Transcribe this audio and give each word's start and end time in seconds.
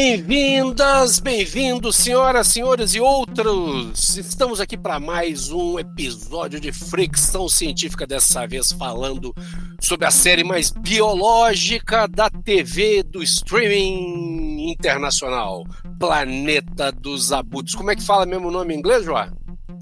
Bem-vindas, 0.00 1.18
bem-vindos, 1.18 1.96
senhoras, 1.96 2.46
senhores 2.46 2.94
e 2.94 3.00
outros. 3.00 4.16
Estamos 4.16 4.60
aqui 4.60 4.78
para 4.78 5.00
mais 5.00 5.50
um 5.50 5.76
episódio 5.76 6.60
de 6.60 6.70
Fricção 6.70 7.48
Científica, 7.48 8.06
dessa 8.06 8.46
vez 8.46 8.70
falando 8.70 9.34
sobre 9.80 10.06
a 10.06 10.10
série 10.12 10.44
mais 10.44 10.70
biológica 10.70 12.06
da 12.06 12.30
TV 12.30 13.02
do 13.02 13.24
streaming 13.24 14.70
internacional, 14.70 15.66
Planeta 15.98 16.92
dos 16.92 17.32
Abutres. 17.32 17.74
Como 17.74 17.90
é 17.90 17.96
que 17.96 18.06
fala 18.06 18.24
mesmo 18.24 18.46
o 18.46 18.52
nome 18.52 18.74
em 18.74 18.78
inglês, 18.78 19.04
João? 19.04 19.36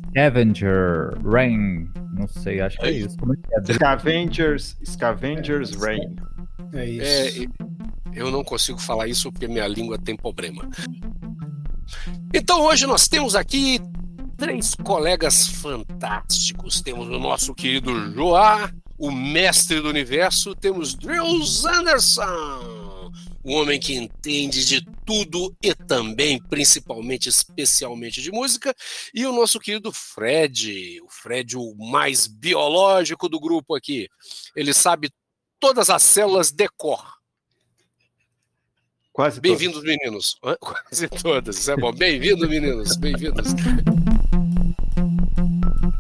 Scavenger 0.09 1.13
Rain. 1.27 1.91
Não 2.15 2.27
sei, 2.27 2.63
acho 2.63 2.79
que 2.79 2.87
é 2.87 2.91
isso. 2.91 3.19
Como 3.19 3.35
é 3.35 3.37
que 3.37 3.71
é? 3.71 3.75
Scavengers, 3.75 4.79
Scavengers 4.83 5.77
Rain. 5.77 6.17
É 6.73 6.87
isso. 6.87 7.43
É, 7.43 7.66
eu 8.17 8.31
não 8.31 8.43
consigo 8.43 8.79
falar 8.79 9.07
isso 9.07 9.31
porque 9.31 9.47
minha 9.47 9.69
língua 9.69 9.99
tem 9.99 10.17
problema. 10.17 10.69
Então 12.35 12.63
hoje 12.63 12.87
nós 12.87 13.07
temos 13.07 13.37
aqui 13.37 13.79
três 14.37 14.75
colegas 14.75 15.49
fantásticos. 15.49 16.81
Temos 16.81 17.09
o 17.09 17.19
nosso 17.19 17.55
querido 17.55 18.13
Joá, 18.13 18.73
o 18.99 19.11
mestre 19.11 19.81
do 19.81 19.89
universo. 19.89 20.55
Temos 20.55 20.95
Drew 20.95 21.43
Anderson, 21.67 23.13
o 23.45 23.53
homem 23.53 23.79
que 23.79 23.95
entende 23.95 24.65
de 24.65 24.87
tudo 25.05 25.55
e 25.63 25.75
também, 25.75 26.43
principalmente, 26.43 27.29
especialmente 27.29 28.21
de 28.23 28.33
música. 28.33 28.75
E 29.15 29.27
o 29.27 29.33
nosso 29.33 29.61
querido 29.61 29.93
Fred, 29.93 31.01
o 31.03 31.09
Fred, 31.09 31.57
o 31.57 31.75
mais 31.77 32.27
biológico 32.27 33.29
do 33.29 33.39
grupo 33.39 33.75
aqui. 33.75 34.09
Ele 34.55 34.73
sabe 34.73 35.11
todas 35.61 35.91
as 35.91 36.03
células 36.03 36.51
de 36.51 36.69
cor. 36.77 37.16
Quase 39.17 39.41
Bem-vindos, 39.41 39.83
meninos. 39.83 40.37
Quase 40.61 41.09
todas. 41.09 41.57
Isso 41.57 41.71
é 41.71 41.77
bom. 41.79 41.91
Bem-vindos, 41.91 42.47
meninos. 42.47 42.97
Bem-vindos. 42.99 43.47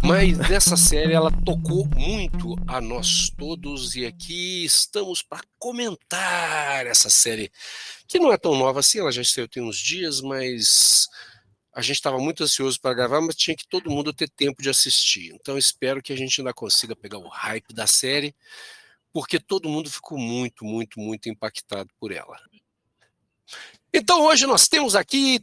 Mas 0.04 0.38
essa 0.50 0.76
série 0.76 1.14
ela 1.14 1.30
tocou 1.30 1.86
muito 1.96 2.54
a 2.68 2.78
nós 2.78 3.30
todos 3.30 3.96
e 3.96 4.04
aqui 4.04 4.66
estamos 4.66 5.22
para 5.22 5.40
comentar 5.58 6.86
essa 6.86 7.08
série 7.08 7.50
que 8.06 8.18
não 8.18 8.30
é 8.30 8.36
tão 8.36 8.54
nova 8.54 8.80
assim, 8.80 8.98
ela 8.98 9.10
já 9.10 9.22
estreou 9.22 9.48
tem 9.48 9.62
uns 9.62 9.78
dias, 9.78 10.20
mas 10.20 11.08
a 11.72 11.80
gente 11.80 11.96
estava 11.96 12.18
muito 12.18 12.44
ansioso 12.44 12.78
para 12.78 12.92
gravar, 12.92 13.22
mas 13.22 13.34
tinha 13.34 13.56
que 13.56 13.66
todo 13.66 13.90
mundo 13.90 14.12
ter 14.12 14.28
tempo 14.28 14.62
de 14.62 14.68
assistir. 14.68 15.32
Então 15.32 15.56
espero 15.56 16.02
que 16.02 16.12
a 16.12 16.16
gente 16.16 16.38
ainda 16.42 16.52
consiga 16.52 16.94
pegar 16.94 17.16
o 17.16 17.28
hype 17.28 17.72
da 17.72 17.86
série, 17.86 18.36
porque 19.10 19.40
todo 19.40 19.70
mundo 19.70 19.90
ficou 19.90 20.18
muito, 20.18 20.66
muito, 20.66 21.00
muito 21.00 21.30
impactado 21.30 21.88
por 21.98 22.12
ela. 22.12 22.36
Então 23.92 24.22
hoje 24.22 24.46
nós 24.46 24.68
temos 24.68 24.94
aqui 24.94 25.40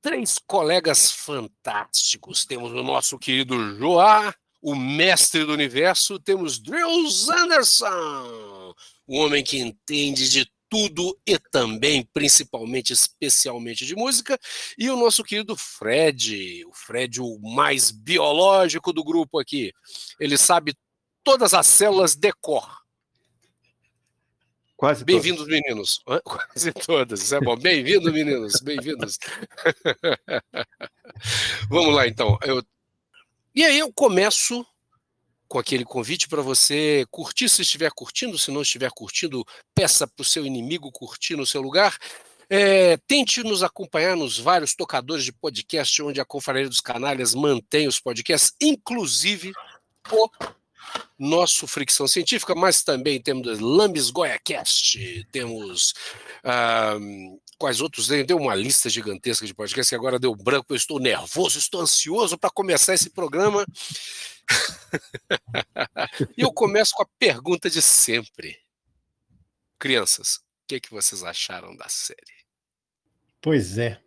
três 0.00 0.38
colegas 0.46 1.12
fantásticos. 1.12 2.44
Temos 2.44 2.72
o 2.72 2.82
nosso 2.82 3.18
querido 3.18 3.76
Joá, 3.76 4.34
o 4.62 4.74
mestre 4.74 5.44
do 5.44 5.52
universo, 5.52 6.18
temos 6.18 6.58
Drew 6.58 7.08
Anderson, 7.30 8.74
o 9.06 9.16
homem 9.16 9.42
que 9.42 9.58
entende 9.58 10.28
de 10.28 10.50
tudo 10.68 11.18
e 11.26 11.36
também, 11.36 12.08
principalmente, 12.12 12.92
especialmente 12.92 13.84
de 13.84 13.96
música, 13.96 14.38
e 14.78 14.88
o 14.88 14.96
nosso 14.96 15.24
querido 15.24 15.56
Fred, 15.56 16.64
o 16.64 16.72
Fred, 16.72 17.20
o 17.20 17.38
mais 17.40 17.90
biológico 17.90 18.92
do 18.92 19.02
grupo 19.02 19.40
aqui. 19.40 19.72
Ele 20.20 20.38
sabe 20.38 20.74
todas 21.24 21.52
as 21.54 21.66
células 21.66 22.14
de 22.14 22.32
cor. 22.40 22.79
Quase 24.80 25.04
Bem-vindos, 25.04 25.46
meninos. 25.46 26.02
Quase 26.24 26.72
todas. 26.72 27.20
Isso 27.20 27.34
é 27.34 27.40
bom. 27.42 27.54
Bem-vindos, 27.54 28.10
meninos. 28.10 28.62
Bem-vindos. 28.62 29.18
Vamos 31.68 31.94
lá, 31.94 32.08
então. 32.08 32.38
Eu... 32.42 32.64
E 33.54 33.62
aí 33.62 33.78
eu 33.78 33.92
começo 33.92 34.64
com 35.46 35.58
aquele 35.58 35.84
convite 35.84 36.26
para 36.28 36.40
você 36.40 37.04
curtir 37.10 37.50
se 37.50 37.60
estiver 37.60 37.90
curtindo, 37.90 38.38
se 38.38 38.50
não 38.50 38.62
estiver 38.62 38.90
curtindo, 38.90 39.44
peça 39.74 40.06
para 40.06 40.22
o 40.22 40.24
seu 40.24 40.46
inimigo 40.46 40.90
curtir 40.90 41.36
no 41.36 41.44
seu 41.44 41.60
lugar. 41.60 41.98
É, 42.48 42.96
tente 43.06 43.42
nos 43.42 43.62
acompanhar 43.62 44.16
nos 44.16 44.38
vários 44.38 44.74
tocadores 44.74 45.26
de 45.26 45.32
podcast 45.34 46.02
onde 46.02 46.22
a 46.22 46.24
Confraria 46.24 46.66
dos 46.66 46.80
Canalhas 46.80 47.34
mantém 47.34 47.86
os 47.86 48.00
podcasts, 48.00 48.54
inclusive 48.58 49.52
o 50.10 50.26
nosso 51.18 51.66
Fricção 51.66 52.06
Científica, 52.08 52.54
mas 52.54 52.82
também 52.82 53.20
temos 53.20 53.58
Lambis 53.60 54.10
GoiaCast, 54.10 55.26
temos 55.30 55.92
uh, 56.44 57.40
quais 57.58 57.80
outros? 57.80 58.08
Deu 58.08 58.38
uma 58.38 58.54
lista 58.54 58.88
gigantesca 58.88 59.46
de 59.46 59.52
podcasts 59.52 59.90
que 59.90 59.94
agora 59.94 60.18
deu 60.18 60.34
branco, 60.34 60.72
eu 60.72 60.76
estou 60.76 60.98
nervoso, 60.98 61.58
estou 61.58 61.82
ansioso 61.82 62.38
para 62.38 62.50
começar 62.50 62.94
esse 62.94 63.10
programa. 63.10 63.66
e 66.36 66.42
eu 66.42 66.50
começo 66.52 66.94
com 66.94 67.02
a 67.02 67.08
pergunta 67.18 67.68
de 67.68 67.82
sempre. 67.82 68.58
Crianças, 69.78 70.36
o 70.36 70.40
que, 70.68 70.76
é 70.76 70.80
que 70.80 70.90
vocês 70.90 71.22
acharam 71.22 71.76
da 71.76 71.88
série? 71.88 72.40
Pois 73.40 73.78
é. 73.78 74.00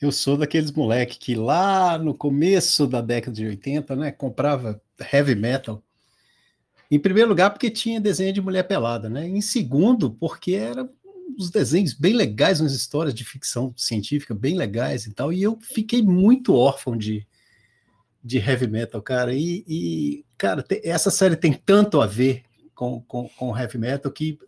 Eu 0.00 0.12
sou 0.12 0.36
daqueles 0.36 0.70
moleque 0.70 1.18
que 1.18 1.34
lá 1.34 1.98
no 1.98 2.14
começo 2.14 2.86
da 2.86 3.00
década 3.00 3.34
de 3.34 3.46
80, 3.46 3.96
né, 3.96 4.12
comprava 4.12 4.80
heavy 5.12 5.34
metal. 5.34 5.82
Em 6.90 6.98
primeiro 6.98 7.28
lugar, 7.28 7.50
porque 7.50 7.68
tinha 7.68 8.00
desenho 8.00 8.32
de 8.32 8.40
mulher 8.40 8.62
pelada, 8.62 9.10
né? 9.10 9.28
Em 9.28 9.40
segundo, 9.40 10.10
porque 10.10 10.52
eram 10.52 10.88
uns 11.38 11.50
desenhos 11.50 11.92
bem 11.92 12.14
legais, 12.14 12.60
umas 12.60 12.72
histórias 12.72 13.14
de 13.14 13.24
ficção 13.24 13.74
científica 13.76 14.34
bem 14.34 14.56
legais 14.56 15.04
e 15.04 15.12
tal. 15.12 15.32
E 15.32 15.42
eu 15.42 15.58
fiquei 15.60 16.00
muito 16.00 16.54
órfão 16.54 16.96
de, 16.96 17.26
de 18.24 18.38
heavy 18.38 18.68
metal, 18.68 19.02
cara. 19.02 19.34
E, 19.34 19.64
e 19.66 20.24
cara, 20.38 20.64
essa 20.82 21.10
série 21.10 21.36
tem 21.36 21.52
tanto 21.52 22.00
a 22.00 22.06
ver 22.06 22.44
com, 22.74 23.02
com, 23.02 23.28
com 23.28 23.58
heavy 23.58 23.76
metal 23.76 24.10
que 24.10 24.38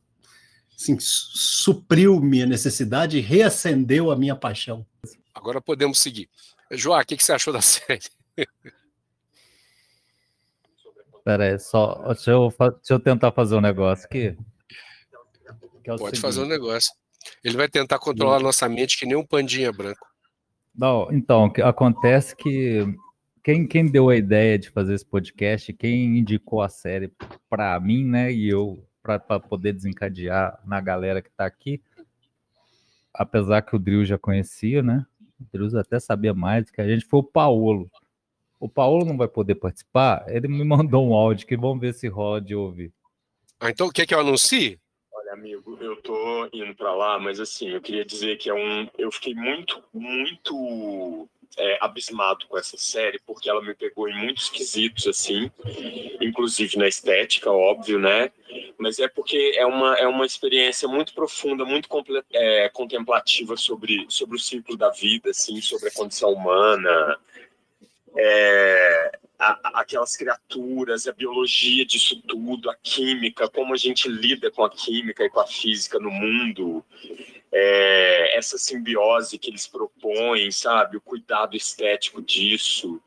assim, 0.75 0.97
supriu 0.99 2.21
minha 2.21 2.47
necessidade 2.47 3.19
e 3.19 3.21
reacendeu 3.21 4.11
a 4.11 4.17
minha 4.17 4.35
paixão. 4.35 4.87
Agora 5.35 5.61
podemos 5.61 5.99
seguir. 5.99 6.29
João, 6.71 7.01
o 7.01 7.05
que, 7.05 7.17
que 7.17 7.25
você 7.25 7.33
achou 7.33 7.53
da 7.53 7.61
série? 7.63 8.01
Pera 11.25 11.45
aí, 11.45 11.59
só. 11.59 11.95
Deixa 12.07 12.31
eu, 12.31 12.49
deixa 12.59 12.95
eu 12.95 13.01
tentar 13.01 13.33
fazer 13.33 13.57
um 13.57 13.61
negócio 13.61 14.07
aqui. 14.07 14.37
É 15.85 15.97
Pode 15.97 15.99
seguinte. 15.99 16.21
fazer 16.21 16.41
um 16.41 16.47
negócio. 16.47 16.93
Ele 17.45 17.57
vai 17.57 17.69
tentar 17.69 17.99
controlar 17.99 18.37
a 18.37 18.41
nossa 18.41 18.69
mente 18.69 18.99
que 18.99 19.07
nem 19.07 19.17
um 19.17 19.27
pandinha 19.27 19.73
branco. 19.73 20.07
Não, 20.75 21.13
então, 21.13 21.53
acontece 21.65 22.35
que 22.35 22.87
quem, 23.43 23.67
quem 23.67 23.87
deu 23.87 24.09
a 24.09 24.17
ideia 24.17 24.59
de 24.59 24.71
fazer 24.71 24.95
esse 24.95 25.05
podcast, 25.05 25.73
quem 25.73 26.19
indicou 26.19 26.63
a 26.63 26.69
série 26.69 27.13
para 27.49 27.79
mim, 27.81 28.05
né, 28.05 28.33
e 28.33 28.49
eu, 28.49 28.87
para 29.03 29.41
poder 29.41 29.73
desencadear 29.73 30.59
na 30.65 30.81
galera 30.81 31.21
que 31.21 31.29
está 31.29 31.45
aqui, 31.45 31.83
apesar 33.13 33.63
que 33.63 33.75
o 33.75 33.79
Drill 33.79 34.05
já 34.05 34.19
conhecia, 34.19 34.83
né, 34.83 35.05
o 35.41 35.47
Drill 35.53 35.79
até 35.79 35.99
sabia 35.99 36.35
mais 36.35 36.71
que 36.71 36.81
a 36.81 36.89
gente, 36.89 37.05
foi 37.05 37.21
o 37.21 37.25
Paulo. 37.25 37.91
O 38.59 38.69
Paulo 38.69 39.05
não 39.05 39.17
vai 39.17 39.29
poder 39.29 39.55
participar, 39.55 40.25
ele 40.29 40.47
me 40.49 40.65
mandou 40.65 41.09
um 41.09 41.15
áudio 41.15 41.47
que 41.47 41.57
vamos 41.57 41.81
ver 41.81 41.95
se 41.95 42.09
rola 42.09 42.41
de 42.41 42.55
ouvir. 42.55 42.93
Ah, 43.59 43.71
então 43.71 43.91
quer 43.91 44.07
que 44.07 44.15
eu 44.15 44.21
anuncie? 44.21 44.79
Olha, 45.13 45.33
amigo, 45.33 45.79
eu 45.81 45.97
tô 46.03 46.49
indo 46.53 46.75
para 46.75 46.95
lá, 46.95 47.19
mas 47.19 47.41
assim, 47.41 47.69
eu 47.69 47.81
queria 47.81 48.05
dizer 48.05 48.37
que 48.37 48.49
é 48.49 48.55
um. 48.55 48.89
Eu 48.99 49.11
fiquei 49.13 49.35
muito, 49.35 49.83
muito 49.93 51.29
é, 51.57 51.79
abismado 51.81 52.47
com 52.47 52.57
essa 52.57 52.77
série, 52.77 53.21
porque 53.27 53.49
ela 53.49 53.63
me 53.63 53.75
pegou 53.75 54.09
em 54.09 54.17
muitos 54.17 54.49
quesitos, 54.49 55.07
assim, 55.07 55.51
inclusive 56.21 56.77
na 56.77 56.89
estética, 56.89 57.51
óbvio, 57.51 57.99
né? 57.99 58.31
Mas 58.79 58.99
é 58.99 59.09
porque 59.09 59.53
é 59.57 59.67
uma, 59.67 59.95
é 59.97 60.07
uma 60.07 60.25
experiência 60.25 60.89
muito 60.89 61.13
profunda, 61.15 61.65
muito 61.65 61.89
é, 62.33 62.69
contemplativa 62.71 63.57
sobre, 63.57 64.07
sobre 64.09 64.37
o 64.37 64.41
ciclo 64.41 64.77
da 64.77 64.91
vida, 64.91 65.31
assim, 65.31 65.61
sobre 65.61 65.89
a 65.89 65.93
condição 65.93 66.33
humana, 66.33 67.19
é, 68.17 69.19
a, 69.39 69.81
aquelas 69.81 70.17
criaturas, 70.17 71.07
a 71.07 71.13
biologia 71.13 71.85
disso 71.85 72.21
tudo, 72.27 72.71
a 72.71 72.77
química, 72.77 73.49
como 73.49 73.75
a 73.75 73.77
gente 73.77 74.09
lida 74.09 74.51
com 74.51 74.65
a 74.65 74.71
química 74.71 75.25
e 75.25 75.31
com 75.31 75.41
a 75.41 75.47
física 75.47 75.99
no 75.99 76.11
mundo, 76.11 76.85
é, 77.53 78.39
essa 78.39 78.57
simbiose 78.57 79.39
que 79.39 79.51
eles 79.51 79.67
propõem, 79.67 80.51
sabe, 80.51 80.97
o 80.97 81.01
cuidado 81.01 81.57
estético 81.57 82.23
disso, 82.23 83.01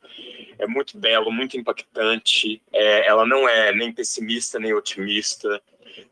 é 0.57 0.67
muito 0.67 0.97
belo, 0.97 1.31
muito 1.31 1.57
impactante. 1.57 2.61
É, 2.71 3.07
ela 3.07 3.25
não 3.25 3.47
é 3.47 3.73
nem 3.73 3.91
pessimista 3.91 4.59
nem 4.59 4.73
otimista. 4.73 5.61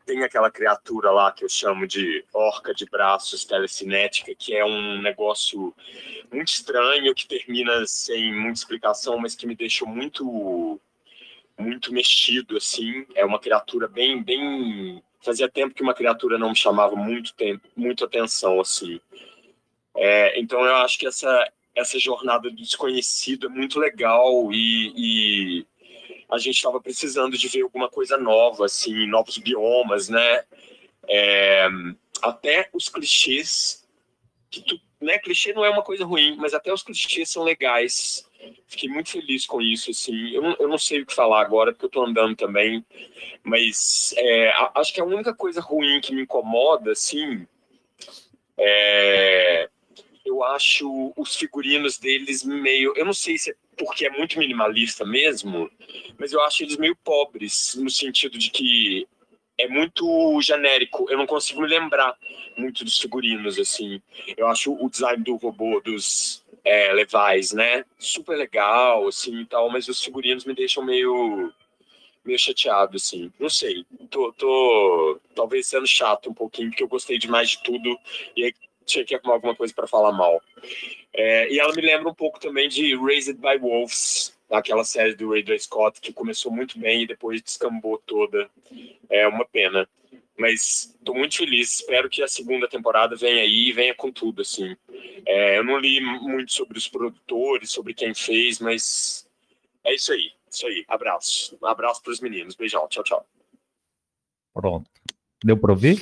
Tem 0.05 0.23
aquela 0.23 0.51
criatura 0.51 1.11
lá 1.11 1.31
que 1.31 1.43
eu 1.43 1.49
chamo 1.49 1.87
de 1.87 2.23
orca 2.33 2.73
de 2.73 2.85
braços 2.85 3.43
telecinética, 3.45 4.33
que 4.35 4.55
é 4.55 4.63
um 4.63 5.01
negócio 5.01 5.73
muito 6.31 6.49
estranho, 6.49 7.15
que 7.15 7.27
termina 7.27 7.85
sem 7.85 8.33
muita 8.33 8.59
explicação, 8.59 9.17
mas 9.17 9.35
que 9.35 9.47
me 9.47 9.55
deixou 9.55 9.87
muito 9.87 10.79
muito 11.57 11.93
mexido 11.93 12.57
assim. 12.57 13.05
É 13.15 13.25
uma 13.25 13.39
criatura 13.39 13.87
bem 13.87 14.21
bem 14.23 15.01
fazia 15.21 15.49
tempo 15.49 15.73
que 15.73 15.83
uma 15.83 15.93
criatura 15.93 16.37
não 16.37 16.49
me 16.49 16.55
chamava 16.55 16.95
muito 16.95 17.33
tempo, 17.33 17.67
muito 17.75 18.03
atenção 18.03 18.59
assim. 18.59 18.99
É, 19.95 20.39
então 20.39 20.63
eu 20.65 20.75
acho 20.77 20.97
que 20.97 21.07
essa, 21.07 21.51
essa 21.75 21.99
jornada 21.99 22.49
do 22.49 22.55
desconhecido 22.55 23.47
é 23.47 23.49
muito 23.49 23.79
legal 23.79 24.51
e, 24.51 24.93
e 24.95 25.65
a 26.29 26.37
gente 26.37 26.55
estava 26.55 26.79
precisando 26.79 27.37
de 27.37 27.47
ver 27.47 27.61
alguma 27.61 27.89
coisa 27.89 28.17
nova, 28.17 28.65
assim, 28.65 29.05
novos 29.07 29.37
biomas, 29.37 30.07
né? 30.07 30.43
É, 31.07 31.67
até 32.21 32.69
os 32.73 32.87
clichês, 32.87 33.85
que 34.49 34.61
tu, 34.61 34.79
né, 35.01 35.17
clichê 35.19 35.53
não 35.53 35.65
é 35.65 35.69
uma 35.69 35.83
coisa 35.83 36.05
ruim, 36.05 36.35
mas 36.37 36.53
até 36.53 36.71
os 36.71 36.83
clichês 36.83 37.29
são 37.29 37.43
legais. 37.43 38.29
Fiquei 38.67 38.89
muito 38.89 39.09
feliz 39.09 39.45
com 39.45 39.61
isso, 39.61 39.91
assim. 39.91 40.29
Eu 40.31 40.41
não, 40.41 40.55
eu 40.59 40.67
não 40.67 40.77
sei 40.77 41.01
o 41.01 41.05
que 41.05 41.13
falar 41.13 41.41
agora, 41.41 41.71
porque 41.71 41.85
eu 41.85 41.89
tô 41.89 42.03
andando 42.05 42.35
também, 42.35 42.85
mas 43.43 44.13
é, 44.17 44.51
acho 44.75 44.93
que 44.93 45.01
a 45.01 45.05
única 45.05 45.33
coisa 45.33 45.61
ruim 45.61 45.99
que 46.01 46.13
me 46.13 46.23
incomoda, 46.23 46.91
assim, 46.91 47.45
é, 48.57 49.69
eu 50.25 50.43
acho 50.43 51.13
os 51.17 51.35
figurinos 51.35 51.97
deles 51.97 52.43
meio. 52.43 52.93
Eu 52.95 53.05
não 53.05 53.13
sei 53.13 53.37
se 53.37 53.51
é 53.51 53.55
porque 53.77 54.05
é 54.05 54.09
muito 54.11 54.37
minimalista 54.37 55.03
mesmo, 55.03 55.69
mas 56.17 56.31
eu 56.31 56.41
acho 56.41 56.63
eles 56.63 56.77
meio 56.77 56.95
pobres, 56.95 57.75
no 57.75 57.89
sentido 57.89 58.37
de 58.37 58.51
que 58.51 59.07
é 59.63 59.67
muito 59.67 60.39
genérico. 60.41 61.05
Eu 61.09 61.17
não 61.17 61.25
consigo 61.25 61.61
me 61.61 61.67
lembrar 61.67 62.17
muito 62.57 62.83
dos 62.83 62.97
figurinos, 62.97 63.59
assim. 63.59 64.01
Eu 64.35 64.47
acho 64.47 64.73
o 64.73 64.89
design 64.89 65.23
do 65.23 65.35
robô, 65.35 65.79
dos 65.79 66.43
é, 66.63 66.91
Levi's, 66.93 67.53
né? 67.53 67.85
Super 67.97 68.37
legal, 68.37 69.07
assim, 69.07 69.41
e 69.41 69.45
tal, 69.45 69.69
mas 69.69 69.87
os 69.87 70.03
figurinos 70.03 70.45
me 70.45 70.53
deixam 70.53 70.83
meio 70.83 71.51
meio 72.23 72.37
chateado, 72.37 72.97
assim. 72.97 73.31
Não 73.39 73.49
sei. 73.49 73.85
Tô, 74.09 74.31
tô 74.33 75.19
talvez 75.35 75.67
sendo 75.67 75.87
chato 75.87 76.29
um 76.29 76.33
pouquinho, 76.33 76.69
porque 76.69 76.83
eu 76.83 76.87
gostei 76.87 77.17
demais 77.17 77.49
de 77.51 77.63
tudo. 77.63 77.97
E 78.35 78.43
aí 78.43 78.53
tinha 78.85 79.05
que 79.05 79.15
arrumar 79.15 79.33
alguma 79.33 79.55
coisa 79.55 79.73
para 79.73 79.87
falar 79.87 80.11
mal. 80.11 80.41
É, 81.13 81.51
e 81.51 81.59
ela 81.59 81.73
me 81.73 81.81
lembra 81.81 82.09
um 82.09 82.13
pouco 82.13 82.39
também 82.39 82.69
de 82.69 82.95
Raised 82.95 83.37
by 83.37 83.57
Wolves, 83.59 84.37
aquela 84.51 84.83
série 84.83 85.15
do 85.15 85.33
Ridley 85.33 85.59
Scott 85.59 85.99
que 86.01 86.13
começou 86.13 86.51
muito 86.51 86.77
bem 86.77 87.03
e 87.03 87.07
depois 87.07 87.41
descambou 87.41 87.97
toda. 88.05 88.49
É 89.09 89.27
uma 89.27 89.45
pena. 89.45 89.87
Mas 90.37 90.95
estou 90.97 91.15
muito 91.15 91.37
feliz. 91.37 91.79
Espero 91.79 92.09
que 92.09 92.23
a 92.23 92.27
segunda 92.27 92.67
temporada 92.67 93.15
venha 93.15 93.41
aí 93.41 93.69
e 93.69 93.73
venha 93.73 93.93
com 93.93 94.11
tudo, 94.11 94.41
assim. 94.41 94.75
É, 95.25 95.57
eu 95.57 95.63
não 95.63 95.77
li 95.77 96.01
muito 96.01 96.51
sobre 96.51 96.77
os 96.77 96.87
produtores, 96.87 97.71
sobre 97.71 97.93
quem 97.93 98.13
fez, 98.13 98.59
mas 98.59 99.27
é 99.83 99.93
isso 99.93 100.11
aí. 100.11 100.31
Isso 100.49 100.67
aí. 100.67 100.83
Abraço. 100.87 101.57
Um 101.61 101.67
abraço 101.67 102.01
para 102.01 102.11
os 102.11 102.19
meninos. 102.19 102.55
Beijão. 102.55 102.87
Tchau, 102.87 103.03
tchau. 103.03 103.25
Pronto. 104.53 104.89
Deu 105.43 105.57
para 105.57 105.71
ouvir? 105.71 106.01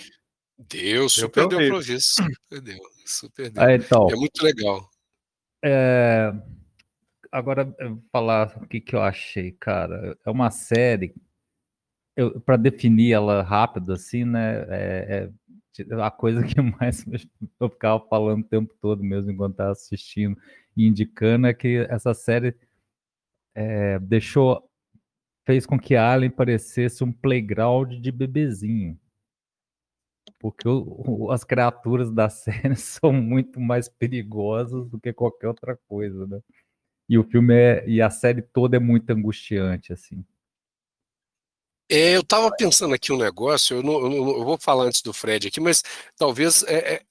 Deu, 0.57 1.07
super 1.07 1.47
deu 1.47 1.59
para 1.59 1.75
ouvir. 1.75 2.01
Super 2.01 2.61
deu. 2.61 2.79
Super 3.05 3.49
deu. 3.49 3.63
Ah, 3.63 3.73
então, 3.73 4.09
é 4.09 4.15
muito 4.15 4.43
legal. 4.43 4.89
É... 5.63 6.31
Agora, 7.31 7.73
falar 8.11 8.57
o 8.57 8.67
que, 8.67 8.81
que 8.81 8.95
eu 8.95 9.01
achei, 9.01 9.51
cara. 9.51 10.17
É 10.25 10.31
uma 10.31 10.49
série. 10.51 11.13
Para 12.45 12.57
definir 12.57 13.13
ela 13.13 13.41
rápido, 13.43 13.93
assim, 13.93 14.25
né? 14.25 14.65
É, 14.69 15.29
é, 15.89 16.01
a 16.03 16.11
coisa 16.11 16.43
que 16.43 16.59
mais 16.61 17.05
eu 17.59 17.69
ficava 17.69 17.99
falando 18.07 18.41
o 18.41 18.47
tempo 18.47 18.73
todo 18.81 19.03
mesmo 19.03 19.31
enquanto 19.31 19.53
estava 19.53 19.71
assistindo 19.71 20.37
e 20.75 20.87
indicando 20.87 21.47
é 21.47 21.53
que 21.53 21.87
essa 21.89 22.13
série 22.13 22.55
é, 23.55 23.99
deixou 23.99 24.69
fez 25.45 25.65
com 25.65 25.79
que 25.79 25.95
Alien 25.95 26.31
parecesse 26.31 27.03
um 27.03 27.11
playground 27.11 27.93
de 27.93 28.11
bebezinho 28.11 28.99
porque 30.39 30.67
o, 30.67 31.03
o, 31.05 31.31
as 31.31 31.43
criaturas 31.43 32.11
da 32.11 32.29
série 32.29 32.75
são 32.75 33.11
muito 33.13 33.59
mais 33.59 33.89
perigosas 33.89 34.87
do 34.87 34.99
que 34.99 35.13
qualquer 35.13 35.47
outra 35.47 35.77
coisa, 35.87 36.25
né? 36.25 36.39
E 37.09 37.17
o 37.17 37.23
filme 37.23 37.53
é, 37.55 37.83
e 37.87 38.01
a 38.01 38.09
série 38.09 38.41
toda 38.41 38.77
é 38.77 38.79
muito 38.79 39.09
angustiante, 39.09 39.91
assim. 39.91 40.23
É, 41.91 42.15
eu 42.15 42.21
estava 42.21 42.55
pensando 42.55 42.93
aqui 42.93 43.11
um 43.11 43.17
negócio, 43.17 43.77
eu, 43.77 43.83
não, 43.83 43.93
eu, 43.93 44.09
não, 44.09 44.29
eu, 44.37 44.45
vou 44.45 44.59
falar 44.59 44.83
antes 44.83 45.01
do 45.01 45.11
Fred 45.11 45.47
aqui, 45.47 45.59
mas 45.59 45.83
talvez 46.15 46.61
é, 46.67 46.93
é, 46.93 47.03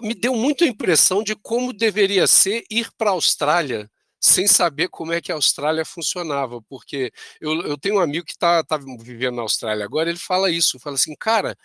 me 0.00 0.14
deu 0.14 0.32
muita 0.36 0.64
impressão 0.64 1.24
de 1.24 1.34
como 1.34 1.72
deveria 1.72 2.28
ser 2.28 2.64
ir 2.70 2.88
para 2.96 3.10
a 3.10 3.14
Austrália 3.14 3.90
sem 4.20 4.46
saber 4.46 4.88
como 4.88 5.12
é 5.12 5.20
que 5.20 5.32
a 5.32 5.34
Austrália 5.34 5.84
funcionava, 5.84 6.62
porque 6.68 7.12
eu, 7.40 7.60
eu 7.62 7.76
tenho 7.76 7.96
um 7.96 8.00
amigo 8.00 8.24
que 8.24 8.32
está 8.32 8.62
tá 8.62 8.76
vivendo 8.78 9.36
na 9.36 9.42
Austrália 9.42 9.84
agora, 9.84 10.08
ele 10.08 10.18
fala 10.18 10.52
isso, 10.52 10.78
fala 10.78 10.94
assim, 10.94 11.14
cara, 11.16 11.56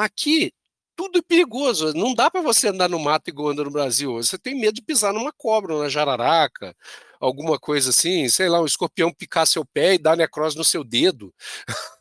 Aqui, 0.00 0.52
tudo 0.96 1.18
é 1.18 1.22
perigoso. 1.22 1.92
Não 1.94 2.14
dá 2.14 2.30
para 2.30 2.40
você 2.40 2.68
andar 2.68 2.88
no 2.88 2.98
mato 2.98 3.28
igual 3.28 3.50
anda 3.50 3.64
no 3.64 3.70
Brasil. 3.70 4.14
Você 4.14 4.38
tem 4.38 4.58
medo 4.58 4.74
de 4.74 4.82
pisar 4.82 5.12
numa 5.12 5.32
cobra, 5.32 5.78
na 5.78 5.88
jararaca, 5.90 6.74
alguma 7.20 7.58
coisa 7.58 7.90
assim, 7.90 8.28
sei 8.28 8.48
lá, 8.48 8.60
um 8.60 8.66
escorpião 8.66 9.12
picar 9.12 9.46
seu 9.46 9.64
pé 9.64 9.94
e 9.94 9.98
dar 9.98 10.16
necrose 10.16 10.56
no 10.56 10.64
seu 10.64 10.82
dedo. 10.82 11.32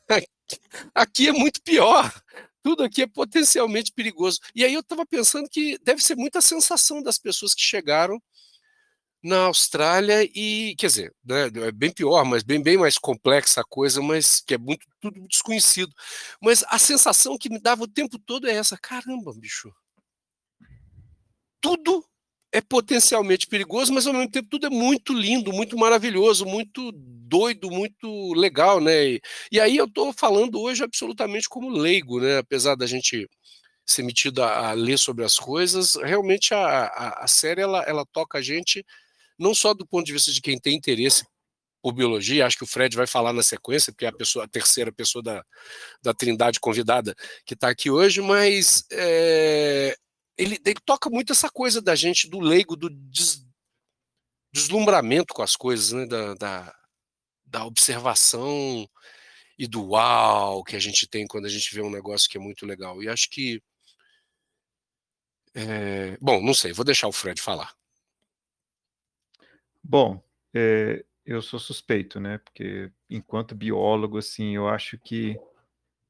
aqui 0.95 1.27
é 1.27 1.33
muito 1.33 1.61
pior. 1.61 2.11
Tudo 2.63 2.83
aqui 2.83 3.03
é 3.03 3.07
potencialmente 3.07 3.91
perigoso. 3.91 4.39
E 4.55 4.63
aí 4.65 4.73
eu 4.73 4.81
estava 4.81 5.05
pensando 5.05 5.49
que 5.49 5.77
deve 5.83 6.03
ser 6.03 6.15
muita 6.15 6.41
sensação 6.41 7.03
das 7.03 7.17
pessoas 7.17 7.53
que 7.53 7.61
chegaram 7.61 8.21
na 9.21 9.45
Austrália 9.45 10.23
e, 10.23 10.75
quer 10.77 10.87
dizer, 10.87 11.13
né, 11.23 11.47
é 11.67 11.71
bem 11.71 11.91
pior, 11.91 12.23
mas 12.23 12.41
bem, 12.41 12.61
bem 12.61 12.77
mais 12.77 12.97
complexa 12.97 13.61
a 13.61 13.65
coisa, 13.65 14.01
mas 14.01 14.39
que 14.41 14.53
é 14.53 14.57
muito 14.57 14.85
tudo 14.99 15.19
desconhecido. 15.27 15.93
Mas 16.41 16.63
a 16.67 16.79
sensação 16.79 17.37
que 17.37 17.49
me 17.49 17.59
dava 17.59 17.83
o 17.83 17.87
tempo 17.87 18.17
todo 18.17 18.47
é 18.47 18.53
essa: 18.55 18.77
caramba, 18.77 19.33
bicho. 19.35 19.73
Tudo 21.61 22.05
é 22.51 22.61
potencialmente 22.61 23.47
perigoso, 23.47 23.93
mas 23.93 24.07
ao 24.07 24.13
mesmo 24.13 24.31
tempo 24.31 24.49
tudo 24.49 24.67
é 24.67 24.69
muito 24.69 25.13
lindo, 25.13 25.53
muito 25.53 25.77
maravilhoso, 25.77 26.45
muito 26.45 26.91
doido, 26.93 27.69
muito 27.69 28.33
legal, 28.33 28.79
né? 28.81 29.05
E, 29.07 29.21
e 29.51 29.59
aí 29.59 29.77
eu 29.77 29.85
estou 29.85 30.11
falando 30.13 30.59
hoje 30.59 30.83
absolutamente 30.83 31.47
como 31.47 31.69
leigo, 31.69 32.19
né? 32.19 32.39
Apesar 32.39 32.75
da 32.75 32.87
gente 32.87 33.29
ser 33.85 34.03
metido 34.03 34.43
a, 34.43 34.69
a 34.69 34.73
ler 34.73 34.97
sobre 34.97 35.23
as 35.23 35.37
coisas, 35.37 35.95
realmente 35.95 36.53
a, 36.53 36.85
a, 36.85 37.23
a 37.23 37.27
série 37.27 37.61
ela, 37.61 37.83
ela 37.83 38.05
toca 38.11 38.37
a 38.39 38.41
gente 38.41 38.83
não 39.37 39.55
só 39.55 39.73
do 39.73 39.87
ponto 39.87 40.05
de 40.05 40.13
vista 40.13 40.31
de 40.31 40.41
quem 40.41 40.59
tem 40.59 40.75
interesse 40.75 41.23
por 41.81 41.93
biologia, 41.93 42.45
acho 42.45 42.57
que 42.57 42.63
o 42.63 42.67
Fred 42.67 42.95
vai 42.95 43.07
falar 43.07 43.31
na 43.31 43.41
sequência, 43.41 43.93
porque 43.93 44.05
é 44.05 44.09
a, 44.09 44.13
pessoa, 44.13 44.45
a 44.45 44.47
terceira 44.47 44.91
pessoa 44.91 45.23
da, 45.23 45.43
da 46.03 46.13
Trindade 46.13 46.59
convidada 46.59 47.15
que 47.45 47.53
está 47.53 47.69
aqui 47.69 47.89
hoje, 47.89 48.21
mas 48.21 48.83
é, 48.91 49.95
ele, 50.39 50.57
ele, 50.65 50.79
toca 50.85 51.09
muito 51.09 51.33
essa 51.33 51.49
coisa 51.49 51.81
da 51.81 51.95
gente, 51.95 52.29
do 52.29 52.39
leigo, 52.39 52.77
do 52.77 52.89
des, 52.89 53.45
deslumbramento 54.53 55.33
com 55.33 55.41
as 55.43 55.55
coisas, 55.55 55.91
né, 55.91 56.05
da, 56.05 56.33
da, 56.33 56.75
da 57.45 57.65
observação 57.65 58.89
e 59.57 59.67
do 59.67 59.89
uau 59.89 60.63
que 60.63 60.77
a 60.77 60.79
gente 60.79 61.05
tem 61.07 61.27
quando 61.27 61.45
a 61.45 61.49
gente 61.49 61.75
vê 61.75 61.81
um 61.81 61.91
negócio 61.91 62.29
que 62.29 62.37
é 62.37 62.41
muito 62.41 62.65
legal. 62.65 63.03
E 63.03 63.09
acho 63.09 63.29
que. 63.29 63.61
É, 65.53 66.17
bom, 66.21 66.41
não 66.41 66.53
sei, 66.53 66.71
vou 66.71 66.85
deixar 66.85 67.07
o 67.09 67.11
Fred 67.11 67.41
falar. 67.41 67.73
Bom, 69.83 70.23
é, 70.53 71.03
eu 71.25 71.41
sou 71.41 71.59
suspeito, 71.59 72.19
né? 72.19 72.37
Porque 72.37 72.89
enquanto 73.09 73.55
biólogo, 73.55 74.17
assim, 74.17 74.55
eu 74.55 74.69
acho 74.69 74.97
que 74.97 75.37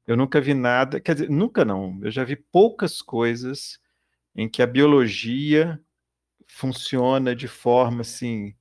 eu 0.06 0.16
nunca 0.16 0.40
vi 0.40 0.54
nada, 0.54 1.00
quer 1.00 1.14
dizer, 1.14 1.30
nunca 1.30 1.64
não, 1.64 1.98
eu 2.02 2.10
já 2.10 2.22
vi 2.22 2.36
poucas 2.36 3.02
coisas 3.02 3.80
em 4.40 4.48
que 4.48 4.62
a 4.62 4.66
biologia 4.66 5.80
funciona 6.46 7.34
de 7.36 7.48
forma 7.48 8.02
assim 8.02 8.54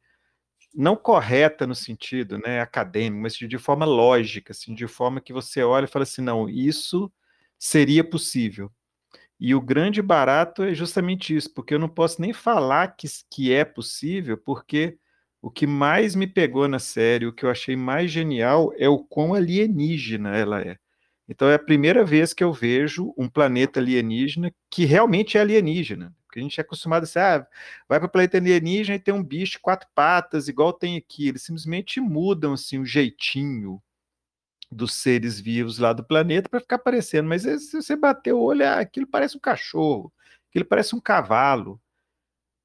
não 0.73 0.95
correta 0.95 1.65
no 1.65 1.75
sentido, 1.75 2.37
né, 2.37 2.61
acadêmico, 2.61 3.21
mas 3.21 3.33
de 3.33 3.57
forma 3.57 3.85
lógica, 3.85 4.51
assim, 4.51 4.73
de 4.73 4.87
forma 4.87 5.21
que 5.21 5.33
você 5.33 5.63
olha 5.63 5.85
e 5.85 5.87
fala 5.87 6.03
assim, 6.03 6.21
não, 6.21 6.47
isso 6.47 7.11
seria 7.57 8.03
possível. 8.03 8.71
E 9.39 9.55
o 9.55 9.61
grande 9.61 10.01
barato 10.01 10.63
é 10.63 10.73
justamente 10.73 11.35
isso, 11.35 11.53
porque 11.53 11.73
eu 11.73 11.79
não 11.79 11.89
posso 11.89 12.21
nem 12.21 12.33
falar 12.33 12.89
que, 12.89 13.07
que 13.29 13.53
é 13.53 13.65
possível, 13.65 14.37
porque 14.37 14.97
o 15.41 15.49
que 15.49 15.65
mais 15.65 16.15
me 16.15 16.27
pegou 16.27 16.67
na 16.67 16.79
série, 16.79 17.25
o 17.25 17.33
que 17.33 17.45
eu 17.45 17.49
achei 17.49 17.75
mais 17.75 18.11
genial 18.11 18.73
é 18.77 18.89
o 18.89 18.99
quão 18.99 19.33
alienígena 19.33 20.35
ela 20.35 20.61
é. 20.61 20.77
Então 21.29 21.47
é 21.47 21.53
a 21.53 21.59
primeira 21.59 22.03
vez 22.03 22.33
que 22.33 22.43
eu 22.43 22.51
vejo 22.51 23.13
um 23.15 23.29
planeta 23.29 23.79
alienígena 23.79 24.51
que 24.69 24.83
realmente 24.83 25.37
é 25.37 25.41
alienígena. 25.41 26.15
Porque 26.25 26.39
a 26.39 26.41
gente 26.43 26.59
é 26.59 26.61
acostumado 26.61 27.03
a 27.03 27.05
dizer, 27.05 27.19
ah, 27.19 27.47
vai 27.87 27.99
para 27.99 28.07
o 28.07 28.09
planeta 28.09 28.37
alienígena 28.37 28.95
e 28.95 28.99
tem 28.99 29.13
um 29.13 29.23
bicho 29.23 29.53
de 29.53 29.59
quatro 29.59 29.87
patas, 29.93 30.47
igual 30.47 30.73
tem 30.73 30.97
aqui. 30.97 31.27
Eles 31.27 31.43
simplesmente 31.43 32.01
mudam 32.01 32.53
assim, 32.53 32.79
o 32.79 32.85
jeitinho 32.85 33.81
dos 34.71 34.93
seres 34.95 35.39
vivos 35.39 35.77
lá 35.79 35.93
do 35.93 36.03
planeta 36.03 36.49
para 36.49 36.59
ficar 36.59 36.79
parecendo. 36.79 37.29
Mas 37.29 37.43
se 37.43 37.73
você 37.73 37.95
bater 37.95 38.33
o 38.33 38.39
olho, 38.39 38.65
ah, 38.65 38.79
aquilo 38.79 39.05
parece 39.07 39.37
um 39.37 39.39
cachorro, 39.39 40.11
aquilo 40.49 40.65
parece 40.65 40.95
um 40.95 40.99
cavalo. 40.99 41.79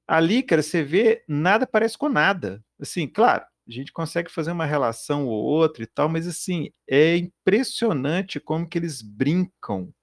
Ali, 0.07 0.43
cara, 0.43 0.63
você 0.63 0.83
vê, 0.83 1.23
nada 1.27 1.67
parece 1.67 1.97
com 1.97 2.09
nada. 2.09 2.63
Assim, 2.79 3.07
claro, 3.07 3.45
a 3.67 3.71
gente 3.71 3.91
consegue 3.91 4.31
fazer 4.31 4.51
uma 4.51 4.65
relação 4.65 5.25
ou 5.27 5.43
outra 5.43 5.83
e 5.83 5.87
tal, 5.87 6.07
mas 6.07 6.27
assim, 6.27 6.71
é 6.87 7.17
impressionante 7.17 8.39
como 8.39 8.67
que 8.67 8.77
eles 8.77 9.01
brincam 9.01 9.93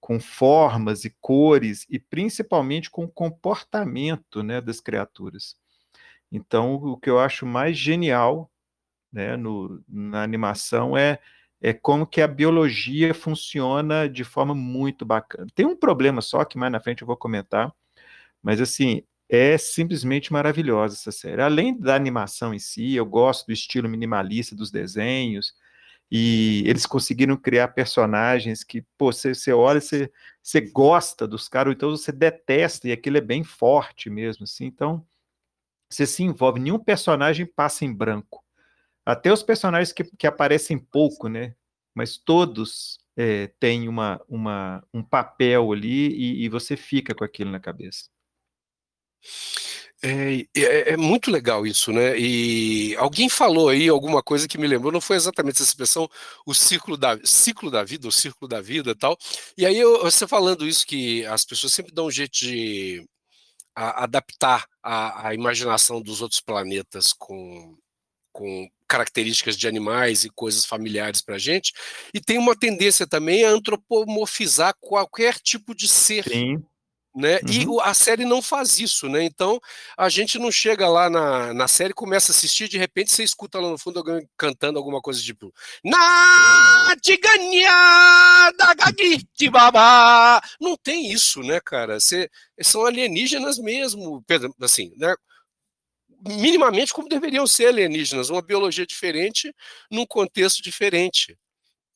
com 0.00 0.20
formas 0.20 1.04
e 1.04 1.16
cores 1.20 1.86
e 1.90 1.98
principalmente 1.98 2.90
com 2.90 3.04
o 3.04 3.10
comportamento 3.10 4.42
né, 4.42 4.60
das 4.60 4.80
criaturas. 4.80 5.56
Então, 6.30 6.74
o 6.74 6.96
que 6.96 7.10
eu 7.10 7.18
acho 7.18 7.46
mais 7.46 7.76
genial 7.76 8.50
né, 9.12 9.36
no, 9.36 9.82
na 9.88 10.22
animação 10.22 10.96
é, 10.96 11.18
é 11.60 11.72
como 11.72 12.06
que 12.06 12.20
a 12.20 12.28
biologia 12.28 13.14
funciona 13.14 14.08
de 14.08 14.24
forma 14.24 14.54
muito 14.54 15.04
bacana. 15.04 15.46
Tem 15.54 15.66
um 15.66 15.76
problema 15.76 16.20
só 16.20 16.44
que 16.44 16.58
mais 16.58 16.70
na 16.70 16.80
frente 16.80 17.02
eu 17.02 17.06
vou 17.06 17.16
comentar, 17.16 17.74
mas 18.42 18.60
assim, 18.60 19.02
é 19.28 19.58
simplesmente 19.58 20.32
maravilhosa 20.32 20.94
essa 20.94 21.12
série. 21.12 21.42
Além 21.42 21.78
da 21.78 21.94
animação 21.94 22.54
em 22.54 22.58
si, 22.58 22.94
eu 22.94 23.06
gosto 23.06 23.46
do 23.46 23.52
estilo 23.52 23.88
minimalista 23.88 24.54
dos 24.54 24.70
desenhos, 24.70 25.54
e 26.10 26.62
eles 26.66 26.86
conseguiram 26.86 27.36
criar 27.36 27.68
personagens 27.68 28.62
que, 28.62 28.82
pô, 28.96 29.12
você, 29.12 29.34
você 29.34 29.52
olha, 29.52 29.80
você, 29.80 30.10
você 30.42 30.60
gosta 30.60 31.26
dos 31.26 31.48
caras, 31.48 31.74
então 31.74 31.90
você 31.90 32.12
detesta, 32.12 32.88
e 32.88 32.92
aquilo 32.92 33.16
é 33.16 33.20
bem 33.20 33.42
forte 33.42 34.08
mesmo, 34.08 34.44
assim, 34.44 34.66
então 34.66 35.04
você 35.90 36.06
se 36.06 36.22
envolve, 36.22 36.60
nenhum 36.60 36.78
personagem 36.78 37.46
passa 37.46 37.84
em 37.84 37.92
branco. 37.92 38.44
Até 39.04 39.32
os 39.32 39.42
personagens 39.42 39.92
que, 39.92 40.04
que 40.04 40.26
aparecem 40.26 40.78
pouco, 40.78 41.28
né? 41.28 41.54
Mas 41.94 42.18
todos 42.18 42.98
é, 43.16 43.48
têm 43.60 43.88
uma, 43.88 44.20
uma, 44.28 44.84
um 44.92 45.02
papel 45.02 45.72
ali 45.72 46.08
e, 46.08 46.44
e 46.44 46.48
você 46.48 46.76
fica 46.76 47.14
com 47.14 47.24
aquilo 47.24 47.50
na 47.50 47.60
cabeça. 47.60 48.08
É, 50.02 50.46
é, 50.54 50.92
é, 50.92 50.96
muito 50.96 51.30
legal 51.30 51.66
isso, 51.66 51.90
né? 51.90 52.18
E 52.18 52.94
alguém 52.96 53.28
falou 53.28 53.70
aí 53.70 53.88
alguma 53.88 54.22
coisa 54.22 54.46
que 54.46 54.58
me 54.58 54.66
lembrou, 54.66 54.92
não 54.92 55.00
foi 55.00 55.16
exatamente 55.16 55.56
essa 55.56 55.70
expressão, 55.70 56.08
o 56.46 56.54
ciclo 56.54 56.96
da, 56.96 57.18
ciclo 57.24 57.70
da 57.70 57.82
vida, 57.82 58.06
o 58.06 58.12
círculo 58.12 58.48
da 58.48 58.60
vida 58.60 58.90
e 58.90 58.94
tal. 58.94 59.16
E 59.56 59.64
aí 59.64 59.76
eu, 59.76 60.02
você 60.02 60.26
falando 60.26 60.66
isso, 60.66 60.86
que 60.86 61.24
as 61.26 61.44
pessoas 61.44 61.72
sempre 61.72 61.92
dão 61.94 62.06
um 62.06 62.10
jeito 62.10 62.38
de 62.38 63.04
a, 63.74 64.04
adaptar 64.04 64.66
a, 64.82 65.28
a, 65.28 65.34
imaginação 65.34 66.00
dos 66.02 66.20
outros 66.20 66.40
planetas 66.40 67.12
com, 67.12 67.76
com 68.32 68.68
características 68.86 69.56
de 69.56 69.66
animais 69.66 70.24
e 70.24 70.30
coisas 70.30 70.66
familiares 70.66 71.22
para 71.22 71.36
a 71.36 71.38
gente, 71.38 71.72
e 72.12 72.20
tem 72.20 72.38
uma 72.38 72.54
tendência 72.54 73.06
também 73.06 73.44
a 73.44 73.50
antropomorfizar 73.50 74.74
qualquer 74.78 75.38
tipo 75.38 75.74
de 75.74 75.88
ser. 75.88 76.24
Sim 76.24 76.62
né? 77.16 77.38
Uhum. 77.66 77.78
E 77.78 77.82
a 77.82 77.94
série 77.94 78.26
não 78.26 78.42
faz 78.42 78.78
isso, 78.78 79.08
né? 79.08 79.24
Então 79.24 79.58
a 79.96 80.10
gente 80.10 80.38
não 80.38 80.52
chega 80.52 80.86
lá 80.86 81.08
na, 81.08 81.54
na 81.54 81.66
série, 81.66 81.94
começa 81.94 82.30
a 82.30 82.34
assistir, 82.34 82.68
de 82.68 82.76
repente 82.76 83.10
você 83.10 83.24
escuta 83.24 83.58
lá 83.58 83.70
no 83.70 83.78
fundo 83.78 83.98
alguém 83.98 84.28
cantando 84.36 84.78
alguma 84.78 85.00
coisa 85.00 85.22
tipo 85.22 85.52
Na 85.82 86.94
babá. 89.50 90.42
Não 90.60 90.76
tem 90.76 91.10
isso, 91.10 91.40
né, 91.40 91.58
cara? 91.64 91.96
São 92.60 92.84
alienígenas 92.84 93.58
mesmo, 93.58 94.22
assim, 94.60 94.92
né? 94.96 95.14
Minimamente 96.20 96.92
como 96.92 97.08
deveriam 97.08 97.46
ser 97.46 97.68
alienígenas, 97.68 98.28
uma 98.28 98.42
biologia 98.42 98.86
diferente 98.86 99.54
num 99.90 100.04
contexto 100.04 100.62
diferente. 100.62 101.36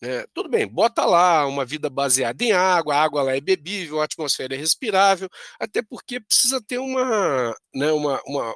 É, 0.03 0.27
tudo 0.33 0.49
bem, 0.49 0.67
bota 0.67 1.05
lá 1.05 1.47
uma 1.47 1.65
vida 1.65 1.91
baseada 1.91 2.43
em 2.43 2.53
água, 2.53 2.95
a 2.95 3.03
água 3.03 3.23
lá 3.23 3.37
é 3.37 3.41
bebível, 3.41 4.01
a 4.01 4.05
atmosfera 4.05 4.55
é 4.55 4.59
respirável, 4.59 5.29
até 5.59 5.83
porque 5.83 6.19
precisa 6.19 6.59
ter 6.61 6.79
uma, 6.79 7.55
né, 7.75 7.93
uma, 7.93 8.19
uma 8.27 8.55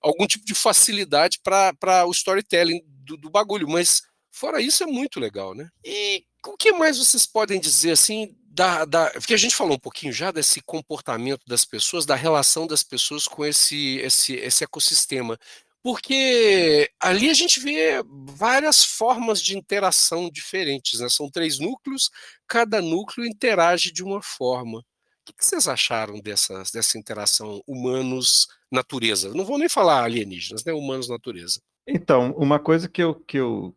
algum 0.00 0.26
tipo 0.26 0.44
de 0.44 0.54
facilidade 0.54 1.38
para 1.42 2.06
o 2.06 2.10
storytelling 2.10 2.80
do, 2.86 3.18
do, 3.18 3.28
bagulho, 3.28 3.68
mas 3.68 4.02
fora 4.32 4.60
isso 4.60 4.82
é 4.82 4.86
muito 4.86 5.20
legal, 5.20 5.54
né? 5.54 5.68
E 5.84 6.24
o 6.46 6.56
que 6.56 6.72
mais 6.72 6.96
vocês 6.96 7.26
podem 7.26 7.60
dizer 7.60 7.90
assim 7.90 8.34
da, 8.46 8.84
da 8.86 9.10
porque 9.10 9.34
a 9.34 9.38
gente 9.38 9.54
falou 9.54 9.74
um 9.74 9.80
pouquinho 9.80 10.12
já 10.12 10.30
desse 10.30 10.62
comportamento 10.62 11.42
das 11.46 11.66
pessoas, 11.66 12.06
da 12.06 12.14
relação 12.14 12.66
das 12.66 12.82
pessoas 12.82 13.28
com 13.28 13.44
esse 13.44 13.98
esse, 13.98 14.34
esse 14.34 14.64
ecossistema 14.64 15.38
porque 15.82 16.90
ali 17.00 17.30
a 17.30 17.34
gente 17.34 17.58
vê 17.60 18.02
várias 18.26 18.84
formas 18.84 19.40
de 19.40 19.56
interação 19.56 20.30
diferentes, 20.30 21.00
né? 21.00 21.08
São 21.08 21.30
três 21.30 21.58
núcleos, 21.58 22.10
cada 22.46 22.82
núcleo 22.82 23.26
interage 23.26 23.92
de 23.92 24.02
uma 24.02 24.22
forma. 24.22 24.78
O 24.78 25.32
que 25.32 25.44
vocês 25.44 25.68
acharam 25.68 26.20
dessa, 26.20 26.62
dessa 26.72 26.98
interação 26.98 27.62
humanos-natureza? 27.66 29.32
Não 29.32 29.44
vou 29.44 29.58
nem 29.58 29.68
falar 29.68 30.04
alienígenas, 30.04 30.64
né? 30.64 30.72
Humanos-natureza. 30.72 31.60
Então, 31.86 32.32
uma 32.36 32.58
coisa 32.58 32.88
que 32.88 33.02
eu, 33.02 33.14
que, 33.14 33.38
eu, 33.38 33.74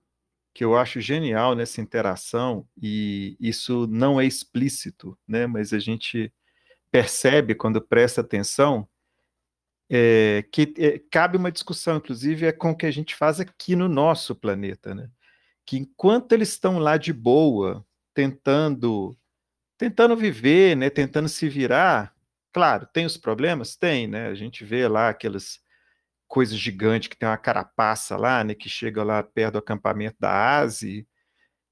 que 0.54 0.64
eu 0.64 0.76
acho 0.76 1.00
genial 1.00 1.56
nessa 1.56 1.80
interação, 1.80 2.68
e 2.82 3.38
isso 3.40 3.88
não 3.88 4.20
é 4.20 4.26
explícito, 4.26 5.18
né? 5.28 5.48
Mas 5.48 5.74
a 5.74 5.80
gente 5.80 6.34
percebe 6.92 7.56
quando 7.56 7.82
presta 7.82 8.22
atenção, 8.22 8.88
é, 9.90 10.44
que 10.52 10.74
é, 10.78 11.00
cabe 11.12 11.38
uma 11.38 11.52
discussão, 11.52 11.98
inclusive, 11.98 12.46
é 12.46 12.52
com 12.52 12.72
o 12.72 12.76
que 12.76 12.86
a 12.86 12.92
gente 12.92 13.16
faz 13.16 13.40
aqui 13.40 13.76
no 13.76 13.88
nosso 13.88 14.36
planeta, 14.36 14.96
né? 14.96 15.10
Que 15.66 15.78
enquanto 15.78 16.32
eles 16.34 16.50
estão 16.50 16.80
lá 16.80 16.98
de 16.98 17.14
boa, 17.14 17.86
tentando 18.14 19.18
tentando 19.78 20.16
viver, 20.16 20.78
né, 20.78 20.90
tentando 20.90 21.28
se 21.28 21.50
virar, 21.50 22.14
claro, 22.54 22.88
tem 22.94 23.06
os 23.06 23.18
problemas, 23.18 23.76
tem, 23.76 24.08
né? 24.08 24.28
A 24.28 24.36
gente 24.36 24.64
vê 24.64 24.88
lá 24.88 25.10
aquelas 25.10 25.60
coisas 26.28 26.58
gigantes 26.58 27.10
que 27.10 27.18
tem 27.18 27.28
uma 27.28 27.38
carapaça 27.38 28.16
lá, 28.18 28.44
né, 28.44 28.54
que 28.56 28.70
chega 28.70 29.04
lá 29.04 29.22
perto 29.22 29.54
do 29.54 29.60
acampamento 29.60 30.18
da 30.20 30.58
Ásia. 30.58 31.06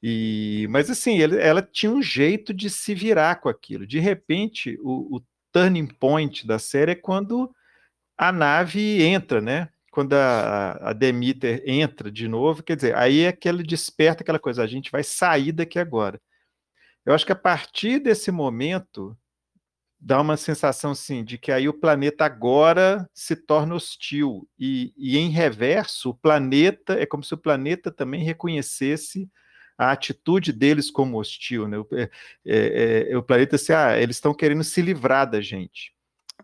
E, 0.04 0.68
mas 0.70 0.90
assim, 0.90 1.20
ele, 1.20 1.38
ela 1.40 1.62
tinha 1.62 1.92
um 1.92 2.02
jeito 2.02 2.54
de 2.54 2.70
se 2.70 2.94
virar 2.94 3.38
com 3.42 3.50
aquilo. 3.50 3.88
De 3.88 4.00
repente, 4.00 4.78
o, 4.82 5.18
o 5.18 5.24
turning 5.52 5.88
point 5.88 6.46
da 6.46 6.60
série 6.60 6.92
é 6.92 6.96
quando 6.96 7.54
a 8.22 8.32
nave 8.32 9.02
entra, 9.02 9.42
né? 9.42 9.70
Quando 9.92 10.14
a, 10.14 10.92
a 10.92 10.94
Demeter 10.94 11.64
entra 11.66 12.12
de 12.12 12.28
novo, 12.28 12.62
quer 12.62 12.76
dizer, 12.76 12.96
aí 12.96 13.22
é 13.22 13.32
que 13.32 13.50
ele 13.50 13.64
desperta 13.64 14.22
aquela 14.22 14.38
coisa, 14.38 14.62
a 14.62 14.68
gente 14.68 14.92
vai 14.92 15.04
sair 15.04 15.52
daqui 15.52 15.80
agora. 15.80 16.22
Eu 17.04 17.16
acho 17.16 17.26
que 17.26 17.32
a 17.32 17.36
partir 17.36 18.00
desse 18.00 18.32
momento 18.32 19.18
dá 20.00 20.22
uma 20.22 20.38
sensação 20.38 20.92
assim 20.92 21.24
de 21.24 21.40
que 21.40 21.52
aí 21.52 21.68
o 21.68 21.74
planeta 21.74 22.24
agora 22.24 23.10
se 23.12 23.36
torna 23.36 23.74
hostil 23.74 24.48
e, 24.58 24.94
e 24.96 25.18
em 25.18 25.30
reverso 25.30 26.12
o 26.12 26.16
planeta 26.16 26.94
é 26.94 27.08
como 27.08 27.24
se 27.24 27.34
o 27.34 27.38
planeta 27.38 27.92
também 27.92 28.24
reconhecesse 28.24 29.28
a 29.80 29.92
atitude 29.92 30.54
deles 30.54 30.92
como 30.92 31.20
hostil, 31.20 31.68
né? 31.68 31.80
O, 31.80 31.88
é, 31.94 32.10
é, 32.46 33.12
é, 33.14 33.18
o 33.18 33.24
planeta 33.24 33.56
assim, 33.56 33.74
ah, 33.74 33.98
eles 34.00 34.18
estão 34.18 34.34
querendo 34.34 34.64
se 34.64 34.80
livrar 34.80 35.28
da 35.28 35.42
gente. 35.42 35.92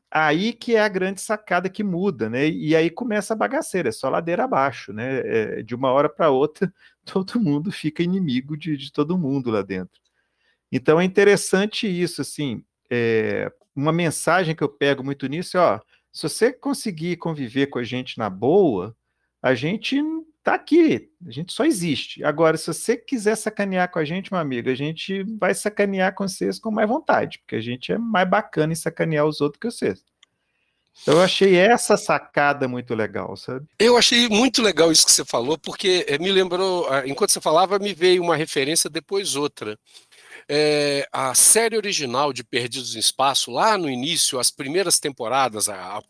Aí 0.09 0.53
que 0.53 0.75
é 0.75 0.81
a 0.81 0.87
grande 0.87 1.19
sacada 1.19 1.69
que 1.69 1.83
muda, 1.83 2.29
né? 2.29 2.47
E 2.47 2.75
aí 2.75 2.89
começa 2.89 3.33
a 3.33 3.37
bagaceira, 3.37 3.89
é 3.89 3.91
só 3.91 4.09
ladeira 4.09 4.45
abaixo, 4.45 4.93
né? 4.93 5.19
É, 5.59 5.63
de 5.63 5.75
uma 5.75 5.91
hora 5.91 6.07
para 6.09 6.29
outra, 6.29 6.73
todo 7.03 7.39
mundo 7.39 7.71
fica 7.71 8.01
inimigo 8.03 8.57
de, 8.57 8.77
de, 8.77 8.91
todo 8.91 9.17
mundo 9.17 9.51
lá 9.51 9.61
dentro. 9.61 10.01
Então 10.71 10.99
é 10.99 11.03
interessante 11.03 11.87
isso, 11.87 12.21
assim. 12.21 12.63
É, 12.89 13.51
uma 13.75 13.91
mensagem 13.91 14.55
que 14.55 14.63
eu 14.63 14.69
pego 14.69 15.03
muito 15.03 15.27
nisso 15.27 15.57
é: 15.57 15.61
ó, 15.61 15.79
se 16.11 16.23
você 16.23 16.53
conseguir 16.53 17.17
conviver 17.17 17.67
com 17.67 17.79
a 17.79 17.83
gente 17.83 18.17
na 18.17 18.29
boa, 18.29 18.95
a 19.41 19.53
gente 19.53 20.01
tá 20.47 20.53
aqui, 20.53 21.09
a 21.27 21.29
gente 21.29 21.51
só 21.51 21.65
existe. 21.65 22.23
Agora, 22.23 22.55
se 22.55 22.67
você 22.67 22.95
quiser 22.95 23.35
sacanear 23.35 23.91
com 23.91 23.99
a 23.99 24.05
gente, 24.05 24.31
meu 24.31 24.39
amigo, 24.39 24.69
a 24.69 24.75
gente 24.75 25.21
vai 25.37 25.53
sacanear 25.53 26.15
com 26.15 26.25
vocês 26.25 26.57
com 26.57 26.71
mais 26.71 26.87
vontade, 26.87 27.39
porque 27.39 27.57
a 27.57 27.61
gente 27.61 27.91
é 27.91 27.97
mais 27.97 28.29
bacana 28.29 28.71
em 28.71 28.75
sacanear 28.75 29.25
os 29.25 29.41
outros 29.41 29.59
que 29.59 29.69
vocês. 29.69 30.05
Então, 31.01 31.15
eu 31.15 31.21
achei 31.21 31.57
essa 31.57 31.97
sacada 31.97 32.65
muito 32.65 32.95
legal, 32.95 33.35
sabe? 33.35 33.67
Eu 33.77 33.97
achei 33.97 34.29
muito 34.29 34.61
legal 34.61 34.89
isso 34.89 35.05
que 35.05 35.11
você 35.11 35.25
falou, 35.25 35.57
porque 35.57 36.05
eh, 36.07 36.17
me 36.17 36.31
lembrou, 36.31 36.87
ah, 36.89 37.05
enquanto 37.05 37.31
você 37.31 37.41
falava, 37.41 37.77
me 37.77 37.93
veio 37.93 38.23
uma 38.23 38.37
referência, 38.37 38.89
depois 38.89 39.35
outra. 39.35 39.77
É, 40.47 41.05
a 41.11 41.35
série 41.35 41.75
original 41.75 42.31
de 42.31 42.41
Perdidos 42.41 42.93
no 42.93 43.01
Espaço, 43.01 43.51
lá 43.51 43.77
no 43.77 43.89
início, 43.89 44.39
as 44.39 44.49
primeiras 44.49 44.97
temporadas, 44.97 45.67
a, 45.67 45.97
a, 45.97 46.01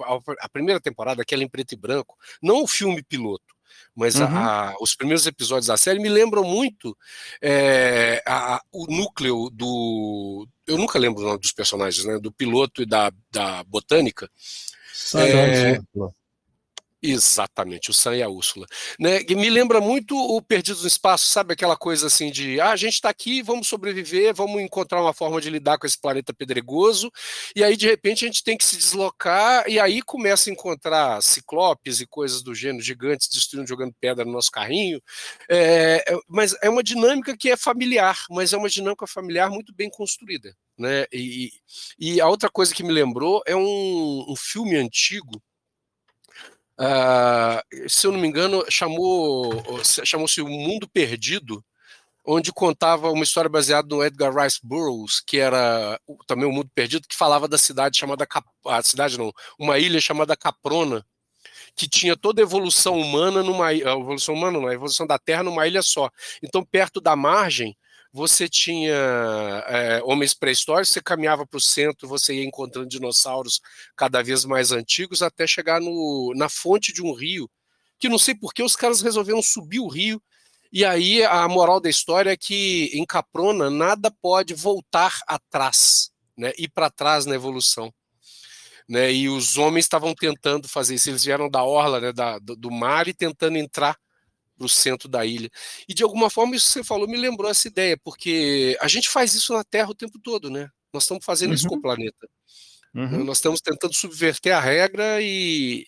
a 0.41 0.49
primeira 0.49 0.79
temporada, 0.79 1.23
aquela 1.23 1.43
em 1.43 1.49
preto 1.49 1.71
e 1.71 1.75
branco, 1.75 2.15
não 2.39 2.61
o 2.61 2.67
filme 2.67 3.01
piloto, 3.01 3.56
mas 3.97 4.15
uhum. 4.15 4.27
a, 4.27 4.69
a, 4.69 4.75
os 4.79 4.95
primeiros 4.95 5.25
episódios 5.25 5.65
da 5.65 5.75
série 5.75 5.99
me 5.99 6.07
lembram 6.07 6.43
muito 6.43 6.95
é, 7.41 8.21
a, 8.27 8.61
o 8.71 8.85
núcleo 8.85 9.49
do. 9.51 10.47
Eu 10.67 10.77
nunca 10.77 10.99
lembro 10.99 11.23
o 11.23 11.25
nome 11.25 11.39
dos 11.39 11.51
personagens, 11.51 12.05
né? 12.05 12.19
Do 12.19 12.31
piloto 12.31 12.83
e 12.83 12.85
da, 12.85 13.11
da 13.31 13.63
botânica. 13.63 14.29
É, 15.15 15.79
Exatamente, 17.01 17.91
o 17.91 17.93
Sam 17.93 18.15
e 18.15 18.23
a 18.23 18.29
Úrsula. 18.29 18.65
Né? 18.99 19.21
E 19.29 19.35
me 19.35 19.51
lembra 19.51 19.79
muito 19.79 20.15
o 20.17 20.41
Perdidos 20.41 20.81
no 20.81 20.87
Espaço, 20.87 21.29
sabe? 21.29 21.53
Aquela 21.53 21.77
coisa 21.77 22.07
assim 22.07 22.31
de 22.31 22.59
ah, 22.59 22.71
a 22.71 22.75
gente 22.75 22.93
está 22.93 23.09
aqui, 23.09 23.43
vamos 23.43 23.67
sobreviver, 23.67 24.33
vamos 24.33 24.59
encontrar 24.59 25.01
uma 25.01 25.13
forma 25.13 25.39
de 25.39 25.47
lidar 25.51 25.77
com 25.77 25.85
esse 25.85 25.99
planeta 25.99 26.33
pedregoso, 26.33 27.11
e 27.55 27.63
aí 27.63 27.77
de 27.77 27.85
repente 27.85 28.25
a 28.25 28.27
gente 28.27 28.43
tem 28.43 28.57
que 28.57 28.65
se 28.65 28.75
deslocar, 28.77 29.69
e 29.69 29.79
aí 29.79 30.01
começa 30.01 30.49
a 30.49 30.53
encontrar 30.53 31.21
ciclopes 31.21 32.01
e 32.01 32.07
coisas 32.07 32.41
do 32.41 32.55
gênero, 32.55 32.83
gigantes 32.83 33.29
destruindo, 33.29 33.67
jogando 33.69 33.93
pedra 33.99 34.25
no 34.25 34.31
nosso 34.31 34.49
carrinho. 34.49 34.99
É, 35.47 36.03
é, 36.07 36.17
mas 36.27 36.55
é 36.63 36.69
uma 36.69 36.81
dinâmica 36.81 37.37
que 37.37 37.51
é 37.51 37.57
familiar, 37.57 38.25
mas 38.31 38.53
é 38.53 38.57
uma 38.57 38.69
dinâmica 38.69 39.05
familiar 39.05 39.51
muito 39.51 39.71
bem 39.71 39.89
construída. 39.89 40.51
Né? 40.75 41.05
E, 41.11 41.51
e 41.99 42.19
a 42.19 42.27
outra 42.27 42.49
coisa 42.49 42.73
que 42.73 42.83
me 42.83 42.91
lembrou 42.91 43.43
é 43.45 43.55
um, 43.55 44.25
um 44.27 44.35
filme 44.35 44.75
antigo 44.75 45.41
Uh, 46.79 47.89
se 47.89 48.05
eu 48.05 48.11
não 48.11 48.19
me 48.19 48.27
engano, 48.27 48.63
chamou 48.69 49.63
chamou-se 49.83 50.41
O 50.41 50.47
Mundo 50.47 50.87
Perdido, 50.87 51.63
onde 52.23 52.51
contava 52.51 53.09
uma 53.09 53.23
história 53.23 53.49
baseada 53.49 53.87
no 53.87 54.03
Edgar 54.03 54.35
Rice 54.35 54.59
Burroughs, 54.61 55.21
que 55.21 55.37
era 55.37 55.99
também 56.27 56.47
o 56.47 56.51
Mundo 56.51 56.69
Perdido, 56.75 57.07
que 57.07 57.15
falava 57.15 57.47
da 57.47 57.57
cidade 57.57 57.97
chamada 57.97 58.27
Cap... 58.27 58.45
a 58.65 58.81
cidade 58.83 59.17
não, 59.17 59.33
uma 59.57 59.79
ilha 59.79 59.99
chamada 59.99 60.35
Caprona, 60.35 61.05
que 61.75 61.87
tinha 61.87 62.17
toda 62.17 62.41
a 62.41 62.43
evolução 62.43 62.99
humana 62.99 63.41
numa 63.41 63.67
a 63.67 63.73
evolução 63.73 64.35
humana, 64.35 64.59
não, 64.59 64.67
a 64.67 64.73
evolução 64.73 65.07
da 65.07 65.17
Terra 65.17 65.43
numa 65.43 65.65
ilha 65.67 65.81
só. 65.81 66.11
Então, 66.43 66.63
perto 66.63 66.99
da 66.99 67.15
margem, 67.15 67.77
você 68.17 68.49
tinha 68.49 68.95
é, 69.67 70.01
homens 70.03 70.33
pré-históricos, 70.33 70.89
você 70.89 70.99
caminhava 70.99 71.45
para 71.45 71.59
o 71.59 71.61
centro, 71.61 72.07
você 72.07 72.33
ia 72.33 72.43
encontrando 72.43 72.89
dinossauros 72.89 73.61
cada 73.95 74.23
vez 74.23 74.43
mais 74.43 74.71
antigos, 74.71 75.21
até 75.21 75.45
chegar 75.45 75.79
no, 75.79 76.33
na 76.35 76.49
fonte 76.49 76.91
de 76.91 77.03
um 77.03 77.13
rio, 77.13 77.47
que 77.99 78.09
não 78.09 78.17
sei 78.17 78.33
por 78.33 78.55
que 78.55 78.63
os 78.63 78.75
caras 78.75 79.01
resolveram 79.01 79.39
subir 79.43 79.79
o 79.79 79.87
rio, 79.87 80.19
e 80.73 80.83
aí 80.83 81.23
a 81.23 81.47
moral 81.47 81.79
da 81.79 81.91
história 81.91 82.31
é 82.31 82.37
que 82.37 82.89
em 82.91 83.05
Caprona 83.05 83.69
nada 83.69 84.11
pode 84.19 84.55
voltar 84.55 85.19
atrás, 85.27 86.09
né, 86.35 86.51
ir 86.57 86.69
para 86.69 86.89
trás 86.89 87.27
na 87.27 87.35
evolução. 87.35 87.93
Né, 88.89 89.13
e 89.13 89.29
os 89.29 89.57
homens 89.57 89.85
estavam 89.85 90.15
tentando 90.15 90.67
fazer 90.67 90.95
isso, 90.95 91.09
eles 91.09 91.23
vieram 91.23 91.49
da 91.51 91.61
orla 91.61 92.01
né, 92.01 92.11
da, 92.11 92.39
do 92.39 92.71
mar 92.71 93.07
e 93.07 93.13
tentando 93.13 93.57
entrar 93.57 93.95
para 94.57 94.65
o 94.65 94.69
centro 94.69 95.07
da 95.07 95.25
ilha. 95.25 95.49
E 95.87 95.93
de 95.93 96.03
alguma 96.03 96.29
forma 96.29 96.55
isso 96.55 96.67
que 96.67 96.73
você 96.73 96.83
falou 96.83 97.07
me 97.07 97.17
lembrou 97.17 97.49
essa 97.49 97.67
ideia, 97.67 97.97
porque 98.03 98.77
a 98.81 98.87
gente 98.87 99.09
faz 99.09 99.33
isso 99.33 99.53
na 99.53 99.63
Terra 99.63 99.89
o 99.89 99.95
tempo 99.95 100.19
todo, 100.19 100.49
né? 100.49 100.69
Nós 100.91 101.03
estamos 101.03 101.23
fazendo 101.23 101.49
uhum. 101.49 101.55
isso 101.55 101.67
com 101.67 101.75
o 101.75 101.81
planeta. 101.81 102.27
Uhum. 102.93 103.23
Nós 103.23 103.37
estamos 103.37 103.61
tentando 103.61 103.93
subverter 103.93 104.55
a 104.55 104.59
regra 104.59 105.21
e, 105.21 105.85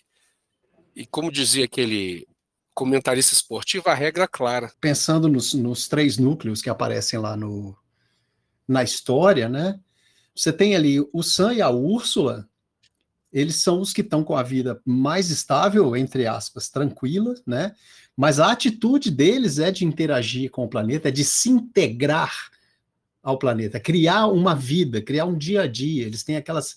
e 0.95 1.05
como 1.07 1.31
dizia 1.31 1.65
aquele 1.65 2.27
comentarista 2.73 3.33
esportivo, 3.33 3.89
a 3.89 3.93
regra 3.93 4.27
clara. 4.27 4.71
Pensando 4.79 5.27
nos, 5.27 5.53
nos 5.53 5.87
três 5.87 6.17
núcleos 6.17 6.61
que 6.61 6.69
aparecem 6.69 7.19
lá 7.19 7.35
no, 7.35 7.75
na 8.67 8.83
história, 8.83 9.49
né? 9.49 9.79
Você 10.35 10.53
tem 10.53 10.75
ali 10.75 10.99
o 11.11 11.21
Sam 11.21 11.55
e 11.55 11.61
a 11.61 11.69
Úrsula, 11.69 12.47
eles 13.31 13.57
são 13.57 13.81
os 13.81 13.91
que 13.91 14.01
estão 14.01 14.23
com 14.23 14.35
a 14.35 14.43
vida 14.43 14.81
mais 14.85 15.29
estável, 15.29 15.95
entre 15.95 16.25
aspas, 16.25 16.69
tranquila, 16.69 17.35
né? 17.45 17.75
Mas 18.19 18.37
a 18.37 18.51
atitude 18.51 19.09
deles 19.09 19.59
é 19.59 19.71
de 19.71 19.85
interagir 19.85 20.51
com 20.51 20.65
o 20.65 20.67
planeta, 20.67 21.07
é 21.07 21.11
de 21.11 21.23
se 21.23 21.49
integrar 21.49 22.51
ao 23.23 23.39
planeta, 23.39 23.79
criar 23.79 24.27
uma 24.27 24.53
vida, 24.53 25.01
criar 25.01 25.23
um 25.23 25.37
dia 25.37 25.61
a 25.61 25.67
dia. 25.67 26.05
Eles 26.05 26.21
têm 26.21 26.35
aquelas 26.35 26.75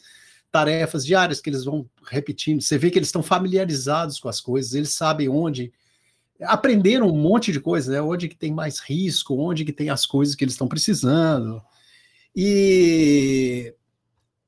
tarefas 0.53 1.05
diárias 1.05 1.41
que 1.41 1.51
eles 1.51 1.65
vão 1.65 1.85
repetindo. 2.07 2.63
Você 2.63 2.79
vê 2.79 2.93
que 2.93 2.97
eles 2.97 3.09
estão 3.09 3.25
familiarizados 3.25 4.21
com 4.21 4.29
as 4.29 4.41
coisas, 4.41 4.73
eles 4.73 4.95
sabem 4.95 5.29
onde 5.29 5.73
aprenderam 6.43 7.09
um 7.09 7.21
monte 7.21 7.51
de 7.51 7.59
coisas, 7.59 7.93
né? 7.93 8.01
Onde 8.01 8.29
que 8.29 8.37
tem 8.37 8.55
mais 8.55 8.79
risco, 8.79 9.35
onde 9.35 9.65
que 9.65 9.73
tem 9.73 9.91
as 9.91 10.07
coisas 10.07 10.37
que 10.37 10.45
eles 10.45 10.55
estão 10.55 10.69
precisando. 10.69 11.61
E 12.37 13.75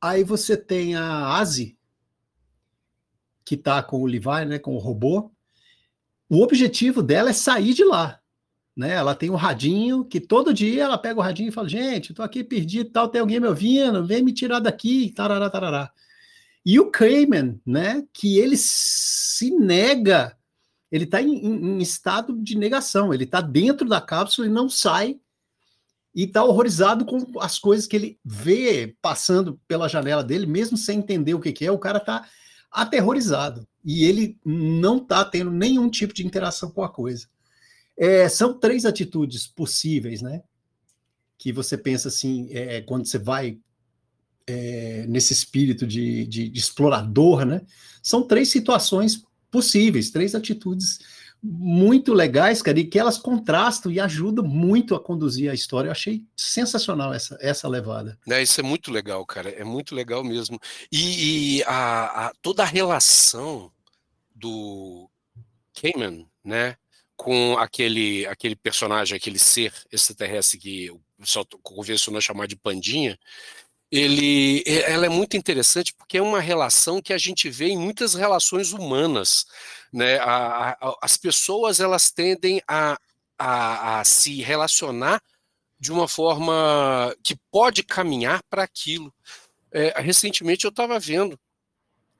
aí 0.00 0.22
você 0.22 0.56
tem 0.56 0.94
a 0.94 1.38
Asi, 1.38 1.76
que 3.44 3.56
está 3.56 3.82
com 3.82 4.00
o 4.00 4.06
Levi, 4.06 4.44
né, 4.46 4.60
com 4.60 4.76
o 4.76 4.78
robô, 4.78 5.33
o 6.28 6.42
objetivo 6.42 7.02
dela 7.02 7.30
é 7.30 7.32
sair 7.32 7.74
de 7.74 7.84
lá. 7.84 8.20
Né? 8.76 8.92
Ela 8.92 9.14
tem 9.14 9.30
um 9.30 9.36
radinho 9.36 10.04
que 10.04 10.20
todo 10.20 10.52
dia 10.52 10.84
ela 10.84 10.98
pega 10.98 11.20
o 11.20 11.22
radinho 11.22 11.48
e 11.48 11.52
fala: 11.52 11.68
gente, 11.68 12.10
estou 12.10 12.24
aqui 12.24 12.42
perdido, 12.42 12.90
tal, 12.90 13.08
tem 13.08 13.20
alguém 13.20 13.38
me 13.38 13.46
ouvindo, 13.46 14.04
vem 14.04 14.22
me 14.22 14.32
tirar 14.32 14.58
daqui, 14.58 15.12
tarará, 15.14 15.48
tarará. 15.48 15.92
E 16.66 16.80
o 16.80 16.90
Cayman, 16.90 17.60
né, 17.64 18.04
que 18.12 18.38
ele 18.38 18.56
se 18.56 19.50
nega, 19.50 20.36
ele 20.90 21.04
está 21.04 21.20
em, 21.20 21.34
em, 21.34 21.78
estado 21.78 22.34
de 22.40 22.56
negação, 22.56 23.12
ele 23.12 23.24
está 23.24 23.40
dentro 23.40 23.86
da 23.86 24.00
cápsula 24.00 24.46
e 24.46 24.50
não 24.50 24.68
sai, 24.68 25.20
e 26.14 26.24
está 26.24 26.42
horrorizado 26.42 27.04
com 27.04 27.38
as 27.40 27.58
coisas 27.58 27.86
que 27.86 27.96
ele 27.96 28.18
vê 28.24 28.96
passando 29.02 29.60
pela 29.68 29.88
janela 29.88 30.24
dele, 30.24 30.46
mesmo 30.46 30.76
sem 30.76 31.00
entender 31.00 31.34
o 31.34 31.40
que, 31.40 31.52
que 31.52 31.66
é, 31.66 31.70
o 31.70 31.78
cara 31.78 31.98
está 31.98 32.26
aterrorizado 32.74 33.66
e 33.84 34.04
ele 34.04 34.36
não 34.44 34.96
está 34.96 35.24
tendo 35.24 35.52
nenhum 35.52 35.88
tipo 35.88 36.12
de 36.12 36.26
interação 36.26 36.70
com 36.70 36.82
a 36.82 36.88
coisa. 36.88 37.28
É, 37.96 38.28
são 38.28 38.58
três 38.58 38.84
atitudes 38.84 39.46
possíveis, 39.46 40.20
né? 40.20 40.42
Que 41.38 41.52
você 41.52 41.78
pensa 41.78 42.08
assim, 42.08 42.48
é, 42.50 42.80
quando 42.80 43.06
você 43.06 43.18
vai 43.18 43.58
é, 44.46 45.06
nesse 45.06 45.32
espírito 45.32 45.86
de, 45.86 46.26
de, 46.26 46.48
de, 46.48 46.58
explorador, 46.58 47.44
né? 47.44 47.62
São 48.02 48.26
três 48.26 48.48
situações 48.48 49.22
possíveis, 49.50 50.10
três 50.10 50.34
atitudes 50.34 50.98
muito 51.46 52.14
legais, 52.14 52.62
cara, 52.62 52.80
e 52.80 52.86
que 52.86 52.98
elas 52.98 53.18
contrastam 53.18 53.92
e 53.92 54.00
ajudam 54.00 54.42
muito 54.42 54.94
a 54.94 55.00
conduzir 55.00 55.50
a 55.50 55.54
história. 55.54 55.88
Eu 55.88 55.92
achei 55.92 56.24
sensacional 56.34 57.12
essa, 57.12 57.36
essa 57.38 57.68
levada. 57.68 58.18
É, 58.26 58.42
isso 58.42 58.58
é 58.58 58.62
muito 58.62 58.90
legal, 58.90 59.26
cara, 59.26 59.50
é 59.50 59.62
muito 59.62 59.94
legal 59.94 60.24
mesmo. 60.24 60.58
E, 60.90 61.58
e 61.58 61.64
a, 61.64 62.28
a, 62.28 62.32
toda 62.40 62.62
a 62.62 62.66
relação 62.66 63.70
do 64.34 65.10
Cayman, 65.74 66.26
né, 66.42 66.76
com 67.14 67.58
aquele, 67.58 68.26
aquele 68.26 68.56
personagem, 68.56 69.14
aquele 69.14 69.38
ser 69.38 69.72
extraterrestre 69.92 70.58
que 70.58 70.90
o 70.90 71.00
pessoal 71.20 71.46
convencionou 71.62 72.22
chamar 72.22 72.46
de 72.46 72.56
Pandinha, 72.56 73.18
ele, 73.90 74.64
ela 74.66 75.06
é 75.06 75.08
muito 75.08 75.36
interessante 75.36 75.94
porque 75.94 76.18
é 76.18 76.22
uma 76.22 76.40
relação 76.40 77.00
que 77.00 77.12
a 77.12 77.18
gente 77.18 77.48
vê 77.48 77.66
em 77.66 77.78
muitas 77.78 78.14
relações 78.14 78.72
humanas. 78.72 79.46
Né? 79.94 80.18
A, 80.18 80.70
a, 80.70 80.98
as 81.00 81.16
pessoas 81.16 81.78
elas 81.78 82.10
tendem 82.10 82.60
a, 82.66 82.98
a, 83.38 84.00
a 84.00 84.04
se 84.04 84.42
relacionar 84.42 85.22
de 85.78 85.92
uma 85.92 86.08
forma 86.08 87.14
que 87.22 87.36
pode 87.48 87.84
caminhar 87.84 88.42
para 88.50 88.64
aquilo. 88.64 89.14
É, 89.70 90.00
recentemente 90.00 90.64
eu 90.64 90.70
estava 90.70 90.98
vendo 90.98 91.38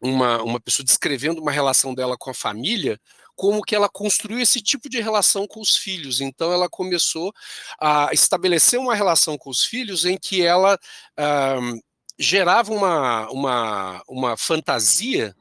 uma, 0.01 0.41
uma 0.45 0.61
pessoa 0.61 0.87
descrevendo 0.87 1.41
uma 1.41 1.51
relação 1.51 1.93
dela 1.93 2.17
com 2.17 2.31
a 2.31 2.35
família, 2.35 3.01
como 3.35 3.63
que 3.63 3.75
ela 3.75 3.89
construiu 3.89 4.39
esse 4.39 4.63
tipo 4.63 4.89
de 4.89 5.01
relação 5.01 5.45
com 5.45 5.61
os 5.61 5.75
filhos. 5.75 6.21
Então 6.21 6.53
ela 6.53 6.69
começou 6.69 7.35
a 7.81 8.11
estabelecer 8.13 8.79
uma 8.79 8.95
relação 8.95 9.37
com 9.37 9.51
os 9.51 9.65
filhos 9.65 10.05
em 10.05 10.17
que 10.17 10.43
ela 10.43 10.79
uh, 11.19 11.83
gerava 12.17 12.73
uma, 12.73 13.29
uma, 13.31 14.03
uma 14.07 14.37
fantasia 14.37 15.35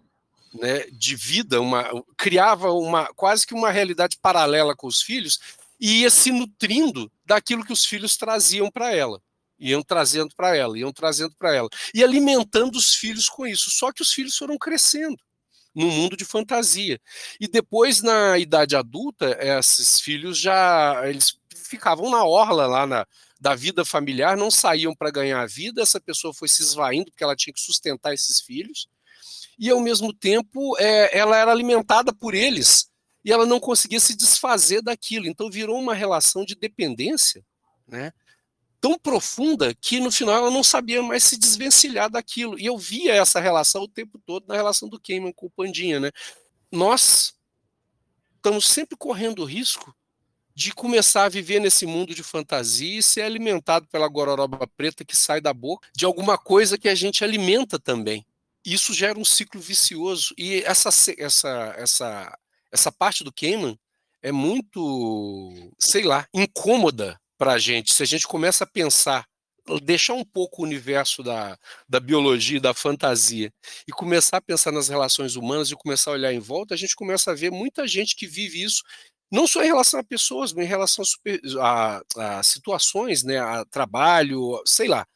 né, 0.54 0.86
de 0.92 1.16
vida, 1.16 1.60
uma, 1.62 1.90
criava 2.18 2.72
uma 2.72 3.08
quase 3.16 3.46
que 3.46 3.54
uma 3.54 3.72
realidade 3.72 4.18
paralela 4.22 4.76
com 4.76 4.88
os 4.88 5.02
filhos 5.02 5.40
e 5.80 6.02
ia 6.02 6.10
se 6.10 6.32
nutrindo 6.32 7.12
daquilo 7.26 7.66
que 7.66 7.74
os 7.74 7.86
filhos 7.86 8.16
traziam 8.16 8.70
para 8.72 8.94
ela 8.94 9.22
iam 9.60 9.82
trazendo 9.82 10.36
para 10.36 10.56
ela, 10.56 10.78
iam 10.78 10.92
trazendo 10.92 11.34
para 11.38 11.56
ela, 11.56 11.70
e 11.94 12.04
alimentando 12.04 12.76
os 12.76 12.96
filhos 12.96 13.30
com 13.30 13.48
isso. 13.48 13.72
Só 13.72 13.94
que 13.94 14.02
os 14.02 14.12
filhos 14.12 14.36
foram 14.36 14.58
crescendo 14.58 15.18
num 15.74 15.90
mundo 15.90 16.16
de 16.16 16.26
fantasia. 16.26 17.00
E 17.40 17.48
depois, 17.48 18.02
na 18.02 18.38
idade 18.38 18.76
adulta, 18.76 19.38
esses 19.40 20.00
filhos 20.00 20.38
já 20.38 21.02
eles 21.06 21.36
ficavam 21.56 22.12
na 22.12 22.24
orla 22.24 22.68
lá 22.68 22.86
na, 22.86 23.08
da 23.40 23.56
vida 23.56 23.84
familiar, 23.84 24.38
não 24.38 24.52
saíam 24.52 24.94
para 24.94 25.10
ganhar 25.10 25.42
a 25.42 25.48
vida, 25.48 25.82
essa 25.82 26.00
pessoa 26.00 26.34
foi 26.34 26.48
se 26.48 26.62
esvaindo 26.62 27.10
porque 27.10 27.24
ela 27.24 27.36
tinha 27.36 27.54
que 27.54 27.62
sustentar 27.62 28.14
esses 28.14 28.42
filhos, 28.42 28.88
e 29.58 29.70
ao 29.70 29.80
mesmo 29.80 30.14
tempo 30.14 30.78
é, 30.78 31.18
ela 31.18 31.38
era 31.38 31.52
alimentada 31.52 32.14
por 32.14 32.34
eles, 32.34 32.90
e 33.24 33.32
ela 33.32 33.46
não 33.46 33.60
conseguia 33.60 34.00
se 34.00 34.16
desfazer 34.16 34.82
daquilo, 34.82 35.28
então 35.28 35.50
virou 35.50 35.80
uma 35.80 35.94
relação 35.94 36.46
de 36.46 36.56
dependência, 36.56 37.44
né? 37.88 38.12
tão 38.84 39.00
profunda 39.00 39.74
que 39.74 40.02
no 40.02 40.12
final 40.12 40.36
ela 40.36 40.52
não 40.52 40.62
sabia 40.62 41.02
mais 41.02 41.24
se 41.24 41.38
desvencilhar 41.38 42.10
daquilo. 42.10 42.60
E 42.60 42.66
eu 42.66 42.78
via 42.78 43.14
essa 43.14 43.40
relação 43.40 43.84
o 43.84 43.88
tempo 43.88 44.20
todo 44.26 44.46
na 44.46 44.56
relação 44.56 44.90
do 44.90 45.00
Cayman 45.00 45.32
com 45.32 45.46
o 45.46 45.50
Pandinha, 45.50 46.02
né? 46.02 46.12
Nós 46.70 47.34
estamos 48.36 48.68
sempre 48.68 48.98
correndo 48.98 49.40
o 49.40 49.46
risco 49.46 49.96
de 50.54 50.74
começar 50.74 51.24
a 51.24 51.30
viver 51.30 51.62
nesse 51.62 51.86
mundo 51.86 52.14
de 52.14 52.22
fantasia 52.22 53.00
e 53.00 53.02
ser 53.02 53.22
alimentado 53.22 53.88
pela 53.88 54.10
gororoba 54.10 54.68
preta 54.76 55.06
que 55.06 55.16
sai 55.16 55.40
da 55.40 55.54
boca 55.54 55.88
de 55.96 56.04
alguma 56.04 56.38
coisa 56.38 56.78
que 56.78 56.90
a 56.90 56.96
gente 56.96 57.24
alimenta 57.24 57.80
também. 57.80 58.26
Isso 58.66 58.94
gera 58.94 59.18
um 59.18 59.26
ciclo 59.26 59.60
vicioso. 59.60 60.34
E 60.38 60.62
essa, 60.64 60.90
essa, 61.18 61.52
essa, 61.78 62.38
essa 62.72 62.92
parte 62.92 63.24
do 63.24 63.34
Cayman 63.34 63.78
é 64.22 64.32
muito, 64.32 65.72
sei 65.80 66.04
lá, 66.04 66.28
incômoda 66.34 67.20
para 67.38 67.54
a 67.54 67.60
gente. 67.60 67.94
Se 67.94 68.04
a 68.04 68.06
gente 68.06 68.26
começa 68.26 68.64
a 68.64 68.68
pensar, 68.68 69.26
deixar 69.84 70.14
um 70.14 70.24
pouco 70.24 70.62
o 70.62 70.66
universo 70.66 71.22
da, 71.22 71.58
da 71.88 72.00
biologia, 72.00 72.60
da 72.60 72.74
fantasia, 72.74 73.52
e 73.88 73.92
começar 73.92 74.38
a 74.38 74.42
pensar 74.42 74.72
nas 74.72 74.88
relações 74.88 75.36
humanas 75.36 75.72
e 75.72 75.76
começar 75.76 76.12
a 76.12 76.14
olhar 76.14 76.34
em 76.34 76.40
volta, 76.40 76.74
a 76.74 76.78
gente 76.78 76.96
começa 76.96 77.32
a 77.32 77.36
ver 77.36 77.52
muita 77.52 77.88
gente 77.88 78.16
que 78.16 78.28
vive 78.28 78.64
isso 78.64 78.84
não 79.34 79.48
só 79.48 79.64
em 79.64 79.68
relação 79.68 80.00
a 80.00 80.04
pessoas, 80.04 80.54
mas 80.54 80.64
em 80.64 80.68
relação 80.68 81.02
a, 81.02 81.06
super, 81.06 81.42
a, 81.60 82.02
a 82.18 82.44
situações, 82.44 83.24
né, 83.24 83.40
a 83.40 83.66
trabalho, 83.66 84.62
sei 84.64 84.88
lá, 84.88 85.08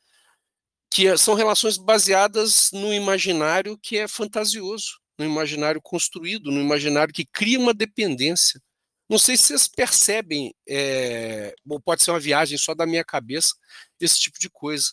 que 0.89 1.07
é, 1.07 1.17
são 1.17 1.33
relações 1.33 1.77
baseadas 1.77 2.71
no 2.71 2.93
imaginário 2.93 3.77
que 3.77 3.97
é 3.97 4.07
fantasioso, 4.07 4.99
no 5.17 5.25
imaginário 5.25 5.81
construído, 5.81 6.51
no 6.51 6.59
imaginário 6.59 7.13
que 7.13 7.25
cria 7.25 7.59
uma 7.59 7.73
dependência. 7.73 8.61
Não 9.09 9.17
sei 9.17 9.37
se 9.37 9.43
vocês 9.43 9.67
percebem, 9.67 10.53
é, 10.67 11.55
ou 11.67 11.79
pode 11.79 12.03
ser 12.03 12.11
uma 12.11 12.19
viagem 12.19 12.57
só 12.57 12.75
da 12.75 12.85
minha 12.85 13.05
cabeça, 13.05 13.53
esse 13.99 14.19
tipo 14.19 14.37
de 14.39 14.49
coisa. 14.49 14.91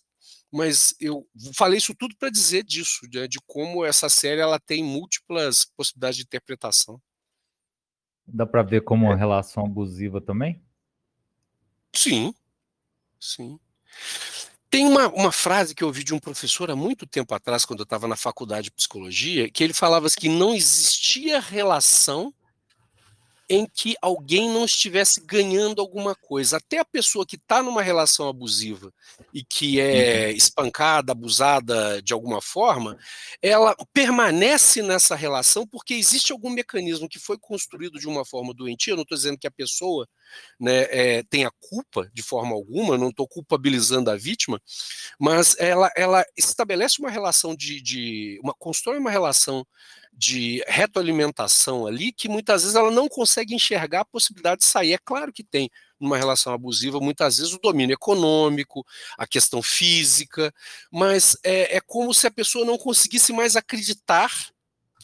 Mas 0.53 0.95
eu 1.01 1.27
falei 1.57 1.79
isso 1.79 1.95
tudo 1.97 2.15
para 2.17 2.31
dizer 2.31 2.63
disso, 2.63 3.09
de, 3.09 3.27
de, 3.27 3.39
como 3.45 3.85
essa 3.85 4.09
série 4.09 4.41
ela 4.41 4.61
tem 4.61 4.85
múltiplas 4.85 5.65
possibilidades 5.77 6.19
de 6.19 6.23
interpretação. 6.23 7.03
Dá 8.25 8.47
para 8.47 8.63
ver 8.63 8.83
como 8.83 9.07
uma 9.07 9.15
é. 9.15 9.19
relação 9.19 9.67
abusiva 9.67 10.21
também? 10.21 10.63
Sim, 11.93 12.33
sim. 13.19 13.59
Tem 14.75 14.85
uma, 14.85 15.07
uma 15.11 15.31
frase 15.31 15.73
que 15.73 15.85
eu 15.85 15.87
ouvi 15.87 16.03
de 16.03 16.13
um 16.13 16.19
professor 16.19 16.69
há 16.69 16.75
muito 16.75 17.07
tempo 17.07 17.33
atrás, 17.33 17.65
quando 17.65 17.79
eu 17.79 17.85
estava 17.85 18.09
na 18.09 18.17
faculdade 18.17 18.65
de 18.65 18.71
psicologia, 18.73 19.49
que 19.49 19.63
ele 19.63 19.73
falava 19.73 20.09
que 20.11 20.29
não 20.29 20.53
existia 20.53 21.39
relação 21.39 22.35
em 23.49 23.69
que 23.73 23.95
alguém 24.03 24.49
não 24.49 24.65
estivesse 24.65 25.21
ganhando 25.21 25.81
alguma 25.81 26.17
coisa. 26.17 26.57
Até 26.57 26.81
a 26.81 26.85
pessoa 26.85 27.25
que 27.25 27.37
está 27.37 27.63
numa 27.63 27.83
relação 27.83 28.29
abusiva 28.29 28.93
e 29.33 29.45
que 29.45 29.79
é 29.79 30.31
uhum. 30.31 30.37
espancada, 30.37 31.13
abusada 31.13 32.03
de 32.03 32.13
alguma 32.13 32.43
forma, 32.43 32.99
ela 33.41 33.77
permanece 33.93 34.83
nessa 34.83 35.15
relação 35.15 35.65
porque 35.65 35.95
existe 35.95 36.33
algum 36.33 36.51
mecanismo 36.51 37.09
que 37.09 37.21
foi 37.21 37.39
construído 37.39 38.01
de 38.01 38.09
uma 38.09 38.25
forma 38.25 38.53
doentia. 38.53 38.95
Eu 38.95 38.97
não 38.97 39.05
estou 39.05 39.17
dizendo 39.17 39.39
que 39.39 39.47
a 39.47 39.53
pessoa 39.53 40.09
né, 40.59 40.83
é, 40.91 41.25
culpa 41.61 42.11
de 42.13 42.23
forma 42.23 42.55
alguma, 42.55 42.99
não 42.99 43.09
estou 43.09 43.27
culpabilizando 43.27 44.11
a 44.11 44.17
vítima, 44.17 44.61
mas 45.19 45.57
ela, 45.59 45.91
ela 45.97 46.25
estabelece 46.37 47.01
uma 47.01 47.11
relação 47.11 47.55
de, 47.55 47.81
de 47.81 48.41
uma 48.43 48.55
constrói 48.55 48.99
uma 48.99 49.11
relação 49.11 49.67
de 50.17 50.63
retroalimentação 50.69 51.87
ali 51.87 52.13
que 52.13 52.29
muitas 52.29 52.63
vezes 52.63 52.77
ela 52.77 52.91
não 52.91 53.09
consegue 53.09 53.55
enxergar 53.55 54.01
a 54.01 54.05
possibilidade 54.05 54.61
de 54.61 54.67
sair. 54.67 54.93
É 54.93 54.99
claro 54.99 55.33
que 55.33 55.43
tem 55.43 55.69
numa 55.99 56.17
relação 56.17 56.53
abusiva, 56.53 57.01
muitas 57.01 57.39
vezes 57.39 57.53
o 57.53 57.59
domínio 57.59 57.95
econômico, 57.95 58.87
a 59.19 59.27
questão 59.27 59.63
física, 59.63 60.53
mas 60.91 61.37
é, 61.43 61.77
é 61.77 61.81
como 61.81 62.13
se 62.15 62.27
a 62.27 62.31
pessoa 62.31 62.65
não 62.65 62.79
conseguisse 62.79 63.33
mais 63.33 63.57
acreditar 63.57 64.31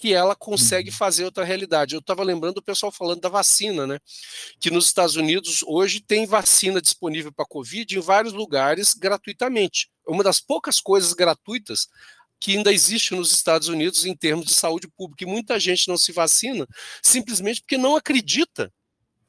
que 0.00 0.14
ela 0.14 0.34
consegue 0.34 0.88
uhum. 0.88 0.96
fazer 0.96 1.26
outra 1.26 1.44
realidade. 1.44 1.94
Eu 1.94 2.00
estava 2.00 2.24
lembrando 2.24 2.56
o 2.56 2.62
pessoal 2.62 2.90
falando 2.90 3.20
da 3.20 3.28
vacina, 3.28 3.86
né? 3.86 3.98
Que 4.58 4.70
nos 4.70 4.86
Estados 4.86 5.14
Unidos 5.14 5.62
hoje 5.66 6.00
tem 6.00 6.24
vacina 6.24 6.80
disponível 6.80 7.30
para 7.30 7.44
Covid 7.44 7.98
em 7.98 8.00
vários 8.00 8.32
lugares 8.32 8.94
gratuitamente. 8.94 9.90
Uma 10.08 10.24
das 10.24 10.40
poucas 10.40 10.80
coisas 10.80 11.12
gratuitas 11.12 11.86
que 12.40 12.56
ainda 12.56 12.72
existe 12.72 13.14
nos 13.14 13.30
Estados 13.30 13.68
Unidos 13.68 14.06
em 14.06 14.16
termos 14.16 14.46
de 14.46 14.54
saúde 14.54 14.88
pública. 14.88 15.24
E 15.24 15.26
muita 15.26 15.60
gente 15.60 15.86
não 15.86 15.98
se 15.98 16.12
vacina 16.12 16.66
simplesmente 17.02 17.60
porque 17.60 17.76
não 17.76 17.94
acredita 17.94 18.72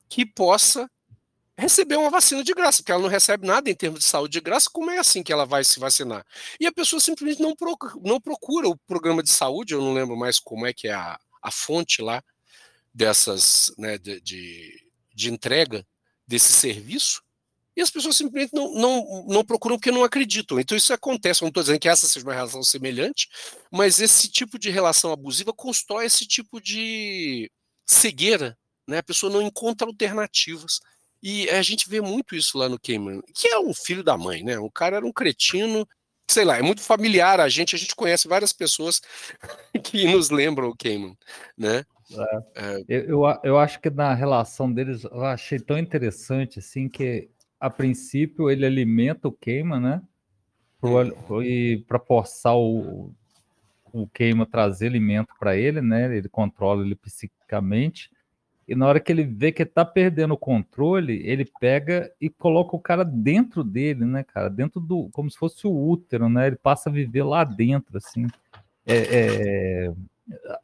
que 0.08 0.26
possa 0.26 0.90
receber 1.62 1.95
uma 1.95 2.10
vacina 2.10 2.43
de 2.43 2.54
graça, 2.54 2.80
porque 2.80 2.91
ela 2.91 3.02
não 3.02 3.08
recebe 3.08 3.45
nada 3.45 3.69
em 3.69 3.76
termos 3.76 4.00
de 4.00 4.06
saúde 4.06 4.34
de 4.34 4.41
graça, 4.41 4.67
como 4.71 4.89
é 4.89 4.97
assim 4.97 5.21
que 5.21 5.32
ela 5.32 5.45
vai 5.45 5.63
se 5.63 5.80
vacinar? 5.80 6.26
E 6.60 6.65
a 6.65 6.71
pessoa 6.71 7.00
simplesmente 7.00 7.41
não 7.41 7.56
procura, 7.56 7.93
não 8.04 8.19
procura 8.19 8.67
o 8.67 8.78
programa 8.88 9.21
de 9.21 9.30
saúde, 9.30 9.74
eu 9.74 9.82
não 9.82 9.93
lembro 9.93 10.17
mais 10.17 10.39
como 10.39 10.65
é 10.65 10.74
que 10.74 10.88
é 10.88 10.93
a, 10.93 11.19
a 11.41 11.52
fonte 11.52 12.02
lá 12.02 12.24
dessas, 12.91 13.71
né, 13.78 13.97
de, 14.00 14.19
de, 14.21 14.74
de 15.13 15.32
entrega 15.32 15.86
desse 16.28 16.52
serviço, 16.52 17.21
e 17.76 17.82
as 17.82 17.91
pessoas 17.91 18.17
simplesmente 18.17 18.54
não, 18.54 18.74
não, 18.74 19.26
não 19.28 19.45
procuram 19.45 19.78
porque 19.78 19.91
não 19.91 20.04
acreditam. 20.04 20.60
Então 20.60 20.78
isso 20.78 20.91
acontece. 20.91 21.41
Eu 21.41 21.45
não 21.45 21.50
estou 21.50 21.63
dizendo 21.63 21.80
que 21.80 21.88
essa 21.88 22.06
seja 22.06 22.26
uma 22.26 22.34
relação 22.34 22.62
semelhante, 22.63 23.30
mas 23.71 24.00
esse 24.02 24.30
tipo 24.30 24.60
de 24.60 24.69
relação 24.69 25.12
abusiva 25.13 25.54
constrói 25.54 26.06
esse 26.06 26.28
tipo 26.28 26.60
de 26.60 27.50
cegueira. 27.86 28.58
Né? 28.86 28.97
A 28.97 29.04
pessoa 29.04 29.32
não 29.32 29.41
encontra 29.41 29.88
alternativas. 29.88 30.82
E 31.22 31.50
a 31.50 31.62
gente 31.62 31.90
vê 31.90 32.02
muito 32.02 32.36
isso 32.36 32.58
lá 32.58 32.68
no 32.68 32.80
Cayman, 32.80 33.22
que 33.34 33.48
é 33.48 33.60
um 33.60 33.74
filho 33.74 34.04
da 34.04 34.18
mãe, 34.18 34.44
né? 34.44 34.58
O 34.58 34.72
cara 34.72 34.98
era 34.98 35.06
um 35.06 35.12
cretino, 35.12 35.88
sei 36.28 36.46
lá, 36.46 36.58
é 36.58 36.62
muito 36.62 36.82
familiar 36.82 37.40
a 37.40 37.48
gente, 37.48 37.76
a 37.76 37.80
gente 37.80 37.96
conhece 37.96 38.28
várias 38.28 38.52
pessoas 38.52 39.02
que 39.84 40.06
nos 40.12 40.30
lembram 40.30 40.70
o 40.70 40.76
Cayman, 40.76 41.16
né? 41.58 41.86
É. 42.12 42.42
É. 42.56 42.84
Eu, 42.88 43.24
eu, 43.24 43.40
eu 43.44 43.60
acho 43.60 43.80
que 43.80 43.90
na 43.90 44.14
relação 44.14 44.72
deles, 44.72 45.04
eu 45.04 45.24
achei 45.24 45.60
tão 45.60 45.78
interessante 45.78 46.60
assim 46.60 46.90
que 46.90 47.30
a 47.60 47.70
princípio 47.70 48.50
ele 48.50 48.66
alimenta 48.66 49.28
o 49.28 49.32
queima, 49.32 49.80
né? 49.80 50.02
E 51.44 51.84
para 51.88 52.00
forçar 52.00 52.58
o, 52.58 53.14
o 53.94 54.08
queima 54.08 54.48
trazer 54.48 54.88
alimento 54.88 55.30
para 55.40 55.56
ele, 55.56 55.80
né? 55.80 56.18
Ele 56.18 56.28
controla 56.28 56.84
ele 56.84 56.96
psiquicamente. 56.96 58.10
E 58.67 58.76
na 58.76 58.88
hora 58.88 59.00
que 59.00 59.12
ele 59.12 59.24
vê 59.24 59.52
que 59.52 59.63
está 59.63 59.84
perdendo 59.84 60.34
o 60.34 60.38
controle, 60.38 61.21
ele 61.26 61.45
pega 61.60 62.12
e 62.21 62.30
coloca 62.30 62.76
o 62.76 62.80
cara 62.80 63.04
dentro 63.04 63.63
dele, 63.63 64.06
né, 64.06 64.24
cara? 64.24 64.50
Dentro 64.50 64.80
do. 64.80 65.10
como 65.12 65.30
se 65.30 65.38
fosse 65.38 65.67
o 65.67 65.89
útero, 65.89 66.30
né? 66.30 66.47
Ele 66.47 66.56
passa 66.56 66.89
a 66.89 66.93
viver 66.93 67.24
lá 67.24 67.43
dentro, 67.43 67.97
assim. 67.97 68.28
É, 68.86 68.97
é, 68.97 69.93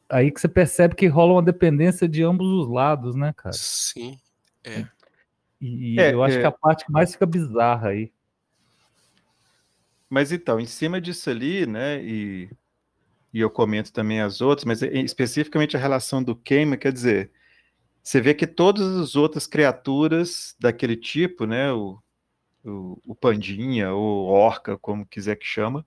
aí 0.10 0.31
que 0.31 0.39
você 0.39 0.47
percebe 0.47 0.95
que 0.95 1.07
rola 1.07 1.33
uma 1.33 1.43
dependência 1.43 2.07
de 2.07 2.23
ambos 2.23 2.47
os 2.47 2.69
lados, 2.69 3.15
né, 3.15 3.33
cara? 3.36 3.53
Sim. 3.53 4.17
É. 4.63 4.86
E 5.60 5.99
é, 5.99 6.13
eu 6.13 6.23
acho 6.23 6.38
é... 6.38 6.41
que 6.41 6.45
a 6.45 6.51
parte 6.51 6.86
que 6.86 6.91
mais 6.91 7.12
fica 7.12 7.25
bizarra 7.25 7.89
aí. 7.89 8.12
Mas 10.10 10.31
então, 10.31 10.60
em 10.60 10.65
cima 10.65 11.01
disso 11.01 11.29
ali, 11.29 11.65
né, 11.65 12.01
e, 12.01 12.49
e 13.33 13.41
eu 13.41 13.49
comento 13.49 13.91
também 13.91 14.21
as 14.21 14.39
outras, 14.39 14.63
mas 14.63 14.81
especificamente 14.81 15.75
a 15.75 15.79
relação 15.79 16.23
do 16.23 16.36
queima, 16.36 16.77
quer 16.77 16.93
dizer, 16.93 17.29
você 18.08 18.22
vê 18.22 18.34
que 18.34 18.48
todas 18.48 18.96
as 18.96 19.15
outras 19.17 19.46
criaturas 19.46 20.56
daquele 20.58 20.96
tipo, 20.96 21.46
né, 21.46 21.74
o, 21.74 22.00
o, 22.63 23.02
o 23.06 23.13
pandinha 23.13 23.91
ou 23.91 24.28
orca, 24.28 24.78
como 24.78 25.06
quiser 25.06 25.36
que 25.36 25.46
chama, 25.46 25.86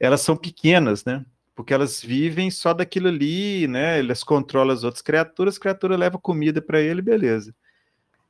elas 0.00 0.22
são 0.22 0.34
pequenas, 0.34 1.04
né, 1.04 1.26
porque 1.54 1.74
elas 1.74 2.02
vivem 2.02 2.50
só 2.50 2.72
daquilo 2.72 3.08
ali, 3.08 3.68
né, 3.68 3.98
elas 3.98 4.24
controlam 4.24 4.74
as 4.74 4.82
outras 4.82 5.02
criaturas, 5.02 5.58
a 5.58 5.60
criatura 5.60 5.94
leva 5.94 6.18
comida 6.18 6.62
para 6.62 6.80
ele, 6.80 7.02
beleza 7.02 7.54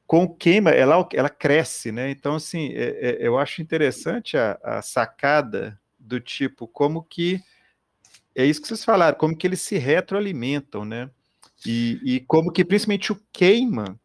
com 0.04 0.24
o 0.24 0.34
queima, 0.34 0.70
ela, 0.70 1.06
ela 1.12 1.28
cresce, 1.28 1.92
né? 1.92 2.10
Então, 2.10 2.36
assim, 2.36 2.72
é, 2.72 2.86
é, 2.98 3.18
eu 3.20 3.38
acho 3.38 3.60
interessante 3.60 4.38
a, 4.38 4.58
a, 4.64 4.80
sacada 4.80 5.78
do 5.98 6.18
tipo, 6.18 6.66
como 6.66 7.02
que, 7.02 7.42
é 8.34 8.42
isso 8.42 8.62
que 8.62 8.66
vocês 8.68 8.82
falaram, 8.82 9.18
como 9.18 9.36
que 9.36 9.46
eles 9.46 9.60
se 9.60 9.76
retroalimentam, 9.76 10.82
né? 10.82 11.10
E, 11.66 12.00
e 12.04 12.20
como 12.20 12.52
que, 12.52 12.64
principalmente, 12.64 13.12
o 13.12 13.20
queima 13.32 13.98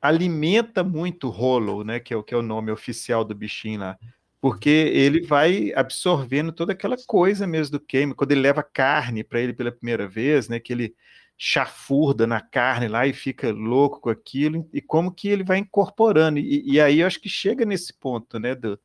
alimenta 0.00 0.84
muito 0.84 1.28
o 1.28 1.30
Hollow, 1.30 1.84
né? 1.84 1.98
Que 2.00 2.14
é, 2.14 2.16
o, 2.16 2.22
que 2.22 2.34
é 2.34 2.36
o 2.36 2.42
nome 2.42 2.70
oficial 2.70 3.24
do 3.24 3.34
bichinho 3.34 3.80
lá. 3.80 3.98
Porque 4.40 4.68
ele 4.68 5.26
vai 5.26 5.72
absorvendo 5.74 6.52
toda 6.52 6.72
aquela 6.72 6.96
coisa 7.06 7.46
mesmo 7.46 7.72
do 7.72 7.80
queima. 7.80 8.14
Quando 8.14 8.32
ele 8.32 8.40
leva 8.40 8.62
carne 8.62 9.24
para 9.24 9.40
ele 9.40 9.52
pela 9.52 9.72
primeira 9.72 10.06
vez, 10.06 10.48
né? 10.48 10.60
Que 10.60 10.72
ele 10.72 10.94
chafurda 11.38 12.26
na 12.26 12.40
carne 12.40 12.88
lá 12.88 13.06
e 13.06 13.12
fica 13.12 13.52
louco 13.52 14.00
com 14.00 14.10
aquilo, 14.10 14.68
e 14.72 14.82
como 14.82 15.12
que 15.12 15.28
ele 15.28 15.44
vai 15.44 15.58
incorporando. 15.58 16.40
E, 16.40 16.64
e 16.68 16.80
aí 16.80 16.98
eu 16.98 17.06
acho 17.06 17.20
que 17.20 17.28
chega 17.28 17.64
nesse 17.64 17.94
ponto, 17.94 18.40
né, 18.40 18.56
do, 18.56 18.78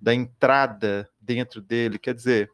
da 0.00 0.12
entrada 0.12 1.08
dentro 1.20 1.62
dele, 1.62 2.00
quer 2.00 2.12
dizer, 2.12 2.50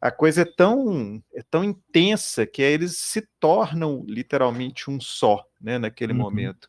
a 0.00 0.10
coisa 0.10 0.42
é 0.42 0.44
tão, 0.44 1.22
é 1.34 1.42
tão 1.42 1.64
intensa 1.64 2.46
que 2.46 2.62
eles 2.62 2.98
se 2.98 3.26
tornam 3.40 4.04
literalmente 4.06 4.90
um 4.90 5.00
só, 5.00 5.44
né, 5.60 5.78
naquele 5.78 6.12
uhum. 6.12 6.18
momento. 6.18 6.68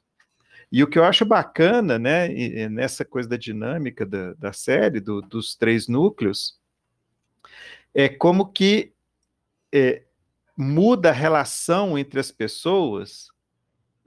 E 0.72 0.84
o 0.84 0.88
que 0.88 1.00
eu 1.00 1.04
acho 1.04 1.26
bacana, 1.26 1.98
né, 1.98 2.28
nessa 2.70 3.06
coisa 3.06 3.30
da 3.30 3.38
dinâmica 3.38 4.06
da, 4.06 4.34
da 4.34 4.54
série, 4.54 5.00
do, 5.00 5.22
dos 5.22 5.56
três 5.56 5.88
núcleos, 5.88 6.60
é 7.94 8.10
como 8.10 8.52
que 8.52 8.94
é, 9.74 10.04
muda 10.58 11.10
a 11.10 11.14
relação 11.14 11.98
entre 11.98 12.20
as 12.20 12.32
pessoas, 12.32 13.30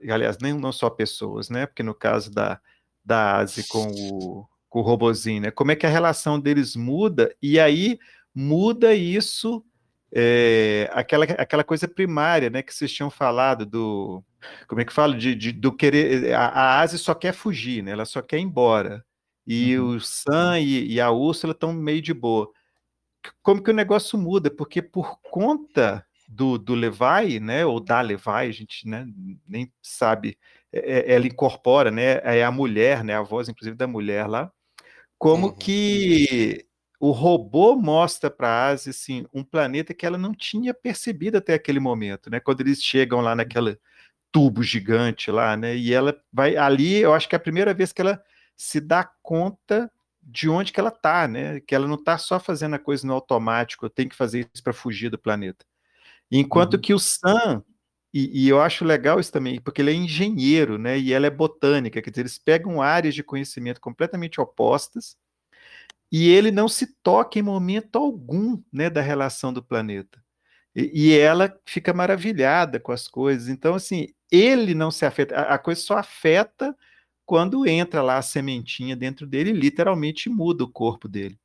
aliás, 0.07 0.37
nem 0.39 0.53
não 0.53 0.71
só 0.71 0.89
pessoas, 0.89 1.49
né? 1.49 1.65
Porque 1.65 1.83
no 1.83 1.95
caso 1.95 2.29
da, 2.31 2.59
da 3.03 3.37
Asi 3.37 3.67
com 3.67 3.87
o, 3.87 4.47
com 4.69 4.79
o 4.79 4.83
robozinho, 4.83 5.41
né? 5.41 5.51
Como 5.51 5.71
é 5.71 5.75
que 5.75 5.85
a 5.85 5.89
relação 5.89 6.39
deles 6.39 6.75
muda, 6.75 7.35
e 7.41 7.59
aí 7.59 7.97
muda 8.33 8.93
isso 8.93 9.63
é, 10.13 10.89
aquela, 10.93 11.23
aquela 11.23 11.63
coisa 11.63 11.87
primária, 11.87 12.49
né, 12.49 12.61
que 12.61 12.73
vocês 12.73 12.91
tinham 12.91 13.09
falado 13.09 13.65
do, 13.65 14.23
como 14.67 14.81
é 14.81 14.85
que 14.85 14.91
fala, 14.91 15.15
de, 15.15 15.33
de 15.33 15.51
do 15.51 15.71
querer, 15.71 16.33
a, 16.33 16.47
a 16.47 16.79
Ásia 16.81 16.97
só 16.97 17.13
quer 17.13 17.33
fugir, 17.33 17.81
né, 17.81 17.91
ela 17.91 18.05
só 18.05 18.21
quer 18.21 18.37
ir 18.37 18.41
embora, 18.41 19.05
e 19.47 19.77
uhum. 19.77 19.95
o 19.95 20.01
Sam 20.01 20.59
e, 20.59 20.93
e 20.93 21.01
a 21.01 21.09
Úrsula 21.11 21.53
estão 21.53 21.73
meio 21.73 22.01
de 22.01 22.13
boa. 22.13 22.49
Como 23.41 23.61
que 23.61 23.71
o 23.71 23.73
negócio 23.73 24.17
muda? 24.17 24.51
Porque 24.51 24.81
por 24.81 25.19
conta 25.21 26.05
do, 26.27 26.57
do 26.57 26.75
Levi, 26.75 27.39
né, 27.39 27.65
ou 27.65 27.79
da 27.79 28.01
Levi, 28.01 28.29
a 28.29 28.51
gente 28.51 28.87
né, 28.87 29.05
nem 29.47 29.71
sabe, 29.81 30.37
é, 30.71 30.99
é, 30.99 31.13
ela 31.15 31.27
incorpora, 31.27 31.89
né, 31.89 32.21
é 32.23 32.43
a 32.43 32.51
mulher, 32.51 33.03
né, 33.03 33.15
a 33.15 33.21
voz 33.21 33.47
inclusive 33.49 33.75
da 33.75 33.87
mulher 33.87 34.27
lá, 34.27 34.51
como 35.17 35.47
uhum. 35.47 35.55
que 35.55 36.65
o 37.01 37.09
robô 37.09 37.75
mostra 37.75 38.29
para 38.29 38.47
a 38.47 38.67
Ásia 38.67 38.91
assim, 38.91 39.25
um 39.33 39.43
planeta 39.43 39.91
que 39.91 40.05
ela 40.05 40.19
não 40.19 40.35
tinha 40.35 40.71
percebido 40.71 41.39
até 41.39 41.55
aquele 41.55 41.79
momento, 41.79 42.29
né? 42.29 42.39
Quando 42.39 42.61
eles 42.61 42.79
chegam 42.79 43.21
lá 43.21 43.35
naquele 43.35 43.79
tubo 44.31 44.61
gigante 44.61 45.31
lá, 45.31 45.57
né? 45.57 45.75
E 45.75 45.91
ela 45.91 46.15
vai 46.31 46.55
ali, 46.55 46.97
eu 46.97 47.11
acho 47.11 47.27
que 47.27 47.33
é 47.33 47.37
a 47.37 47.39
primeira 47.39 47.73
vez 47.73 47.91
que 47.91 48.01
ela 48.01 48.23
se 48.55 48.79
dá 48.79 49.03
conta 49.23 49.91
de 50.21 50.47
onde 50.47 50.71
que 50.71 50.79
ela 50.79 50.91
tá, 50.91 51.27
né? 51.27 51.59
Que 51.61 51.73
ela 51.73 51.87
não 51.87 51.95
está 51.95 52.19
só 52.19 52.39
fazendo 52.39 52.75
a 52.75 52.79
coisa 52.79 53.07
no 53.07 53.13
automático, 53.13 53.83
eu 53.83 53.89
tenho 53.89 54.09
que 54.09 54.15
fazer 54.15 54.47
isso 54.53 54.63
para 54.63 54.71
fugir 54.71 55.09
do 55.09 55.17
planeta. 55.17 55.65
Enquanto 56.29 56.75
uhum. 56.75 56.81
que 56.81 56.93
o 56.93 56.99
Sam, 56.99 57.63
e, 58.13 58.45
e, 58.45 58.47
eu 58.47 58.61
acho 58.61 58.85
legal 58.85 59.19
isso 59.19 59.31
também, 59.31 59.59
porque 59.59 59.81
ele 59.81 59.91
é 59.91 59.95
engenheiro, 59.95 60.77
né? 60.77 60.99
E 60.99 61.13
ela 61.13 61.25
é 61.25 61.31
botânica, 61.31 61.99
quer 61.99 62.11
dizer, 62.11 62.21
eles 62.21 62.37
pegam 62.37 62.79
áreas 62.79 63.15
de 63.15 63.23
conhecimento 63.23 63.81
completamente 63.81 64.39
opostas 64.39 65.17
e 66.11 66.29
ele 66.29 66.51
não 66.51 66.67
se 66.67 66.87
toca 67.01 67.39
em 67.39 67.41
momento 67.41 67.97
algum 67.97 68.61
né, 68.71 68.89
da 68.89 69.01
relação 69.01 69.53
do 69.53 69.63
planeta. 69.63 70.21
E, 70.75 71.09
e, 71.09 71.17
ela 71.17 71.57
fica 71.65 71.93
maravilhada 71.93 72.79
com 72.79 72.91
as 72.91 73.07
coisas. 73.07 73.47
Então, 73.47 73.75
assim, 73.75 74.07
ele 74.29 74.73
não 74.73 74.91
se 74.91 75.05
afeta, 75.05 75.35
a, 75.35 75.55
a 75.55 75.57
coisa 75.57 75.81
só 75.81 75.97
afeta 75.97 76.75
quando 77.25 77.67
entra 77.67 78.01
lá 78.01 78.17
a 78.17 78.21
sementinha 78.21 78.95
dentro 78.95 79.25
dele 79.25 79.51
e 79.51 79.53
literalmente 79.53 80.29
muda 80.29 80.63
o 80.63 80.71
corpo 80.71 81.07
dele. 81.07 81.39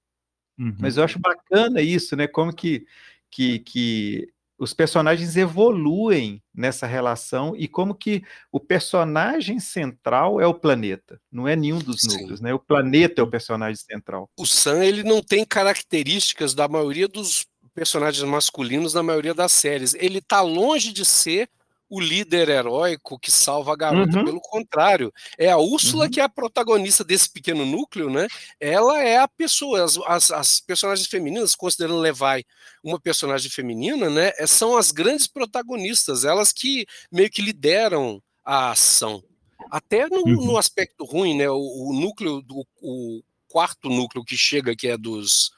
Uhum. 0.59 0.77
Mas 0.81 0.97
eu 0.97 1.05
acho 1.05 1.19
bacana 1.19 1.81
isso, 1.81 2.17
né? 2.17 2.27
Como 2.27 2.53
que, 2.53 2.87
que, 3.31 3.61
que 3.61 4.33
os 4.59 4.73
personagens 4.73 5.37
evoluem 5.37 6.43
nessa 6.55 6.87
relação 6.87 7.55
e 7.57 7.69
como 7.69 7.95
que 7.95 8.25
o 8.51 8.59
personagem 8.59 9.61
central 9.61 10.41
é 10.41 10.47
o 10.47 10.55
planeta, 10.55 11.21
não 11.31 11.47
é 11.47 11.55
nenhum 11.55 11.79
dos 11.79 12.01
Sim. 12.01 12.09
núcleos, 12.09 12.41
né? 12.41 12.55
O 12.55 12.59
planeta 12.59 13.21
é 13.21 13.25
o 13.25 13.31
personagem 13.31 13.77
central. 13.77 14.31
O 14.39 14.47
Sam 14.47 14.85
ele 14.85 15.03
não 15.03 15.23
tem 15.23 15.45
características 15.45 16.55
da 16.55 16.67
maioria 16.67 17.07
dos 17.07 17.47
personagens 17.75 18.27
masculinos 18.27 18.95
na 18.95 19.03
maioria 19.03 19.35
das 19.35 19.53
séries. 19.53 19.95
Ele 19.95 20.19
está 20.19 20.41
longe 20.41 20.93
de 20.93 21.05
ser 21.05 21.49
o 21.89 22.01
líder 22.01 22.49
heróico 22.49 23.19
que 23.19 23.31
salva 23.31 23.73
a 23.73 23.77
garota. 23.77 24.19
Uhum. 24.19 24.25
Pelo 24.25 24.41
contrário, 24.41 25.13
é 25.39 25.51
a 25.51 25.57
Úrsula 25.57 26.05
uhum. 26.05 26.11
que 26.11 26.21
é 26.21 26.25
a 26.25 26.29
protagonista 26.29 27.05
desse 27.05 27.31
pequeno 27.31 27.65
núcleo, 27.65 28.11
né? 28.11 28.27
Ela 28.61 29.03
é 29.03 29.19
a 29.19 29.29
pessoa, 29.29 29.85
as, 29.85 29.97
as, 29.99 30.31
as, 30.31 30.61
personagens 30.61 31.07
femininas, 31.07 31.55
considerando 31.55 32.01
Levi 32.01 32.45
uma 32.83 33.01
personagem 33.01 33.51
feminina, 33.51 34.11
né? 34.11 34.33
É, 34.37 34.47
são 34.47 34.77
as 34.77 34.91
grandes 34.91 35.27
protagonistas, 35.27 36.25
elas 36.25 36.53
que 36.53 36.87
meio 37.11 37.31
que 37.31 37.43
lideram 37.43 38.21
a 38.45 38.71
ação. 38.71 39.23
Até 39.71 40.09
no, 40.09 40.19
uhum. 40.19 40.47
no 40.47 40.59
aspecto 40.59 41.05
ruim, 41.05 41.37
né? 41.37 41.49
O, 41.49 41.91
o 41.91 41.93
núcleo, 41.93 42.43
do, 42.43 42.67
o 42.83 43.23
quarto 43.49 43.89
núcleo 43.89 44.25
que 44.25 44.37
chega, 44.37 44.77
que 44.77 44.89
é 44.89 44.99
dos, 44.99 45.51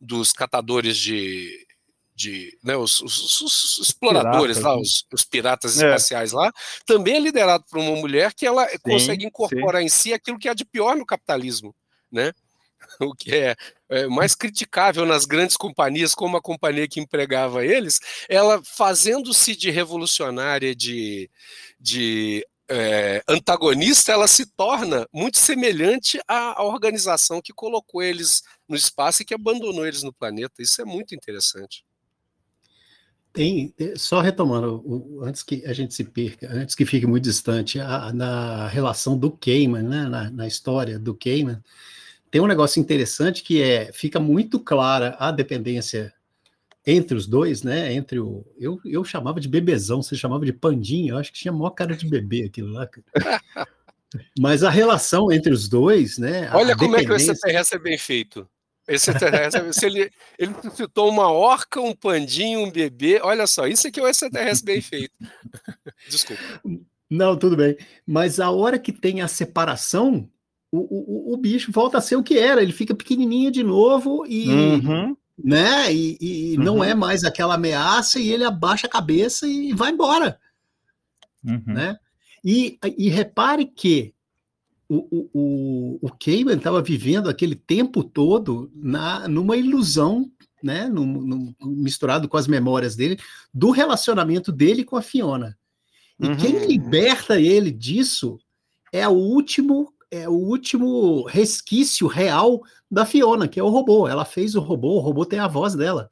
dos 0.00 0.32
catadores 0.32 0.96
de, 0.96 1.66
de 2.14 2.56
né, 2.62 2.76
os, 2.76 3.00
os, 3.00 3.40
os, 3.40 3.78
exploradores 3.78 4.58
piratas, 4.58 4.62
lá, 4.62 4.76
né? 4.76 4.82
os, 4.82 5.06
os 5.12 5.24
piratas 5.24 5.80
é. 5.80 5.86
espaciais 5.86 6.32
lá, 6.32 6.52
também 6.84 7.16
é 7.16 7.20
liderado 7.20 7.64
por 7.70 7.78
uma 7.78 7.96
mulher 7.96 8.34
que 8.34 8.46
ela 8.46 8.68
sim, 8.68 8.78
consegue 8.82 9.26
incorporar 9.26 9.80
sim. 9.80 9.86
em 9.86 9.88
si 9.88 10.12
aquilo 10.12 10.38
que 10.38 10.48
há 10.48 10.54
de 10.54 10.64
pior 10.64 10.96
no 10.96 11.06
capitalismo, 11.06 11.74
né? 12.10 12.32
O 13.00 13.14
que 13.14 13.34
é, 13.34 13.56
é, 13.88 14.06
mais 14.06 14.34
criticável 14.34 15.06
nas 15.06 15.24
grandes 15.24 15.56
companhias, 15.56 16.14
como 16.14 16.36
a 16.36 16.42
companhia 16.42 16.86
que 16.86 17.00
empregava 17.00 17.64
eles, 17.64 17.98
ela 18.28 18.60
fazendo-se 18.62 19.56
de 19.56 19.70
revolucionária, 19.70 20.74
de, 20.74 21.30
de 21.80 22.46
é, 22.68 23.22
antagonista, 23.28 24.12
ela 24.12 24.28
se 24.28 24.46
torna 24.46 25.06
muito 25.12 25.38
semelhante 25.38 26.20
à, 26.28 26.60
à 26.60 26.64
organização 26.64 27.40
que 27.40 27.52
colocou 27.52 28.02
eles 28.02 28.42
no 28.68 28.76
espaço 28.76 29.22
e 29.22 29.24
que 29.24 29.34
abandonou 29.34 29.86
eles 29.86 30.02
no 30.02 30.12
planeta. 30.12 30.62
Isso 30.62 30.80
é 30.80 30.84
muito 30.84 31.14
interessante. 31.14 31.84
Tem, 33.32 33.74
só 33.96 34.20
retomando, 34.20 35.20
antes 35.22 35.42
que 35.42 35.64
a 35.64 35.72
gente 35.72 35.94
se 35.94 36.04
perca, 36.04 36.48
antes 36.52 36.74
que 36.74 36.84
fique 36.84 37.06
muito 37.06 37.24
distante, 37.24 37.80
a, 37.80 38.12
na 38.12 38.68
relação 38.68 39.16
do 39.16 39.30
Cayman, 39.30 39.82
né, 39.82 40.06
na, 40.06 40.30
na, 40.30 40.46
história 40.46 40.98
do 40.98 41.14
Cayman, 41.14 41.58
tem 42.30 42.42
um 42.42 42.46
negócio 42.46 42.78
interessante 42.78 43.42
que 43.42 43.62
é, 43.62 43.90
fica 43.90 44.20
muito 44.20 44.60
clara 44.60 45.16
a 45.18 45.30
dependência 45.30 46.12
entre 46.86 47.16
os 47.16 47.26
dois, 47.26 47.62
né, 47.62 47.94
entre 47.94 48.20
o, 48.20 48.44
eu, 48.58 48.78
eu 48.84 49.02
chamava 49.02 49.40
de 49.40 49.48
bebezão, 49.48 50.02
você 50.02 50.14
chamava 50.14 50.44
de 50.44 50.52
pandinha, 50.52 51.12
eu 51.12 51.18
acho 51.18 51.32
que 51.32 51.38
tinha 51.38 51.52
maior 51.52 51.70
cara 51.70 51.96
de 51.96 52.06
bebê 52.06 52.44
aquilo 52.44 52.72
lá, 52.72 52.86
mas 54.38 54.62
a 54.62 54.68
relação 54.68 55.32
entre 55.32 55.52
os 55.52 55.68
dois, 55.70 56.18
né, 56.18 56.50
Olha 56.52 56.76
como 56.76 56.96
é 56.96 57.04
que 57.04 57.10
o 57.10 57.16
extraterrestre 57.16 57.78
é 57.78 57.82
bem 57.82 57.96
feito. 57.96 58.46
Esse 58.94 59.10
extraterrestre, 59.10 59.72
se 59.72 59.86
ele, 59.86 60.10
ele 60.38 60.54
citou 60.74 61.08
uma 61.08 61.30
orca, 61.30 61.80
um 61.80 61.94
pandinho, 61.94 62.60
um 62.60 62.70
bebê, 62.70 63.20
olha 63.22 63.46
só, 63.46 63.66
isso 63.66 63.88
aqui 63.88 64.00
é 64.00 64.02
o 64.02 64.08
extraterrestre 64.08 64.66
bem 64.66 64.80
feito. 64.80 65.12
Desculpa. 66.08 66.42
Não, 67.10 67.36
tudo 67.36 67.56
bem. 67.56 67.76
Mas 68.06 68.40
a 68.40 68.50
hora 68.50 68.78
que 68.78 68.92
tem 68.92 69.20
a 69.20 69.28
separação, 69.28 70.28
o, 70.70 71.30
o, 71.30 71.34
o 71.34 71.36
bicho 71.36 71.70
volta 71.70 71.98
a 71.98 72.00
ser 72.00 72.16
o 72.16 72.22
que 72.22 72.38
era, 72.38 72.62
ele 72.62 72.72
fica 72.72 72.94
pequenininho 72.94 73.50
de 73.50 73.62
novo 73.62 74.24
e. 74.26 74.48
Uhum. 74.48 75.16
Né? 75.42 75.92
E, 75.92 76.18
e 76.20 76.58
uhum. 76.58 76.64
não 76.64 76.84
é 76.84 76.94
mais 76.94 77.24
aquela 77.24 77.54
ameaça, 77.54 78.20
e 78.20 78.30
ele 78.30 78.44
abaixa 78.44 78.86
a 78.86 78.90
cabeça 78.90 79.46
e 79.46 79.72
vai 79.72 79.90
embora. 79.90 80.38
Uhum. 81.44 81.62
Né? 81.66 81.96
E, 82.44 82.78
e 82.96 83.08
repare 83.08 83.66
que 83.66 84.14
o, 84.94 85.30
o, 85.32 85.98
o 86.02 86.10
Cayman 86.10 86.56
estava 86.56 86.82
vivendo 86.82 87.28
aquele 87.28 87.54
tempo 87.54 88.04
todo 88.04 88.70
na, 88.74 89.26
numa 89.26 89.56
ilusão, 89.56 90.30
né, 90.62 90.90
misturado 91.60 92.28
com 92.28 92.36
as 92.36 92.46
memórias 92.46 92.94
dele, 92.94 93.18
do 93.52 93.70
relacionamento 93.70 94.52
dele 94.52 94.84
com 94.84 94.96
a 94.96 95.02
Fiona. 95.02 95.56
E 96.20 96.26
uhum. 96.26 96.36
quem 96.36 96.66
liberta 96.66 97.40
ele 97.40 97.70
disso 97.70 98.38
é 98.92 99.08
o 99.08 99.12
último 99.12 99.92
é 100.10 100.28
o 100.28 100.32
último 100.32 101.24
resquício 101.26 102.06
real 102.06 102.60
da 102.90 103.06
Fiona, 103.06 103.48
que 103.48 103.58
é 103.58 103.62
o 103.62 103.70
robô. 103.70 104.06
Ela 104.06 104.26
fez 104.26 104.54
o 104.54 104.60
robô, 104.60 104.96
o 104.96 105.00
robô 105.00 105.24
tem 105.24 105.38
a 105.38 105.48
voz 105.48 105.74
dela. 105.74 106.10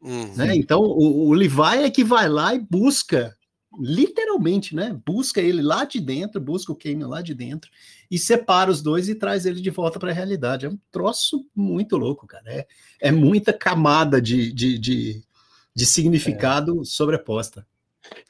Uhum. 0.00 0.32
Né? 0.36 0.54
Então 0.54 0.80
o, 0.80 1.28
o 1.28 1.32
Levi 1.32 1.82
é 1.82 1.90
que 1.90 2.04
vai 2.04 2.28
lá 2.28 2.54
e 2.54 2.60
busca 2.60 3.35
literalmente, 3.78 4.74
né? 4.74 4.98
Busca 5.04 5.40
ele 5.40 5.62
lá 5.62 5.84
de 5.84 6.00
dentro, 6.00 6.40
busca 6.40 6.72
o 6.72 6.76
Kane 6.76 7.04
lá 7.04 7.22
de 7.22 7.34
dentro 7.34 7.70
e 8.10 8.18
separa 8.18 8.70
os 8.70 8.82
dois 8.82 9.08
e 9.08 9.14
traz 9.14 9.46
ele 9.46 9.60
de 9.60 9.70
volta 9.70 9.98
para 9.98 10.10
a 10.10 10.14
realidade. 10.14 10.66
É 10.66 10.68
um 10.68 10.78
troço 10.90 11.46
muito 11.54 11.96
louco, 11.96 12.26
cara. 12.26 12.44
É, 12.46 12.66
é 13.00 13.12
muita 13.12 13.52
camada 13.52 14.20
de, 14.20 14.52
de, 14.52 14.78
de, 14.78 15.22
de 15.74 15.86
significado 15.86 16.82
é. 16.82 16.84
sobreposta. 16.84 17.66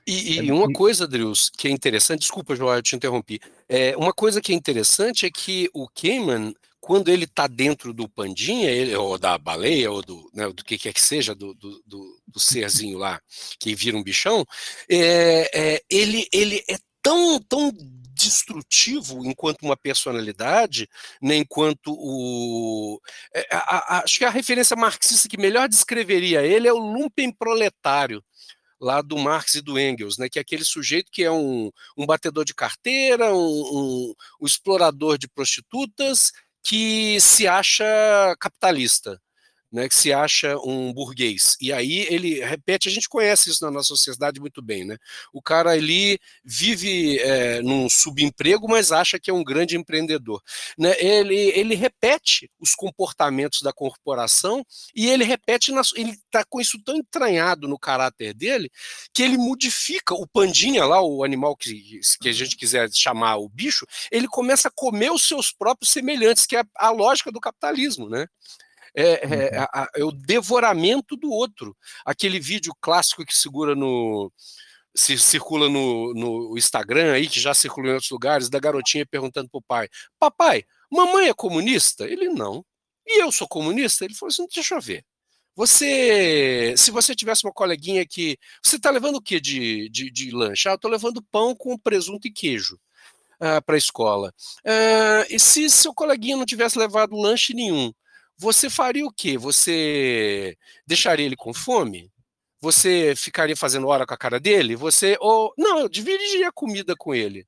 E, 0.07 0.41
e, 0.41 0.49
é 0.49 0.53
uma 0.53 0.73
coisa, 0.73 1.07
Drius, 1.07 1.51
que 1.51 1.69
é 1.69 1.71
interessante, 1.71 2.21
desculpa, 2.21 2.57
João, 2.57 2.75
eu 2.75 2.83
te 2.83 2.97
interrompi. 2.97 3.41
É, 3.69 3.97
uma 3.97 4.13
coisa 4.13 4.41
que 4.41 4.53
é 4.53 4.55
interessante 4.55 5.27
é 5.27 5.31
que 5.31 5.69
o 5.75 5.89
Cayman, 5.89 6.55
quando 6.87 7.09
ele 7.09 7.25
está 7.25 7.49
dentro 7.49 7.92
do 7.92 8.09
pandinha, 8.09 8.70
ele, 8.70 8.94
ou 8.94 9.18
da 9.18 9.37
baleia, 9.37 9.90
ou 9.90 10.03
do, 10.03 10.31
né, 10.33 10.49
do 10.49 10.62
que 10.62 10.79
quer 10.79 10.92
que 10.92 11.03
seja, 11.03 11.35
do, 11.35 11.53
do, 11.53 11.83
do, 11.85 12.22
do 12.29 12.38
serzinho 12.38 12.96
lá, 12.96 13.20
que 13.59 13.75
vira 13.75 13.96
um 13.96 14.05
bichão, 14.05 14.46
é, 14.88 15.51
é, 15.53 15.83
ele, 15.90 16.29
ele 16.33 16.62
é 16.70 16.77
tão, 17.03 17.40
tão 17.40 17.72
destrutivo 18.14 19.27
enquanto 19.27 19.62
uma 19.62 19.77
personalidade, 19.77 20.88
né, 21.20 21.35
enquanto 21.35 21.88
o. 21.88 23.01
É, 23.35 23.49
a, 23.51 23.59
a, 23.96 24.05
acho 24.05 24.18
que 24.18 24.25
a 24.25 24.31
referência 24.31 24.77
marxista 24.77 25.29
que 25.29 25.37
melhor 25.37 25.68
descreveria 25.68 26.46
ele 26.46 26.68
é 26.68 26.72
o 26.72 26.79
lumpen 26.79 27.33
proletário 27.33 28.22
lá 28.81 29.03
do 29.03 29.18
Marx 29.18 29.55
e 29.55 29.61
do 29.61 29.79
Engels, 29.79 30.18
né, 30.18 30.29
que 30.29 30.38
é 30.38 30.42
aquele 30.42 30.64
sujeito 30.64 31.11
que 31.11 31.25
é 31.25 31.31
um, 31.31 31.70
um 31.96 32.07
batedor 32.07 32.44
de 32.44 32.55
carteira, 32.55 33.35
um, 33.35 33.38
um, 33.38 34.14
um 34.40 34.46
explorador 34.46 35.18
de 35.18 35.27
prostitutas, 35.29 36.31
que 36.69 37.19
se 37.21 37.49
acha 37.49 38.35
capitalista. 38.37 39.21
Né, 39.73 39.89
que 39.89 39.95
se 39.95 40.13
acha 40.13 40.57
um 40.59 40.93
burguês. 40.93 41.57
E 41.61 41.73
aí 41.73 42.07
ele 42.09 42.45
repete, 42.45 42.89
a 42.89 42.93
gente 42.93 43.09
conhece 43.09 43.51
isso 43.51 43.65
na 43.65 43.71
nossa 43.71 43.89
sociedade 43.89 44.41
muito 44.41 44.63
bem, 44.63 44.85
né? 44.85 44.97
O 45.33 45.43
cara 45.43 45.71
ali 45.71 46.19
vive 46.45 47.19
é, 47.19 47.61
num 47.63 47.89
subemprego, 47.89 48.69
mas 48.69 48.93
acha 48.93 49.19
que 49.19 49.31
é 49.31 49.35
um 49.35 49.45
grande 49.45 49.77
empreendedor. 49.77 50.43
Né? 50.79 50.95
Ele, 50.99 51.37
ele 51.37 51.75
repete 51.75 52.51
os 52.61 52.75
comportamentos 52.75 53.61
da 53.63 53.73
corporação 53.73 54.65
e 54.95 55.09
ele 55.09 55.25
repete, 55.25 55.73
na, 55.73 55.83
ele 55.95 56.11
está 56.11 56.45
com 56.45 56.61
isso 56.61 56.83
tão 56.85 56.97
entranhado 56.97 57.69
no 57.69 57.79
caráter 57.79 58.33
dele 58.35 58.71
que 59.13 59.23
ele 59.23 59.37
modifica 59.37 60.15
o 60.15 60.27
pandinha 60.27 60.85
lá, 60.85 61.03
o 61.03 61.25
animal 61.25 61.57
que, 61.57 62.01
que 62.21 62.29
a 62.29 62.33
gente 62.33 62.57
quiser 62.57 62.89
chamar 62.93 63.37
o 63.37 63.49
bicho, 63.49 63.87
ele 64.11 64.29
começa 64.29 64.69
a 64.69 64.73
comer 64.75 65.11
os 65.11 65.23
seus 65.23 65.53
próprios 65.53 65.93
semelhantes, 65.93 66.47
que 66.47 66.57
é 66.57 66.61
a, 66.61 66.87
a 66.87 66.91
lógica 66.91 67.33
do 67.33 67.41
capitalismo, 67.41 68.09
né? 68.09 68.27
É, 68.97 69.21
é, 69.23 69.61
uhum. 69.61 69.87
é, 69.95 70.05
o 70.05 70.11
devoramento 70.11 71.17
do 71.17 71.31
outro. 71.31 71.77
Aquele 72.05 72.41
vídeo 72.41 72.73
clássico 72.81 73.25
que 73.25 73.37
segura 73.37 73.75
no. 73.75 74.33
Se 74.95 75.19
circula 75.19 75.69
no, 75.69 76.15
no 76.15 76.57
Instagram 76.57 77.13
aí, 77.13 77.29
que 77.29 77.39
já 77.39 77.53
circulou 77.53 77.91
em 77.91 77.95
outros 77.95 78.11
lugares, 78.11 78.49
da 78.49 78.59
garotinha 78.59 79.05
perguntando 79.05 79.51
pro 79.51 79.61
pai: 79.61 79.89
Papai, 80.19 80.65
mamãe 80.91 81.29
é 81.29 81.35
comunista? 81.35 82.07
Ele 82.07 82.31
não. 82.31 82.65
E 83.07 83.23
eu 83.23 83.31
sou 83.31 83.47
comunista? 83.47 84.05
Ele 84.05 84.15
falou 84.15 84.31
assim: 84.31 84.47
deixa 84.53 84.75
eu 84.75 84.81
ver. 84.81 85.05
Você, 85.55 86.75
se 86.77 86.91
você 86.91 87.15
tivesse 87.15 87.45
uma 87.45 87.53
coleguinha 87.53 88.07
que. 88.07 88.39
Você 88.63 88.77
está 88.77 88.91
levando 88.91 89.17
o 89.17 89.23
que 89.23 89.39
de, 89.39 89.91
de, 89.91 90.11
de 90.11 90.31
lanche? 90.31 90.69
Ah, 90.69 90.73
eu 90.73 90.77
estou 90.77 90.91
levando 90.91 91.23
pão 91.31 91.55
com 91.55 91.79
presunto 91.79 92.27
e 92.27 92.33
queijo. 92.33 92.79
Uh, 93.39 93.61
para 93.67 93.75
a 93.75 93.79
escola. 93.79 94.33
Uh, 94.65 95.27
e 95.29 95.39
se 95.39 95.69
seu 95.69 95.93
coleguinha 95.93 96.39
não 96.39 96.47
tivesse 96.47 96.79
levado 96.79 97.15
lanche 97.15 97.53
nenhum, 97.53 97.93
você 98.38 98.68
faria 98.70 99.07
o 99.07 99.12
quê? 99.12 99.38
Você 99.38 100.57
deixaria 100.87 101.27
ele 101.27 101.37
com 101.37 101.55
fome? 101.55 102.11
Você 102.61 103.14
ficaria 103.16 103.57
fazendo 103.57 103.87
hora 103.88 104.07
com 104.07 104.14
a 104.14 104.18
cara 104.18 104.40
dele? 104.40 104.77
Você 104.77 105.16
ou 105.20 105.53
não, 105.57 105.79
eu 105.81 105.88
dividiria 105.88 106.49
a 106.49 106.53
comida 106.53 106.94
com 106.96 107.14
ele. 107.14 107.46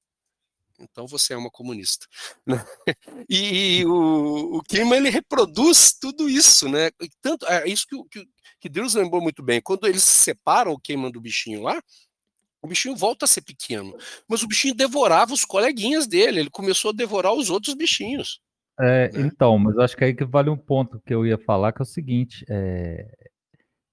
Então 0.79 1.07
você 1.07 1.35
é 1.35 1.37
uma 1.37 1.51
comunista. 1.51 2.07
Né? 2.47 2.65
E, 3.29 3.81
e 3.81 3.87
o, 3.87 4.59
o 4.59 4.63
ele 4.71 5.11
reproduz 5.11 5.93
tudo 5.93 6.31
isso, 6.31 6.69
né? 6.69 6.89
E 7.03 7.11
tanto 7.21 7.47
é 7.47 7.69
isso 7.69 7.87
que, 7.87 7.97
que, 8.11 8.29
que 8.61 8.69
Deus 8.69 8.95
lembrou 8.95 9.21
muito 9.21 9.43
bem. 9.43 9.61
Quando 9.61 9.87
eles 9.87 10.03
se 10.03 10.23
separam 10.23 10.73
o 10.73 10.81
queima 10.81 11.11
do 11.11 11.21
bichinho 11.21 11.63
lá, 11.63 11.83
o 12.63 12.69
bichinho 12.69 12.97
volta 12.97 13.25
a 13.25 13.29
ser 13.29 13.43
pequeno, 13.43 13.97
mas 14.27 14.43
o 14.43 14.49
bichinho 14.49 14.75
devorava 14.75 15.35
os 15.35 15.45
coleguinhas 15.45 16.07
dele. 16.07 16.41
Ele 16.41 16.51
começou 16.51 16.91
a 16.91 16.95
devorar 16.95 17.35
os 17.35 17.51
outros 17.51 17.75
bichinhos. 17.75 18.41
É, 18.79 19.11
né? 19.13 19.27
Então, 19.27 19.59
mas 19.59 19.77
acho 19.79 19.97
que 19.97 20.05
aí 20.05 20.15
que 20.15 20.25
vale 20.25 20.51
um 20.51 20.57
ponto 20.57 21.01
que 21.05 21.13
eu 21.13 21.27
ia 21.27 21.39
falar, 21.39 21.73
que 21.73 21.83
é 21.83 21.85
o 21.85 21.87
seguinte: 21.87 22.45
é, 22.49 23.11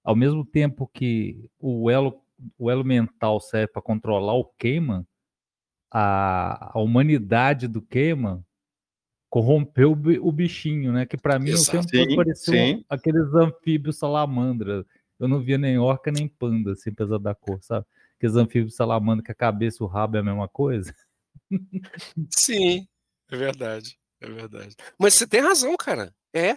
ao 0.04 0.14
mesmo 0.14 0.44
tempo 0.44 0.86
que 0.86 1.50
o 1.58 1.90
elo, 1.90 2.22
o 2.58 2.70
elo 2.70 2.84
mental 2.84 3.40
serve 3.40 3.68
para 3.68 3.82
controlar 3.82 4.34
o 4.34 4.44
queima, 4.44 5.06
a, 5.90 6.72
a 6.74 6.80
humanidade 6.80 7.66
do 7.66 7.82
queima 7.82 8.44
corrompeu 9.28 9.92
o 9.92 10.32
bichinho, 10.32 10.92
né? 10.92 11.04
Que 11.04 11.16
para 11.16 11.38
mim 11.38 11.50
Exato. 11.50 11.78
o 11.78 11.86
tempo 11.86 12.16
pareceu 12.16 12.54
sim. 12.54 12.84
aqueles 12.88 13.34
anfíbios 13.34 13.98
salamandra. 13.98 14.86
Eu 15.18 15.28
não 15.28 15.40
via 15.40 15.58
nem 15.58 15.78
orca 15.78 16.10
nem 16.12 16.28
panda, 16.28 16.72
assim, 16.72 16.90
apesar 16.90 17.18
da 17.18 17.34
cor, 17.34 17.58
sabe? 17.62 17.84
Aqueles 18.16 18.36
anfíbios 18.36 18.76
salamandra 18.76 19.24
que 19.24 19.32
a 19.32 19.34
cabeça 19.34 19.82
e 19.82 19.84
o 19.84 19.88
rabo 19.88 20.16
é 20.16 20.20
a 20.20 20.22
mesma 20.22 20.48
coisa. 20.48 20.94
Sim, 22.30 22.86
é 23.30 23.36
verdade. 23.36 23.98
É 24.20 24.28
verdade. 24.28 24.74
Mas 24.98 25.14
você 25.14 25.26
tem 25.26 25.40
razão, 25.40 25.76
cara. 25.76 26.12
É. 26.34 26.56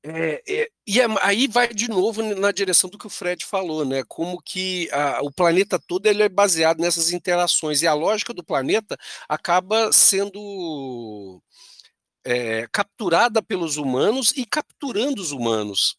É, 0.00 0.42
é, 0.48 0.68
e 0.86 1.00
é, 1.00 1.06
aí 1.22 1.48
vai 1.48 1.74
de 1.74 1.88
novo 1.88 2.22
na 2.22 2.52
direção 2.52 2.88
do 2.88 2.96
que 2.96 3.06
o 3.06 3.10
Fred 3.10 3.44
falou, 3.44 3.84
né? 3.84 4.04
Como 4.06 4.40
que 4.40 4.88
a, 4.92 5.20
o 5.22 5.32
planeta 5.32 5.78
todo 5.78 6.06
ele 6.06 6.22
é 6.22 6.28
baseado 6.28 6.78
nessas 6.78 7.12
interações 7.12 7.82
e 7.82 7.86
a 7.86 7.94
lógica 7.94 8.32
do 8.32 8.44
planeta 8.44 8.96
acaba 9.28 9.92
sendo 9.92 11.42
é, 12.24 12.68
capturada 12.72 13.42
pelos 13.42 13.76
humanos 13.76 14.32
e 14.36 14.46
capturando 14.46 15.20
os 15.20 15.32
humanos. 15.32 15.96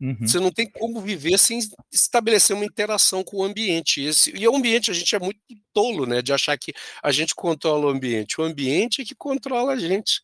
Uhum. 0.00 0.16
Você 0.20 0.40
não 0.40 0.50
tem 0.50 0.66
como 0.66 1.00
viver 1.00 1.38
sem 1.38 1.58
estabelecer 1.92 2.56
uma 2.56 2.64
interação 2.64 3.22
com 3.22 3.38
o 3.38 3.44
ambiente. 3.44 4.02
Esse, 4.02 4.34
e 4.34 4.48
o 4.48 4.56
ambiente, 4.56 4.90
a 4.90 4.94
gente 4.94 5.14
é 5.14 5.18
muito 5.18 5.38
tolo, 5.74 6.06
né? 6.06 6.22
De 6.22 6.32
achar 6.32 6.56
que 6.56 6.72
a 7.02 7.12
gente 7.12 7.34
controla 7.34 7.86
o 7.86 7.90
ambiente. 7.90 8.40
O 8.40 8.44
ambiente 8.44 9.02
é 9.02 9.04
que 9.04 9.14
controla 9.14 9.74
a 9.74 9.76
gente. 9.76 10.22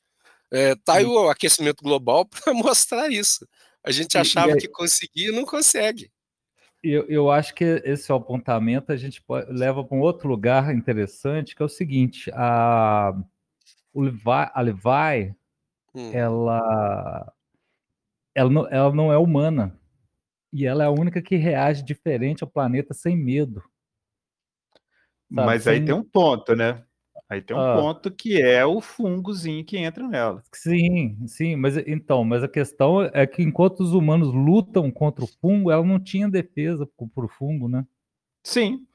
É, 0.50 0.74
tá 0.76 0.94
aí 0.94 1.04
o 1.04 1.28
aquecimento 1.28 1.82
global 1.82 2.24
para 2.30 2.54
mostrar 2.54 3.10
isso. 3.10 3.46
A 3.84 3.90
gente 3.90 4.16
achava 4.16 4.52
e, 4.52 4.54
e 4.54 4.60
que 4.60 4.68
conseguia 4.68 5.28
e 5.28 5.32
não 5.32 5.44
consegue. 5.44 6.10
Eu, 6.82 7.04
eu 7.08 7.30
acho 7.30 7.54
que 7.54 7.64
esse 7.84 8.10
apontamento 8.10 8.92
a 8.92 8.96
gente 8.96 9.20
pode, 9.20 9.52
leva 9.52 9.84
para 9.84 9.96
um 9.96 10.00
outro 10.00 10.28
lugar 10.28 10.74
interessante, 10.74 11.54
que 11.54 11.62
é 11.62 11.64
o 11.64 11.68
seguinte: 11.68 12.30
a, 12.32 13.12
o 13.92 14.00
Levi, 14.00 14.20
a 14.26 14.60
Levi 14.60 15.34
hum. 15.94 16.12
ela 16.12 17.32
ela 18.36 18.50
não, 18.50 18.68
ela 18.68 18.94
não 18.94 19.10
é 19.10 19.16
humana. 19.16 19.74
E 20.52 20.66
ela 20.66 20.84
é 20.84 20.86
a 20.86 20.90
única 20.90 21.22
que 21.22 21.36
reage 21.36 21.82
diferente 21.82 22.44
ao 22.44 22.50
planeta 22.50 22.92
sem 22.92 23.16
medo. 23.16 23.62
Sabe? 25.34 25.46
Mas 25.46 25.62
sem... 25.62 25.72
aí 25.72 25.84
tem 25.84 25.94
um 25.94 26.04
ponto, 26.04 26.54
né? 26.54 26.84
Aí 27.28 27.40
tem 27.40 27.56
um 27.56 27.60
ah. 27.60 27.76
ponto 27.76 28.10
que 28.10 28.40
é 28.40 28.64
o 28.64 28.80
fungozinho 28.80 29.64
que 29.64 29.78
entra 29.78 30.06
nela. 30.06 30.42
Sim, 30.52 31.18
sim, 31.26 31.56
mas 31.56 31.76
então, 31.78 32.22
mas 32.24 32.44
a 32.44 32.48
questão 32.48 33.02
é 33.02 33.26
que 33.26 33.42
enquanto 33.42 33.80
os 33.80 33.92
humanos 33.94 34.28
lutam 34.32 34.90
contra 34.90 35.24
o 35.24 35.28
fungo, 35.40 35.70
ela 35.70 35.82
não 35.82 35.98
tinha 35.98 36.28
defesa 36.28 36.86
para 36.86 37.24
o 37.24 37.28
fungo, 37.28 37.68
né? 37.68 37.84
Sim, 38.44 38.86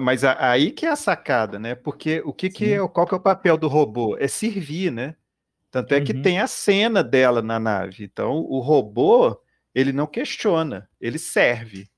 mas 0.00 0.24
aí 0.24 0.72
que 0.72 0.84
é 0.84 0.90
a 0.90 0.96
sacada, 0.96 1.58
né? 1.58 1.74
Porque 1.74 2.20
o 2.26 2.34
que, 2.34 2.50
que 2.50 2.72
é, 2.72 2.88
qual 2.88 3.06
que 3.06 3.14
é 3.14 3.16
o 3.16 3.22
papel 3.22 3.56
do 3.56 3.68
robô? 3.68 4.16
É 4.18 4.28
servir, 4.28 4.92
né? 4.92 5.16
Tanto 5.70 5.94
é 5.94 6.00
que 6.00 6.12
uhum. 6.12 6.22
tem 6.22 6.40
a 6.40 6.46
cena 6.46 7.02
dela 7.02 7.40
na 7.40 7.58
nave. 7.58 8.04
Então, 8.04 8.38
o 8.38 8.58
robô, 8.58 9.40
ele 9.74 9.92
não 9.92 10.06
questiona, 10.06 10.88
ele 11.00 11.18
serve. 11.18 11.88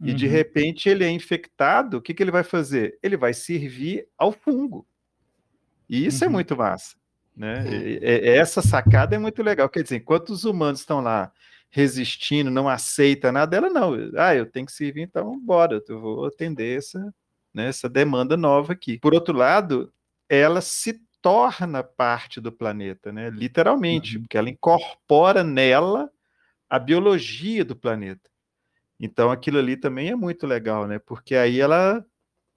E 0.00 0.10
uhum. 0.10 0.16
de 0.16 0.26
repente 0.26 0.88
ele 0.88 1.04
é 1.04 1.10
infectado, 1.10 1.98
o 1.98 2.02
que, 2.02 2.12
que 2.12 2.22
ele 2.22 2.30
vai 2.30 2.42
fazer? 2.42 2.98
Ele 3.02 3.16
vai 3.16 3.32
servir 3.32 4.06
ao 4.18 4.32
fungo. 4.32 4.86
E 5.88 6.04
isso 6.04 6.24
é 6.24 6.26
uhum. 6.26 6.32
é 6.32 6.34
muito 6.34 6.56
massa. 6.56 6.96
Né? 7.34 7.62
Uhum. 7.62 7.72
E, 7.72 7.98
e, 8.02 8.28
essa 8.28 8.60
sacada 8.60 9.14
é 9.14 9.18
muito 9.18 9.42
legal. 9.42 9.68
Quer 9.68 9.82
dizer, 9.82 9.96
enquanto 9.96 10.30
os 10.30 10.44
humanos 10.44 10.80
estão 10.80 11.00
lá 11.00 11.32
resistindo, 11.70 12.50
não 12.50 12.68
aceita 12.68 13.30
nada, 13.30 13.56
ela 13.56 13.70
não. 13.70 13.94
Ah, 14.16 14.34
eu 14.34 14.46
tenho 14.46 14.66
que 14.66 14.72
servir, 14.72 15.02
então 15.02 15.38
bora, 15.38 15.82
eu 15.88 16.00
vou 16.00 16.26
atender 16.26 16.78
essa, 16.78 17.14
né, 17.52 17.68
essa 17.68 17.88
demanda 17.88 18.36
nova 18.36 18.72
aqui. 18.72 18.98
Por 18.98 19.14
outro 19.14 19.36
lado, 19.36 19.92
ela 20.28 20.60
se 20.60 21.00
torna 21.26 21.82
parte 21.82 22.40
do 22.40 22.52
planeta, 22.52 23.10
né? 23.10 23.30
Literalmente, 23.30 24.14
uhum. 24.14 24.22
porque 24.22 24.38
ela 24.38 24.48
incorpora 24.48 25.42
nela 25.42 26.08
a 26.70 26.78
biologia 26.78 27.64
do 27.64 27.74
planeta. 27.74 28.30
Então 29.00 29.32
aquilo 29.32 29.58
ali 29.58 29.76
também 29.76 30.10
é 30.10 30.14
muito 30.14 30.46
legal, 30.46 30.86
né? 30.86 31.00
Porque 31.00 31.34
aí 31.34 31.60
ela 31.60 32.06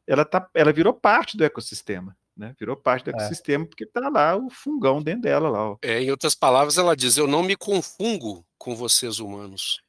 ela 0.06 0.24
tá 0.24 0.48
ela 0.54 0.72
virou 0.72 0.94
parte 0.94 1.36
do 1.36 1.44
ecossistema, 1.44 2.16
né? 2.38 2.56
Virou 2.60 2.78
parte 2.78 3.06
do 3.06 3.10
é. 3.10 3.14
ecossistema 3.16 3.66
porque 3.66 3.88
tá 3.88 4.08
lá 4.08 4.38
o 4.38 4.52
fungão 4.52 5.02
dentro 5.02 5.24
dela 5.24 5.50
lá. 5.50 5.72
Ó. 5.72 5.78
É, 5.82 6.04
em 6.04 6.12
outras 6.12 6.36
palavras, 6.36 6.78
ela 6.78 6.96
diz: 6.96 7.18
"Eu 7.18 7.26
não 7.26 7.42
me 7.42 7.56
confungo 7.56 8.46
com 8.56 8.76
vocês 8.76 9.18
humanos". 9.18 9.82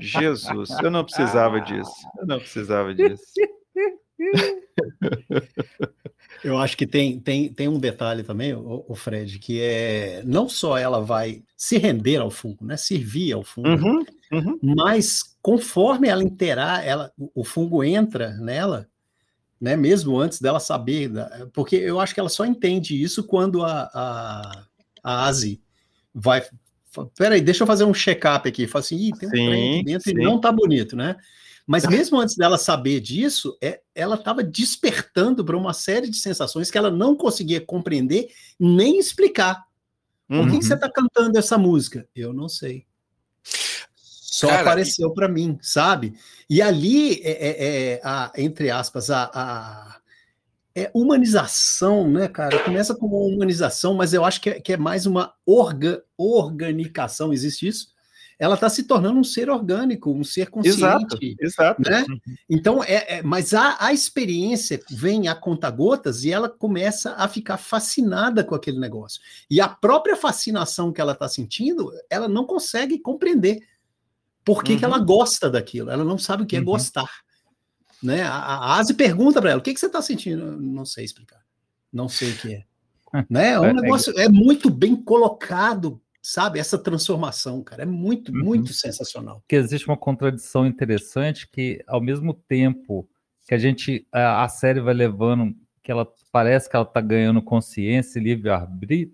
Jesus, 0.00 0.70
eu 0.82 0.90
não 0.90 1.04
precisava 1.04 1.60
disso. 1.60 1.92
Eu 2.18 2.26
não 2.26 2.40
precisava 2.40 2.92
disso. 2.96 3.22
Eu 6.42 6.58
acho 6.58 6.76
que 6.76 6.86
tem, 6.86 7.18
tem, 7.18 7.52
tem 7.52 7.68
um 7.68 7.80
detalhe 7.80 8.22
também, 8.22 8.54
o, 8.54 8.84
o, 8.86 8.94
Fred, 8.94 9.40
que 9.40 9.60
é 9.60 10.22
não 10.24 10.48
só 10.48 10.78
ela 10.78 11.00
vai 11.00 11.42
se 11.56 11.78
render 11.78 12.18
ao 12.18 12.30
fungo, 12.30 12.64
né, 12.64 12.76
servir 12.76 13.32
ao 13.32 13.42
fungo, 13.42 13.68
uhum, 13.68 14.04
uhum. 14.32 14.58
mas 14.62 15.36
conforme 15.42 16.08
ela 16.08 16.22
interar, 16.22 16.86
ela, 16.86 17.12
o 17.34 17.42
fungo 17.42 17.82
entra 17.82 18.36
nela, 18.36 18.88
né, 19.60 19.76
mesmo 19.76 20.16
antes 20.16 20.40
dela 20.40 20.60
saber, 20.60 21.10
porque 21.52 21.74
eu 21.74 21.98
acho 21.98 22.14
que 22.14 22.20
ela 22.20 22.28
só 22.28 22.46
entende 22.46 23.00
isso 23.00 23.24
quando 23.24 23.64
a, 23.64 23.90
a, 23.92 24.64
a 25.02 25.26
Asi 25.26 25.60
vai. 26.14 26.42
Peraí, 27.16 27.40
deixa 27.40 27.62
eu 27.62 27.66
fazer 27.66 27.84
um 27.84 27.94
check-up 27.94 28.48
aqui. 28.48 28.66
Fala 28.66 28.84
assim, 28.84 28.96
Ih, 28.96 29.12
tem 29.12 29.28
um 29.28 29.32
sim, 29.32 29.46
trem 29.46 29.74
aqui 29.74 29.84
dentro 29.84 30.10
sim. 30.10 30.16
e 30.16 30.22
não 30.22 30.40
tá 30.40 30.50
bonito, 30.50 30.96
né? 30.96 31.16
Mas 31.68 31.84
mesmo 31.84 32.18
antes 32.18 32.34
dela 32.34 32.56
saber 32.56 32.98
disso, 32.98 33.54
é, 33.60 33.82
ela 33.94 34.14
estava 34.14 34.42
despertando 34.42 35.44
para 35.44 35.54
uma 35.54 35.74
série 35.74 36.08
de 36.08 36.16
sensações 36.16 36.70
que 36.70 36.78
ela 36.78 36.90
não 36.90 37.14
conseguia 37.14 37.60
compreender 37.60 38.30
nem 38.58 38.98
explicar. 38.98 39.66
Por 40.26 40.38
uhum. 40.38 40.58
que 40.58 40.64
você 40.64 40.72
está 40.72 40.90
cantando 40.90 41.38
essa 41.38 41.58
música? 41.58 42.08
Eu 42.16 42.32
não 42.32 42.48
sei. 42.48 42.86
Só 43.94 44.48
Cara, 44.48 44.62
apareceu 44.62 45.12
para 45.12 45.28
mim, 45.28 45.58
sabe? 45.60 46.14
E 46.48 46.62
ali, 46.62 47.20
é, 47.22 47.32
é, 47.32 47.92
é, 47.92 48.00
a, 48.02 48.32
entre 48.38 48.70
aspas, 48.70 49.10
a, 49.10 49.30
a 49.34 50.00
é 50.74 50.90
humanização, 50.94 52.10
né, 52.10 52.28
cara? 52.28 52.64
Começa 52.64 52.94
com 52.94 53.06
uma 53.06 53.34
humanização, 53.34 53.92
mas 53.92 54.14
eu 54.14 54.24
acho 54.24 54.40
que 54.40 54.48
é, 54.48 54.60
que 54.60 54.72
é 54.72 54.76
mais 54.78 55.04
uma 55.04 55.34
orga, 55.44 56.02
organicação, 56.16 57.30
existe 57.30 57.68
isso? 57.68 57.88
Ela 58.38 58.54
está 58.54 58.68
se 58.68 58.84
tornando 58.84 59.18
um 59.18 59.24
ser 59.24 59.50
orgânico, 59.50 60.12
um 60.12 60.22
ser 60.22 60.48
consciente. 60.48 60.78
Exato, 60.78 61.18
exato. 61.40 61.82
Né? 61.82 62.06
Então, 62.48 62.84
é, 62.84 63.18
é, 63.18 63.22
mas 63.22 63.52
a, 63.52 63.76
a 63.80 63.92
experiência 63.92 64.80
vem 64.88 65.26
a 65.26 65.34
conta-gotas 65.34 66.22
e 66.22 66.30
ela 66.30 66.48
começa 66.48 67.14
a 67.14 67.26
ficar 67.26 67.56
fascinada 67.56 68.44
com 68.44 68.54
aquele 68.54 68.78
negócio. 68.78 69.20
E 69.50 69.60
a 69.60 69.68
própria 69.68 70.16
fascinação 70.16 70.92
que 70.92 71.00
ela 71.00 71.12
está 71.12 71.28
sentindo, 71.28 71.90
ela 72.08 72.28
não 72.28 72.44
consegue 72.44 72.98
compreender 73.00 73.60
por 74.44 74.62
que, 74.62 74.72
uhum. 74.72 74.78
que 74.78 74.84
ela 74.84 74.98
gosta 74.98 75.50
daquilo, 75.50 75.90
ela 75.90 76.04
não 76.04 76.16
sabe 76.16 76.44
o 76.44 76.46
que 76.46 76.56
é 76.56 76.60
uhum. 76.60 76.64
gostar. 76.64 77.10
Né? 78.00 78.22
A, 78.22 78.36
a 78.36 78.78
Asi 78.78 78.94
pergunta 78.94 79.40
para 79.40 79.50
ela: 79.50 79.58
o 79.60 79.62
que, 79.62 79.74
que 79.74 79.80
você 79.80 79.86
está 79.86 80.00
sentindo? 80.00 80.56
Não 80.60 80.84
sei 80.84 81.04
explicar. 81.04 81.40
Não 81.92 82.08
sei 82.08 82.30
o 82.30 82.36
que 82.36 82.54
é. 82.54 82.64
né? 83.28 83.50
É 83.50 83.60
um 83.60 83.64
é, 83.64 83.70
é 83.70 83.72
negócio, 83.72 84.18
é 84.18 84.28
muito 84.28 84.70
bem 84.70 84.94
colocado 84.94 86.00
sabe? 86.28 86.58
Essa 86.58 86.76
transformação, 86.76 87.62
cara, 87.62 87.84
é 87.84 87.86
muito, 87.86 88.30
uhum. 88.30 88.44
muito 88.44 88.74
sensacional. 88.74 89.42
Que 89.48 89.56
existe 89.56 89.88
uma 89.88 89.96
contradição 89.96 90.66
interessante 90.66 91.48
que, 91.48 91.82
ao 91.86 92.02
mesmo 92.02 92.34
tempo 92.34 93.08
que 93.46 93.54
a 93.54 93.58
gente, 93.58 94.06
a, 94.12 94.44
a 94.44 94.48
série 94.48 94.78
vai 94.78 94.92
levando, 94.92 95.54
que 95.82 95.90
ela 95.90 96.06
parece 96.30 96.68
que 96.68 96.76
ela 96.76 96.84
está 96.84 97.00
ganhando 97.00 97.40
consciência 97.40 98.18
e 98.18 98.22
livre 98.22 98.50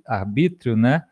arbítrio, 0.05 0.77
né? 0.77 1.05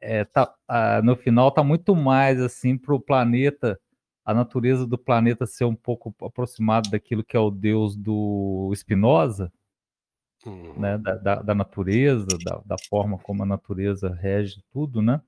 É, 0.00 0.24
tá, 0.24 0.54
a, 0.66 1.02
no 1.02 1.14
final 1.14 1.50
tá 1.50 1.62
muito 1.62 1.94
mais 1.94 2.40
assim 2.40 2.78
para 2.78 2.94
o 2.94 3.00
planeta, 3.00 3.78
a 4.24 4.32
natureza 4.32 4.86
do 4.86 4.96
planeta 4.96 5.44
ser 5.44 5.66
um 5.66 5.74
pouco 5.74 6.14
aproximado 6.24 6.88
daquilo 6.88 7.22
que 7.22 7.36
é 7.36 7.40
o 7.40 7.50
Deus 7.50 7.94
do 7.94 8.72
Spinoza, 8.74 9.52
uhum. 10.44 10.78
né, 10.78 10.98
da, 10.98 11.14
da, 11.14 11.34
da 11.36 11.54
natureza, 11.54 12.26
da, 12.44 12.62
da, 12.64 12.76
forma 12.88 13.18
como 13.18 13.42
a 13.42 13.46
natureza 13.46 14.12
rege 14.12 14.62
tudo, 14.72 15.00
né? 15.00 15.20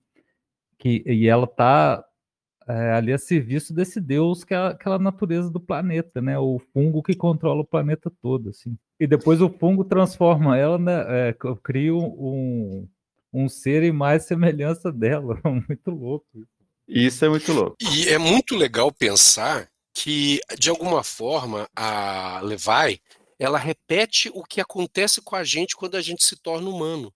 Que, 0.79 1.03
e 1.07 1.27
ela 1.27 1.45
está 1.45 2.05
é, 2.67 2.93
ali 2.93 3.13
a 3.13 3.19
serviço 3.19 3.73
desse 3.73 4.01
Deus 4.01 4.45
que 4.45 4.55
é 4.55 4.59
aquela 4.59 4.99
natureza 4.99 5.51
do 5.51 5.59
planeta, 5.59 6.21
né? 6.21 6.39
O 6.39 6.61
fungo 6.73 7.03
que 7.03 7.15
controla 7.15 7.63
o 7.63 7.67
planeta 7.67 8.13
todo, 8.23 8.51
assim. 8.51 8.77
E 9.01 9.07
depois 9.07 9.41
o 9.41 9.49
fungo 9.49 9.85
transforma 9.85 10.57
ela, 10.57 10.79
né? 10.79 11.29
É, 11.29 11.37
cria 11.63 11.95
um, 11.95 12.89
um 13.33 13.49
ser 13.49 13.83
em 13.83 13.93
mais 13.93 14.25
semelhança 14.25 14.93
dela. 14.93 15.41
muito 15.45 15.91
louco. 15.91 16.27
Isso 16.87 17.25
é 17.25 17.29
muito 17.29 17.53
louco. 17.53 17.77
E 17.81 18.09
é 18.09 18.19
muito 18.19 18.57
legal 18.57 18.91
pensar 18.91 19.69
que, 19.93 20.41
de 20.59 20.71
alguma 20.71 21.03
forma, 21.03 21.69
a 21.75 22.41
Levi 22.43 23.01
ela 23.39 23.59
repete 23.59 24.31
o 24.35 24.43
que 24.43 24.61
acontece 24.61 25.21
com 25.21 25.37
a 25.37 25.45
gente 25.45 25.77
quando 25.77 25.97
a 25.97 26.03
gente 26.03 26.25
se 26.25 26.37
torna 26.37 26.69
humano. 26.69 27.15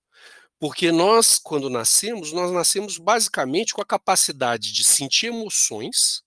Porque 0.58 0.92
nós, 0.92 1.38
quando 1.38 1.68
nascemos, 1.68 2.32
nós 2.32 2.52
nascemos 2.52 2.96
basicamente 2.96 3.74
com 3.74 3.82
a 3.82 3.86
capacidade 3.86 4.72
de 4.72 4.84
sentir 4.84 5.26
emoções 5.26 6.22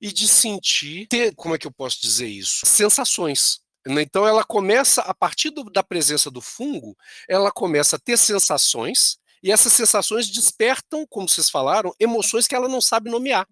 e 0.00 0.12
de 0.12 0.26
sentir, 0.26 1.06
ter, 1.06 1.34
como 1.36 1.54
é 1.54 1.58
que 1.58 1.66
eu 1.66 1.72
posso 1.72 2.00
dizer 2.00 2.26
isso? 2.26 2.66
Sensações. 2.66 3.60
Né? 3.86 4.02
Então 4.02 4.26
ela 4.26 4.44
começa, 4.44 5.02
a 5.02 5.14
partir 5.14 5.50
do, 5.50 5.64
da 5.64 5.82
presença 5.82 6.28
do 6.28 6.40
fungo, 6.40 6.96
ela 7.28 7.52
começa 7.52 7.94
a 7.94 7.98
ter 7.98 8.16
sensações, 8.16 9.18
e 9.42 9.52
essas 9.52 9.72
sensações 9.72 10.28
despertam, 10.28 11.06
como 11.08 11.28
vocês 11.28 11.48
falaram, 11.48 11.94
emoções 12.00 12.48
que 12.48 12.54
ela 12.54 12.68
não 12.68 12.80
sabe 12.80 13.08
nomear. 13.08 13.46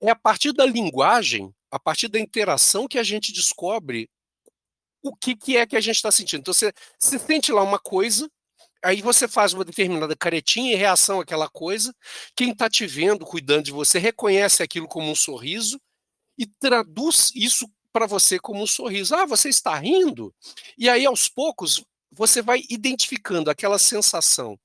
É 0.00 0.10
a 0.10 0.16
partir 0.16 0.52
da 0.52 0.66
linguagem 0.66 1.54
a 1.72 1.78
partir 1.78 2.08
da 2.08 2.20
interação 2.20 2.86
que 2.86 2.98
a 2.98 3.02
gente 3.02 3.32
descobre 3.32 4.10
o 5.02 5.16
que, 5.16 5.34
que 5.34 5.56
é 5.56 5.66
que 5.66 5.74
a 5.74 5.80
gente 5.80 5.96
está 5.96 6.12
sentindo. 6.12 6.40
Então, 6.40 6.52
você, 6.52 6.70
você 6.98 7.18
sente 7.18 7.50
lá 7.50 7.62
uma 7.62 7.78
coisa, 7.78 8.30
aí 8.84 9.00
você 9.00 9.26
faz 9.26 9.54
uma 9.54 9.64
determinada 9.64 10.14
caretinha 10.14 10.74
em 10.74 10.76
reação 10.76 11.18
àquela 11.20 11.48
coisa, 11.48 11.92
quem 12.36 12.50
está 12.50 12.68
te 12.68 12.86
vendo, 12.86 13.24
cuidando 13.24 13.64
de 13.64 13.72
você, 13.72 13.98
reconhece 13.98 14.62
aquilo 14.62 14.86
como 14.86 15.10
um 15.10 15.14
sorriso 15.14 15.80
e 16.38 16.46
traduz 16.46 17.32
isso 17.34 17.66
para 17.90 18.06
você 18.06 18.38
como 18.38 18.62
um 18.62 18.66
sorriso. 18.66 19.14
Ah, 19.14 19.24
você 19.24 19.48
está 19.48 19.74
rindo? 19.74 20.32
E 20.76 20.90
aí, 20.90 21.06
aos 21.06 21.26
poucos, 21.26 21.82
você 22.10 22.42
vai 22.42 22.62
identificando 22.68 23.50
aquela 23.50 23.78
sensação 23.78 24.60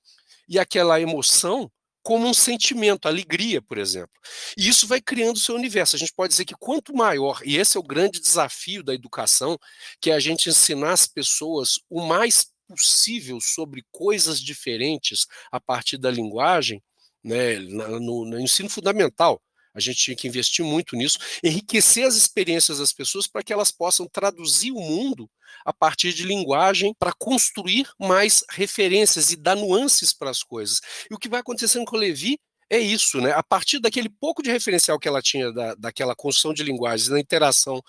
e 0.47 0.59
aquela 0.59 0.99
emoção 0.99 1.71
como 2.03 2.27
um 2.27 2.33
sentimento, 2.33 3.07
alegria, 3.07 3.61
por 3.61 3.77
exemplo. 3.77 4.13
E 4.57 4.67
isso 4.67 4.87
vai 4.87 5.01
criando 5.01 5.35
o 5.35 5.39
seu 5.39 5.55
universo. 5.55 5.95
A 5.95 5.99
gente 5.99 6.13
pode 6.13 6.31
dizer 6.31 6.45
que 6.45 6.55
quanto 6.55 6.95
maior, 6.95 7.41
e 7.45 7.57
esse 7.57 7.77
é 7.77 7.79
o 7.79 7.83
grande 7.83 8.19
desafio 8.19 8.83
da 8.83 8.93
educação, 8.93 9.57
que 9.99 10.11
é 10.11 10.13
a 10.13 10.19
gente 10.19 10.49
ensinar 10.49 10.93
as 10.93 11.07
pessoas 11.07 11.79
o 11.89 12.01
mais 12.01 12.47
possível 12.67 13.39
sobre 13.41 13.85
coisas 13.91 14.41
diferentes 14.41 15.25
a 15.51 15.59
partir 15.59 15.97
da 15.97 16.11
linguagem, 16.11 16.83
né, 17.23 17.57
no, 17.59 18.25
no 18.25 18.39
ensino 18.39 18.69
fundamental. 18.69 19.41
A 19.77 19.79
gente 19.79 19.99
tinha 19.99 20.17
que 20.17 20.27
investir 20.27 20.65
muito 20.65 20.95
nisso, 20.95 21.19
enriquecer 21.43 22.05
as 22.05 22.15
experiências 22.15 22.79
das 22.79 22.91
pessoas 22.91 23.27
para 23.27 23.43
que 23.43 23.53
elas 23.53 23.71
possam 23.71 24.07
traduzir 24.07 24.71
o 24.71 24.79
mundo 24.79 25.29
a 25.63 25.71
partir 25.71 26.13
de 26.13 26.23
linguagem 26.23 26.95
para 26.97 27.13
construir 27.13 27.87
mais 27.99 28.43
referências 28.49 29.31
e 29.31 29.35
dar 29.35 29.55
nuances 29.55 30.11
para 30.13 30.31
as 30.31 30.41
coisas. 30.41 30.81
E 31.11 31.13
o 31.13 31.19
que 31.19 31.29
vai 31.29 31.41
acontecendo 31.41 31.85
com 31.85 31.95
o 31.95 31.99
Levi 31.99 32.39
é 32.69 32.79
isso, 32.79 33.21
né? 33.21 33.31
A 33.33 33.43
partir 33.43 33.79
daquele 33.79 34.09
pouco 34.09 34.41
de 34.41 34.51
referencial 34.51 34.99
que 34.99 35.07
ela 35.07 35.21
tinha 35.21 35.53
da, 35.53 35.75
daquela 35.75 36.15
construção 36.15 36.53
de 36.53 36.63
linguagens, 36.63 37.07
da 37.07 37.19
interação 37.19 37.79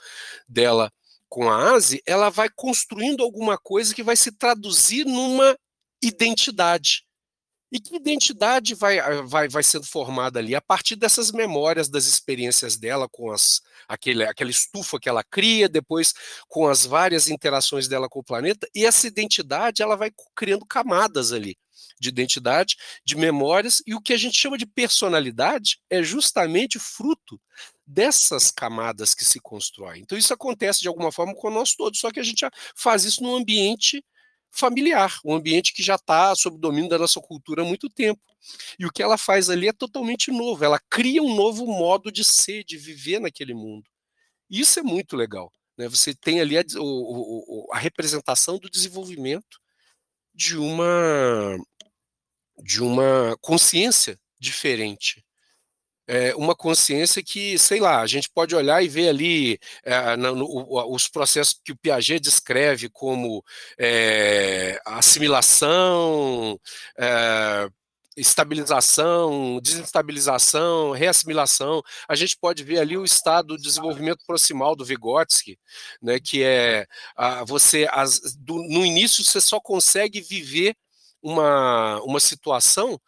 dela 0.47 0.93
com 1.27 1.49
a 1.49 1.73
ASE, 1.73 2.03
ela 2.07 2.29
vai 2.29 2.49
construindo 2.55 3.23
alguma 3.23 3.57
coisa 3.57 3.95
que 3.95 4.03
vai 4.03 4.15
se 4.15 4.31
traduzir 4.31 5.05
numa 5.05 5.57
identidade. 6.03 7.08
E 7.71 7.79
que 7.79 7.97
identidade 7.97 8.75
vai, 8.75 8.99
ah, 8.99 9.23
vai, 9.23 9.49
vai 9.49 9.63
sendo 9.63 9.85
formada 9.85 10.39
ali? 10.39 10.55
A 10.55 10.61
partir 10.61 10.97
dessas 10.97 11.31
memórias 11.31 11.89
das 11.89 12.07
experiências 12.07 12.77
dela 12.77 13.09
com 13.11 13.31
as, 13.31 13.61
aquele, 13.87 14.25
aquela 14.25 14.51
estufa 14.51 14.99
que 14.99 15.09
ela 15.09 15.23
cria, 15.23 15.69
depois 15.69 16.15
com 16.49 16.67
as 16.67 16.87
várias 16.87 17.29
interações 17.29 17.87
dela 17.87 18.09
com 18.09 18.21
o 18.21 18.25
planeta, 18.25 18.67
e 18.75 18.87
essa 18.87 19.07
identidade 19.07 19.83
ela 19.83 19.97
vai 19.97 20.11
criando 20.35 20.65
camadas 20.65 21.33
ali 21.33 21.57
de 22.01 22.09
identidade, 22.09 22.77
de 23.05 23.17
memórias, 23.17 23.83
e 23.87 23.95
o 23.95 24.01
que 24.01 24.13
a 24.13 24.17
gente 24.17 24.37
chama 24.37 24.57
de 24.57 24.67
personalidade 24.67 25.81
é 25.91 26.03
justamente 26.03 26.79
fruto 26.79 27.41
dessas 27.87 28.51
camadas 28.51 29.15
que 29.15 29.25
se 29.25 29.41
constroem. 29.41 30.03
Então 30.03 30.17
isso 30.17 30.33
acontece 30.33 30.81
de 30.81 30.89
alguma 30.89 31.11
forma 31.11 31.35
com 31.35 31.51
nós 31.51 31.75
todos, 31.75 31.99
só 31.99 32.11
que 32.11 32.21
a 32.21 32.23
gente 32.23 32.47
faz 32.77 33.05
isso 33.05 33.23
num 33.23 33.35
ambiente 33.35 34.05
familiar, 34.59 35.19
um 35.25 35.35
ambiente 35.35 35.73
que 35.73 35.83
já 35.83 35.95
está 35.95 36.35
sob 36.35 36.57
o 36.57 36.61
domínio 36.61 36.91
da 36.91 36.99
nossa 36.99 37.21
cultura 37.21 37.63
há 37.63 37.65
muito 37.65 37.89
tempo. 37.89 38.21
E 38.79 38.87
o 38.87 38.91
que 38.91 39.03
ela 39.03 39.17
faz 39.17 39.49
ali 39.49 39.69
é 39.69 39.73
totalmente 39.73 40.31
novo, 40.31 40.65
ela 40.65 40.81
cria 40.91 41.23
um 41.23 41.35
novo 41.35 41.67
modo 41.67 42.11
de 42.11 42.25
ser, 42.25 42.65
de 42.65 42.77
viver 42.77 43.21
naquele 43.21 43.55
mundo. 43.55 43.89
Isso 44.51 44.81
é 44.81 44.83
muito 44.83 45.17
legal. 45.17 45.53
Né? 45.77 45.89
Você 45.89 46.15
tem 46.15 46.41
ali 46.41 46.59
a, 46.59 46.65
o, 46.79 47.69
a 47.73 47.79
representação 47.79 48.59
do 48.59 48.71
desenvolvimento 48.71 49.59
de 50.35 50.57
uma, 50.57 51.57
de 52.63 52.83
uma 52.83 53.37
consciência 53.41 54.19
diferente 54.41 55.25
é, 56.09 56.35
uma 56.35 56.57
consciência 56.57 57.23
que, 57.23 57.59
sei 57.59 57.81
lá, 57.81 58.01
a 58.01 58.07
gente 58.07 58.31
pode 58.31 58.57
olhar 58.57 58.83
e 58.83 58.89
ver 58.89 59.11
ali 59.11 59.59
é, 59.85 60.17
no, 60.17 60.35
no, 60.35 60.95
os 60.95 61.07
processos 61.07 61.61
que 61.63 61.73
o 61.73 61.77
Piaget 61.77 62.19
descreve 62.19 62.89
como 62.89 63.45
é, 63.79 64.81
assimilação, 64.87 66.59
estabilização, 68.17 69.61
desestabilização, 69.63 70.93
reassimilação. 70.93 71.83
A 72.09 72.17
gente 72.17 72.37
pode 72.41 72.65
ver 72.65 72.79
ali 72.81 72.97
o 72.97 73.05
estado 73.05 73.57
de 73.57 73.63
desenvolvimento 73.63 74.25
proximal 74.27 74.75
do 74.75 74.85
Vygotsky, 74.85 75.59
né, 76.03 76.19
que 76.19 76.43
é 76.43 76.87
a, 77.15 77.45
você 77.45 77.87
as, 77.93 78.21
do, 78.37 78.55
no 78.55 78.85
início 78.85 79.23
você 79.23 79.41
só 79.41 79.61
consegue 79.61 80.21
viver 80.21 80.75
uma, 81.23 82.01
uma 82.03 82.21
situação 82.21 82.99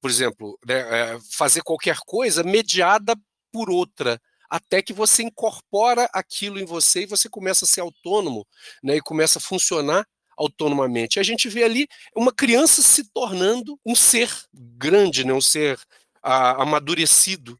por 0.00 0.10
exemplo, 0.10 0.58
né, 0.66 0.78
é, 0.78 1.18
fazer 1.32 1.62
qualquer 1.62 1.96
coisa 2.06 2.42
mediada 2.42 3.14
por 3.52 3.70
outra, 3.70 4.20
até 4.48 4.80
que 4.80 4.92
você 4.92 5.22
incorpora 5.22 6.08
aquilo 6.12 6.58
em 6.58 6.64
você 6.64 7.02
e 7.02 7.06
você 7.06 7.28
começa 7.28 7.64
a 7.64 7.68
ser 7.68 7.80
autônomo, 7.80 8.46
né, 8.82 8.96
e 8.96 9.00
começa 9.00 9.38
a 9.38 9.42
funcionar 9.42 10.06
autonomamente. 10.36 11.18
A 11.18 11.22
gente 11.22 11.48
vê 11.48 11.64
ali 11.64 11.88
uma 12.14 12.32
criança 12.32 12.82
se 12.82 13.10
tornando 13.12 13.78
um 13.84 13.94
ser 13.94 14.30
grande, 14.52 15.24
né, 15.24 15.32
um 15.32 15.40
ser 15.40 15.78
a, 16.22 16.62
amadurecido, 16.62 17.58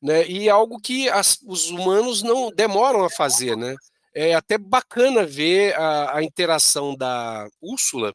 né, 0.00 0.26
e 0.28 0.50
algo 0.50 0.78
que 0.78 1.08
as, 1.08 1.38
os 1.46 1.70
humanos 1.70 2.22
não 2.22 2.50
demoram 2.50 3.04
a 3.04 3.10
fazer, 3.10 3.56
né. 3.56 3.74
É 4.16 4.32
até 4.34 4.56
bacana 4.56 5.26
ver 5.26 5.74
a, 5.74 6.18
a 6.18 6.22
interação 6.22 6.94
da 6.94 7.48
Úrsula 7.60 8.14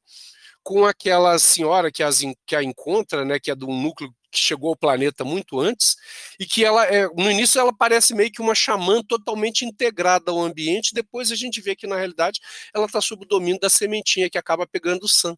com 0.64 0.86
aquela 0.86 1.38
senhora 1.40 1.92
que, 1.92 2.04
as, 2.04 2.22
que 2.46 2.56
a 2.56 2.64
encontra, 2.64 3.26
né, 3.26 3.40
que 3.40 3.52
é 3.52 3.56
de 3.56 3.66
um 3.66 3.82
núcleo 3.82 4.14
que 4.32 4.38
chegou 4.38 4.70
ao 4.70 4.78
planeta 4.78 5.26
muito 5.26 5.60
antes, 5.60 5.96
e 6.40 6.46
que 6.46 6.64
ela 6.64 6.86
é, 6.86 7.08
no 7.08 7.32
início 7.32 7.60
ela 7.60 7.74
parece 7.76 8.14
meio 8.14 8.32
que 8.32 8.42
uma 8.42 8.54
xamã 8.54 9.02
totalmente 9.04 9.66
integrada 9.66 10.32
ao 10.32 10.40
ambiente, 10.40 10.94
depois 10.94 11.32
a 11.32 11.36
gente 11.36 11.60
vê 11.62 11.76
que 11.76 11.88
na 11.88 11.96
realidade 11.98 12.40
ela 12.74 12.86
está 12.86 13.02
sob 13.02 13.26
o 13.26 13.28
domínio 13.28 13.60
da 13.60 13.70
sementinha 13.70 14.30
que 14.30 14.38
acaba 14.38 14.68
pegando 14.68 15.04
o 15.04 15.10
Sam. 15.10 15.36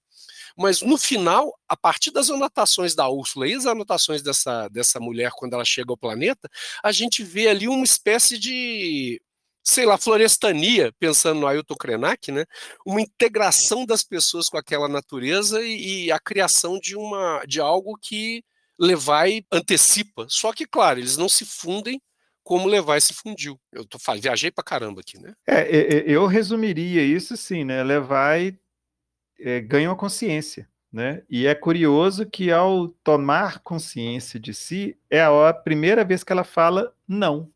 Mas 0.58 0.82
no 0.82 0.98
final, 0.98 1.58
a 1.68 1.78
partir 1.78 2.12
das 2.12 2.30
anotações 2.30 2.94
da 2.94 3.08
Úrsula 3.08 3.48
e 3.48 3.54
as 3.54 3.66
anotações 3.66 4.22
dessa, 4.22 4.68
dessa 4.68 5.00
mulher 5.00 5.32
quando 5.36 5.54
ela 5.54 5.66
chega 5.66 5.92
ao 5.92 5.98
planeta, 5.98 6.50
a 6.84 6.92
gente 6.92 7.24
vê 7.24 7.48
ali 7.48 7.68
uma 7.68 7.86
espécie 7.86 8.38
de 8.38 9.22
sei 9.64 9.86
lá, 9.86 9.98
florestania, 9.98 10.92
pensando 11.00 11.42
no 11.42 11.48
Ailton 11.48 11.76
Krenak, 11.76 12.32
né? 12.32 12.46
Uma 12.86 13.02
integração 13.02 13.86
das 13.86 14.04
pessoas 14.04 14.50
com 14.50 14.58
aquela 14.58 14.88
natureza 14.88 15.62
e, 15.62 16.06
e, 16.06 16.12
a 16.12 16.20
criação 16.20 16.80
de 16.80 16.96
uma 16.96 17.44
de 17.48 17.60
algo 17.60 17.98
que 18.02 18.44
Levai 18.80 19.44
antecipa. 19.52 20.26
Só 20.28 20.52
que, 20.52 20.66
claro, 20.66 21.00
eles 21.00 21.16
não 21.16 21.30
se 21.30 21.46
fundem 21.46 22.02
como 22.44 22.68
Levai 22.68 23.00
se 23.00 23.14
fundiu. 23.14 23.60
Eu 23.72 23.86
tô, 23.86 24.00
viajei 24.20 24.50
pra 24.50 24.64
caramba 24.64 25.02
aqui, 25.02 25.20
né? 25.20 25.34
É, 25.48 26.04
eu 26.08 26.26
resumiria 26.26 27.04
isso 27.04 27.36
assim, 27.36 27.64
né? 27.64 27.84
Levai 27.84 28.58
é, 29.40 29.60
ganha 29.60 29.90
uma 29.90 29.96
consciência. 29.96 30.68
Né? 30.92 31.24
E 31.30 31.48
é 31.48 31.56
curioso 31.56 32.26
que 32.26 32.52
ao 32.52 32.90
tomar 32.90 33.60
consciência 33.60 34.38
de 34.38 34.54
si, 34.54 34.98
é 35.10 35.22
a 35.22 35.54
primeira 35.54 36.04
vez 36.04 36.22
que 36.22 36.34
ela 36.34 36.44
fala 36.44 36.94
não. 37.08 37.50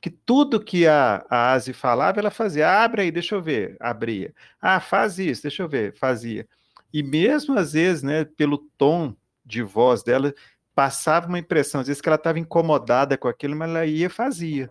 Que 0.00 0.10
tudo 0.10 0.62
que 0.62 0.86
a, 0.86 1.24
a 1.28 1.52
Asi 1.52 1.72
falava, 1.72 2.20
ela 2.20 2.30
fazia. 2.30 2.68
Ah, 2.68 2.84
abre 2.84 3.02
aí, 3.02 3.10
deixa 3.10 3.34
eu 3.34 3.42
ver. 3.42 3.76
Abria. 3.80 4.34
Ah, 4.60 4.80
faz 4.80 5.18
isso, 5.18 5.42
deixa 5.42 5.62
eu 5.62 5.68
ver. 5.68 5.94
Fazia. 5.96 6.46
E 6.92 7.02
mesmo 7.02 7.58
às 7.58 7.72
vezes, 7.72 8.02
né, 8.02 8.24
pelo 8.24 8.58
tom 8.78 9.14
de 9.44 9.62
voz 9.62 10.02
dela, 10.02 10.34
passava 10.74 11.26
uma 11.26 11.38
impressão, 11.38 11.80
às 11.80 11.86
vezes, 11.86 12.02
que 12.02 12.08
ela 12.08 12.16
estava 12.16 12.38
incomodada 12.38 13.16
com 13.16 13.28
aquilo, 13.28 13.56
mas 13.56 13.70
ela 13.70 13.86
ia 13.86 14.06
e 14.06 14.10
fazia. 14.10 14.70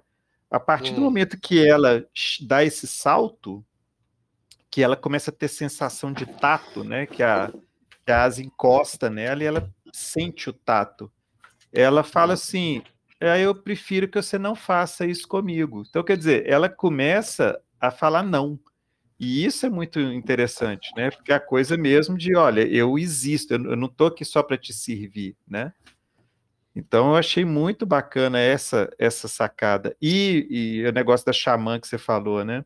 A 0.50 0.60
partir 0.60 0.92
hum. 0.92 0.96
do 0.96 1.02
momento 1.02 1.40
que 1.40 1.68
ela 1.68 2.06
dá 2.42 2.64
esse 2.64 2.88
salto, 2.88 3.66
que 4.70 4.84
ela 4.84 4.96
começa 4.96 5.32
a 5.32 5.34
ter 5.34 5.48
sensação 5.48 6.14
de 6.14 6.26
tato, 6.26 6.84
né? 6.84 7.06
Que 7.06 7.24
a, 7.24 7.52
que 8.06 8.12
a 8.12 8.24
asa 8.24 8.44
encosta 8.44 9.10
nela 9.10 9.42
e 9.42 9.46
ela 9.46 9.74
sente 9.92 10.50
o 10.50 10.54
tato. 10.54 11.12
Ela 11.72 12.04
fala 12.04 12.34
assim: 12.34 12.84
é, 13.20 13.42
eu 13.42 13.56
prefiro 13.56 14.08
que 14.08 14.22
você 14.22 14.38
não 14.38 14.56
faça 14.56 15.06
isso 15.06 15.28
comigo. 15.28 15.84
Então, 15.88 16.04
quer 16.04 16.18
dizer, 16.18 16.48
ela 16.48 16.70
começa 16.70 17.60
a 17.80 17.92
falar 17.92 18.24
não. 18.24 18.60
E 19.20 19.46
isso 19.46 19.66
é 19.66 19.70
muito 19.70 20.00
interessante, 20.00 20.92
né? 20.96 21.10
Porque 21.10 21.32
a 21.32 21.40
coisa 21.40 21.78
mesmo 21.78 22.18
de, 22.18 22.36
olha, 22.36 22.68
eu 22.68 22.98
existo, 23.00 23.54
eu 23.54 23.76
não 23.76 23.88
estou 23.88 24.08
aqui 24.08 24.26
só 24.26 24.44
para 24.44 24.58
te 24.58 24.74
servir, 24.74 25.38
né? 25.48 25.74
Então 26.76 27.12
eu 27.12 27.16
achei 27.16 27.46
muito 27.46 27.86
bacana 27.86 28.38
essa 28.38 28.90
essa 29.00 29.30
sacada. 29.30 29.96
E, 30.02 30.46
e 30.50 30.86
o 30.86 30.92
negócio 30.92 31.26
da 31.26 31.32
xamã 31.32 31.80
que 31.80 31.88
você 31.88 31.98
falou, 31.98 32.44
né? 32.44 32.66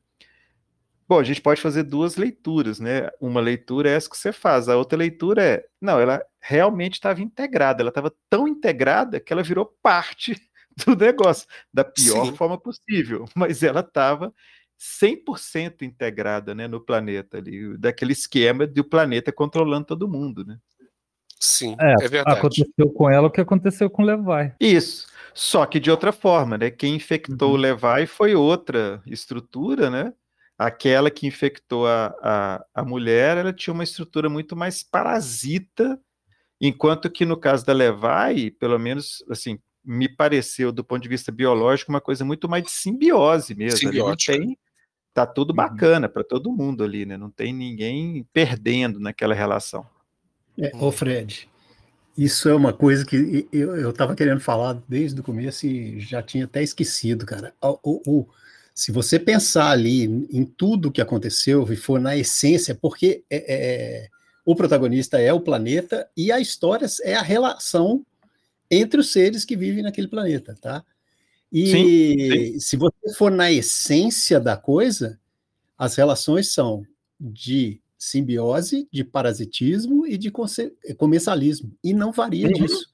Bom, 1.09 1.17
a 1.17 1.23
gente 1.23 1.41
pode 1.41 1.59
fazer 1.59 1.81
duas 1.81 2.17
leituras, 2.17 2.79
né? 2.79 3.09
Uma 3.19 3.41
leitura 3.41 3.89
é 3.89 3.93
essa 3.93 4.07
que 4.07 4.15
você 4.15 4.31
faz, 4.31 4.69
a 4.69 4.77
outra 4.77 4.95
leitura 4.95 5.43
é, 5.43 5.65
não, 5.81 5.99
ela 5.99 6.23
realmente 6.39 6.93
estava 6.93 7.19
integrada, 7.19 7.81
ela 7.81 7.89
estava 7.89 8.13
tão 8.29 8.47
integrada 8.47 9.19
que 9.19 9.33
ela 9.33 9.41
virou 9.41 9.65
parte 9.81 10.39
do 10.85 10.95
negócio, 10.95 11.47
da 11.73 11.83
pior 11.83 12.27
Sim. 12.27 12.35
forma 12.35 12.59
possível, 12.59 13.25
mas 13.35 13.63
ela 13.63 13.79
estava 13.79 14.31
100% 14.79 15.81
integrada 15.81 16.53
né, 16.53 16.67
no 16.67 16.79
planeta 16.79 17.39
ali, 17.39 17.75
daquele 17.75 18.13
esquema 18.13 18.67
de 18.67 18.79
o 18.79 18.83
planeta 18.83 19.31
controlando 19.31 19.87
todo 19.87 20.07
mundo, 20.07 20.45
né? 20.45 20.59
Sim, 21.39 21.75
é, 21.79 22.05
é 22.05 22.07
verdade. 22.07 22.37
Aconteceu 22.37 22.87
com 22.93 23.09
ela 23.09 23.29
o 23.29 23.31
que 23.31 23.41
aconteceu 23.41 23.89
com 23.89 24.03
o 24.03 24.05
Levi. 24.05 24.53
Isso. 24.59 25.07
Só 25.33 25.65
que 25.65 25.79
de 25.79 25.89
outra 25.89 26.11
forma, 26.11 26.55
né? 26.55 26.69
Quem 26.69 26.93
infectou 26.93 27.49
uhum. 27.49 27.55
o 27.55 27.57
Levi 27.57 28.05
foi 28.05 28.35
outra 28.35 29.01
estrutura, 29.07 29.89
né? 29.89 30.13
Aquela 30.59 31.09
que 31.09 31.25
infectou 31.25 31.87
a, 31.87 32.13
a, 32.21 32.65
a 32.75 32.83
mulher, 32.83 33.37
ela 33.37 33.53
tinha 33.53 33.73
uma 33.73 33.83
estrutura 33.83 34.29
muito 34.29 34.57
mais 34.57 34.83
parasita, 34.83 35.97
enquanto 36.59 37.09
que 37.09 37.25
no 37.25 37.37
caso 37.37 37.65
da 37.65 37.71
Levi, 37.71 38.51
pelo 38.51 38.77
menos 38.77 39.23
assim, 39.29 39.57
me 39.85 40.09
pareceu 40.09 40.71
do 40.71 40.83
ponto 40.83 41.01
de 41.01 41.07
vista 41.07 41.31
biológico 41.31 41.91
uma 41.91 42.01
coisa 42.01 42.25
muito 42.25 42.49
mais 42.49 42.63
de 42.63 42.71
simbiose 42.71 43.55
mesmo. 43.55 43.79
Simbiótica. 43.79 44.37
Não 44.37 44.45
tem 44.45 44.57
tá 45.13 45.25
tudo 45.25 45.49
uhum. 45.51 45.55
bacana 45.55 46.07
para 46.07 46.23
todo 46.23 46.51
mundo 46.51 46.83
ali, 46.83 47.05
né? 47.05 47.17
Não 47.17 47.29
tem 47.29 47.53
ninguém 47.53 48.27
perdendo 48.31 48.99
naquela 48.99 49.33
relação. 49.33 49.85
É, 50.57 50.71
ô 50.75 50.91
Fred, 50.91 51.49
isso 52.17 52.49
é 52.49 52.53
uma 52.53 52.73
coisa 52.73 53.05
que 53.05 53.47
eu 53.51 53.89
estava 53.89 54.15
querendo 54.15 54.39
falar 54.39 54.77
desde 54.87 55.19
o 55.19 55.23
começo 55.23 55.65
e 55.65 55.99
já 55.99 56.21
tinha 56.21 56.45
até 56.45 56.61
esquecido, 56.61 57.25
cara. 57.25 57.53
O, 57.61 57.79
o, 57.83 58.01
o, 58.05 58.29
se 58.79 58.93
você 58.93 59.19
pensar 59.19 59.71
ali 59.71 60.03
em 60.31 60.45
tudo 60.45 60.89
que 60.89 61.01
aconteceu 61.01 61.69
e 61.69 61.75
for 61.75 61.99
na 61.99 62.15
essência, 62.15 62.73
porque 62.73 63.25
é, 63.29 63.53
é, 63.53 64.09
o 64.45 64.55
protagonista 64.55 65.19
é 65.19 65.33
o 65.33 65.41
planeta 65.41 66.09
e 66.15 66.31
a 66.31 66.39
história 66.39 66.87
é 67.03 67.13
a 67.13 67.21
relação 67.21 68.05
entre 68.71 69.01
os 69.01 69.11
seres 69.11 69.43
que 69.43 69.57
vivem 69.57 69.83
naquele 69.83 70.07
planeta, 70.07 70.55
tá? 70.61 70.81
E 71.51 71.67
sim, 71.67 72.53
sim. 72.53 72.59
se 72.61 72.77
você 72.77 73.13
for 73.17 73.29
na 73.29 73.51
essência 73.51 74.39
da 74.39 74.55
coisa, 74.55 75.19
as 75.77 75.95
relações 75.95 76.47
são 76.47 76.85
de 77.19 77.81
simbiose, 77.97 78.87
de 78.89 79.03
parasitismo 79.03 80.07
e 80.07 80.17
de 80.17 80.31
comensalismo, 80.95 81.75
e 81.83 81.93
não 81.93 82.13
varia 82.13 82.47
uhum. 82.47 82.53
disso. 82.53 82.89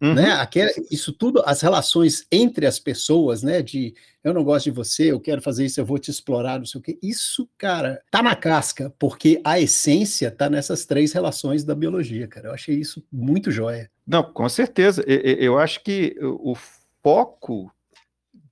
Uhum. 0.00 0.14
Né? 0.14 0.30
Aquela, 0.32 0.70
isso 0.90 1.12
tudo, 1.12 1.42
as 1.46 1.62
relações 1.62 2.26
entre 2.30 2.66
as 2.66 2.78
pessoas, 2.78 3.42
né? 3.42 3.62
De 3.62 3.94
eu 4.22 4.34
não 4.34 4.44
gosto 4.44 4.64
de 4.64 4.70
você, 4.70 5.10
eu 5.10 5.20
quero 5.20 5.40
fazer 5.40 5.64
isso, 5.64 5.80
eu 5.80 5.86
vou 5.86 5.98
te 5.98 6.10
explorar, 6.10 6.58
não 6.58 6.66
sei 6.66 6.80
o 6.80 6.82
quê. 6.82 6.98
Isso, 7.02 7.48
cara, 7.56 8.02
tá 8.10 8.22
na 8.22 8.36
casca, 8.36 8.92
porque 8.98 9.40
a 9.44 9.58
essência 9.58 10.30
tá 10.30 10.50
nessas 10.50 10.84
três 10.84 11.12
relações 11.12 11.64
da 11.64 11.74
biologia, 11.74 12.28
cara. 12.28 12.48
Eu 12.48 12.52
achei 12.54 12.74
isso 12.76 13.02
muito 13.10 13.50
joia. 13.50 13.90
Não, 14.06 14.22
com 14.22 14.48
certeza. 14.48 15.02
Eu, 15.06 15.20
eu 15.20 15.58
acho 15.58 15.82
que 15.82 16.16
o 16.20 16.54
foco 17.02 17.72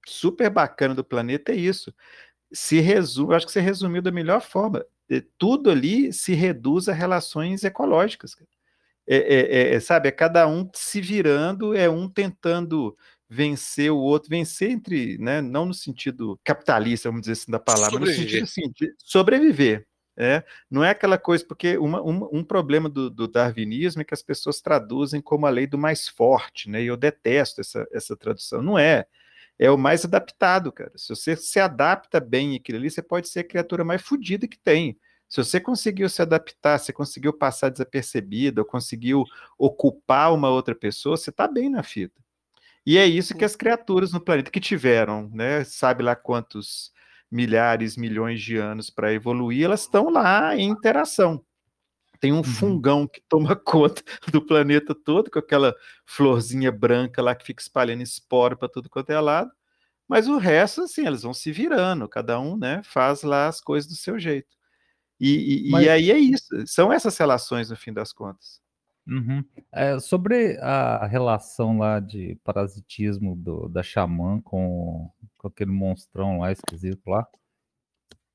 super 0.07 0.49
bacana 0.49 0.95
do 0.95 1.05
planeta 1.05 1.53
é 1.53 1.57
isso. 1.57 1.93
Se 2.53 2.81
resume, 2.81 3.35
acho 3.35 3.47
que 3.47 3.53
você 3.53 3.61
resumiu 3.61 4.01
da 4.01 4.13
melhor 4.13 4.41
forma. 4.41 4.85
Tudo 5.37 5.71
ali 5.71 6.13
se 6.13 6.33
reduz 6.35 6.89
a 6.89 6.93
relações 6.93 7.65
ecológicas. 7.65 8.35
É, 8.41 8.45
é, 9.07 9.17
é, 9.17 9.75
é, 9.75 9.81
sabe, 9.81 10.09
é 10.09 10.13
cada 10.13 10.47
um 10.47 10.69
se 10.75 11.01
virando, 11.01 11.75
é 11.75 11.89
um 11.89 12.09
tentando 12.09 12.97
vencer 13.29 13.91
o 13.91 13.99
outro, 13.99 14.31
vencer 14.31 14.71
entre, 14.71 15.19
né, 15.19 15.41
não 15.41 15.67
no 15.67 15.75
sentido 15.75 16.39
capitalista, 16.45 17.09
vamos 17.09 17.23
dizer 17.23 17.33
assim, 17.33 17.51
da 17.51 17.59
palavra, 17.59 17.99
mas 18.01 18.11
no 18.11 18.15
sentido 18.15 18.45
assim, 18.45 18.71
de 18.75 18.95
sobreviver. 18.99 19.87
É, 20.17 20.45
não 20.71 20.85
é 20.85 20.91
aquela 20.91 21.19
coisa, 21.19 21.45
porque 21.45 21.77
uma, 21.77 22.01
uma, 22.01 22.29
um 22.33 22.45
problema 22.45 22.89
do, 22.89 23.11
do, 23.11 23.27
darwinismo 23.27 24.01
é 24.01 24.05
que 24.05 24.15
as 24.15 24.23
pessoas 24.23 24.61
traduzem 24.61 25.21
como 25.21 25.45
a 25.45 25.51
lei 25.51 25.67
do 25.67 25.77
mais 25.77 26.07
forte, 26.07 26.71
né? 26.71 26.81
E 26.81 26.87
eu 26.87 26.97
detesto 26.97 27.61
essa, 27.61 27.85
essa 27.93 28.17
tradução. 28.17 28.63
Não 28.63 28.79
é 28.79 29.07
é 29.59 29.71
o 29.71 29.79
mais 29.79 30.05
adaptado, 30.05 30.73
cara. 30.73 30.93
Se 30.97 31.09
você 31.09 31.37
se 31.37 31.61
adapta 31.61 32.21
bem 32.21 32.57
aquilo 32.57 32.79
ali, 32.79 32.91
você 32.91 33.03
pode 33.03 33.29
ser 33.29 33.41
a 33.41 33.45
criatura 33.45 33.85
mais 33.85 34.03
fodida 34.03 34.49
que 34.49 34.59
tem. 34.59 34.99
Se 35.35 35.43
você 35.43 35.61
conseguiu 35.61 36.09
se 36.09 36.23
adaptar, 36.23 36.79
você 36.79 36.93
conseguiu 36.93 37.33
passar 37.33 37.69
desapercebido, 37.69 38.61
ou 38.61 38.65
conseguiu 38.65 39.25
ocupar 39.59 40.33
uma 40.33 40.49
outra 40.49 40.77
pessoa, 40.77 41.17
você 41.17 41.31
está 41.31 41.49
bem 41.49 41.69
na 41.69 41.83
fita. 41.83 42.23
E 42.87 42.97
é 42.97 43.05
isso 43.05 43.37
que 43.37 43.45
as 43.45 43.57
criaturas 43.57 44.13
no 44.13 44.21
planeta 44.21 44.49
que 44.49 44.61
tiveram, 44.61 45.29
né? 45.33 45.65
Sabe 45.65 46.05
lá 46.05 46.15
quantos 46.15 46.93
milhares, 47.29 47.97
milhões 47.97 48.41
de 48.41 48.57
anos 48.59 48.91
para 48.91 49.13
evoluir, 49.13 49.65
elas 49.65 49.81
estão 49.81 50.09
lá 50.09 50.57
em 50.57 50.69
interação 50.69 51.45
tem 52.21 52.33
um 52.33 52.37
uhum. 52.37 52.45
fungão 52.45 53.07
que 53.07 53.21
toma 53.29 53.55
conta 53.59 54.03
do 54.33 54.41
planeta 54.41 54.95
todo, 54.95 55.31
com 55.31 55.39
aquela 55.39 55.75
florzinha 56.07 56.73
branca 56.73 57.21
lá 57.21 57.35
que 57.35 57.45
fica 57.45 57.61
espalhando 57.61 58.03
esporo 58.03 58.57
para 58.57 58.69
tudo 58.69 58.89
quanto 58.89 59.11
é 59.11 59.21
lado. 59.21 59.51
Mas 60.09 60.27
o 60.27 60.39
resto, 60.39 60.83
assim, 60.83 61.07
eles 61.07 61.21
vão 61.23 61.35
se 61.35 61.53
virando, 61.53 62.09
cada 62.09 62.41
um 62.41 62.57
né, 62.57 62.81
faz 62.85 63.23
lá 63.25 63.47
as 63.49 63.61
coisas 63.61 63.91
do 63.91 63.97
seu 63.97 64.19
jeito. 64.19 64.57
E, 65.25 65.69
e, 65.69 65.71
Mas... 65.71 65.87
e 65.87 65.89
aí 65.89 66.11
é 66.11 66.19
isso, 66.19 66.49
são 66.67 66.93
essas 66.93 67.17
relações 67.17 67.71
no 67.71 67.77
fim 67.77 67.93
das 67.93 68.13
contas. 68.13 68.61
Uhum. 69.07 69.45
É, 69.73 69.99
sobre 69.99 70.59
a 70.61 71.07
relação 71.07 71.79
lá 71.79 72.01
de 72.01 72.39
parasitismo 72.43 73.37
do, 73.37 73.69
da 73.69 73.83
xamã 73.83 74.41
com, 74.41 75.11
com 75.37 75.49
aquele 75.49 75.71
monstrão 75.71 76.39
lá 76.39 76.53
esquisito 76.53 77.09
lá, 77.09 77.27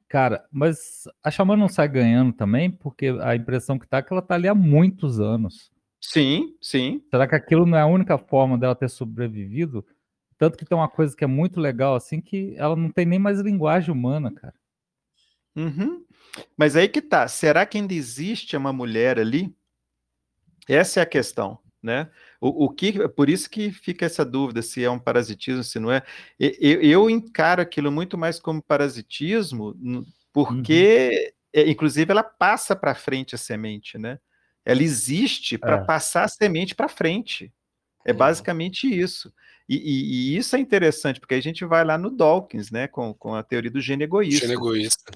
Cara, 0.09 0.43
mas 0.51 1.03
a 1.23 1.29
Xamã 1.29 1.55
não 1.55 1.69
sai 1.69 1.87
ganhando 1.87 2.33
também, 2.33 2.71
porque 2.71 3.15
a 3.21 3.35
impressão 3.35 3.77
que 3.77 3.87
tá 3.87 3.99
é 3.99 4.01
que 4.01 4.11
ela 4.11 4.23
tá 4.23 4.33
ali 4.33 4.47
há 4.47 4.55
muitos 4.55 5.19
anos. 5.19 5.71
Sim, 6.01 6.57
sim. 6.59 7.03
Será 7.11 7.27
que 7.27 7.35
aquilo 7.35 7.63
não 7.63 7.77
é 7.77 7.81
a 7.81 7.85
única 7.85 8.17
forma 8.17 8.57
dela 8.57 8.73
ter 8.73 8.89
sobrevivido? 8.89 9.85
Tanto 10.35 10.57
que 10.57 10.65
tem 10.65 10.75
uma 10.75 10.89
coisa 10.89 11.15
que 11.15 11.23
é 11.23 11.27
muito 11.27 11.59
legal, 11.59 11.93
assim, 11.93 12.19
que 12.19 12.55
ela 12.57 12.75
não 12.75 12.89
tem 12.89 13.05
nem 13.05 13.19
mais 13.19 13.39
linguagem 13.39 13.93
humana, 13.93 14.31
cara. 14.31 14.55
Uhum. 15.55 16.03
Mas 16.57 16.75
aí 16.75 16.87
que 16.87 17.01
tá. 17.01 17.27
Será 17.27 17.65
que 17.65 17.77
ainda 17.77 17.93
existe 17.93 18.55
uma 18.55 18.73
mulher 18.73 19.19
ali? 19.19 19.53
Essa 20.67 20.99
é 20.99 21.03
a 21.03 21.05
questão. 21.05 21.59
né? 21.81 22.09
O, 22.41 22.65
o 22.65 22.69
que, 22.69 23.07
por 23.09 23.29
isso 23.29 23.49
que 23.49 23.71
fica 23.71 24.05
essa 24.05 24.25
dúvida 24.25 24.61
se 24.61 24.83
é 24.83 24.89
um 24.89 24.99
parasitismo, 24.99 25.63
se 25.63 25.79
não 25.79 25.91
é. 25.91 26.03
Eu, 26.39 26.81
eu 26.81 27.09
encaro 27.09 27.61
aquilo 27.61 27.91
muito 27.91 28.17
mais 28.17 28.39
como 28.39 28.61
parasitismo, 28.61 29.75
porque, 30.31 31.33
uhum. 31.55 31.61
é, 31.61 31.69
inclusive, 31.69 32.11
ela 32.11 32.23
passa 32.23 32.75
para 32.75 32.95
frente 32.95 33.35
a 33.35 33.37
semente, 33.37 33.97
né? 33.97 34.19
Ela 34.65 34.83
existe 34.83 35.57
para 35.57 35.77
é. 35.77 35.83
passar 35.83 36.25
a 36.25 36.27
semente 36.27 36.75
para 36.75 36.89
frente. 36.89 37.51
É 38.05 38.13
basicamente 38.13 38.87
isso. 38.87 39.33
E, 39.67 39.75
e, 39.75 40.33
e, 40.33 40.37
isso 40.37 40.55
é 40.55 40.59
interessante, 40.59 41.19
porque 41.19 41.35
a 41.35 41.41
gente 41.41 41.63
vai 41.65 41.83
lá 41.83 41.97
no 41.97 42.09
Dawkins, 42.09 42.71
né, 42.71 42.87
com, 42.87 43.13
com 43.13 43.35
a 43.35 43.43
teoria 43.43 43.69
do 43.69 43.79
gene 43.79 44.03
egoísta. 44.03 44.47
Gene 44.47 44.53
egoísta. 44.53 45.11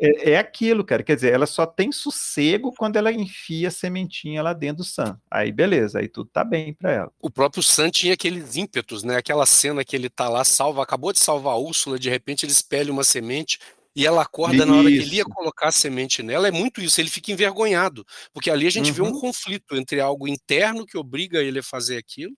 É, 0.00 0.32
é, 0.32 0.38
aquilo, 0.38 0.84
cara. 0.84 1.02
Quer 1.02 1.16
dizer, 1.16 1.32
ela 1.32 1.46
só 1.46 1.64
tem 1.66 1.90
sossego 1.90 2.72
quando 2.76 2.96
ela 2.96 3.12
enfia 3.12 3.68
a 3.68 3.70
sementinha 3.70 4.42
lá 4.42 4.52
dentro 4.52 4.78
do 4.78 4.84
Sam. 4.84 5.18
Aí, 5.30 5.50
beleza, 5.50 6.00
aí 6.00 6.08
tudo 6.08 6.28
tá 6.30 6.44
bem 6.44 6.74
para 6.74 6.92
ela. 6.92 7.12
O 7.20 7.30
próprio 7.30 7.62
Sam 7.62 7.90
tinha 7.90 8.14
aqueles 8.14 8.56
ímpetos, 8.56 9.02
né? 9.02 9.16
Aquela 9.16 9.46
cena 9.46 9.84
que 9.84 9.96
ele 9.96 10.10
tá 10.10 10.28
lá, 10.28 10.44
salva, 10.44 10.82
acabou 10.82 11.12
de 11.12 11.18
salvar 11.18 11.54
a 11.54 11.58
Úrsula, 11.58 11.98
de 11.98 12.10
repente 12.10 12.44
ele 12.44 12.52
espelha 12.52 12.92
uma 12.92 13.04
semente 13.04 13.58
e 13.94 14.06
ela 14.06 14.22
acorda 14.22 14.56
isso. 14.56 14.66
na 14.66 14.76
hora 14.76 14.90
que 14.90 14.96
ele 14.98 15.16
ia 15.16 15.24
colocar 15.24 15.68
a 15.68 15.72
semente 15.72 16.22
nela. 16.22 16.48
É 16.48 16.50
muito 16.50 16.82
isso, 16.82 17.00
ele 17.00 17.08
fica 17.08 17.32
envergonhado, 17.32 18.04
porque 18.32 18.50
ali 18.50 18.66
a 18.66 18.70
gente 18.70 18.90
uhum. 18.90 18.94
vê 18.94 19.02
um 19.02 19.14
uhum. 19.14 19.20
conflito 19.20 19.74
entre 19.74 20.00
algo 20.00 20.28
interno 20.28 20.84
que 20.84 20.98
obriga 20.98 21.42
ele 21.42 21.60
a 21.60 21.62
fazer 21.62 21.96
aquilo 21.96 22.36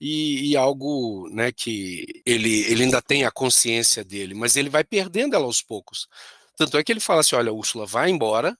e, 0.00 0.52
e, 0.52 0.56
algo 0.56 1.28
né, 1.32 1.50
que 1.50 2.22
ele, 2.24 2.60
ele 2.70 2.84
ainda 2.84 3.02
tem 3.02 3.24
a 3.24 3.32
consciência 3.32 4.04
dele, 4.04 4.34
mas 4.34 4.56
ele 4.56 4.70
vai 4.70 4.84
perdendo 4.84 5.34
ela 5.34 5.44
aos 5.44 5.60
poucos. 5.60 6.06
Tanto 6.58 6.76
é 6.76 6.84
que 6.84 6.92
ele 6.92 7.00
fala 7.00 7.20
assim: 7.20 7.36
olha, 7.36 7.52
Úrsula, 7.52 7.86
vai 7.86 8.10
embora, 8.10 8.58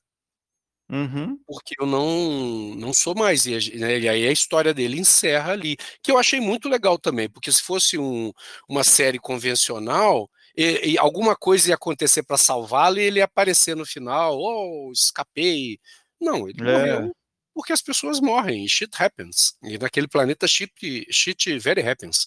uhum. 0.89 1.39
porque 1.47 1.75
eu 1.81 1.87
não 1.87 2.75
não 2.77 2.95
sou 2.95 3.15
mais. 3.15 3.45
E, 3.47 3.77
né, 3.77 3.99
e, 3.99 4.09
aí 4.09 4.27
a 4.27 4.33
história 4.33 4.73
dele 4.73 4.99
encerra 5.01 5.53
ali, 5.53 5.77
que 6.03 6.11
eu 6.11 6.19
achei 6.19 6.41
muito 6.41 6.69
legal 6.69 6.99
também, 6.99 7.29
porque 7.29 7.51
se 7.53 7.63
fosse 7.63 7.99
um, 7.99 8.33
uma 8.69 8.85
série 8.85 9.19
convencional, 9.19 10.31
e, 10.57 10.93
e 10.93 10.99
alguma 10.99 11.37
coisa 11.37 11.71
ia 11.71 11.75
acontecer 11.75 12.23
para 12.23 12.39
salvá-lo 12.39 12.99
e 12.99 13.03
ele 13.03 13.19
ia 13.19 13.25
aparecer 13.25 13.77
no 13.77 13.85
final, 13.85 14.39
oh, 14.39 14.93
escapei. 14.93 15.79
Não, 16.21 16.49
ele 16.49 16.63
é. 16.63 16.65
morreu 16.65 17.15
porque 17.59 17.73
as 17.73 17.83
pessoas 17.83 18.21
morrem, 18.21 18.69
shit 18.69 18.89
happens. 19.03 19.57
E 19.65 19.77
naquele 19.79 20.07
planeta 20.07 20.47
shit, 20.47 20.73
shit 21.11 21.59
very 21.59 21.83
happens. 21.83 22.25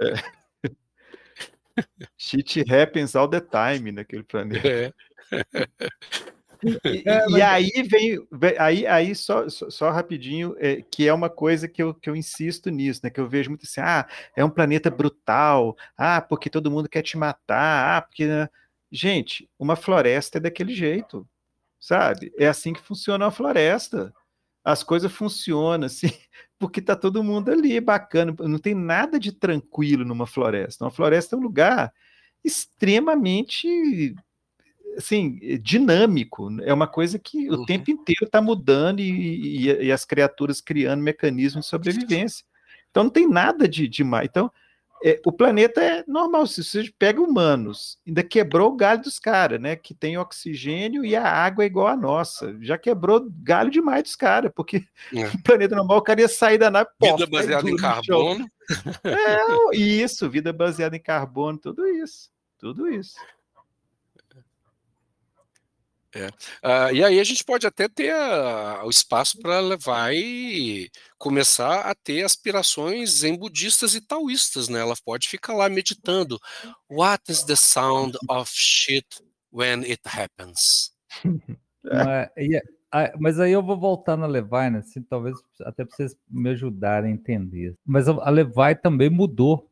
É. 0.00 0.14
Shit 2.16 2.64
happens 2.70 3.14
all 3.14 3.28
the 3.28 3.40
time 3.40 3.92
naquele 3.92 4.22
planeta. 4.22 4.68
É. 4.68 4.92
E, 6.62 7.02
é, 7.06 7.26
e, 7.38 7.42
aí 7.42 7.70
vem, 7.88 8.18
aí, 8.58 8.86
aí 8.86 9.14
só, 9.14 9.48
só, 9.48 9.70
só 9.70 9.90
rapidinho, 9.90 10.54
é, 10.58 10.82
que 10.82 11.08
é 11.08 11.12
uma 11.12 11.30
coisa 11.30 11.68
que 11.68 11.82
eu, 11.82 11.94
que 11.94 12.08
eu 12.08 12.16
insisto 12.16 12.70
nisso, 12.70 13.00
né? 13.02 13.10
Que 13.10 13.20
eu 13.20 13.28
vejo 13.28 13.50
muito 13.50 13.64
assim, 13.64 13.80
ah, 13.80 14.06
é 14.36 14.44
um 14.44 14.50
planeta 14.50 14.90
brutal, 14.90 15.76
ah, 15.96 16.20
porque 16.20 16.50
todo 16.50 16.70
mundo 16.70 16.88
quer 16.88 17.02
te 17.02 17.16
matar, 17.16 17.98
ah, 17.98 18.02
porque. 18.02 18.26
Né? 18.26 18.48
Gente, 18.92 19.48
uma 19.58 19.76
floresta 19.76 20.38
é 20.38 20.40
daquele 20.40 20.74
jeito, 20.74 21.26
sabe? 21.78 22.32
É 22.38 22.48
assim 22.48 22.72
que 22.72 22.80
funciona 22.80 23.24
uma 23.24 23.30
floresta. 23.30 24.12
As 24.64 24.82
coisas 24.82 25.10
funcionam 25.12 25.86
assim, 25.86 26.10
porque 26.60 26.82
tá 26.82 26.94
todo 26.94 27.24
mundo 27.24 27.50
ali, 27.50 27.80
bacana. 27.80 28.36
Não 28.38 28.58
tem 28.58 28.74
nada 28.74 29.18
de 29.18 29.32
tranquilo 29.32 30.04
numa 30.04 30.26
floresta. 30.26 30.84
Uma 30.84 30.90
floresta 30.90 31.34
é 31.34 31.38
um 31.38 31.42
lugar 31.42 31.90
extremamente 32.44 34.14
assim, 34.94 35.38
dinâmico. 35.62 36.50
É 36.60 36.72
uma 36.72 36.86
coisa 36.86 37.18
que 37.18 37.48
o 37.48 37.60
uhum. 37.60 37.64
tempo 37.64 37.90
inteiro 37.90 38.26
está 38.26 38.42
mudando 38.42 39.00
e, 39.00 39.64
e, 39.64 39.86
e, 39.86 39.90
as 39.90 40.04
criaturas 40.04 40.60
criando 40.60 41.02
mecanismos 41.02 41.64
de 41.64 41.70
sobrevivência. 41.70 42.44
Então 42.90 43.04
não 43.04 43.10
tem 43.10 43.26
nada 43.26 43.66
de 43.66 43.88
demais. 43.88 44.28
Então, 44.28 44.52
é, 45.02 45.20
o 45.24 45.32
planeta 45.32 45.82
é 45.82 46.04
normal. 46.06 46.46
Se 46.46 46.62
você 46.62 46.92
pega 46.98 47.20
humanos, 47.20 47.98
ainda 48.06 48.22
quebrou 48.22 48.72
o 48.72 48.76
galho 48.76 49.02
dos 49.02 49.18
caras, 49.18 49.60
né? 49.60 49.74
Que 49.76 49.94
tem 49.94 50.18
oxigênio 50.18 51.04
e 51.04 51.16
a 51.16 51.24
água 51.24 51.64
é 51.64 51.66
igual 51.66 51.86
a 51.88 51.96
nossa. 51.96 52.56
Já 52.60 52.76
quebrou 52.76 53.26
galho 53.42 53.70
demais 53.70 54.02
dos 54.02 54.16
caras, 54.16 54.52
porque 54.54 54.84
é. 55.14 55.26
o 55.34 55.42
planeta 55.42 55.74
normal 55.74 55.98
o 55.98 56.02
cara 56.02 56.20
ia 56.20 56.28
sair 56.28 56.58
da 56.58 56.70
nave. 56.70 56.90
Vida 57.00 57.26
baseada 57.26 57.70
em 57.70 57.76
carbono. 57.76 58.46
É, 59.02 59.76
isso, 59.76 60.28
vida 60.28 60.52
baseada 60.52 60.96
em 60.96 61.02
carbono, 61.02 61.58
tudo 61.58 61.86
isso. 61.86 62.30
Tudo 62.58 62.88
isso. 62.88 63.14
É. 66.14 66.26
Uh, 66.26 66.94
e 66.94 67.04
aí 67.04 67.20
a 67.20 67.24
gente 67.24 67.44
pode 67.44 67.66
até 67.66 67.88
ter 67.88 68.12
a, 68.12 68.82
o 68.84 68.90
espaço 68.90 69.38
para 69.38 69.60
levar 69.60 70.12
e 70.12 70.90
começar 71.16 71.82
a 71.82 71.94
ter 71.94 72.24
aspirações 72.24 73.10
zen 73.18 73.36
budistas 73.36 73.94
e 73.94 74.00
taoístas, 74.00 74.68
né? 74.68 74.80
Ela 74.80 74.94
pode 75.04 75.28
ficar 75.28 75.54
lá 75.54 75.68
meditando. 75.68 76.38
What 76.90 77.30
is 77.30 77.44
the 77.44 77.54
sound 77.54 78.18
of 78.28 78.50
shit 78.52 79.06
when 79.52 79.84
it 79.84 80.02
happens? 80.04 80.92
Mas, 81.82 82.28
e, 82.36 82.62
mas 83.18 83.40
aí 83.40 83.52
eu 83.52 83.62
vou 83.62 83.78
voltar 83.78 84.16
na 84.16 84.26
Levi, 84.26 84.70
né? 84.70 84.80
Assim, 84.80 85.02
talvez 85.02 85.34
até 85.62 85.84
para 85.84 85.96
vocês 85.96 86.14
me 86.28 86.50
ajudarem 86.50 87.10
a 87.10 87.14
entender. 87.14 87.74
Mas 87.86 88.06
a 88.06 88.28
Levi 88.28 88.74
também 88.82 89.08
mudou. 89.08 89.70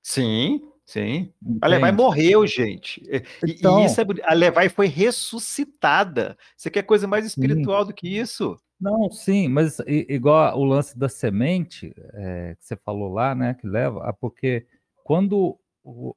Sim, 0.00 0.60
Sim. 0.88 1.30
Entende? 1.42 1.58
A 1.60 1.66
Levi 1.66 1.92
morreu, 1.92 2.46
gente. 2.46 3.06
Então, 3.46 3.82
e 3.82 3.84
isso 3.84 4.00
é, 4.00 4.06
a 4.24 4.32
Levi 4.32 4.70
foi 4.70 4.86
ressuscitada. 4.86 6.34
Você 6.56 6.70
quer 6.70 6.82
coisa 6.82 7.06
mais 7.06 7.26
espiritual 7.26 7.82
sim. 7.82 7.88
do 7.88 7.94
que 7.94 8.08
isso? 8.08 8.58
Não, 8.80 9.10
sim, 9.10 9.48
mas 9.48 9.80
igual 9.86 10.58
o 10.58 10.64
lance 10.64 10.98
da 10.98 11.06
semente 11.06 11.94
é, 12.14 12.56
que 12.58 12.64
você 12.64 12.74
falou 12.74 13.12
lá, 13.12 13.34
né? 13.34 13.52
Que 13.52 13.66
leva, 13.66 14.10
porque 14.18 14.66
quando 15.04 15.58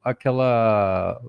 aquela 0.02 1.22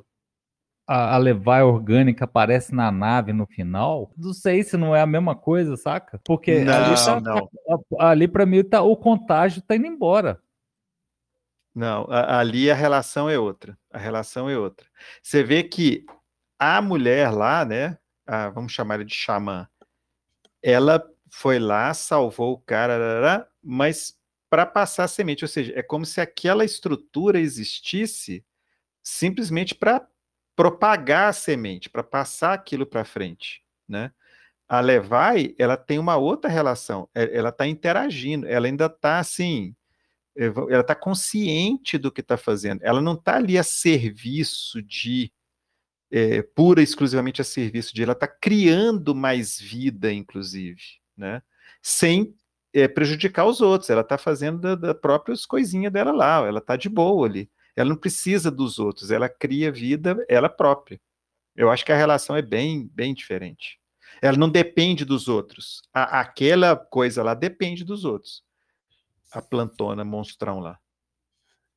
a, 0.87 1.17
a 1.17 1.19
Levi 1.19 1.63
orgânica 1.65 2.27
aparece 2.27 2.73
na 2.73 2.93
nave 2.93 3.33
no 3.33 3.45
final, 3.45 4.13
não 4.17 4.33
sei 4.33 4.63
se 4.63 4.77
não 4.77 4.95
é 4.95 5.01
a 5.01 5.07
mesma 5.07 5.35
coisa, 5.35 5.77
saca? 5.77 6.21
Porque 6.25 6.63
não, 6.63 6.73
ali, 6.73 6.95
tá, 6.95 7.81
ali 7.99 8.29
para 8.29 8.47
mim 8.47 8.63
tá, 8.63 8.83
o 8.83 8.97
contágio 8.97 9.63
tá 9.63 9.75
indo 9.75 9.87
embora. 9.87 10.41
Não, 11.75 12.07
ali 12.11 12.71
a 12.71 12.75
relação 12.75 13.31
é 13.31 13.39
outra. 13.39 13.79
A 13.91 13.99
relação 13.99 14.49
é 14.49 14.59
outra. 14.59 14.87
Você 15.23 15.43
vê 15.43 15.63
que 15.63 16.05
a 16.59 16.83
mulher 16.83 17.31
lá, 17.31 17.65
né? 17.65 17.99
A, 18.27 18.51
vamos 18.51 18.73
chamar 18.73 18.95
ela 18.95 19.05
de 19.05 19.15
xamã. 19.15 19.67
Ela 20.63 21.03
foi 21.31 21.59
lá, 21.59 21.93
salvou 21.95 22.53
o 22.53 22.61
cara, 22.61 23.49
mas 23.63 24.19
para 24.51 24.67
passar 24.67 25.05
a 25.05 25.09
semente, 25.09 25.45
ou 25.45 25.49
seja, 25.49 25.73
é 25.75 25.83
como 25.83 26.05
se 26.05 26.21
aquela 26.21 26.63
estrutura 26.63 27.41
existisse 27.41 28.45
simplesmente 29.03 29.75
para 29.75 30.07
propagar 30.55 31.31
a 31.31 31.33
semente, 31.33 31.89
para 31.89 32.03
passar 32.03 32.53
aquilo 32.53 32.87
para 32.87 33.05
frente, 33.05 33.65
né? 33.89 34.13
A 34.69 34.81
Levi, 34.81 35.55
ela 35.59 35.77
tem 35.77 35.99
uma 35.99 36.17
outra 36.17 36.51
relação, 36.51 37.09
é, 37.15 37.37
ela 37.37 37.49
está 37.49 37.67
interagindo, 37.67 38.47
ela 38.47 38.67
ainda 38.67 38.87
está 38.87 39.19
assim, 39.19 39.75
ela 40.37 40.81
está 40.81 40.95
consciente 40.95 41.99
do 41.99 42.11
que 42.11 42.21
está 42.21 42.37
fazendo. 42.37 42.81
Ela 42.83 43.01
não 43.01 43.15
está 43.15 43.37
ali 43.37 43.59
a 43.59 43.63
serviço 43.63 44.83
de 44.83 45.31
é, 46.11 46.43
pura 46.43 46.83
exclusivamente 46.83 47.41
a 47.41 47.45
serviço 47.45 47.95
de. 47.95 48.03
Ela 48.03 48.13
está 48.13 48.27
criando 48.27 49.15
mais 49.15 49.59
vida, 49.61 50.13
inclusive, 50.13 50.81
né? 51.17 51.43
Sem 51.83 52.35
é, 52.73 52.89
prejudicar 52.89 53.47
os 53.47 53.61
outros. 53.61 53.91
Ela 53.91 54.03
está 54.03 54.17
fazendo 54.19 54.59
da, 54.59 54.75
da 54.75 54.95
próprias 54.95 55.45
coisinhas 55.47 55.93
dela 55.93 56.13
lá. 56.13 56.47
Ela 56.47 56.59
está 56.59 56.77
de 56.77 56.89
boa 56.89 57.27
ali. 57.27 57.51
Ela 57.77 57.91
não 57.91 57.97
precisa 57.97 58.51
dos 58.51 58.79
outros. 58.79 59.11
Ela 59.11 59.29
cria 59.29 59.73
vida 59.73 60.25
ela 60.29 60.49
própria. 60.49 61.01
Eu 61.55 61.71
acho 61.71 61.85
que 61.85 61.93
a 61.93 61.97
relação 61.97 62.37
é 62.37 62.43
bem, 62.43 62.91
bem 62.95 63.13
diferente. 63.13 63.79
Ela 64.23 64.37
não 64.37 64.49
depende 64.49 65.05
dos 65.05 65.29
outros. 65.29 65.83
A, 65.93 66.21
aquela 66.21 66.77
coisa 66.77 67.23
lá 67.23 67.35
depende 67.35 67.85
dos 67.85 68.05
outros 68.05 68.43
a 69.33 69.43
plantona 69.43 70.05
monstrão 70.05 70.61
lá. 70.61 70.79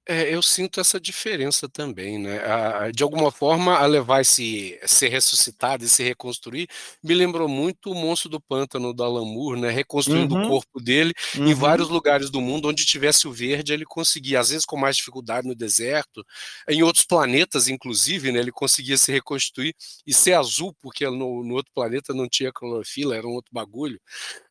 É, 0.07 0.31
eu 0.31 0.39
sinto 0.43 0.79
essa 0.79 0.99
diferença 0.99 1.67
também, 1.67 2.19
né? 2.19 2.37
A, 2.45 2.91
de 2.91 3.01
alguma 3.01 3.31
forma, 3.31 3.75
a 3.75 3.87
levar 3.87 4.21
esse 4.21 4.79
ser 4.85 5.07
ressuscitado 5.07 5.83
e 5.83 5.87
se 5.87 6.03
reconstruir 6.03 6.67
me 7.03 7.15
lembrou 7.15 7.47
muito 7.47 7.89
o 7.89 7.95
monstro 7.95 8.29
do 8.29 8.39
pântano 8.39 8.93
da 8.93 9.07
Lamour, 9.07 9.57
né? 9.57 9.71
Reconstruindo 9.71 10.35
uhum. 10.35 10.45
o 10.45 10.47
corpo 10.47 10.79
dele 10.79 11.11
uhum. 11.35 11.47
em 11.47 11.55
vários 11.55 11.89
lugares 11.89 12.29
do 12.29 12.39
mundo 12.39 12.67
onde 12.69 12.85
tivesse 12.85 13.27
o 13.27 13.31
verde, 13.31 13.73
ele 13.73 13.83
conseguia, 13.83 14.39
às 14.39 14.49
vezes 14.49 14.63
com 14.63 14.77
mais 14.77 14.95
dificuldade 14.95 15.47
no 15.47 15.55
deserto, 15.55 16.23
em 16.69 16.83
outros 16.83 17.03
planetas, 17.03 17.67
inclusive, 17.67 18.31
né? 18.31 18.39
Ele 18.39 18.51
conseguia 18.51 18.97
se 18.97 19.11
reconstruir 19.11 19.75
e 20.05 20.13
ser 20.13 20.33
azul, 20.33 20.71
porque 20.79 21.03
no, 21.09 21.43
no 21.43 21.55
outro 21.55 21.71
planeta 21.73 22.13
não 22.13 22.29
tinha 22.29 22.53
clorofila, 22.53 23.15
era 23.15 23.25
um 23.25 23.33
outro 23.33 23.51
bagulho 23.51 23.99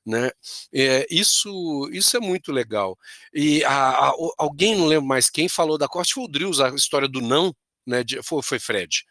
né? 0.04 0.30
É, 0.72 1.06
isso, 1.10 1.88
isso 1.92 2.16
é 2.16 2.20
muito 2.20 2.52
legal. 2.52 2.98
E 3.32 3.64
a, 3.64 3.90
a, 3.90 4.12
alguém 4.38 4.76
não 4.76 4.86
lembro 4.86 5.06
mais 5.06 5.30
quem 5.30 5.48
falou 5.48 5.78
da 5.78 5.88
corte 5.88 6.14
foi 6.14 6.24
o 6.24 6.28
Drills, 6.28 6.62
a 6.62 6.68
história 6.70 7.08
do 7.08 7.20
não, 7.20 7.54
né? 7.86 8.04
De, 8.04 8.22
foi, 8.22 8.42
foi 8.42 8.58
Fred, 8.58 9.04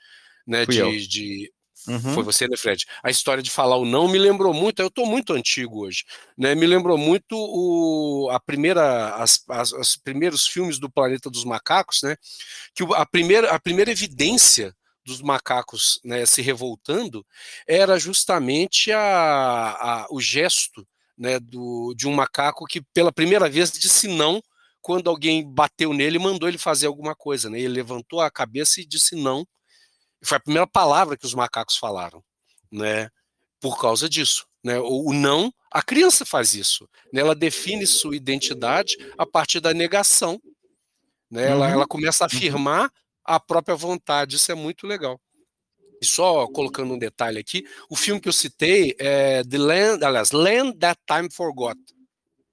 né? 0.45 0.65
De, 0.65 1.07
de, 1.07 1.51
Uhum. 1.87 2.13
Foi 2.13 2.23
você, 2.23 2.47
né, 2.47 2.55
Fred? 2.55 2.85
A 3.03 3.09
história 3.09 3.43
de 3.43 3.51
falar 3.51 3.75
o 3.75 3.85
não 3.85 4.07
me 4.07 4.17
lembrou 4.17 4.53
muito, 4.53 4.81
eu 4.81 4.87
estou 4.87 5.05
muito 5.05 5.33
antigo 5.33 5.85
hoje, 5.85 6.05
né? 6.37 6.55
Me 6.55 6.65
lembrou 6.65 6.97
muito 6.97 7.35
o, 7.35 8.29
a 8.31 8.39
primeira, 8.39 9.15
as, 9.15 9.43
as, 9.49 9.73
os 9.73 9.97
primeiros 9.97 10.47
filmes 10.47 10.79
do 10.79 10.89
Planeta 10.89 11.29
dos 11.29 11.43
Macacos, 11.43 12.01
né? 12.01 12.15
Que 12.73 12.83
a 12.95 13.05
primeira, 13.05 13.51
a 13.51 13.59
primeira 13.59 13.91
evidência 13.91 14.73
dos 15.05 15.21
macacos 15.21 15.99
né, 16.03 16.25
se 16.25 16.41
revoltando 16.41 17.25
era 17.67 17.99
justamente 17.99 18.91
a, 18.91 18.99
a, 18.99 20.07
o 20.09 20.21
gesto 20.21 20.87
né, 21.17 21.39
do, 21.39 21.93
de 21.95 22.07
um 22.07 22.13
macaco 22.13 22.65
que 22.65 22.81
pela 22.93 23.11
primeira 23.11 23.49
vez 23.49 23.71
disse 23.71 24.07
não 24.07 24.41
quando 24.81 25.09
alguém 25.09 25.49
bateu 25.49 25.93
nele 25.93 26.17
e 26.17 26.19
mandou 26.19 26.47
ele 26.47 26.57
fazer 26.57 26.87
alguma 26.87 27.15
coisa. 27.15 27.49
Né? 27.49 27.59
Ele 27.59 27.69
levantou 27.69 28.19
a 28.19 28.29
cabeça 28.29 28.81
e 28.81 28.85
disse 28.85 29.15
não. 29.15 29.47
Foi 30.21 30.37
a 30.37 30.41
primeira 30.41 30.67
palavra 30.67 31.17
que 31.17 31.25
os 31.25 31.33
macacos 31.33 31.77
falaram, 31.77 32.23
né? 32.71 33.09
Por 33.59 33.79
causa 33.79 34.09
disso, 34.09 34.45
né? 34.63 34.79
O, 34.79 35.09
o 35.09 35.13
não, 35.13 35.53
a 35.71 35.81
criança 35.81 36.25
faz 36.25 36.53
isso. 36.53 36.87
Né? 37.11 37.21
Ela 37.21 37.33
define 37.33 37.87
sua 37.87 38.15
identidade 38.15 38.97
a 39.17 39.25
partir 39.25 39.59
da 39.59 39.73
negação. 39.73 40.41
Né? 41.31 41.49
Ela, 41.49 41.69
ela 41.69 41.81
uhum. 41.81 41.87
começa 41.87 42.23
a 42.23 42.27
uhum. 42.27 42.37
afirmar 42.37 42.91
a 43.23 43.39
própria 43.39 43.75
vontade. 43.75 44.35
Isso 44.35 44.51
é 44.51 44.55
muito 44.55 44.85
legal. 44.85 45.19
E 46.01 46.05
só 46.05 46.47
colocando 46.47 46.93
um 46.93 46.99
detalhe 46.99 47.39
aqui, 47.39 47.65
o 47.89 47.95
filme 47.95 48.19
que 48.19 48.27
eu 48.27 48.33
citei 48.33 48.95
é 48.99 49.43
The 49.43 49.57
Land, 49.57 50.03
aliás, 50.03 50.31
Land 50.31 50.77
That 50.77 50.99
Time 51.07 51.29
Forgot, 51.31 51.79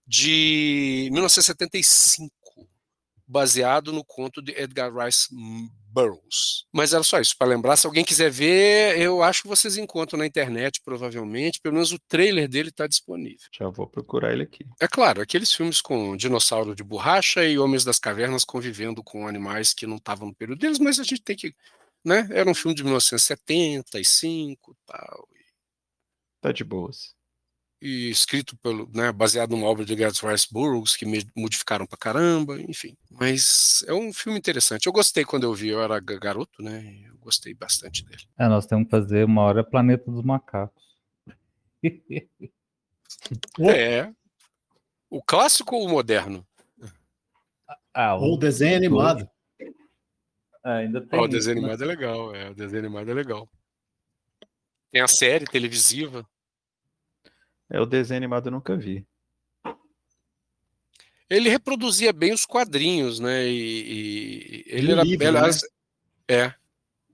de 0.07 1.09
1975, 1.13 2.31
baseado 3.27 3.93
no 3.93 4.05
conto 4.05 4.41
de 4.41 4.53
Edgar 4.53 4.93
Rice 4.95 5.29
Burroughs. 5.93 6.65
Mas 6.73 6.93
era 6.93 7.03
só 7.03 7.21
isso, 7.21 7.37
para 7.37 7.49
lembrar, 7.49 7.77
se 7.77 7.87
alguém 7.87 8.05
quiser 8.05 8.31
ver, 8.31 8.99
eu 8.99 9.23
acho 9.23 9.43
que 9.43 9.49
vocês 9.49 9.77
encontram 9.77 10.19
na 10.19 10.27
internet, 10.27 10.81
provavelmente, 10.85 11.61
pelo 11.61 11.75
menos 11.75 11.93
o 11.93 11.99
trailer 11.99 12.49
dele 12.49 12.69
está 12.69 12.87
disponível. 12.87 13.49
Já 13.53 13.69
vou 13.69 13.87
procurar 13.87 14.33
ele 14.33 14.45
aqui. 14.45 14.65
É 14.81 14.89
claro, 14.89 15.21
aqueles 15.21 15.53
filmes 15.53 15.81
com 15.81 16.17
dinossauro 16.17 16.75
de 16.75 16.83
borracha 16.83 17.45
e 17.45 17.59
homens 17.59 17.85
das 17.85 17.99
cavernas 17.99 18.45
convivendo 18.45 19.03
com 19.03 19.27
animais 19.27 19.75
que 19.75 19.87
não 19.87 19.97
estavam 19.97 20.29
no 20.29 20.35
período 20.35 20.59
deles, 20.59 20.79
mas 20.79 20.99
a 20.99 21.05
gente 21.05 21.23
tem 21.23 21.37
que, 21.37 21.55
né, 22.05 22.29
era 22.31 22.49
um 22.49 22.55
filme 22.55 22.75
de 22.75 22.83
1975 22.83 24.77
tal. 24.87 25.29
Tá 26.41 26.53
de 26.53 26.65
boas 26.65 27.20
e 27.81 28.11
escrito 28.11 28.57
pelo, 28.59 28.89
né, 28.95 29.11
baseado 29.11 29.53
numa 29.53 29.67
obra 29.67 29.85
de 29.85 29.95
Gareth 29.95 30.21
Rice 30.23 30.47
Burroughs, 30.51 30.97
que 30.97 31.07
modificaram 31.35 31.87
pra 31.87 31.97
caramba, 31.97 32.61
enfim. 32.61 32.97
Mas 33.11 33.83
é 33.87 33.95
um 33.95 34.13
filme 34.13 34.39
interessante. 34.39 34.87
Eu 34.87 34.93
gostei 34.93 35.25
quando 35.25 35.45
eu 35.45 35.55
vi, 35.55 35.69
eu 35.69 35.83
era 35.83 35.99
garoto, 35.99 36.63
né? 36.63 37.01
Eu 37.07 37.17
gostei 37.19 37.55
bastante 37.55 38.05
dele. 38.05 38.23
É, 38.39 38.49
nós 38.49 38.67
temos 38.67 38.85
que 38.85 38.91
fazer 38.91 39.25
uma 39.25 39.43
hora 39.43 39.65
Planeta 39.65 40.11
dos 40.11 40.23
Macacos. 40.23 40.83
é. 43.61 44.13
O 45.09 45.23
clássico 45.23 45.75
ou 45.75 45.87
o 45.87 45.89
moderno? 45.89 46.47
Ah, 47.95 48.15
o... 48.17 48.23
Ou 48.23 48.35
o 48.35 48.39
desenho 48.39 48.77
animado. 48.77 49.29
Ah, 50.63 50.77
ainda 50.77 51.01
tem. 51.01 51.19
Oh, 51.19 51.25
o 51.25 51.29
desenho 51.29 51.59
isso, 51.59 51.67
né? 51.67 51.73
animado 51.73 51.83
é 51.83 51.87
legal, 51.87 52.35
é. 52.35 52.51
O 52.51 52.55
desenho 52.55 52.85
animado 52.85 53.11
é 53.11 53.15
legal. 53.15 53.49
Tem 54.91 55.01
a 55.01 55.09
série 55.09 55.47
televisiva. 55.47 56.27
É 57.71 57.81
o 57.81 57.87
desenho 57.87 58.19
animado 58.19 58.49
eu 58.49 58.53
nunca 58.53 58.77
vi. 58.77 59.07
Ele 61.29 61.49
reproduzia 61.49 62.13
bem 62.13 62.33
os 62.33 62.45
quadrinhos, 62.45 63.21
né? 63.21 63.47
E, 63.47 63.53
e 63.53 64.65
ele 64.67 64.89
e 64.89 64.93
era, 64.93 65.03
livro, 65.05 65.33
né? 65.33 65.51
é. 66.29 66.55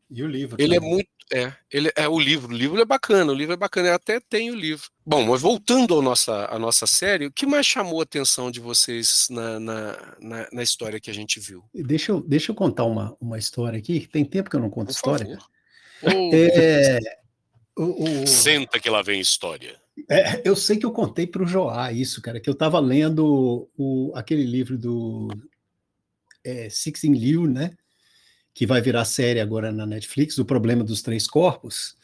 E 0.09 0.23
o 0.23 0.27
livro. 0.27 0.57
Ele 0.59 0.75
é 0.75 0.79
também. 0.79 0.91
é 0.91 0.95
muito, 0.95 1.09
é, 1.33 1.53
ele 1.71 1.93
é 1.95 2.09
o 2.09 2.19
livro. 2.19 2.55
O 2.55 2.57
livro 2.57 2.81
é 2.81 2.85
bacana. 2.85 3.33
O 3.33 3.35
livro 3.35 3.53
é 3.53 3.57
bacana. 3.57 3.89
Eu 3.89 3.95
até 3.95 4.19
tenho 4.21 4.55
o 4.55 4.57
livro. 4.57 4.89
Bom, 5.05 5.25
mas 5.27 5.43
voltando 5.43 5.99
à 5.99 6.03
nossa, 6.03 6.47
à 6.47 6.59
nossa 6.59 6.87
série, 6.87 7.27
o 7.27 7.33
que 7.33 7.45
mais 7.45 7.67
chamou 7.67 8.01
a 8.01 8.05
atenção 8.05 8.51
de 8.51 8.61
vocês 8.61 9.27
na, 9.29 9.61
na, 9.61 10.17
na, 10.21 10.49
na 10.51 10.63
história 10.63 11.01
que 11.01 11.11
a 11.11 11.15
gente 11.15 11.39
viu? 11.39 11.65
Deixa 11.75 12.13
eu, 12.13 12.21
deixa 12.21 12.53
eu 12.53 12.55
contar 12.55 12.85
uma, 12.85 13.15
uma 13.21 13.37
história 13.37 13.79
aqui. 13.79 14.07
Tem 14.07 14.25
tempo 14.25 14.49
que 14.49 14.57
eu 14.57 14.61
não 14.61 14.71
conto 14.71 14.87
Por 14.87 14.93
história. 14.93 15.39
Oh, 16.03 16.31
é, 16.33 17.01
o, 17.77 18.22
o... 18.22 18.27
Senta 18.27 18.81
que 18.81 18.89
lá 18.89 19.03
vem 19.03 19.20
história. 19.20 19.79
É, 20.11 20.43
eu 20.45 20.55
sei 20.55 20.77
que 20.77 20.85
eu 20.85 20.93
contei 20.93 21.27
para 21.27 21.43
o 21.43 21.47
Joá 21.47 21.93
isso, 21.93 22.20
cara, 22.20 22.41
que 22.41 22.49
eu 22.49 22.53
estava 22.53 22.79
lendo 22.79 23.68
o, 23.77 24.12
aquele 24.14 24.45
livro 24.45 24.77
do 24.77 25.29
é, 26.45 26.68
Sixin 26.68 27.12
Liu, 27.12 27.47
né? 27.47 27.72
Que 28.55 28.66
vai 28.66 28.81
virar 28.81 29.05
série 29.05 29.41
agora 29.41 29.72
na 29.72 29.87
Netflix, 29.87 30.39
O 30.39 30.45
Problema 30.45 30.85
dos 30.85 31.03
Três 31.03 31.27
Corpos. 31.27 31.97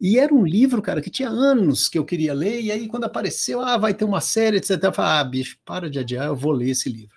E 0.00 0.18
era 0.18 0.34
um 0.34 0.44
livro, 0.44 0.82
cara, 0.82 1.00
que 1.00 1.10
tinha 1.10 1.28
anos 1.28 1.88
que 1.88 1.98
eu 1.98 2.04
queria 2.04 2.34
ler, 2.34 2.60
e 2.60 2.70
aí 2.70 2.86
quando 2.86 3.04
apareceu, 3.04 3.60
ah, 3.60 3.78
vai 3.78 3.94
ter 3.94 4.04
uma 4.04 4.20
série, 4.20 4.58
etc. 4.58 4.70
Eu 4.82 4.92
falei, 4.92 5.20
ah, 5.20 5.24
bicho, 5.24 5.58
para 5.64 5.88
de 5.88 5.98
adiar, 5.98 6.26
eu 6.26 6.36
vou 6.36 6.52
ler 6.52 6.70
esse 6.70 6.88
livro. 6.88 7.16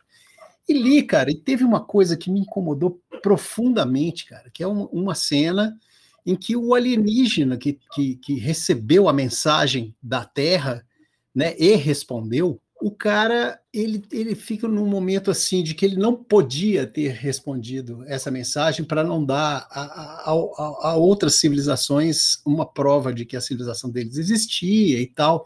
E 0.67 0.73
li, 0.73 1.03
cara, 1.03 1.29
e 1.29 1.35
teve 1.35 1.63
uma 1.63 1.83
coisa 1.83 2.15
que 2.15 2.29
me 2.29 2.39
incomodou 2.39 3.01
profundamente, 3.21 4.25
cara, 4.25 4.49
que 4.51 4.63
é 4.63 4.67
uma, 4.67 4.87
uma 4.87 5.15
cena 5.15 5.77
em 6.25 6.35
que 6.35 6.55
o 6.55 6.73
alienígena 6.73 7.57
que, 7.57 7.79
que, 7.93 8.15
que 8.15 8.35
recebeu 8.35 9.07
a 9.07 9.13
mensagem 9.13 9.95
da 10.01 10.25
Terra 10.25 10.85
né, 11.33 11.55
e 11.57 11.75
respondeu, 11.75 12.59
o 12.81 12.91
cara 12.91 13.59
ele, 13.73 14.03
ele 14.11 14.33
fica 14.35 14.67
num 14.67 14.85
momento 14.85 15.29
assim 15.29 15.61
de 15.61 15.75
que 15.75 15.85
ele 15.85 15.97
não 15.97 16.15
podia 16.15 16.87
ter 16.87 17.09
respondido 17.09 18.03
essa 18.07 18.31
mensagem 18.31 18.85
para 18.85 19.03
não 19.03 19.23
dar 19.23 19.67
a, 19.69 19.81
a, 19.81 20.31
a, 20.31 20.89
a, 20.89 20.95
outras 20.95 21.35
civilizações 21.35 22.39
uma 22.45 22.65
prova 22.65 23.13
de 23.13 23.25
que 23.25 23.35
a 23.35 23.41
civilização 23.41 23.89
deles 23.89 24.17
existia 24.17 24.99
e 25.01 25.07
tal. 25.07 25.45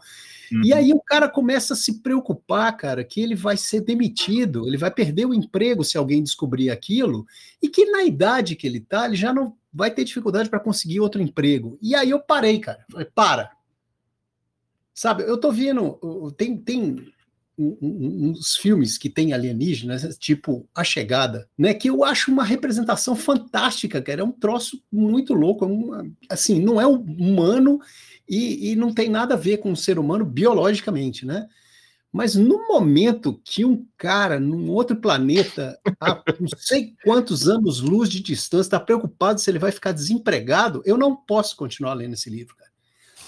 Uhum. 0.52 0.62
E 0.64 0.72
aí 0.72 0.92
o 0.92 1.00
cara 1.00 1.28
começa 1.28 1.74
a 1.74 1.76
se 1.76 2.00
preocupar, 2.00 2.76
cara, 2.76 3.04
que 3.04 3.20
ele 3.20 3.34
vai 3.34 3.56
ser 3.56 3.80
demitido, 3.80 4.66
ele 4.66 4.76
vai 4.76 4.90
perder 4.90 5.26
o 5.26 5.34
emprego 5.34 5.84
se 5.84 5.96
alguém 5.96 6.22
descobrir 6.22 6.70
aquilo, 6.70 7.26
e 7.62 7.68
que 7.68 7.86
na 7.86 8.04
idade 8.04 8.56
que 8.56 8.66
ele 8.66 8.80
tá, 8.80 9.06
ele 9.06 9.16
já 9.16 9.32
não 9.32 9.56
vai 9.72 9.90
ter 9.90 10.04
dificuldade 10.04 10.48
para 10.48 10.60
conseguir 10.60 11.00
outro 11.00 11.20
emprego. 11.20 11.78
E 11.82 11.94
aí 11.94 12.10
eu 12.10 12.20
parei, 12.20 12.58
cara. 12.58 12.84
Falei, 12.90 13.08
para. 13.14 13.50
Sabe, 14.94 15.24
eu 15.24 15.36
tô 15.36 15.50
vendo, 15.50 15.98
tem, 16.36 16.56
tem 16.56 17.12
uns 17.58 18.56
filmes 18.56 18.98
que 18.98 19.08
tem 19.08 19.32
alienígenas, 19.32 20.16
tipo 20.18 20.68
A 20.74 20.82
Chegada, 20.82 21.48
né? 21.56 21.72
Que 21.72 21.88
eu 21.88 22.02
acho 22.02 22.30
uma 22.30 22.44
representação 22.44 23.14
fantástica, 23.14 24.02
cara. 24.02 24.22
É 24.22 24.24
um 24.24 24.32
troço 24.32 24.82
muito 24.90 25.34
louco. 25.34 25.64
É 25.64 25.68
uma, 25.68 26.06
assim, 26.28 26.60
não 26.60 26.80
é 26.80 26.86
humano 26.86 27.80
e, 28.28 28.72
e 28.72 28.76
não 28.76 28.92
tem 28.92 29.08
nada 29.08 29.34
a 29.34 29.38
ver 29.38 29.58
com 29.58 29.72
o 29.72 29.76
ser 29.76 29.98
humano 29.98 30.24
biologicamente, 30.24 31.24
né? 31.24 31.48
Mas 32.12 32.36
no 32.36 32.68
momento 32.68 33.40
que 33.44 33.64
um 33.64 33.84
cara 33.98 34.38
num 34.38 34.70
outro 34.70 34.94
planeta, 34.94 35.76
a 36.00 36.22
não 36.38 36.48
sei 36.56 36.94
quantos 37.02 37.48
anos 37.48 37.80
luz 37.80 38.08
de 38.08 38.20
distância, 38.20 38.68
está 38.68 38.78
preocupado 38.78 39.40
se 39.40 39.50
ele 39.50 39.58
vai 39.58 39.72
ficar 39.72 39.90
desempregado, 39.90 40.80
eu 40.84 40.96
não 40.96 41.16
posso 41.16 41.56
continuar 41.56 41.94
lendo 41.94 42.14
esse 42.14 42.30
livro, 42.30 42.54
cara. 42.54 42.70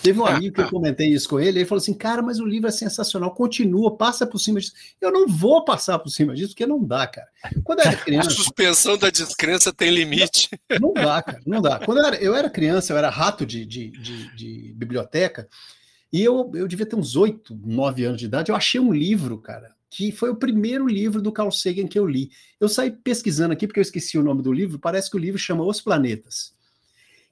Teve 0.07 0.21
um 0.21 0.27
amigo 0.27 0.55
que 0.55 0.61
eu 0.61 0.71
comentei 0.71 1.09
isso 1.09 1.29
com 1.29 1.41
ele, 1.41 1.59
ele 1.59 1.67
falou 1.67 1.81
assim: 1.81 1.93
cara, 1.93 2.23
mas 2.23 2.39
o 2.39 2.47
livro 2.47 2.69
é 2.69 2.71
sensacional, 2.71 3.35
continua, 3.35 3.97
passa 3.97 4.25
por 4.25 4.39
cima 4.39 4.61
disso. 4.61 4.73
Eu 5.01 5.11
não 5.11 5.27
vou 5.27 5.65
passar 5.65 5.99
por 5.99 6.11
cima 6.11 6.33
disso, 6.33 6.51
porque 6.51 6.65
não 6.65 6.83
dá, 6.83 7.09
cara. 7.09 7.27
Quando 7.65 7.81
eu 7.81 7.87
era 7.87 7.97
criança. 7.99 8.29
A 8.29 8.33
suspensão 8.33 8.97
da 8.97 9.11
descrença 9.11 9.73
tem 9.73 9.91
limite. 9.91 10.49
Não, 10.71 10.93
não 10.93 10.95
dá, 10.95 11.23
cara, 11.23 11.41
não 11.45 11.61
dá. 11.61 11.81
Quando 11.81 11.99
eu 11.99 12.05
era, 12.05 12.17
eu 12.17 12.35
era 12.37 12.49
criança, 12.49 12.93
eu 12.93 12.97
era 12.97 13.11
rato 13.11 13.45
de, 13.45 13.67
de, 13.67 13.91
de, 13.91 14.37
de 14.37 14.75
biblioteca, 14.77 15.49
e 16.13 16.23
eu, 16.23 16.53
eu 16.55 16.69
devia 16.69 16.87
ter 16.87 16.95
uns 16.95 17.17
oito, 17.17 17.59
nove 17.65 18.05
anos 18.05 18.21
de 18.21 18.27
idade. 18.27 18.51
Eu 18.51 18.57
achei 18.57 18.81
um 18.81 18.93
livro, 18.93 19.39
cara, 19.39 19.75
que 19.91 20.13
foi 20.13 20.31
o 20.31 20.37
primeiro 20.37 20.87
livro 20.87 21.21
do 21.21 21.33
Carl 21.33 21.51
Sagan 21.51 21.89
que 21.89 21.99
eu 21.99 22.07
li. 22.07 22.31
Eu 22.61 22.69
saí 22.69 22.93
pesquisando 22.93 23.53
aqui 23.53 23.67
porque 23.67 23.81
eu 23.81 23.83
esqueci 23.83 24.17
o 24.17 24.23
nome 24.23 24.43
do 24.43 24.53
livro. 24.53 24.79
Parece 24.79 25.11
que 25.11 25.17
o 25.17 25.21
livro 25.21 25.39
chama 25.39 25.65
Os 25.65 25.81
Planetas. 25.81 26.56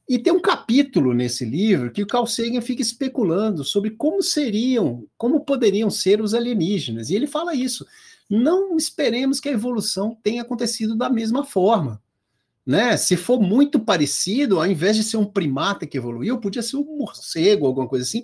E 0.09 0.18
tem 0.18 0.32
um 0.32 0.40
capítulo 0.40 1.14
nesse 1.14 1.44
livro 1.44 1.90
que 1.90 2.02
o 2.02 2.07
Carl 2.07 2.26
Sagan 2.26 2.61
fica 2.61 2.82
especulando 2.82 3.64
sobre 3.64 3.90
como 3.90 4.22
seriam, 4.22 5.07
como 5.16 5.40
poderiam 5.40 5.88
ser 5.90 6.20
os 6.20 6.34
alienígenas. 6.34 7.09
E 7.09 7.14
ele 7.14 7.26
fala 7.26 7.55
isso. 7.55 7.86
Não 8.28 8.76
esperemos 8.76 9.40
que 9.40 9.48
a 9.48 9.52
evolução 9.52 10.16
tenha 10.22 10.42
acontecido 10.42 10.94
da 10.94 11.09
mesma 11.09 11.44
forma. 11.44 12.02
Né? 12.66 12.96
Se 12.96 13.16
for 13.16 13.40
muito 13.40 13.80
parecido, 13.80 14.59
ao 14.59 14.66
invés 14.66 14.96
de 14.96 15.05
ser 15.05 15.16
um 15.16 15.24
primata 15.24 15.86
que 15.86 15.96
evoluiu, 15.96 16.38
podia 16.38 16.62
ser 16.62 16.76
um 16.76 16.98
morcego, 16.98 17.66
alguma 17.66 17.88
coisa 17.88 18.05
assim 18.05 18.22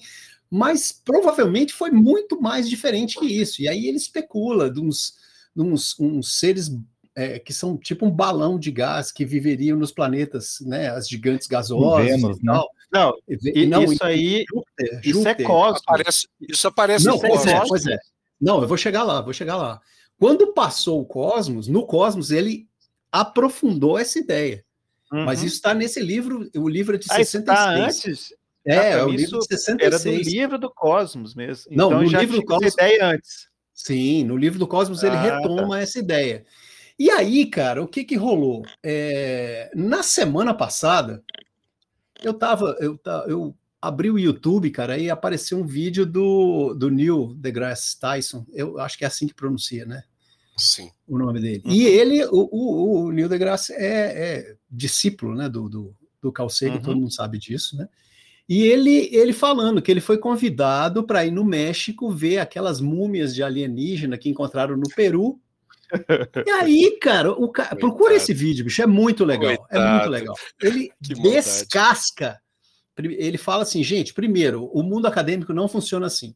mas 0.50 0.90
provavelmente 0.90 1.72
foi 1.72 1.92
muito 1.92 2.40
mais 2.42 2.68
diferente 2.68 3.18
que 3.18 3.26
isso. 3.26 3.62
E 3.62 3.68
aí 3.68 3.86
ele 3.86 3.96
especula 3.96 4.68
de 4.68 4.80
uns, 4.80 5.14
de 5.54 5.62
uns, 5.62 5.98
uns 6.00 6.38
seres 6.40 6.68
é, 7.14 7.38
que 7.38 7.52
são 7.52 7.76
tipo 7.76 8.06
um 8.06 8.10
balão 8.10 8.58
de 8.58 8.70
gás 8.70 9.10
que 9.10 9.24
viveriam 9.24 9.76
nos 9.76 9.92
planetas, 9.92 10.58
né, 10.60 10.88
as 10.88 11.08
gigantes 11.08 11.46
gasosas 11.46 12.04
Vênus, 12.04 12.38
e 12.38 12.44
né? 12.44 12.52
tal. 12.52 12.70
Não, 12.92 13.14
e, 13.28 13.66
não, 13.66 13.84
isso 13.84 14.02
aí, 14.02 14.44
Júpiter, 14.48 15.00
isso 15.04 15.20
é 15.20 15.30
Júpiter, 15.30 15.40
é 15.40 15.44
cosmos. 15.44 15.82
Aparece, 15.86 16.28
isso 16.40 16.68
aparece 16.68 17.06
não, 17.06 17.18
pois 17.18 17.46
é, 17.46 17.60
pois 17.68 17.86
é. 17.86 17.98
Não, 18.40 18.62
eu 18.62 18.66
vou 18.66 18.76
chegar 18.76 19.04
lá, 19.04 19.20
vou 19.20 19.32
chegar 19.32 19.56
lá. 19.56 19.80
Quando 20.18 20.52
passou 20.52 21.00
o 21.00 21.04
cosmos, 21.04 21.68
no 21.68 21.86
cosmos 21.86 22.30
ele 22.30 22.66
aprofundou 23.12 23.98
essa 23.98 24.18
ideia. 24.18 24.64
Uhum. 25.12 25.24
Mas 25.24 25.42
isso 25.42 25.56
está 25.56 25.74
nesse 25.74 26.00
livro, 26.00 26.48
o 26.54 26.68
livro 26.68 26.94
é 26.96 26.98
de 26.98 27.06
ah, 27.10 27.14
66. 27.14 27.40
Está 27.42 27.70
antes? 27.70 28.34
É, 28.64 28.78
ah, 28.78 28.84
é 28.84 29.04
o 29.04 29.08
livro 29.08 29.38
de 29.38 29.46
66. 29.46 29.80
Era 29.80 29.98
do 29.98 30.30
livro 30.30 30.58
do 30.58 30.70
Cosmos 30.70 31.34
mesmo. 31.34 31.74
Não, 31.74 31.86
então, 31.88 32.02
no 32.02 32.18
livro 32.20 32.36
do 32.36 32.44
Cosmos. 32.44 32.72
ideia 32.74 33.06
antes. 33.06 33.48
Sim, 33.72 34.24
no 34.24 34.36
livro 34.36 34.58
do 34.58 34.66
Cosmos 34.66 35.02
ah, 35.02 35.06
ele 35.06 35.16
retoma 35.16 35.76
tá. 35.76 35.80
essa 35.80 35.98
ideia. 35.98 36.44
E 37.00 37.10
aí, 37.10 37.46
cara, 37.46 37.82
o 37.82 37.88
que 37.88 38.04
que 38.04 38.14
rolou? 38.14 38.62
É, 38.84 39.70
na 39.74 40.02
semana 40.02 40.52
passada, 40.52 41.24
eu 42.22 42.34
tava, 42.34 42.76
eu, 42.78 43.00
eu 43.26 43.56
abri 43.80 44.10
o 44.10 44.18
YouTube, 44.18 44.70
cara, 44.70 44.98
e 44.98 45.08
apareceu 45.08 45.56
um 45.56 45.66
vídeo 45.66 46.04
do, 46.04 46.74
do 46.74 46.90
Neil 46.90 47.32
deGrasse 47.38 47.98
Tyson. 47.98 48.44
Eu 48.52 48.78
acho 48.78 48.98
que 48.98 49.04
é 49.04 49.06
assim 49.06 49.26
que 49.26 49.32
pronuncia, 49.32 49.86
né? 49.86 50.02
Sim. 50.58 50.90
O 51.08 51.18
nome 51.18 51.40
dele. 51.40 51.62
Uhum. 51.64 51.72
E 51.72 51.86
ele, 51.86 52.22
o, 52.26 52.48
o, 52.52 53.04
o 53.06 53.10
Neil 53.12 53.30
deGrasse 53.30 53.72
é, 53.72 53.78
é 53.80 54.56
discípulo, 54.70 55.34
né, 55.34 55.48
do, 55.48 55.70
do, 55.70 55.96
do 56.20 56.30
Carl 56.30 56.50
Sagan, 56.50 56.74
uhum. 56.74 56.82
todo 56.82 57.00
mundo 57.00 57.14
sabe 57.14 57.38
disso, 57.38 57.78
né? 57.78 57.88
E 58.46 58.64
ele, 58.64 59.08
ele 59.10 59.32
falando 59.32 59.80
que 59.80 59.90
ele 59.90 60.02
foi 60.02 60.18
convidado 60.18 61.02
para 61.02 61.24
ir 61.24 61.30
no 61.30 61.46
México 61.46 62.10
ver 62.10 62.40
aquelas 62.40 62.78
múmias 62.78 63.34
de 63.34 63.42
alienígena 63.42 64.18
que 64.18 64.28
encontraram 64.28 64.76
no 64.76 64.90
Peru. 64.94 65.40
E 66.46 66.50
aí, 66.50 66.98
cara, 67.00 67.32
o 67.32 67.48
ca... 67.48 67.74
procura 67.76 68.14
esse 68.14 68.32
vídeo, 68.32 68.64
bicho, 68.64 68.82
é 68.82 68.86
muito 68.86 69.24
legal. 69.24 69.56
Coitado. 69.56 69.82
É 69.82 69.92
muito 69.92 70.10
legal. 70.10 70.34
Ele 70.60 70.92
descasca. 71.00 72.40
Ele 72.96 73.38
fala 73.38 73.62
assim, 73.62 73.82
gente, 73.82 74.12
primeiro, 74.12 74.66
o 74.66 74.82
mundo 74.82 75.06
acadêmico 75.06 75.52
não 75.52 75.68
funciona 75.68 76.06
assim. 76.06 76.34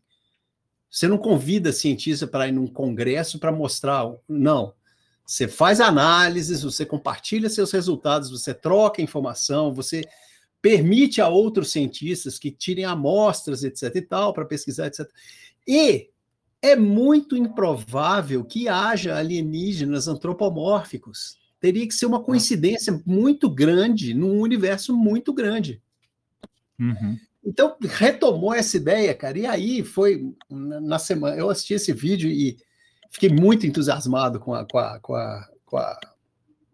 Você 0.91 1.09
não 1.09 1.19
convida 1.19 1.73
cientista 1.73 2.27
para 2.27 2.49
ir 2.49 2.53
num 2.53 2.67
congresso 2.67 3.39
para 3.39 3.53
mostrar. 3.53 4.07
Não. 4.29 4.73
Você 5.27 5.49
faz 5.49 5.81
análises, 5.81 6.63
você 6.63 6.85
compartilha 6.87 7.49
seus 7.49 7.73
resultados, 7.73 8.31
você 8.31 8.55
troca 8.55 9.03
informação, 9.03 9.73
você 9.73 10.05
permite 10.63 11.21
a 11.21 11.29
outros 11.29 11.73
cientistas 11.73 12.39
que 12.39 12.51
tirem 12.51 12.85
amostras, 12.85 13.65
etc. 13.65 13.95
e 13.97 14.03
tal, 14.03 14.33
para 14.33 14.45
pesquisar, 14.45 14.87
etc. 14.87 15.07
E 15.67 16.11
é 16.65 16.75
muito 16.75 17.37
improvável 17.37 18.43
que 18.43 18.69
haja 18.69 19.15
alienígenas 19.15 20.09
antropomórficos. 20.09 21.37
Teria 21.61 21.87
que 21.87 21.93
ser 21.93 22.07
uma 22.07 22.23
coincidência 22.23 23.03
muito 23.05 23.51
grande 23.51 24.15
num 24.15 24.41
universo 24.41 24.97
muito 24.97 25.31
grande. 25.31 25.83
Uhum. 26.81 27.19
Então, 27.45 27.77
retomou 27.83 28.55
essa 28.55 28.79
ideia, 28.79 29.15
cara, 29.15 29.39
e 29.39 29.45
aí 29.45 29.85
foi 29.85 30.33
na 30.51 30.99
semana. 30.99 31.37
Eu 31.37 31.51
assisti 31.51 31.75
esse 31.75 31.93
vídeo 31.93 32.31
e 32.31 32.57
fiquei 33.11 33.29
muito 33.29 33.67
entusiasmado 33.67 34.41
com 34.41 34.55
a, 34.55 34.65
com 34.65 34.79
a, 34.79 34.99
com 35.01 35.15
a, 35.15 35.49
com 35.67 35.77
a 35.77 36.01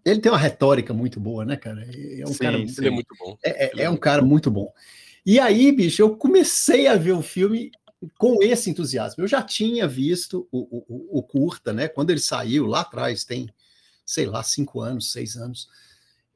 ele 0.05 0.21
tem 0.21 0.31
uma 0.31 0.39
retórica 0.39 0.95
muito 0.95 1.19
boa, 1.19 1.45
né, 1.45 1.57
cara? 1.57 1.83
É 1.83 2.25
um 2.25 2.33
sim, 2.33 2.39
cara 2.39 2.57
ele 2.57 2.87
é 2.87 2.91
muito 2.91 3.15
bom. 3.19 3.37
É, 3.45 3.65
é, 3.65 3.83
é 3.83 3.91
um 3.91 3.97
cara 3.97 4.23
muito 4.23 4.53
bom. 4.53 4.73
E 5.27 5.39
aí, 5.39 5.71
bicho, 5.73 6.01
eu 6.01 6.17
comecei 6.17 6.87
a 6.87 6.95
ver 6.95 7.13
o 7.13 7.23
filme 7.23 7.71
com 8.19 8.43
esse 8.43 8.71
entusiasmo. 8.71 9.23
Eu 9.23 9.29
já 9.29 9.43
tinha 9.43 9.87
visto 9.87 10.49
o, 10.51 10.59
o, 10.59 11.19
o 11.19 11.23
curta, 11.23 11.73
né? 11.73 11.89
Quando 11.89 12.11
ele 12.11 12.21
saiu 12.21 12.67
lá 12.67 12.81
atrás, 12.81 13.25
tem, 13.25 13.53
sei 14.05 14.27
lá, 14.27 14.43
cinco 14.43 14.81
anos, 14.81 15.13
seis 15.13 15.37
anos. 15.37 15.69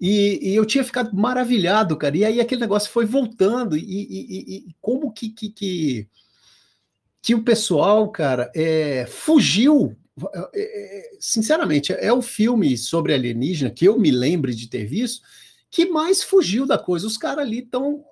E, 0.00 0.50
e, 0.50 0.54
eu 0.54 0.64
tinha 0.64 0.84
ficado 0.84 1.14
maravilhado, 1.16 1.96
cara. 1.96 2.16
E 2.16 2.24
aí 2.24 2.40
aquele 2.40 2.60
negócio 2.60 2.90
foi 2.90 3.06
voltando. 3.06 3.76
E, 3.76 3.80
e, 3.82 4.56
e 4.68 4.76
como 4.80 5.12
que, 5.12 5.30
que, 5.30 5.48
que, 5.50 6.08
que, 7.22 7.34
o 7.34 7.42
pessoal, 7.42 8.10
cara, 8.10 8.50
é, 8.54 9.06
fugiu 9.06 9.96
é, 10.32 10.48
é, 10.54 11.10
sinceramente, 11.18 11.92
é 11.92 12.12
o 12.12 12.22
filme 12.22 12.78
sobre 12.78 13.14
alienígena 13.14 13.70
que 13.70 13.86
eu 13.86 13.98
me 13.98 14.12
lembre 14.12 14.54
de 14.54 14.68
ter 14.68 14.84
visto 14.84 15.22
que 15.70 15.86
mais 15.86 16.22
fugiu 16.22 16.66
da 16.66 16.78
coisa. 16.78 17.06
Os 17.06 17.16
caras 17.16 17.44
ali 17.44 17.58
estão 17.58 18.04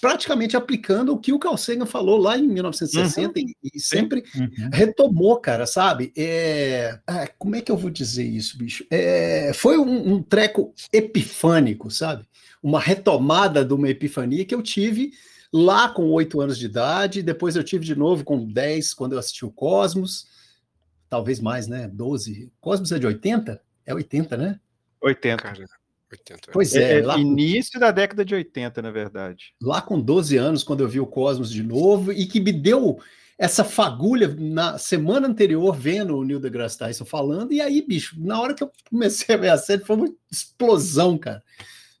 praticamente 0.00 0.56
aplicando 0.56 1.12
o 1.12 1.18
que 1.18 1.32
o 1.32 1.38
Carl 1.38 1.56
Sagan 1.56 1.86
falou 1.86 2.18
lá 2.18 2.36
em 2.36 2.46
1960 2.48 3.38
uhum. 3.38 3.46
e, 3.46 3.54
e, 3.74 3.80
sempre 3.80 4.24
uhum. 4.34 4.70
retomou, 4.72 5.36
cara, 5.38 5.66
sabe? 5.66 6.12
É... 6.16 6.98
Ah, 7.06 7.28
como 7.38 7.56
é 7.56 7.60
que 7.60 7.70
eu 7.70 7.76
vou 7.76 7.90
dizer 7.90 8.24
isso, 8.24 8.58
bicho? 8.58 8.84
É... 8.90 9.52
Foi 9.52 9.78
um, 9.78 10.14
um, 10.14 10.22
treco 10.22 10.72
epifânico, 10.92 11.90
sabe? 11.90 12.24
Uma 12.62 12.80
retomada 12.80 13.64
de 13.64 13.74
uma 13.74 13.88
epifania 13.88 14.44
que 14.44 14.54
eu 14.54 14.62
tive 14.62 15.12
lá 15.52 15.88
com 15.88 16.10
oito 16.10 16.40
anos 16.40 16.58
de 16.58 16.66
idade, 16.66 17.22
depois 17.22 17.56
eu 17.56 17.64
tive 17.64 17.84
de 17.84 17.94
novo 17.94 18.24
com 18.24 18.44
10 18.44 18.94
quando 18.94 19.12
eu 19.12 19.18
assisti 19.18 19.44
o 19.44 19.50
Cosmos 19.50 20.26
talvez 21.08 21.40
mais, 21.40 21.66
né? 21.66 21.88
12. 21.88 22.52
Cosmos 22.60 22.92
é 22.92 22.98
de 22.98 23.06
80? 23.06 23.60
É 23.84 23.94
80, 23.94 24.36
né? 24.36 24.60
80. 25.00 25.42
Cara, 25.42 25.66
80. 26.10 26.50
Pois 26.52 26.74
é. 26.74 27.00
é, 27.00 27.04
é 27.04 27.18
início 27.18 27.78
da 27.80 27.90
década 27.90 28.24
de 28.24 28.34
80, 28.34 28.80
na 28.82 28.90
verdade. 28.90 29.54
Lá 29.60 29.80
com 29.80 30.00
12 30.00 30.36
anos, 30.36 30.62
quando 30.62 30.82
eu 30.82 30.88
vi 30.88 31.00
o 31.00 31.06
Cosmos 31.06 31.50
de 31.50 31.62
novo, 31.62 32.12
e 32.12 32.26
que 32.26 32.40
me 32.40 32.52
deu 32.52 32.98
essa 33.38 33.64
fagulha 33.64 34.34
na 34.38 34.78
semana 34.78 35.28
anterior, 35.28 35.74
vendo 35.76 36.16
o 36.16 36.24
Neil 36.24 36.40
deGrasse 36.40 36.78
Tyson 36.78 37.04
falando, 37.04 37.52
e 37.52 37.60
aí, 37.60 37.82
bicho, 37.82 38.16
na 38.18 38.40
hora 38.40 38.54
que 38.54 38.62
eu 38.62 38.70
comecei 38.90 39.34
a 39.34 39.38
ver 39.38 39.50
a 39.50 39.58
série, 39.58 39.84
foi 39.84 39.96
uma 39.96 40.14
explosão, 40.30 41.18
cara. 41.18 41.42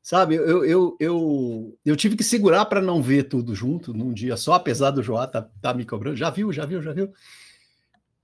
Sabe, 0.02 0.36
eu, 0.36 0.64
eu, 0.64 0.96
eu, 1.00 1.78
eu 1.84 1.96
tive 1.96 2.16
que 2.16 2.22
segurar 2.22 2.64
para 2.66 2.80
não 2.80 3.02
ver 3.02 3.24
tudo 3.24 3.56
junto 3.56 3.92
num 3.92 4.12
dia 4.12 4.36
só, 4.36 4.54
apesar 4.54 4.92
do 4.92 5.02
Joá 5.02 5.26
tá, 5.26 5.48
tá 5.60 5.74
me 5.74 5.84
cobrando. 5.84 6.16
Já 6.16 6.30
viu, 6.30 6.52
já 6.52 6.64
viu, 6.64 6.80
já 6.80 6.92
viu 6.92 7.12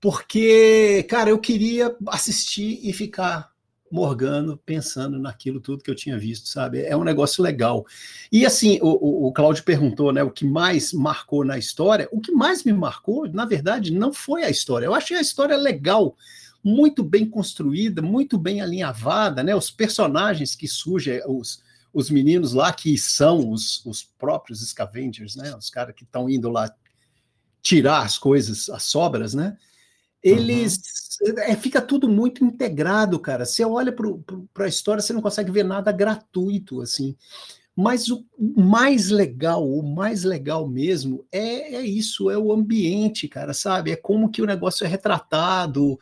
porque, 0.03 1.03
cara, 1.03 1.29
eu 1.29 1.39
queria 1.39 1.95
assistir 2.07 2.77
e 2.83 2.91
ficar 2.91 3.52
morgando, 3.93 4.59
pensando 4.65 5.19
naquilo 5.19 5.61
tudo 5.61 5.83
que 5.83 5.91
eu 5.91 5.93
tinha 5.93 6.17
visto, 6.17 6.49
sabe? 6.49 6.81
É 6.81 6.97
um 6.97 7.03
negócio 7.03 7.43
legal. 7.43 7.85
E 8.31 8.43
assim, 8.43 8.79
o, 8.81 8.87
o, 8.87 9.27
o 9.27 9.31
Cláudio 9.31 9.63
perguntou, 9.63 10.11
né, 10.11 10.23
o 10.23 10.31
que 10.31 10.43
mais 10.43 10.91
marcou 10.91 11.45
na 11.45 11.59
história? 11.59 12.09
O 12.11 12.19
que 12.19 12.31
mais 12.31 12.63
me 12.63 12.73
marcou, 12.73 13.29
na 13.29 13.45
verdade, 13.45 13.93
não 13.93 14.11
foi 14.11 14.43
a 14.43 14.49
história. 14.49 14.87
Eu 14.87 14.95
achei 14.95 15.15
a 15.15 15.21
história 15.21 15.55
legal, 15.55 16.17
muito 16.63 17.03
bem 17.03 17.29
construída, 17.29 18.01
muito 18.01 18.35
bem 18.35 18.61
alinhavada, 18.61 19.43
né? 19.43 19.55
Os 19.55 19.69
personagens 19.69 20.55
que 20.55 20.67
surgem, 20.67 21.21
os, 21.27 21.61
os 21.93 22.09
meninos 22.09 22.53
lá 22.53 22.73
que 22.73 22.97
são 22.97 23.51
os, 23.51 23.85
os 23.85 24.01
próprios 24.17 24.67
Scavengers, 24.67 25.35
né? 25.35 25.55
Os 25.55 25.69
caras 25.69 25.93
que 25.93 26.03
estão 26.03 26.27
indo 26.27 26.49
lá 26.49 26.73
tirar 27.61 28.01
as 28.01 28.17
coisas, 28.17 28.69
as 28.69 28.83
sobras, 28.83 29.35
né? 29.35 29.55
Eles 30.23 30.79
é, 31.39 31.55
fica 31.55 31.81
tudo 31.81 32.07
muito 32.07 32.43
integrado, 32.43 33.19
cara. 33.19 33.45
Você 33.45 33.63
olha 33.63 33.91
para 33.91 34.65
a 34.65 34.67
história, 34.67 35.01
você 35.01 35.13
não 35.13 35.21
consegue 35.21 35.51
ver 35.51 35.63
nada 35.63 35.91
gratuito 35.91 36.81
assim. 36.81 37.15
Mas 37.75 38.07
o 38.09 38.23
mais 38.37 39.09
legal, 39.09 39.67
o 39.67 39.81
mais 39.81 40.23
legal 40.23 40.67
mesmo 40.67 41.25
é, 41.31 41.75
é 41.75 41.81
isso, 41.81 42.29
é 42.29 42.37
o 42.37 42.51
ambiente, 42.51 43.27
cara, 43.27 43.51
sabe? 43.53 43.91
É 43.91 43.95
como 43.95 44.29
que 44.29 44.41
o 44.43 44.45
negócio 44.45 44.85
é 44.85 44.87
retratado. 44.87 45.99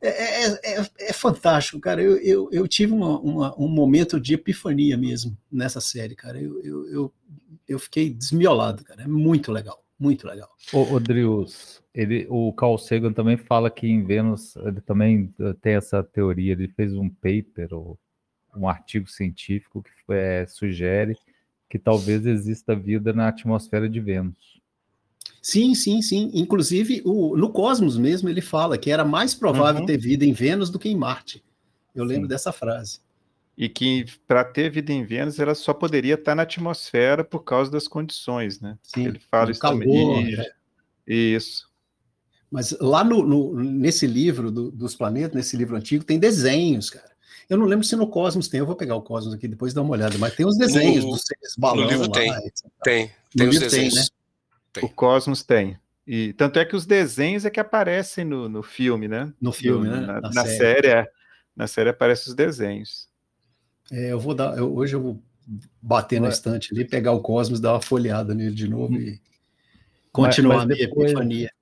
É, 0.00 0.08
é, 0.08 0.80
é, 0.80 0.90
é 0.98 1.12
fantástico, 1.12 1.78
cara. 1.78 2.02
Eu, 2.02 2.16
eu, 2.18 2.48
eu 2.50 2.66
tive 2.66 2.92
uma, 2.92 3.18
uma, 3.20 3.54
um 3.60 3.68
momento 3.68 4.20
de 4.20 4.34
epifania 4.34 4.96
mesmo 4.96 5.38
nessa 5.50 5.80
série, 5.80 6.16
cara. 6.16 6.40
Eu, 6.40 6.60
eu, 6.62 6.88
eu, 6.88 7.14
eu 7.68 7.78
fiquei 7.78 8.10
desmiolado, 8.10 8.82
cara. 8.82 9.02
É 9.02 9.08
muito 9.08 9.52
legal, 9.52 9.84
muito 9.98 10.26
legal. 10.26 10.50
Ô, 10.72 10.94
ô 10.94 11.00
Drius, 11.00 11.80
ele, 11.94 12.26
o 12.28 12.52
Carl 12.52 12.76
Sagan 12.76 13.12
também 13.12 13.36
fala 13.36 13.70
que 13.70 13.86
em 13.86 14.04
Vênus, 14.04 14.56
ele 14.56 14.80
também 14.80 15.32
eh, 15.38 15.54
tem 15.62 15.74
essa 15.74 16.02
teoria, 16.02 16.52
ele 16.52 16.68
fez 16.68 16.92
um 16.92 17.08
paper, 17.08 17.68
ou 17.72 17.98
um 18.56 18.68
artigo 18.68 19.08
científico 19.08 19.82
que 19.82 20.12
é, 20.12 20.46
sugere 20.46 21.16
que 21.68 21.78
talvez 21.78 22.24
exista 22.26 22.74
vida 22.74 23.12
na 23.12 23.28
atmosfera 23.28 23.88
de 23.88 24.00
Vênus. 24.00 24.60
Sim, 25.42 25.74
sim, 25.74 26.00
sim. 26.02 26.30
Inclusive, 26.32 27.02
o, 27.04 27.36
no 27.36 27.50
Cosmos 27.50 27.98
mesmo, 27.98 28.28
ele 28.28 28.40
fala 28.40 28.78
que 28.78 28.90
era 28.90 29.04
mais 29.04 29.34
provável 29.34 29.80
uhum. 29.80 29.86
ter 29.86 29.98
vida 29.98 30.24
em 30.24 30.32
Vênus 30.32 30.70
do 30.70 30.78
que 30.78 30.88
em 30.88 30.96
Marte. 30.96 31.42
Eu 31.94 32.04
lembro 32.04 32.24
sim. 32.24 32.28
dessa 32.28 32.52
frase. 32.52 33.00
E 33.56 33.68
que 33.68 34.06
para 34.26 34.44
ter 34.44 34.70
vida 34.70 34.92
em 34.92 35.04
Vênus, 35.04 35.38
ela 35.38 35.54
só 35.54 35.74
poderia 35.74 36.14
estar 36.14 36.34
na 36.34 36.42
atmosfera 36.42 37.22
por 37.22 37.40
causa 37.40 37.70
das 37.70 37.86
condições, 37.86 38.60
né? 38.60 38.78
Sim, 38.82 39.06
ele 39.06 39.18
fala 39.18 39.50
isso 39.50 39.60
calor, 39.60 39.80
também. 39.80 40.34
É. 40.34 40.52
Isso. 41.06 41.68
Mas 42.54 42.70
lá 42.80 43.02
no, 43.02 43.26
no 43.26 43.64
nesse 43.64 44.06
livro 44.06 44.48
do, 44.48 44.70
dos 44.70 44.94
planetas, 44.94 45.34
nesse 45.34 45.56
livro 45.56 45.74
antigo, 45.74 46.04
tem 46.04 46.20
desenhos, 46.20 46.88
cara. 46.88 47.10
Eu 47.50 47.58
não 47.58 47.66
lembro 47.66 47.84
se 47.84 47.96
no 47.96 48.06
Cosmos 48.06 48.46
tem, 48.46 48.60
eu 48.60 48.66
vou 48.66 48.76
pegar 48.76 48.94
o 48.94 49.02
Cosmos 49.02 49.34
aqui 49.34 49.48
depois 49.48 49.74
dar 49.74 49.82
uma 49.82 49.90
olhada, 49.90 50.16
mas 50.18 50.36
tem 50.36 50.46
os 50.46 50.56
desenhos 50.56 51.04
no, 51.04 51.10
dos 51.10 51.22
seres 51.22 51.56
balão 51.58 51.82
no 51.82 51.90
livro 51.90 52.06
lá, 52.06 52.12
tem, 52.12 52.32
tem, 52.84 53.10
tem 53.36 53.48
os 53.48 53.58
desenhos. 53.58 53.94
Tem, 53.94 54.02
né? 54.02 54.08
tem. 54.72 54.84
O 54.84 54.88
Cosmos 54.88 55.42
tem. 55.42 55.76
E 56.06 56.32
tanto 56.34 56.60
é 56.60 56.64
que 56.64 56.76
os 56.76 56.86
desenhos 56.86 57.44
é 57.44 57.50
que 57.50 57.58
aparecem 57.58 58.24
no, 58.24 58.48
no 58.48 58.62
filme, 58.62 59.08
né? 59.08 59.32
No 59.40 59.50
filme, 59.50 59.88
no, 59.88 59.96
né? 59.96 60.06
Na, 60.06 60.20
na, 60.20 60.30
na 60.30 60.44
série. 60.44 60.56
série 60.56 60.86
é, 60.86 61.06
na 61.56 61.66
série 61.66 61.88
aparecem 61.88 62.30
os 62.30 62.36
desenhos. 62.36 63.08
É, 63.90 64.12
eu 64.12 64.20
vou 64.20 64.32
dar, 64.32 64.56
eu, 64.56 64.72
hoje 64.72 64.94
eu 64.94 65.02
vou 65.02 65.20
bater 65.82 66.20
na 66.20 66.28
estante 66.28 66.72
ali, 66.72 66.84
pegar 66.84 67.10
o 67.10 67.20
Cosmos, 67.20 67.58
dar 67.58 67.72
uma 67.72 67.82
folheada 67.82 68.32
nele 68.32 68.54
de 68.54 68.68
novo 68.68 68.94
e 68.94 69.20
continuar 70.12 70.58
mas, 70.58 70.68
mas 70.68 70.78
depois, 70.78 71.16
a 71.16 71.24
minha 71.24 71.46
epifania 71.46 71.53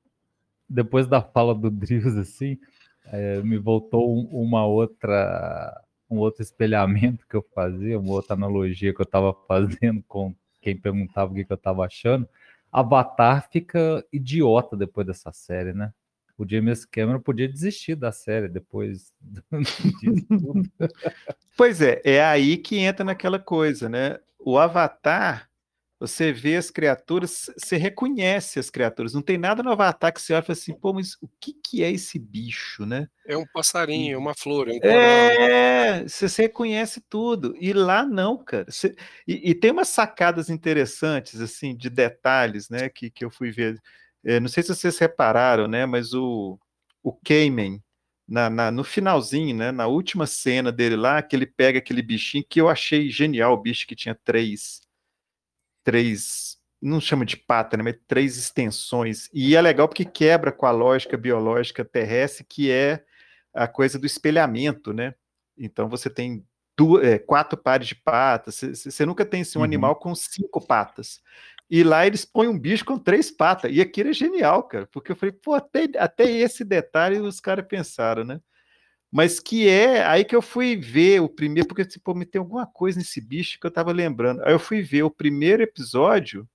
depois 0.73 1.07
da 1.07 1.21
fala 1.21 1.55
do 1.55 1.71
Drius, 1.71 2.17
assim, 2.17 2.59
é, 3.07 3.43
me 3.43 3.59
voltou 3.59 4.15
uma 4.31 4.67
outra 4.67 5.81
um 6.11 6.19
outro 6.19 6.43
espelhamento 6.43 7.27
que 7.27 7.35
eu 7.35 7.45
fazia, 7.55 7.99
uma 7.99 8.13
outra 8.13 8.35
analogia 8.35 8.93
que 8.93 9.01
eu 9.01 9.05
estava 9.05 9.33
fazendo 9.49 10.03
com 10.07 10.35
quem 10.61 10.77
perguntava 10.77 11.33
o 11.33 11.35
que, 11.35 11.45
que 11.45 11.53
eu 11.53 11.57
estava 11.57 11.87
achando. 11.87 12.29
Avatar 12.71 13.49
fica 13.51 14.05
idiota 14.13 14.77
depois 14.77 15.07
dessa 15.07 15.33
série, 15.33 15.73
né? 15.73 15.93
O 16.37 16.49
James 16.49 16.85
Cameron 16.85 17.21
podia 17.21 17.49
desistir 17.49 17.95
da 17.95 18.13
série 18.13 18.49
depois 18.49 19.13
disso 20.01 20.27
tudo. 20.29 20.71
Pois 21.57 21.81
é, 21.81 22.01
é 22.05 22.23
aí 22.25 22.57
que 22.57 22.79
entra 22.79 23.05
naquela 23.05 23.39
coisa, 23.39 23.89
né? 23.89 24.19
O 24.39 24.59
Avatar 24.59 25.49
você 26.03 26.33
vê 26.33 26.57
as 26.57 26.69
criaturas, 26.69 27.49
você 27.57 27.77
reconhece 27.77 28.59
as 28.59 28.69
criaturas. 28.69 29.15
Não 29.15 29.23
tem 29.23 29.39
nada 29.39 29.63
no 29.63 29.71
Avatar 29.71 30.13
que 30.13 30.21
você 30.21 30.33
olha 30.33 30.43
e 30.43 30.47
fala 30.47 30.59
assim, 30.59 30.75
pô, 30.75 30.93
mas 30.93 31.15
o 31.23 31.29
que, 31.41 31.53
que 31.53 31.83
é 31.85 31.93
esse 31.93 32.19
bicho, 32.19 32.85
né? 32.85 33.09
É 33.25 33.37
um 33.37 33.47
passarinho, 33.47 34.15
é 34.15 34.19
uma 34.19 34.35
flor, 34.35 34.69
é 34.69 34.73
um. 34.73 34.81
É, 34.83 36.03
você, 36.03 36.29
você 36.29 36.43
reconhece 36.43 37.01
tudo. 37.09 37.55
E 37.61 37.73
lá 37.73 38.05
não, 38.05 38.37
cara. 38.37 38.67
Você, 38.69 38.97
e, 39.29 39.51
e, 39.51 39.55
tem 39.55 39.71
umas 39.71 39.89
sacadas 39.89 40.51
interessantes, 40.51 41.41
assim, 41.41 41.77
de 41.77 41.89
detalhes, 41.89 42.69
né, 42.69 42.89
que, 42.89 43.09
que 43.09 43.25
eu 43.25 43.31
fui 43.31 43.53
ver. 43.53 43.81
É, 44.25 44.41
não 44.41 44.49
sei 44.49 44.65
se 44.65 44.75
vocês 44.75 44.99
repararam, 44.99 45.69
né, 45.69 45.87
mas 45.87 46.13
o, 46.15 46.59
o 47.01 47.13
Cayman, 47.13 47.81
na, 48.27 48.51
na, 48.51 48.71
no 48.73 48.83
finalzinho, 48.83 49.55
né, 49.57 49.71
na 49.71 49.87
última 49.87 50.27
cena 50.27 50.73
dele 50.73 50.97
lá, 50.97 51.23
que 51.23 51.37
ele 51.37 51.47
pega 51.47 51.79
aquele 51.79 52.03
bichinho 52.03 52.45
que 52.49 52.61
eu 52.61 52.69
achei 52.69 53.09
genial, 53.09 53.55
o 53.55 53.63
bicho 53.63 53.87
que 53.87 53.95
tinha 53.95 54.19
três 54.25 54.83
três, 55.85 56.57
não 56.81 57.01
chama 57.01 57.25
de 57.25 57.37
pata, 57.37 57.77
né, 57.77 57.83
mas 57.83 57.97
três 58.07 58.37
extensões. 58.37 59.29
E 59.33 59.57
é 59.57 59.61
legal 59.61 59.89
porque 59.89 60.05
quebra 60.05 60.53
com 60.53 60.67
a 60.67 60.71
lógica 60.71 61.17
biológica 61.17 61.85
terrestre, 61.85 62.45
que 62.45 62.71
é 62.71 63.05
a 63.55 63.69
coisa 63.69 63.99
do 63.99 64.07
espelhamento, 64.07 64.93
né? 64.93 65.15
Então 65.57 65.89
você 65.89 66.09
tem 66.09 66.45
duas, 66.77 67.05
é, 67.05 67.19
quatro 67.19 67.59
pares 67.59 67.87
de 67.87 67.95
patas, 67.95 68.61
você 68.61 69.05
nunca 69.07 69.25
tem 69.25 69.43
assim, 69.43 69.59
um 69.59 69.61
uhum. 69.61 69.65
animal 69.65 69.97
com 69.97 70.15
cinco 70.15 70.61
patas. 70.61 71.21
E 71.71 71.83
lá 71.83 72.07
eles 72.07 72.25
põem 72.25 72.49
um 72.49 72.59
bicho 72.59 72.85
com 72.85 72.99
três 72.99 73.31
patas. 73.31 73.71
E 73.73 73.81
aquilo 73.81 74.11
é 74.11 74.13
genial, 74.13 74.63
cara, 74.65 74.87
porque 74.93 75.13
eu 75.13 75.17
falei, 75.17 75.33
pô, 75.33 75.55
até, 75.55 75.89
até 75.99 76.31
esse 76.31 76.65
detalhe 76.65 77.19
os 77.19 77.41
caras 77.41 77.67
pensaram, 77.67 78.25
né? 78.25 78.41
Mas 79.13 79.39
que 79.39 79.69
é 79.69 80.05
aí 80.07 80.25
que 80.25 80.35
eu 80.35 80.41
fui 80.41 80.75
ver 80.75 81.21
o 81.21 81.29
primeiro, 81.29 81.69
porque 81.69 81.85
tipo, 81.85 82.15
me 82.15 82.25
tem 82.25 82.39
alguma 82.39 82.67
coisa 82.67 82.99
nesse 82.99 83.21
bicho 83.21 83.61
que 83.61 83.67
eu 83.67 83.69
estava 83.69 83.93
lembrando. 83.93 84.43
Aí 84.43 84.53
eu 84.53 84.59
fui 84.59 84.81
ver 84.81 85.03
o 85.03 85.11
primeiro 85.11 85.63
episódio 85.63 86.49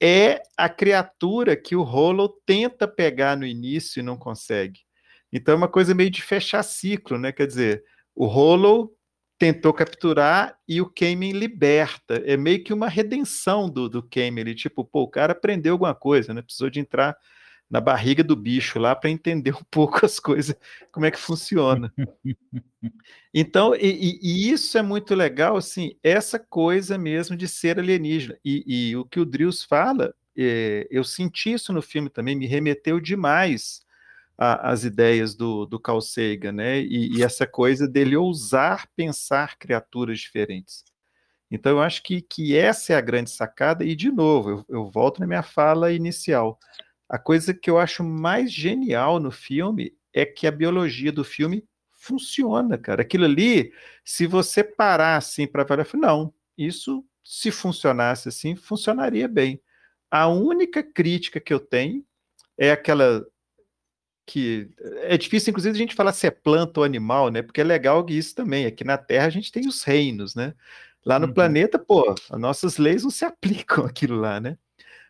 é 0.00 0.42
a 0.56 0.68
criatura 0.68 1.56
que 1.56 1.76
o 1.76 1.82
Hollow 1.82 2.28
tenta 2.46 2.88
pegar 2.88 3.36
no 3.36 3.46
início 3.46 4.00
e 4.00 4.02
não 4.02 4.16
consegue. 4.16 4.80
Então 5.32 5.54
é 5.54 5.56
uma 5.56 5.68
coisa 5.68 5.94
meio 5.94 6.10
de 6.10 6.22
fechar 6.22 6.62
ciclo, 6.62 7.18
né? 7.18 7.32
Quer 7.32 7.46
dizer, 7.46 7.84
o 8.14 8.26
Hollow 8.26 8.94
tentou 9.38 9.72
capturar 9.72 10.56
e 10.66 10.80
o 10.80 10.90
Cayman 10.90 11.32
liberta. 11.32 12.22
É 12.24 12.36
meio 12.36 12.62
que 12.64 12.72
uma 12.72 12.88
redenção 12.88 13.68
do, 13.68 13.88
do 13.88 14.02
Cayman. 14.02 14.42
Ele, 14.42 14.54
tipo, 14.54 14.84
pô, 14.84 15.02
o 15.02 15.08
cara 15.08 15.32
aprendeu 15.32 15.72
alguma 15.72 15.94
coisa, 15.94 16.32
né? 16.32 16.40
Precisou 16.40 16.70
de 16.70 16.80
entrar 16.80 17.16
na 17.70 17.80
barriga 17.80 18.22
do 18.22 18.36
bicho 18.36 18.78
lá 18.78 18.94
para 18.94 19.10
entender 19.10 19.54
um 19.54 19.64
pouco 19.70 20.04
as 20.04 20.18
coisas, 20.18 20.56
como 20.92 21.06
é 21.06 21.10
que 21.10 21.18
funciona. 21.18 21.92
Então, 23.32 23.74
e, 23.74 24.18
e, 24.22 24.50
isso 24.50 24.78
é 24.78 24.82
muito 24.82 25.14
legal, 25.14 25.56
assim, 25.56 25.96
essa 26.02 26.38
coisa 26.38 26.96
mesmo 26.96 27.36
de 27.36 27.48
ser 27.48 27.78
alienígena. 27.78 28.38
E, 28.44 28.90
e 28.90 28.96
o 28.96 29.04
que 29.04 29.18
o 29.18 29.24
Drills 29.24 29.66
fala, 29.66 30.14
é, 30.36 30.86
eu 30.90 31.02
senti 31.02 31.52
isso 31.52 31.72
no 31.72 31.82
filme 31.82 32.08
também, 32.08 32.36
me 32.36 32.46
remeteu 32.46 33.00
demais 33.00 33.82
às 34.36 34.82
ideias 34.84 35.34
do, 35.34 35.64
do 35.64 35.78
Carl 35.78 36.00
Sagan, 36.00 36.52
né? 36.52 36.80
E, 36.80 37.18
e, 37.18 37.22
essa 37.22 37.46
coisa 37.46 37.86
dele 37.86 38.16
ousar 38.16 38.88
pensar 38.96 39.56
criaturas 39.58 40.18
diferentes. 40.18 40.84
Então, 41.50 41.72
eu 41.72 41.80
acho 41.80 42.02
que, 42.02 42.20
que 42.20 42.56
essa 42.56 42.92
é 42.92 42.96
a 42.96 43.00
grande 43.00 43.30
sacada, 43.30 43.84
e 43.84 43.94
de 43.94 44.10
novo, 44.10 44.50
eu, 44.50 44.64
eu 44.68 44.90
volto 44.90 45.20
na 45.20 45.26
minha 45.26 45.42
fala 45.42 45.92
inicial 45.92 46.58
a 47.14 47.18
coisa 47.18 47.54
que 47.54 47.70
eu 47.70 47.78
acho 47.78 48.02
mais 48.02 48.52
genial 48.52 49.20
no 49.20 49.30
filme 49.30 49.96
é 50.12 50.26
que 50.26 50.48
a 50.48 50.50
biologia 50.50 51.12
do 51.12 51.22
filme 51.22 51.64
funciona, 51.92 52.76
cara. 52.76 53.02
Aquilo 53.02 53.24
ali, 53.24 53.72
se 54.04 54.26
você 54.26 54.64
parar 54.64 55.16
assim 55.16 55.46
para 55.46 55.62
ver, 55.62 55.86
não, 55.94 56.34
isso 56.58 57.04
se 57.22 57.52
funcionasse 57.52 58.28
assim, 58.28 58.56
funcionaria 58.56 59.28
bem. 59.28 59.62
A 60.10 60.26
única 60.26 60.82
crítica 60.82 61.38
que 61.38 61.54
eu 61.54 61.60
tenho 61.60 62.04
é 62.58 62.72
aquela 62.72 63.24
que 64.26 64.68
é 65.02 65.16
difícil, 65.16 65.52
inclusive, 65.52 65.72
a 65.72 65.78
gente 65.78 65.94
falar 65.94 66.12
se 66.12 66.26
é 66.26 66.32
planta 66.32 66.80
ou 66.80 66.84
animal, 66.84 67.30
né? 67.30 67.42
Porque 67.42 67.60
é 67.60 67.64
legal 67.64 68.04
isso 68.08 68.34
também. 68.34 68.66
Aqui 68.66 68.82
na 68.82 68.98
Terra 68.98 69.26
a 69.26 69.30
gente 69.30 69.52
tem 69.52 69.68
os 69.68 69.84
reinos, 69.84 70.34
né? 70.34 70.52
Lá 71.06 71.20
no 71.20 71.28
uhum. 71.28 71.32
planeta, 71.32 71.78
pô, 71.78 72.12
as 72.28 72.40
nossas 72.40 72.76
leis 72.76 73.04
não 73.04 73.10
se 73.10 73.24
aplicam 73.24 73.84
aquilo 73.86 74.16
lá, 74.16 74.40
né? 74.40 74.58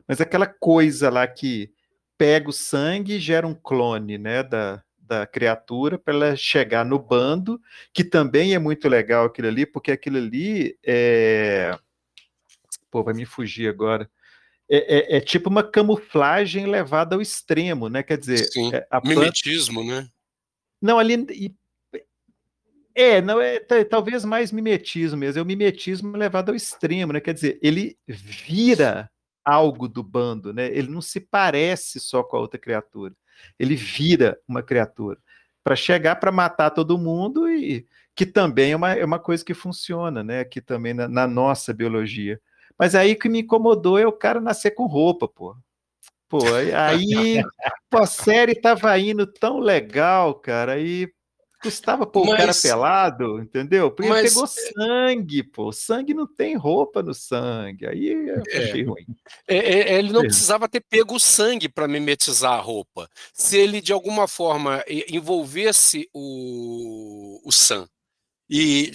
Mas 0.06 0.20
aquela 0.20 0.46
coisa 0.46 1.08
lá 1.08 1.26
que 1.26 1.72
pega 2.16 2.48
o 2.48 2.52
sangue 2.52 3.14
e 3.14 3.20
gera 3.20 3.46
um 3.46 3.54
clone 3.54 4.18
né, 4.18 4.42
da, 4.42 4.82
da 4.98 5.26
criatura 5.26 5.98
para 5.98 6.14
ela 6.14 6.36
chegar 6.36 6.84
no 6.84 6.98
bando, 6.98 7.60
que 7.92 8.02
também 8.02 8.54
é 8.54 8.58
muito 8.58 8.88
legal 8.88 9.26
aquilo 9.26 9.48
ali, 9.48 9.66
porque 9.66 9.92
aquilo 9.92 10.16
ali 10.16 10.78
é. 10.84 11.76
Pô, 12.90 13.02
vai 13.02 13.14
me 13.14 13.26
fugir 13.26 13.68
agora. 13.68 14.08
É, 14.68 15.14
é, 15.14 15.16
é 15.16 15.20
tipo 15.20 15.50
uma 15.50 15.62
camuflagem 15.62 16.66
levada 16.66 17.14
ao 17.14 17.22
extremo, 17.22 17.88
né? 17.88 18.02
Quer 18.02 18.18
dizer, 18.18 18.38
Sim. 18.38 18.74
É, 18.74 18.86
a 18.90 19.00
mimetismo, 19.00 19.84
planta... 19.84 20.02
né? 20.02 20.08
Não, 20.80 20.98
ali. 20.98 21.54
É, 22.94 23.20
não 23.20 23.40
é 23.40 23.58
talvez 23.58 24.24
mais 24.24 24.52
mimetismo 24.52 25.18
mesmo, 25.18 25.40
é 25.40 25.42
o 25.42 25.46
mimetismo 25.46 26.16
levado 26.16 26.50
ao 26.50 26.54
extremo, 26.54 27.12
né? 27.12 27.20
Quer 27.20 27.34
dizer, 27.34 27.58
ele 27.60 27.98
vira 28.06 29.10
algo 29.44 29.88
do 29.88 30.02
bando, 30.02 30.52
né? 30.52 30.66
Ele 30.68 30.88
não 30.88 31.00
se 31.00 31.20
parece 31.20 32.00
só 32.00 32.22
com 32.22 32.36
a 32.36 32.40
outra 32.40 32.58
criatura. 32.58 33.14
Ele 33.58 33.74
vira 33.74 34.38
uma 34.48 34.62
criatura 34.62 35.18
para 35.62 35.76
chegar 35.76 36.16
para 36.16 36.30
matar 36.30 36.70
todo 36.70 36.98
mundo 36.98 37.48
e 37.48 37.86
que 38.14 38.26
também 38.26 38.72
é 38.72 38.76
uma, 38.76 38.92
é 38.92 39.04
uma 39.04 39.18
coisa 39.18 39.44
que 39.44 39.54
funciona, 39.54 40.22
né? 40.22 40.40
Aqui 40.40 40.60
também 40.60 40.94
na, 40.94 41.08
na 41.08 41.26
nossa 41.26 41.72
biologia. 41.72 42.40
Mas 42.78 42.94
aí 42.94 43.14
que 43.14 43.28
me 43.28 43.40
incomodou 43.40 43.98
é 43.98 44.06
o 44.06 44.12
cara 44.12 44.40
nascer 44.40 44.72
com 44.72 44.86
roupa, 44.86 45.28
pô. 45.28 45.56
Pô, 46.28 46.40
aí 46.76 47.42
pô, 47.88 48.02
a 48.02 48.06
série 48.06 48.54
tava 48.54 48.98
indo 48.98 49.26
tão 49.26 49.58
legal, 49.60 50.34
cara, 50.34 50.72
aí 50.72 51.12
Custava 51.64 52.04
pôr 52.04 52.26
mas, 52.26 52.34
o 52.34 52.36
cara 52.36 52.52
pelado, 52.54 53.40
entendeu? 53.40 53.90
Porque 53.90 54.10
mas, 54.10 54.34
pegou 54.34 54.46
sangue, 54.46 55.42
pô. 55.42 55.72
Sangue 55.72 56.12
não 56.12 56.26
tem 56.26 56.56
roupa 56.56 57.02
no 57.02 57.14
sangue. 57.14 57.86
Aí 57.86 58.06
eu 58.06 58.42
é. 58.48 58.64
achei 58.64 58.82
é, 58.82 58.84
ruim. 58.84 59.06
É, 59.48 59.56
é, 59.56 59.98
ele 59.98 60.12
não 60.12 60.20
é. 60.20 60.24
precisava 60.24 60.68
ter 60.68 60.80
pego 60.80 61.14
o 61.14 61.20
sangue 61.20 61.66
para 61.66 61.88
mimetizar 61.88 62.52
a 62.52 62.60
roupa. 62.60 63.08
Se 63.32 63.56
ele, 63.56 63.80
de 63.80 63.94
alguma 63.94 64.28
forma, 64.28 64.84
envolvesse 65.08 66.06
o, 66.12 67.40
o 67.42 67.50
Sam 67.50 67.88
e, 68.48 68.92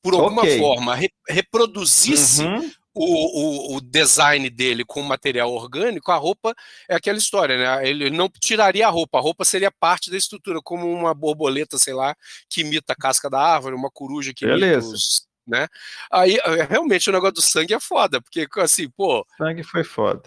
por 0.00 0.14
alguma 0.14 0.42
okay. 0.42 0.60
forma, 0.60 0.94
re, 0.94 1.10
reproduzisse 1.28 2.44
uhum 2.44 2.70
o, 2.98 3.74
o, 3.74 3.76
o, 3.76 3.80
design 3.80 4.48
dele 4.50 4.84
com 4.84 5.02
material 5.02 5.52
orgânico, 5.52 6.10
a 6.10 6.16
roupa 6.16 6.54
é 6.88 6.96
aquela 6.96 7.18
história, 7.18 7.56
né? 7.56 7.88
Ele 7.88 8.10
não 8.10 8.28
tiraria 8.28 8.86
a 8.86 8.90
roupa, 8.90 9.18
a 9.18 9.20
roupa 9.20 9.44
seria 9.44 9.70
parte 9.70 10.10
da 10.10 10.16
estrutura, 10.16 10.60
como 10.62 10.90
uma 10.90 11.14
borboleta, 11.14 11.78
sei 11.78 11.94
lá, 11.94 12.14
que 12.48 12.62
imita 12.62 12.92
a 12.92 12.96
casca 12.96 13.30
da 13.30 13.40
árvore, 13.40 13.76
uma 13.76 13.90
coruja 13.90 14.32
que 14.34 14.44
Beleza. 14.44 14.86
imita 14.86 14.96
os, 14.96 15.28
né? 15.46 15.68
Aí, 16.10 16.36
eh, 16.36 16.66
realmente, 16.68 17.08
o 17.08 17.12
negócio 17.12 17.34
do 17.34 17.42
sangue 17.42 17.74
é 17.74 17.80
foda, 17.80 18.20
porque, 18.20 18.46
assim, 18.56 18.88
pô... 18.90 19.26
Sangue 19.38 19.62
foi 19.62 19.84
foda. 19.84 20.22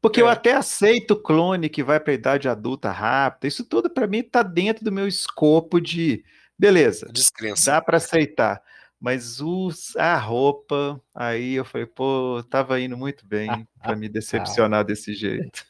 Porque 0.00 0.20
é. 0.20 0.22
eu 0.22 0.28
até 0.28 0.52
aceito 0.52 1.12
o 1.12 1.22
clone 1.22 1.68
que 1.68 1.82
vai 1.82 2.00
para 2.00 2.12
a 2.12 2.14
idade 2.14 2.48
adulta 2.48 2.90
rápida, 2.90 3.46
isso 3.46 3.64
tudo 3.64 3.88
para 3.88 4.06
mim 4.06 4.22
tá 4.22 4.42
dentro 4.42 4.84
do 4.84 4.92
meu 4.92 5.06
escopo 5.06 5.80
de... 5.80 6.24
Beleza, 6.58 7.06
Descrença. 7.12 7.72
dá 7.72 7.82
para 7.82 7.98
aceitar. 7.98 8.62
Mas 9.00 9.40
os, 9.40 9.94
a 9.96 10.16
roupa, 10.16 11.00
aí 11.14 11.54
eu 11.54 11.64
falei, 11.64 11.86
pô, 11.86 12.42
tava 12.48 12.80
indo 12.80 12.96
muito 12.96 13.26
bem 13.26 13.66
para 13.80 13.94
me 13.94 14.08
decepcionar 14.08 14.84
desse 14.84 15.14
jeito. 15.14 15.64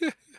É. 0.00 0.10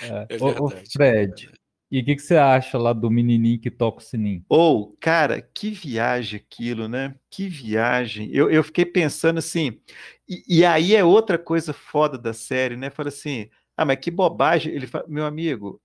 É 0.00 0.36
ô, 0.40 0.68
Fred, 0.92 1.50
e 1.90 2.00
o 2.00 2.04
que, 2.04 2.16
que, 2.16 2.22
você 2.22 2.36
acha 2.36 2.76
lá 2.76 2.92
do 2.92 3.10
menininho 3.10 3.58
que 3.58 3.70
toca 3.70 3.98
o 3.98 4.02
sininho? 4.02 4.44
Ou, 4.48 4.82
oh, 4.92 4.96
cara, 5.00 5.40
que 5.40 5.70
viagem 5.70 6.38
aquilo, 6.38 6.86
né? 6.86 7.14
Que 7.30 7.48
viagem. 7.48 8.30
Eu, 8.30 8.50
eu 8.50 8.62
fiquei 8.62 8.84
pensando 8.84 9.38
assim, 9.38 9.80
e, 10.28 10.42
e, 10.46 10.64
aí 10.66 10.94
é 10.94 11.02
outra 11.02 11.38
coisa 11.38 11.72
foda 11.72 12.18
da 12.18 12.34
série, 12.34 12.76
né? 12.76 12.90
Fala 12.90 13.08
assim, 13.08 13.48
ah, 13.76 13.86
mas 13.86 13.98
que 13.98 14.10
bobagem. 14.10 14.72
Ele 14.74 14.86
fala, 14.86 15.06
meu 15.08 15.24
amigo, 15.24 15.80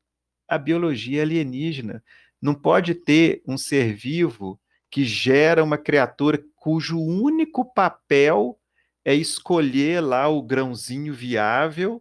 a 0.48 0.58
biologia 0.58 1.20
é 1.20 1.24
alienígena. 1.24 2.04
Não 2.42 2.54
pode 2.54 2.94
ter 2.96 3.42
um 3.48 3.58
ser 3.58 3.94
vivo 3.94 4.60
que 4.94 5.06
gera 5.06 5.64
uma 5.64 5.76
criatura 5.76 6.40
cujo 6.56 7.00
único 7.00 7.66
papel 7.74 8.60
é 9.04 9.16
escolher 9.16 10.02
lá 10.02 10.28
o 10.28 10.40
grãozinho 10.44 11.12
viável 11.16 12.00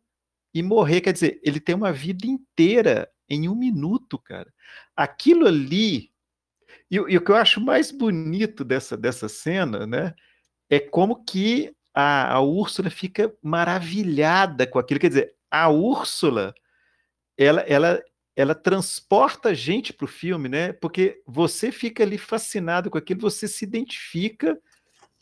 e 0.53 0.62
morrer. 0.62 1.01
Quer 1.01 1.14
dizer, 1.14 1.40
ele 1.43 1.59
tem 1.59 1.74
uma 1.74 1.90
vida 1.90 2.26
inteira 2.26 3.11
em 3.26 3.49
um 3.49 3.55
minuto, 3.55 4.18
cara. 4.18 4.53
Aquilo 4.95 5.47
ali 5.47 6.11
E, 6.90 6.97
e, 6.97 7.16
o 7.16 7.24
que 7.24 7.30
eu 7.30 7.36
acho 7.36 7.62
mais 7.62 7.90
bonito 7.90 8.62
dessa, 8.62 8.95
dessa 8.95 9.26
cena, 9.26 9.86
né, 9.86 10.14
é 10.68 10.78
como 10.78 11.24
que 11.24 11.74
a, 11.95 12.34
a 12.34 12.43
Úrsula 12.43 12.90
fica 12.90 13.34
maravilhada 13.43 14.66
com 14.66 14.78
aquilo. 14.78 15.01
Quer 15.01 15.09
dizer, 15.09 15.34
a 15.51 15.70
Úrsula, 15.70 16.55
ela, 17.38 17.62
ela, 17.62 18.03
ela 18.35 18.55
transporta 18.55 19.51
a 19.51 19.55
gente 19.55 19.93
para 19.93 20.05
o 20.05 20.09
filme, 20.09 20.49
né? 20.49 20.72
Porque 20.72 21.20
você 21.26 21.70
fica 21.70 22.03
ali 22.03 22.16
fascinado 22.16 22.91
com 22.91 22.99
aquilo, 22.99 23.20
você 23.20 23.47
se 23.47 23.64
identifica 23.64 24.59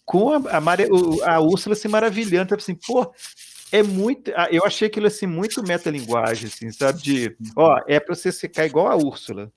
com 0.04 0.32
a, 0.32 0.40
a, 0.48 1.34
a 1.34 1.40
Úrsula 1.40 1.74
se 1.74 1.88
maravilhando, 1.88 2.54
assim, 2.54 2.74
pô, 2.74 3.12
é 3.72 3.82
muito. 3.82 4.32
Ah, 4.34 4.48
eu 4.50 4.64
achei 4.64 4.88
aquilo 4.88 5.06
assim 5.06 5.26
muito 5.26 5.62
metalinguagem, 5.62 6.48
assim, 6.48 6.70
sabe? 6.72 7.00
De, 7.02 7.36
ó, 7.56 7.80
é 7.86 8.00
para 8.00 8.14
você 8.14 8.32
ficar 8.32 8.66
igual 8.66 8.88
a 8.88 8.96
Úrsula. 8.96 9.52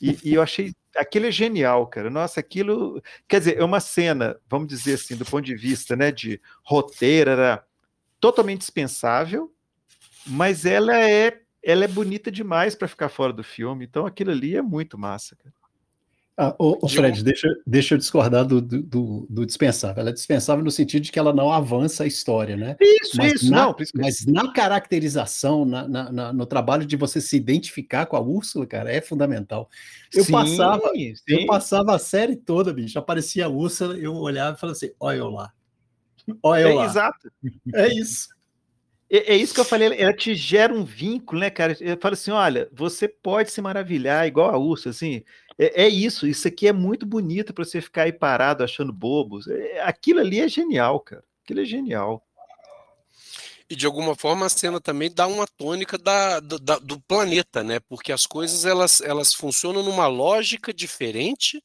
E, 0.00 0.18
e, 0.24 0.34
eu 0.34 0.42
achei 0.42 0.74
aquilo 0.96 1.26
é 1.26 1.30
genial, 1.30 1.86
cara. 1.86 2.10
Nossa, 2.10 2.40
aquilo, 2.40 3.02
quer 3.28 3.38
dizer, 3.38 3.58
é 3.58 3.64
uma 3.64 3.80
cena, 3.80 4.36
vamos 4.48 4.68
dizer 4.68 4.94
assim, 4.94 5.16
do 5.16 5.24
ponto 5.24 5.44
de 5.44 5.54
vista, 5.54 5.96
né, 5.96 6.10
de 6.10 6.40
roteiro, 6.64 7.30
era 7.30 7.64
totalmente 8.20 8.60
dispensável, 8.60 9.52
mas 10.26 10.66
ela 10.66 10.98
é 10.98 11.40
ela 11.62 11.84
é 11.84 11.88
bonita 11.88 12.30
demais 12.30 12.74
para 12.74 12.88
ficar 12.88 13.08
fora 13.08 13.32
do 13.32 13.44
filme. 13.44 13.84
Então 13.84 14.06
aquilo 14.06 14.30
ali 14.30 14.56
é 14.56 14.62
muito 14.62 14.98
massa, 14.98 15.36
cara. 15.36 15.54
Ah, 16.34 16.54
ô, 16.58 16.78
ô 16.80 16.88
Fred, 16.88 17.22
deixa, 17.22 17.46
deixa 17.66 17.94
eu 17.94 17.98
discordar 17.98 18.46
do, 18.46 18.58
do, 18.60 19.26
do, 19.28 19.46
dispensável. 19.46 20.00
Ela 20.00 20.10
é 20.10 20.14
dispensável 20.14 20.64
no 20.64 20.70
sentido 20.70 21.02
de 21.02 21.12
que 21.12 21.18
ela 21.18 21.32
não 21.32 21.52
avança 21.52 22.04
a 22.04 22.06
história, 22.06 22.56
né? 22.56 22.74
Isso, 22.80 23.18
mas 23.18 23.34
isso, 23.34 23.50
na, 23.50 23.66
não. 23.66 23.76
Mas 23.94 24.24
na 24.24 24.50
caracterização, 24.50 25.66
na, 25.66 25.86
na, 25.86 26.32
no 26.32 26.46
trabalho 26.46 26.86
de 26.86 26.96
você 26.96 27.20
se 27.20 27.36
identificar 27.36 28.06
com 28.06 28.16
a 28.16 28.20
Úrsula, 28.20 28.66
cara, 28.66 28.90
é 28.90 29.02
fundamental. 29.02 29.68
Eu, 30.12 30.24
sim, 30.24 30.32
passava, 30.32 30.90
sim. 30.94 31.14
eu 31.28 31.46
passava 31.46 31.94
a 31.94 31.98
série 31.98 32.34
toda, 32.34 32.72
bicho, 32.72 32.98
aparecia 32.98 33.44
a 33.44 33.50
Úrsula, 33.50 33.98
eu 33.98 34.14
olhava 34.14 34.56
e 34.56 34.60
falava 34.60 34.76
assim, 34.76 34.90
olha 34.98 35.18
eu 35.18 35.28
lá. 35.28 35.52
Olha 36.42 36.62
eu 36.62 36.68
é, 36.68 36.74
lá. 36.74 36.84
Exato. 36.86 37.30
É 37.74 37.88
isso. 37.92 38.28
É, 39.14 39.34
é, 39.34 39.36
isso 39.36 39.52
que 39.52 39.60
eu 39.60 39.64
falei, 39.66 39.92
ela 40.00 40.14
te 40.14 40.34
gera 40.34 40.72
um 40.72 40.84
vínculo, 40.84 41.42
né, 41.42 41.50
cara? 41.50 41.76
Eu 41.78 41.98
falo 42.00 42.14
assim: 42.14 42.30
olha, 42.30 42.66
você 42.72 43.06
pode 43.06 43.50
se 43.50 43.60
maravilhar 43.60 44.26
igual 44.26 44.50
a 44.50 44.56
urso, 44.56 44.88
assim. 44.88 45.22
É, 45.58 45.84
é 45.84 45.88
isso, 45.88 46.26
isso 46.26 46.48
aqui 46.48 46.66
é 46.66 46.72
muito 46.72 47.04
bonito 47.04 47.52
para 47.52 47.62
você 47.62 47.82
ficar 47.82 48.04
aí 48.04 48.12
parado 48.12 48.64
achando 48.64 48.90
bobos. 48.90 49.46
É, 49.48 49.82
aquilo 49.82 50.20
ali 50.20 50.40
é 50.40 50.48
genial, 50.48 50.98
cara. 50.98 51.22
Aquilo 51.44 51.60
é 51.60 51.64
genial. 51.66 52.26
E 53.68 53.76
de 53.76 53.84
alguma 53.84 54.14
forma 54.16 54.46
a 54.46 54.48
cena 54.48 54.80
também 54.80 55.10
dá 55.12 55.26
uma 55.26 55.46
tônica 55.46 55.98
da, 55.98 56.40
da, 56.40 56.78
do 56.78 56.98
planeta, 57.02 57.62
né? 57.62 57.80
Porque 57.80 58.12
as 58.12 58.26
coisas 58.26 58.64
elas, 58.64 59.02
elas 59.02 59.34
funcionam 59.34 59.82
numa 59.82 60.06
lógica 60.06 60.72
diferente, 60.72 61.62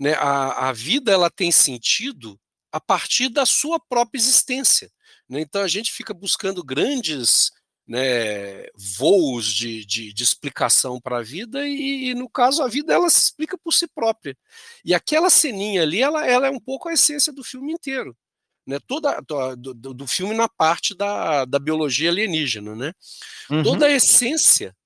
né? 0.00 0.14
A, 0.14 0.68
a 0.68 0.72
vida 0.72 1.12
ela 1.12 1.30
tem 1.30 1.52
sentido 1.52 2.38
a 2.72 2.80
partir 2.80 3.28
da 3.28 3.46
sua 3.46 3.78
própria 3.78 4.18
existência. 4.18 4.90
Né? 5.28 5.40
Então 5.40 5.62
a 5.62 5.68
gente 5.68 5.92
fica 5.92 6.14
buscando 6.14 6.62
grandes 6.64 7.50
né, 7.88 8.66
voos 8.76 9.46
de, 9.46 9.84
de, 9.84 10.12
de 10.12 10.22
explicação 10.22 11.00
para 11.00 11.18
a 11.18 11.22
vida 11.22 11.66
e, 11.66 12.10
e, 12.10 12.14
no 12.14 12.28
caso 12.28 12.62
a 12.62 12.68
vida 12.68 12.92
ela 12.92 13.08
se 13.08 13.18
explica 13.18 13.56
por 13.56 13.72
si 13.72 13.86
própria 13.86 14.36
e 14.84 14.94
aquela 14.94 15.30
ceninha 15.30 15.82
ali 15.82 16.02
ela, 16.02 16.26
ela 16.26 16.48
é 16.48 16.50
um 16.50 16.60
pouco 16.60 16.90
a 16.90 16.92
essência 16.92 17.32
do 17.32 17.42
filme 17.42 17.72
inteiro 17.72 18.14
né 18.66 18.78
toda 18.86 19.18
do, 19.56 19.94
do 19.94 20.06
filme 20.06 20.34
na 20.34 20.46
parte 20.46 20.94
da, 20.94 21.46
da 21.46 21.58
biologia 21.58 22.10
alienígena 22.10 22.76
né 22.76 22.92
uhum. 23.50 23.62
toda 23.62 23.86
a 23.86 23.90
essência 23.90 24.76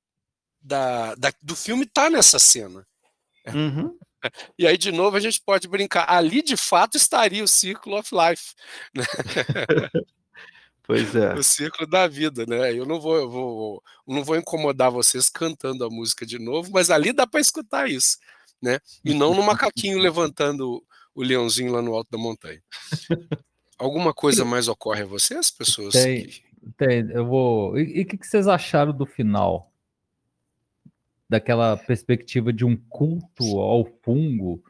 da, 0.61 1.16
da 1.16 1.32
do 1.43 1.57
filme 1.57 1.82
está 1.82 2.09
nessa 2.09 2.38
cena 2.38 2.86
uhum. 3.49 3.99
E 4.57 4.68
aí, 4.68 4.78
de 4.78 4.93
novo, 4.93 5.16
a 5.16 5.20
gente 5.20 5.43
pode 5.45 5.66
brincar. 5.66 6.09
Ali, 6.09 6.43
de 6.43 6.57
fato, 6.57 6.97
estaria 6.97 7.43
o 7.43 7.49
Círculo 7.49 7.99
of 7.99 8.09
Life. 8.14 8.55
Pois 10.85 11.14
é. 11.14 11.35
O 11.35 11.43
ciclo 11.43 11.87
da 11.87 12.09
vida, 12.09 12.45
né? 12.47 12.72
Eu 12.72 12.85
não 12.85 13.01
vou, 13.01 13.16
eu 13.16 13.30
vou, 13.30 13.83
não 14.07 14.24
vou 14.24 14.37
incomodar 14.37 14.91
vocês 14.91 15.28
cantando 15.28 15.85
a 15.85 15.91
música 15.91 16.26
de 16.26 16.39
novo, 16.39 16.70
mas 16.72 16.91
ali 16.91 17.12
dá 17.12 17.26
para 17.26 17.41
escutar 17.41 17.89
isso, 17.89 18.18
né? 18.61 18.80
E 19.05 19.14
não 19.14 19.35
no 19.35 19.43
macaquinho 19.43 19.99
levantando 19.99 20.85
o 21.14 21.22
leãozinho 21.22 21.72
lá 21.72 21.80
no 21.80 21.95
alto 21.95 22.11
da 22.11 22.18
montanha. 22.18 22.61
Alguma 23.78 24.12
coisa 24.12 24.45
mais 24.45 24.68
ocorre 24.68 25.03
a 25.03 25.07
vocês, 25.07 25.51
pessoas? 25.51 25.93
Tem, 25.95 26.28
tem. 26.76 27.11
Eu 27.11 27.26
vou. 27.26 27.78
E 27.78 28.03
o 28.03 28.07
que, 28.07 28.16
que 28.16 28.26
vocês 28.26 28.47
acharam 28.47 28.93
do 28.93 29.07
final? 29.07 29.72
Daquela 31.28 31.76
perspectiva 31.76 32.53
de 32.53 32.64
um 32.64 32.76
culto 32.76 33.59
ao 33.59 33.87
fungo 34.03 34.62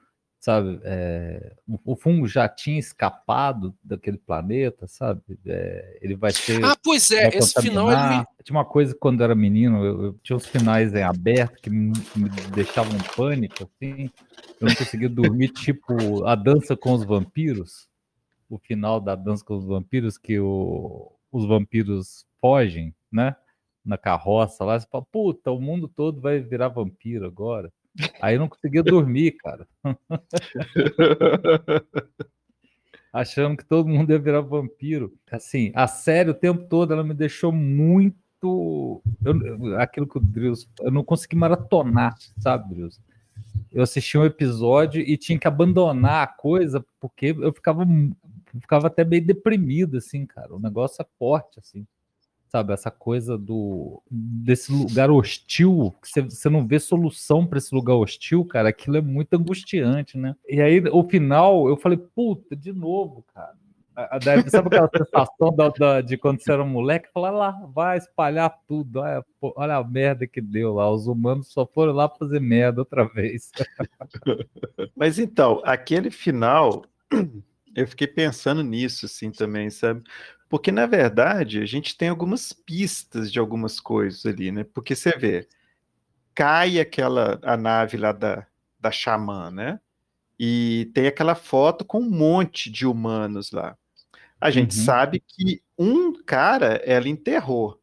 sabe? 0.42 0.80
É, 0.82 1.54
o, 1.84 1.94
fungo 1.94 2.26
já 2.26 2.48
tinha 2.48 2.76
escapado 2.76 3.72
daquele 3.82 4.18
planeta, 4.18 4.88
sabe? 4.88 5.22
É, 5.46 6.00
ele 6.02 6.16
vai 6.16 6.32
ser. 6.32 6.64
Ah, 6.64 6.76
pois 6.82 7.12
é, 7.12 7.28
esse 7.28 7.62
final. 7.62 7.88
Ele... 7.92 8.26
Tinha 8.42 8.58
uma 8.58 8.64
coisa 8.64 8.92
quando 8.92 9.20
eu 9.20 9.24
era 9.24 9.36
menino, 9.36 9.84
eu, 9.84 10.02
eu 10.02 10.12
tinha 10.20 10.36
os 10.36 10.44
finais 10.44 10.92
em 10.94 11.02
aberto 11.02 11.62
que 11.62 11.70
me, 11.70 11.92
me 12.16 12.28
deixavam 12.52 12.92
um 12.92 13.14
pânico, 13.16 13.62
assim. 13.62 14.10
Eu 14.60 14.66
não 14.66 14.74
conseguia 14.74 15.08
dormir, 15.08 15.50
tipo 15.54 16.24
a 16.26 16.34
dança 16.34 16.76
com 16.76 16.92
os 16.92 17.04
vampiros. 17.04 17.88
O 18.50 18.58
final 18.58 19.00
da 19.00 19.14
dança 19.14 19.44
com 19.44 19.56
os 19.56 19.64
vampiros, 19.64 20.18
que 20.18 20.40
o, 20.40 21.12
os 21.30 21.46
vampiros 21.46 22.26
fogem, 22.40 22.92
né? 23.12 23.36
Na 23.84 23.96
carroça 23.96 24.64
lá, 24.64 24.78
você 24.78 24.88
fala, 24.90 25.04
puta, 25.04 25.52
o 25.52 25.60
mundo 25.60 25.86
todo 25.86 26.20
vai 26.20 26.40
virar 26.40 26.66
vampiro 26.66 27.26
agora. 27.26 27.72
Aí 28.20 28.36
eu 28.36 28.40
não 28.40 28.48
conseguia 28.48 28.82
dormir, 28.82 29.32
cara. 29.32 29.66
Achando 33.12 33.56
que 33.56 33.64
todo 33.64 33.88
mundo 33.88 34.10
ia 34.10 34.18
virar 34.18 34.40
vampiro. 34.40 35.12
Assim, 35.30 35.70
a 35.74 35.86
série 35.86 36.30
o 36.30 36.34
tempo 36.34 36.66
todo 36.68 36.92
ela 36.92 37.04
me 37.04 37.12
deixou 37.12 37.52
muito. 37.52 39.02
Eu, 39.22 39.78
aquilo 39.78 40.06
que 40.06 40.16
o 40.16 40.20
Drius. 40.20 40.68
Eu 40.80 40.90
não 40.90 41.04
consegui 41.04 41.36
maratonar, 41.36 42.16
sabe, 42.38 42.74
Drius? 42.74 43.00
Eu 43.70 43.82
assisti 43.82 44.16
um 44.16 44.24
episódio 44.24 45.00
e 45.00 45.16
tinha 45.16 45.38
que 45.38 45.48
abandonar 45.48 46.24
a 46.24 46.26
coisa 46.26 46.84
porque 46.98 47.34
eu 47.38 47.52
ficava, 47.52 47.82
eu 47.82 48.60
ficava 48.60 48.86
até 48.86 49.04
meio 49.04 49.24
deprimido, 49.24 49.98
assim, 49.98 50.24
cara. 50.24 50.54
O 50.54 50.60
negócio 50.60 51.02
é 51.02 51.06
forte, 51.18 51.58
assim 51.58 51.86
sabe? 52.52 52.74
Essa 52.74 52.90
coisa 52.90 53.38
do 53.38 54.02
desse 54.10 54.70
lugar 54.70 55.10
hostil, 55.10 55.94
que 56.02 56.20
você 56.20 56.50
não 56.50 56.66
vê 56.66 56.78
solução 56.78 57.46
para 57.46 57.56
esse 57.56 57.74
lugar 57.74 57.94
hostil, 57.94 58.44
cara, 58.44 58.68
aquilo 58.68 58.98
é 58.98 59.00
muito 59.00 59.32
angustiante, 59.32 60.18
né? 60.18 60.36
E 60.46 60.60
aí, 60.60 60.80
o 60.92 61.02
final, 61.08 61.66
eu 61.66 61.78
falei, 61.78 61.96
puta, 61.96 62.54
de 62.54 62.70
novo, 62.70 63.24
cara. 63.34 63.54
Sabe 64.48 64.68
aquela 64.68 64.90
sensação 64.94 65.54
da, 65.54 65.68
da, 65.68 66.00
de 66.00 66.16
quando 66.16 66.40
você 66.40 66.50
era 66.52 66.62
um 66.62 66.68
moleque? 66.68 67.12
Falar 67.12 67.30
lá, 67.30 67.50
vai 67.74 67.98
espalhar 67.98 68.58
tudo. 68.66 69.00
Olha, 69.00 69.22
pô, 69.38 69.52
olha 69.54 69.76
a 69.76 69.84
merda 69.84 70.26
que 70.26 70.40
deu 70.40 70.74
lá. 70.74 70.90
Os 70.90 71.06
humanos 71.06 71.52
só 71.52 71.66
foram 71.66 71.92
lá 71.92 72.08
fazer 72.08 72.40
merda 72.40 72.80
outra 72.80 73.04
vez. 73.04 73.50
Mas 74.96 75.18
então, 75.18 75.60
aquele 75.62 76.10
final, 76.10 76.86
eu 77.76 77.86
fiquei 77.86 78.06
pensando 78.06 78.62
nisso, 78.62 79.04
assim, 79.04 79.30
também, 79.30 79.68
sabe? 79.68 80.02
Porque, 80.52 80.70
na 80.70 80.84
verdade, 80.84 81.62
a 81.62 81.64
gente 81.64 81.96
tem 81.96 82.10
algumas 82.10 82.52
pistas 82.52 83.32
de 83.32 83.38
algumas 83.38 83.80
coisas 83.80 84.26
ali, 84.26 84.52
né? 84.52 84.64
Porque 84.64 84.94
você 84.94 85.16
vê, 85.16 85.48
cai 86.34 86.78
aquela 86.78 87.40
a 87.42 87.56
nave 87.56 87.96
lá 87.96 88.12
da, 88.12 88.46
da 88.78 88.90
xamã, 88.90 89.50
né? 89.50 89.80
E 90.38 90.90
tem 90.92 91.06
aquela 91.06 91.34
foto 91.34 91.86
com 91.86 92.00
um 92.00 92.10
monte 92.10 92.70
de 92.70 92.86
humanos 92.86 93.50
lá. 93.50 93.78
A 94.38 94.50
gente 94.50 94.76
uhum. 94.76 94.84
sabe 94.84 95.24
que 95.26 95.62
um 95.78 96.22
cara 96.22 96.82
ela 96.84 97.08
enterrou. 97.08 97.80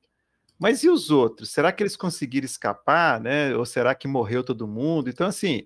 Mas 0.60 0.84
e 0.84 0.90
os 0.92 1.10
outros? 1.10 1.50
Será 1.50 1.72
que 1.72 1.82
eles 1.82 1.96
conseguiram 1.96 2.46
escapar, 2.46 3.20
né? 3.20 3.56
Ou 3.56 3.66
será 3.66 3.96
que 3.96 4.08
morreu 4.08 4.44
todo 4.44 4.68
mundo? 4.68 5.10
Então, 5.10 5.26
assim, 5.26 5.66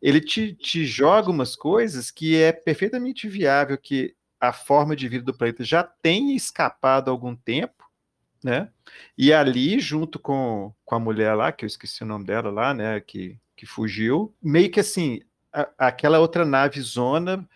ele 0.00 0.20
te, 0.20 0.54
te 0.54 0.86
joga 0.86 1.32
umas 1.32 1.56
coisas 1.56 2.12
que 2.12 2.40
é 2.40 2.52
perfeitamente 2.52 3.28
viável 3.28 3.76
que 3.76 4.14
a 4.48 4.52
forma 4.52 4.94
de 4.94 5.08
vida 5.08 5.24
do 5.24 5.34
planeta 5.34 5.64
já 5.64 5.82
tenha 5.82 6.34
escapado 6.36 7.08
há 7.08 7.12
algum 7.12 7.34
tempo, 7.34 7.84
né? 8.42 8.68
E 9.16 9.32
ali, 9.32 9.80
junto 9.80 10.18
com, 10.18 10.72
com 10.84 10.94
a 10.94 11.00
mulher 11.00 11.34
lá, 11.34 11.50
que 11.50 11.64
eu 11.64 11.66
esqueci 11.66 12.02
o 12.02 12.06
nome 12.06 12.24
dela 12.26 12.50
lá, 12.50 12.74
né? 12.74 13.00
Que, 13.00 13.38
que 13.56 13.66
fugiu, 13.66 14.34
meio 14.42 14.70
que 14.70 14.80
assim, 14.80 15.20
a, 15.52 15.68
aquela 15.78 16.18
outra 16.18 16.44
nave 16.44 16.80
zona, 16.80 17.48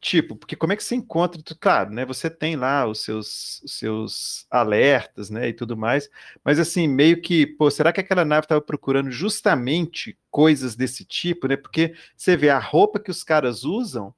tipo, 0.00 0.36
porque 0.36 0.54
como 0.54 0.72
é 0.72 0.76
que 0.76 0.84
você 0.84 0.94
encontra? 0.94 1.42
Claro, 1.58 1.90
né? 1.90 2.04
Você 2.06 2.30
tem 2.30 2.54
lá 2.54 2.86
os 2.86 3.00
seus, 3.02 3.60
os 3.64 3.72
seus 3.78 4.46
alertas, 4.50 5.30
né? 5.30 5.48
E 5.48 5.52
tudo 5.52 5.76
mais, 5.76 6.08
mas 6.44 6.58
assim, 6.60 6.86
meio 6.86 7.20
que, 7.20 7.46
pô, 7.46 7.70
será 7.70 7.92
que 7.92 8.00
aquela 8.00 8.24
nave 8.24 8.44
estava 8.44 8.60
procurando 8.60 9.10
justamente 9.10 10.16
coisas 10.30 10.76
desse 10.76 11.04
tipo, 11.04 11.48
né? 11.48 11.56
Porque 11.56 11.94
você 12.16 12.36
vê 12.36 12.50
a 12.50 12.58
roupa 12.58 13.00
que 13.00 13.10
os 13.10 13.24
caras 13.24 13.64
usam 13.64 14.14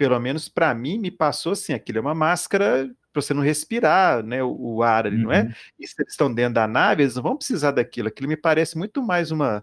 pelo 0.00 0.18
menos 0.18 0.48
para 0.48 0.74
mim, 0.74 0.98
me 0.98 1.10
passou 1.10 1.52
assim: 1.52 1.74
aquilo 1.74 1.98
é 1.98 2.00
uma 2.00 2.14
máscara 2.14 2.90
para 3.12 3.20
você 3.20 3.34
não 3.34 3.42
respirar 3.42 4.24
né, 4.24 4.42
o, 4.42 4.56
o 4.58 4.82
ar 4.82 5.06
ali, 5.06 5.16
uhum. 5.16 5.24
não 5.24 5.32
é? 5.32 5.42
Uhum. 5.42 5.52
E 5.78 5.86
se 5.86 5.94
eles 6.00 6.12
estão 6.12 6.32
dentro 6.32 6.54
da 6.54 6.66
nave, 6.66 7.02
eles 7.02 7.16
não 7.16 7.22
vão 7.22 7.36
precisar 7.36 7.72
daquilo. 7.72 8.08
Aquilo 8.08 8.26
me 8.26 8.36
parece 8.36 8.78
muito 8.78 9.02
mais 9.02 9.30
uma. 9.30 9.62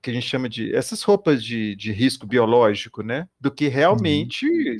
que 0.00 0.08
a 0.08 0.12
gente 0.14 0.26
chama 0.26 0.48
de 0.48 0.74
essas 0.74 1.02
roupas 1.02 1.44
de, 1.44 1.76
de 1.76 1.92
risco 1.92 2.26
biológico, 2.26 3.02
né? 3.02 3.28
Do 3.38 3.50
que 3.50 3.68
realmente. 3.68 4.46
Uhum. 4.46 4.76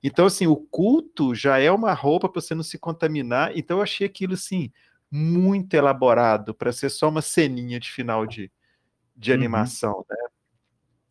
Então, 0.00 0.26
assim, 0.26 0.46
o 0.46 0.54
culto 0.54 1.34
já 1.34 1.58
é 1.58 1.72
uma 1.72 1.92
roupa 1.92 2.28
para 2.28 2.40
você 2.40 2.54
não 2.54 2.62
se 2.62 2.78
contaminar. 2.78 3.50
Então, 3.56 3.78
eu 3.78 3.82
achei 3.82 4.06
aquilo 4.06 4.34
assim 4.34 4.70
muito 5.10 5.74
elaborado 5.74 6.54
para 6.54 6.70
ser 6.70 6.88
só 6.88 7.08
uma 7.08 7.20
ceninha 7.20 7.80
de 7.80 7.90
final 7.90 8.24
de, 8.24 8.48
de 9.16 9.32
uhum. 9.32 9.38
animação, 9.38 10.06
né? 10.08 10.16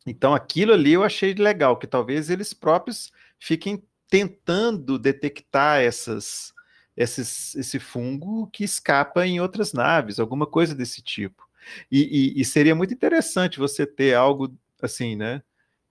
Então, 0.09 0.33
aquilo 0.33 0.73
ali 0.73 0.93
eu 0.93 1.03
achei 1.03 1.35
legal, 1.35 1.77
que 1.77 1.85
talvez 1.85 2.31
eles 2.31 2.51
próprios 2.51 3.11
fiquem 3.37 3.83
tentando 4.09 4.97
detectar 4.97 5.81
essas, 5.81 6.51
esses, 6.97 7.53
esse 7.55 7.77
fungo 7.77 8.47
que 8.47 8.63
escapa 8.63 9.27
em 9.27 9.39
outras 9.39 9.71
naves, 9.71 10.19
alguma 10.19 10.47
coisa 10.47 10.73
desse 10.73 11.03
tipo. 11.03 11.47
E, 11.91 12.33
e, 12.37 12.41
e 12.41 12.43
seria 12.43 12.73
muito 12.73 12.91
interessante 12.91 13.59
você 13.59 13.85
ter 13.85 14.15
algo 14.15 14.51
assim, 14.81 15.15
né? 15.15 15.43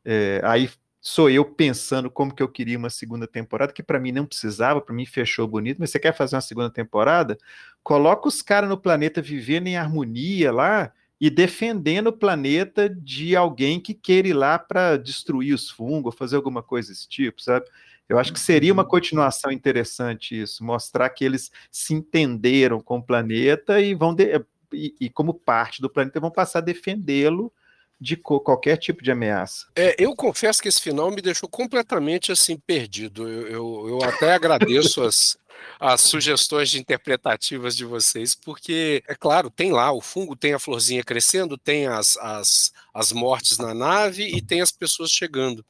É, 0.04 0.40
aí 0.42 0.68
sou 1.00 1.30
eu 1.30 1.44
pensando 1.44 2.10
como 2.10 2.34
que 2.34 2.42
eu 2.42 2.48
queria 2.48 2.76
uma 2.76 2.90
segunda 2.90 3.26
temporada, 3.28 3.72
que 3.72 3.84
para 3.84 4.00
mim 4.00 4.10
não 4.10 4.26
precisava, 4.26 4.80
para 4.80 4.94
mim 4.96 5.06
fechou 5.06 5.46
bonito, 5.46 5.78
mas 5.78 5.90
você 5.90 6.00
quer 6.00 6.12
fazer 6.12 6.34
uma 6.34 6.42
segunda 6.42 6.70
temporada? 6.70 7.38
Coloca 7.84 8.26
os 8.26 8.42
caras 8.42 8.68
no 8.68 8.76
planeta 8.76 9.22
vivendo 9.22 9.68
em 9.68 9.76
harmonia 9.76 10.50
lá 10.50 10.92
e 11.20 11.28
defendendo 11.28 12.08
o 12.08 12.12
planeta 12.12 12.88
de 12.88 13.34
alguém 13.34 13.80
que 13.80 13.92
queira 13.92 14.28
ir 14.28 14.34
lá 14.34 14.58
para 14.58 14.96
destruir 14.96 15.52
os 15.52 15.68
fungos, 15.68 16.14
fazer 16.14 16.36
alguma 16.36 16.62
coisa 16.62 16.90
desse 16.90 17.08
tipo, 17.08 17.42
sabe? 17.42 17.66
Eu 18.08 18.18
acho 18.18 18.32
que 18.32 18.40
seria 18.40 18.72
uma 18.72 18.84
uhum. 18.84 18.88
continuação 18.88 19.52
interessante 19.52 20.40
isso, 20.40 20.64
mostrar 20.64 21.10
que 21.10 21.24
eles 21.24 21.50
se 21.70 21.92
entenderam 21.92 22.80
com 22.80 22.98
o 22.98 23.02
planeta 23.02 23.80
e 23.80 23.94
vão 23.94 24.14
de, 24.14 24.42
e, 24.72 24.94
e, 24.98 25.10
como 25.10 25.34
parte 25.34 25.82
do 25.82 25.90
planeta 25.90 26.20
vão 26.20 26.30
passar 26.30 26.60
a 26.60 26.62
defendê-lo 26.62 27.52
de 28.00 28.16
qualquer 28.16 28.76
tipo 28.76 29.02
de 29.02 29.10
ameaça. 29.10 29.66
É, 29.74 29.94
eu 29.98 30.14
confesso 30.14 30.62
que 30.62 30.68
esse 30.68 30.80
final 30.80 31.10
me 31.10 31.20
deixou 31.20 31.48
completamente 31.48 32.30
assim 32.30 32.56
perdido. 32.56 33.28
Eu, 33.28 33.48
eu, 33.48 33.88
eu 33.88 34.04
até 34.04 34.32
agradeço 34.32 35.02
as, 35.02 35.36
as 35.78 36.00
sugestões 36.00 36.70
de 36.70 36.78
interpretativas 36.78 37.76
de 37.76 37.84
vocês, 37.84 38.34
porque, 38.34 39.02
é 39.06 39.14
claro, 39.14 39.50
tem 39.50 39.72
lá 39.72 39.92
o 39.92 40.00
fungo, 40.00 40.34
tem 40.34 40.54
a 40.54 40.58
florzinha 40.58 41.04
crescendo, 41.04 41.56
tem 41.56 41.86
as, 41.86 42.16
as, 42.16 42.72
as 42.92 43.12
mortes 43.12 43.58
na 43.58 43.72
nave 43.72 44.24
e 44.24 44.42
tem 44.42 44.60
as 44.60 44.72
pessoas 44.72 45.10
chegando. 45.10 45.64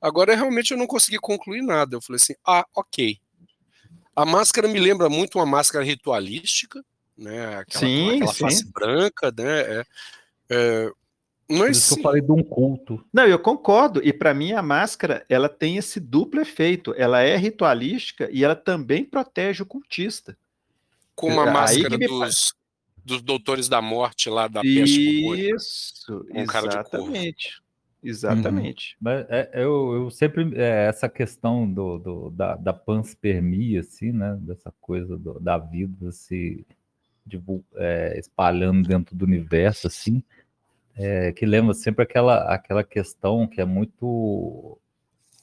Agora, 0.00 0.34
realmente, 0.34 0.70
eu 0.70 0.78
não 0.78 0.86
consegui 0.86 1.18
concluir 1.18 1.62
nada. 1.62 1.96
Eu 1.96 2.00
falei 2.00 2.18
assim: 2.22 2.34
ah, 2.46 2.64
ok. 2.74 3.18
A 4.14 4.24
máscara 4.24 4.66
me 4.66 4.80
lembra 4.80 5.08
muito 5.08 5.38
uma 5.38 5.46
máscara 5.46 5.84
ritualística, 5.84 6.84
né? 7.16 7.58
Aquela, 7.58 7.84
sim, 7.84 8.16
aquela 8.16 8.32
sim. 8.32 8.40
face 8.40 8.64
branca, 8.72 9.32
né? 9.36 9.60
É, 9.60 9.84
é, 10.50 10.92
mas 11.50 11.90
eu 11.90 12.02
falei 12.02 12.20
de 12.20 12.30
um 12.30 12.42
culto. 12.42 13.02
Não, 13.12 13.24
eu 13.26 13.38
concordo. 13.38 14.00
E 14.04 14.12
para 14.12 14.34
mim 14.34 14.52
a 14.52 14.62
máscara 14.62 15.24
ela 15.28 15.48
tem 15.48 15.76
esse 15.76 15.98
duplo 15.98 16.40
efeito. 16.40 16.94
Ela 16.96 17.22
é 17.22 17.36
ritualística 17.36 18.28
e 18.30 18.44
ela 18.44 18.54
também 18.54 19.04
protege 19.04 19.62
o 19.62 19.66
cultista. 19.66 20.36
Como 21.14 21.40
a 21.40 21.50
máscara 21.50 21.96
dos, 21.98 22.54
dos 23.04 23.22
doutores 23.22 23.68
da 23.68 23.80
morte 23.80 24.28
lá 24.28 24.46
da 24.46 24.60
peste 24.60 25.50
Isso, 25.50 26.24
com 26.30 26.38
exatamente. 26.38 27.62
Exatamente. 28.02 28.92
Uhum. 28.92 28.98
Mas 29.00 29.26
é, 29.28 29.50
eu, 29.54 29.94
eu 29.94 30.10
sempre 30.10 30.52
é, 30.54 30.86
essa 30.86 31.08
questão 31.08 31.68
do, 31.68 31.98
do 31.98 32.30
da, 32.30 32.54
da, 32.54 32.72
panspermia, 32.72 33.80
assim, 33.80 34.12
né? 34.12 34.38
Dessa 34.40 34.72
coisa 34.80 35.18
do, 35.18 35.40
da 35.40 35.58
vida 35.58 36.12
se 36.12 36.64
é, 37.74 38.18
espalhando 38.18 38.88
dentro 38.88 39.16
do 39.16 39.24
universo, 39.24 39.86
assim, 39.86 40.22
é, 40.98 41.32
que 41.32 41.46
lembra 41.46 41.74
sempre 41.74 42.02
aquela 42.02 42.52
aquela 42.52 42.84
questão 42.84 43.46
que 43.46 43.60
é 43.60 43.64
muito 43.64 44.78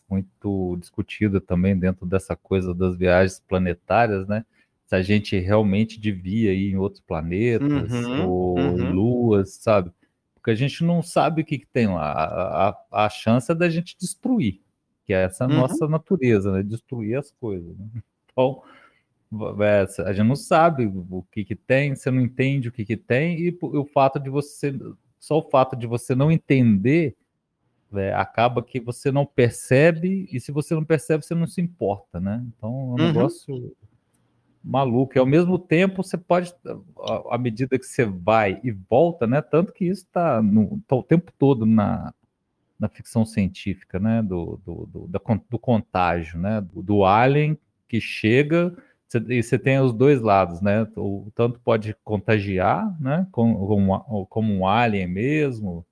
muito 0.09 0.77
discutida 0.79 1.41
também 1.41 1.77
dentro 1.77 2.05
dessa 2.05 2.35
coisa 2.35 2.73
das 2.73 2.95
viagens 2.95 3.41
planetárias, 3.47 4.27
né? 4.27 4.45
Se 4.85 4.95
a 4.95 5.01
gente 5.01 5.39
realmente 5.39 5.99
devia 5.99 6.53
ir 6.53 6.73
em 6.73 6.77
outros 6.77 7.01
planetas 7.01 7.91
uhum, 7.91 8.27
ou 8.27 8.59
uhum. 8.59 8.91
luas, 8.91 9.55
sabe? 9.55 9.91
porque 10.45 10.51
a 10.51 10.55
gente 10.55 10.83
não 10.83 11.01
sabe 11.01 11.41
o 11.41 11.45
que, 11.45 11.57
que 11.57 11.65
tem 11.65 11.87
lá. 11.87 12.11
A, 12.11 12.69
a, 12.69 13.05
a, 13.05 13.09
chance 13.09 13.51
é 13.51 13.55
da 13.55 13.67
gente 13.67 13.97
destruir, 13.99 14.61
que 15.03 15.11
é 15.11 15.23
essa 15.23 15.47
uhum. 15.47 15.55
nossa 15.55 15.87
natureza, 15.87 16.51
né? 16.51 16.61
Destruir 16.61 17.17
as 17.17 17.31
coisas. 17.31 17.75
Né? 17.75 17.87
Então, 18.37 18.61
é, 19.63 19.87
a 20.03 20.11
gente 20.11 20.27
não 20.27 20.35
sabe 20.35 20.85
o 20.87 21.23
que, 21.31 21.45
que 21.45 21.55
tem, 21.55 21.95
você 21.95 22.11
não 22.11 22.19
entende 22.19 22.67
o 22.67 22.71
que, 22.71 22.83
que 22.83 22.97
tem, 22.97 23.39
e 23.39 23.57
o 23.61 23.85
fato 23.85 24.19
de 24.19 24.29
você, 24.29 24.77
só 25.25 25.39
o 25.39 25.49
fato 25.49 25.75
de 25.75 25.87
você 25.87 26.13
não 26.13 26.31
entender, 26.31 27.15
é, 27.95 28.13
acaba 28.13 28.61
que 28.61 28.79
você 28.79 29.11
não 29.11 29.25
percebe, 29.25 30.29
e 30.31 30.39
se 30.39 30.51
você 30.51 30.75
não 30.75 30.85
percebe, 30.85 31.25
você 31.25 31.33
não 31.33 31.47
se 31.47 31.59
importa, 31.59 32.19
né? 32.19 32.45
Então, 32.47 32.69
é 32.69 32.73
um 32.73 32.89
uhum. 32.89 32.95
negócio 32.95 33.75
maluco. 34.63 35.17
E 35.17 35.19
ao 35.19 35.25
mesmo 35.25 35.57
tempo, 35.57 36.03
você 36.03 36.15
pode, 36.15 36.53
à 37.31 37.39
medida 37.39 37.79
que 37.79 37.87
você 37.87 38.05
vai 38.05 38.61
e 38.63 38.69
volta, 38.69 39.25
né? 39.25 39.41
Tanto 39.41 39.73
que 39.73 39.85
isso 39.85 40.03
está 40.03 40.39
tá 40.85 40.95
o 40.95 41.01
tempo 41.01 41.31
todo 41.39 41.65
na, 41.65 42.13
na 42.79 42.87
ficção 42.87 43.25
científica, 43.25 43.99
né? 43.99 44.21
Do, 44.21 44.61
do, 44.63 44.85
do, 44.85 45.09
do 45.49 45.59
contágio, 45.59 46.37
né? 46.37 46.61
Do, 46.61 46.83
do 46.83 47.03
alien 47.03 47.57
que 47.87 47.99
chega 47.99 48.77
e 49.29 49.43
você 49.43 49.57
tem 49.57 49.79
os 49.79 49.93
dois 49.93 50.21
lados, 50.21 50.61
né? 50.61 50.87
O 50.95 51.31
tanto 51.35 51.59
pode 51.59 51.95
contagiar, 52.03 52.95
né? 52.99 53.27
Como, 53.31 54.25
como, 54.27 54.53
um 54.53 54.67
alien 54.67 55.07
mesmo, 55.07 55.85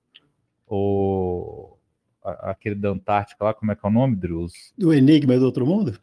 ou 0.66 1.78
aquele 2.22 2.74
da 2.74 2.90
Antártica 2.90 3.44
lá, 3.44 3.54
como 3.54 3.72
é 3.72 3.76
que 3.76 3.84
é 3.84 3.88
o 3.88 3.92
nome, 3.92 4.16
Drews? 4.16 4.72
Do 4.76 4.92
Enigma 4.92 5.38
do 5.38 5.44
Outro 5.44 5.66
Mundo? 5.66 5.98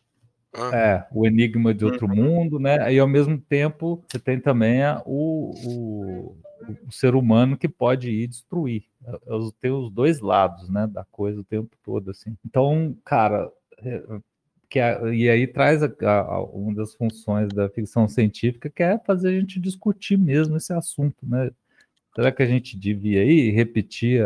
É, 0.73 1.05
o 1.13 1.25
enigma 1.25 1.73
de 1.73 1.85
outro 1.85 2.07
uhum. 2.07 2.15
mundo, 2.15 2.59
né? 2.59 2.93
E 2.93 2.99
ao 2.99 3.07
mesmo 3.07 3.39
tempo 3.39 4.03
você 4.07 4.19
tem 4.19 4.39
também 4.39 4.81
o, 5.05 5.53
o, 5.65 6.37
o 6.87 6.91
ser 6.91 7.15
humano 7.15 7.55
que 7.55 7.69
pode 7.69 8.09
ir 8.11 8.27
destruir. 8.27 8.83
Tem 9.61 9.71
os 9.71 9.89
dois 9.89 10.19
lados, 10.19 10.69
né, 10.69 10.87
da 10.87 11.05
coisa 11.05 11.39
o 11.39 11.43
tempo 11.43 11.75
todo, 11.81 12.11
assim. 12.11 12.35
Então, 12.45 12.95
cara, 13.05 13.49
é, 13.77 14.03
que 14.71 14.79
a, 14.79 15.13
e 15.13 15.29
aí 15.29 15.45
traz 15.45 15.83
a, 15.83 15.91
a, 16.09 16.41
uma 16.45 16.73
das 16.73 16.95
funções 16.95 17.49
da 17.49 17.69
ficção 17.69 18.07
científica 18.07 18.69
que 18.69 18.81
é 18.81 18.97
fazer 18.97 19.27
a 19.27 19.39
gente 19.39 19.59
discutir 19.59 20.17
mesmo 20.17 20.55
esse 20.55 20.71
assunto, 20.71 21.17
né? 21.27 21.51
Será 22.15 22.31
que 22.31 22.41
a 22.41 22.45
gente 22.45 22.77
devia 22.79 23.23
ir 23.23 23.51
repetir 23.51 24.23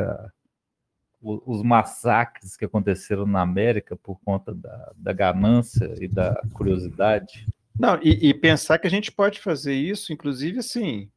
os 1.22 1.64
massacres 1.64 2.56
que 2.56 2.66
aconteceram 2.66 3.26
na 3.26 3.42
América 3.42 3.96
por 3.96 4.20
conta 4.22 4.54
da, 4.54 4.92
da 4.96 5.12
ganância 5.12 5.92
e 6.00 6.08
da 6.08 6.40
curiosidade. 6.54 7.48
Não, 7.78 8.00
e, 8.02 8.30
e, 8.30 8.34
pensar 8.34 8.78
que 8.78 8.86
a 8.86 8.90
gente 8.90 9.12
pode 9.12 9.40
fazer 9.40 9.74
isso, 9.74 10.14
inclusive, 10.14 10.60
assim, 10.60 11.10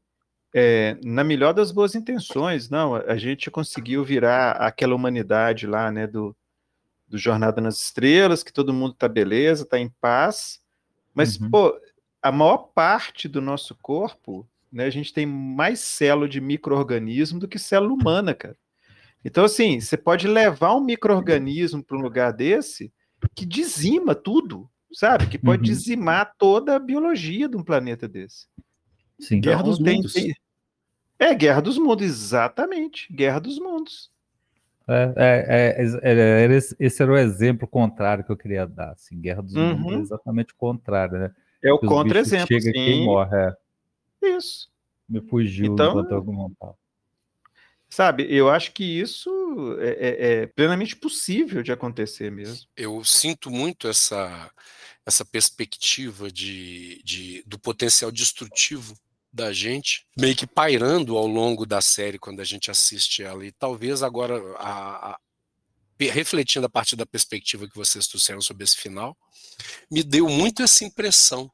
é, 0.55 0.97
na 1.05 1.23
melhor 1.23 1.53
das 1.53 1.71
boas 1.71 1.95
intenções, 1.95 2.71
não, 2.71 2.97
a 2.97 3.17
gente 3.17 3.51
conseguiu 3.51 4.03
virar 4.03 4.53
aquela 4.53 4.95
humanidade 4.95 5.67
lá, 5.67 5.93
né, 5.93 6.07
do, 6.07 6.35
do 7.09 7.19
Jornada 7.19 7.61
nas 7.61 7.81
Estrelas, 7.81 8.43
que 8.43 8.53
todo 8.53 8.73
mundo 8.73 8.95
tá 8.95 9.09
beleza, 9.09 9.65
tá 9.65 9.79
em 9.79 9.89
paz, 10.01 10.61
mas, 11.15 11.39
uhum. 11.39 11.51
pô, 11.51 11.81
a 12.23 12.31
maior 12.31 12.59
parte 12.75 13.27
do 13.27 13.41
nosso 13.41 13.75
corpo, 13.83 14.49
né, 14.71 14.85
a 14.85 14.91
gente 14.91 15.13
tem 15.13 15.27
mais 15.27 15.81
célula 15.81 16.29
de 16.29 16.41
microorganismo 16.41 17.41
do 17.41 17.49
que 17.49 17.59
célula 17.59 17.93
humana, 17.93 18.35
cara. 18.35 18.57
Então, 19.25 19.45
assim, 19.45 19.81
você 19.81 19.97
pode 19.97 20.29
levar 20.29 20.75
um 20.75 20.81
microorganismo 20.81 21.83
para 21.83 21.97
um 21.97 22.01
lugar 22.01 22.33
desse 22.33 22.93
que 23.35 23.45
dizima 23.45 24.15
tudo, 24.15 24.71
sabe? 24.93 25.27
Que 25.27 25.39
pode 25.39 25.63
uhum. 25.63 25.75
dizimar 25.75 26.35
toda 26.39 26.77
a 26.77 26.79
biologia 26.79 27.49
de 27.49 27.57
um 27.57 27.65
planeta 27.65 28.07
desse. 28.07 28.47
Sim, 29.19 29.41
Guerra 29.41 29.61
então, 29.61 29.71
dos 29.73 29.79
tem, 29.81 29.97
Mundos. 29.97 30.13
Tem... 30.13 30.35
É, 31.19 31.35
Guerra 31.35 31.61
dos 31.61 31.79
Mundos, 31.79 32.07
exatamente. 32.07 33.13
Guerra 33.13 33.41
dos 33.41 33.59
Mundos. 33.59 34.11
É, 34.89 35.13
é, 35.17 35.87
é, 36.03 36.47
é 36.47 36.59
esse 36.81 37.03
era 37.03 37.13
o 37.13 37.17
exemplo 37.17 37.69
contrário 37.69 38.25
que 38.25 38.33
eu 38.33 38.37
queria 38.37 38.67
dar. 38.67 38.93
Assim, 38.93 39.21
Guerra 39.21 39.43
dos 39.43 39.55
uhum. 39.55 39.77
Mundos 39.77 40.11
é 40.11 40.15
exatamente 40.15 40.53
o 40.55 40.57
contrário, 40.57 41.19
né? 41.19 41.31
É 41.63 41.73
o 41.73 41.79
contra-exemplo. 41.79 42.47
Chega 42.47 42.63
sim. 42.63 42.73
quem 42.73 43.05
morre. 43.05 43.37
É. 43.37 43.57
Isso. 44.37 44.71
Me 45.09 45.21
fugiu 45.21 45.73
então, 45.73 45.91
enquanto 45.91 46.13
eu 46.13 46.25
montava. 46.25 46.77
Sabe, 47.91 48.27
eu 48.29 48.51
acho 48.51 48.73
que 48.73 48.85
isso 48.85 49.31
é, 49.81 49.89
é, 49.89 50.33
é, 50.43 50.47
plenamente 50.47 50.95
possível 50.95 51.63
de 51.63 51.73
acontecer 51.73 52.31
mesmo. 52.31 52.67
Eu 52.77 53.03
sinto 53.03 53.51
muito 53.51 53.89
essa, 53.89 54.51
essa 55.07 55.25
perspectiva 55.25 56.31
de, 56.31 57.03
de, 57.03 57.43
do 57.47 57.59
potencial 57.59 58.11
destrutivo 58.11 58.95
da 59.33 59.53
gente, 59.53 60.07
meio 60.17 60.35
que 60.35 60.47
pairando 60.47 61.17
ao 61.17 61.27
longo 61.27 61.67
da 61.67 61.81
série 61.81 62.19
quando 62.19 62.41
a 62.41 62.45
gente 62.45 62.71
assiste 62.71 63.23
ela. 63.23 63.45
E 63.45 63.53
talvez 63.53 64.03
agora, 64.03 64.41
a, 64.57 65.11
a, 65.11 65.19
refletindo 65.99 66.67
a 66.67 66.71
partir 66.71 66.97
da 66.97 67.07
perspectiva 67.07 67.69
que 67.69 67.77
vocês 67.77 68.07
trouxeram 68.07 68.41
sobre 68.41 68.65
esse 68.65 68.77
final, 68.77 69.17
me 69.91 70.03
deu 70.03 70.29
muito 70.29 70.63
essa 70.63 70.85
impressão 70.85 71.51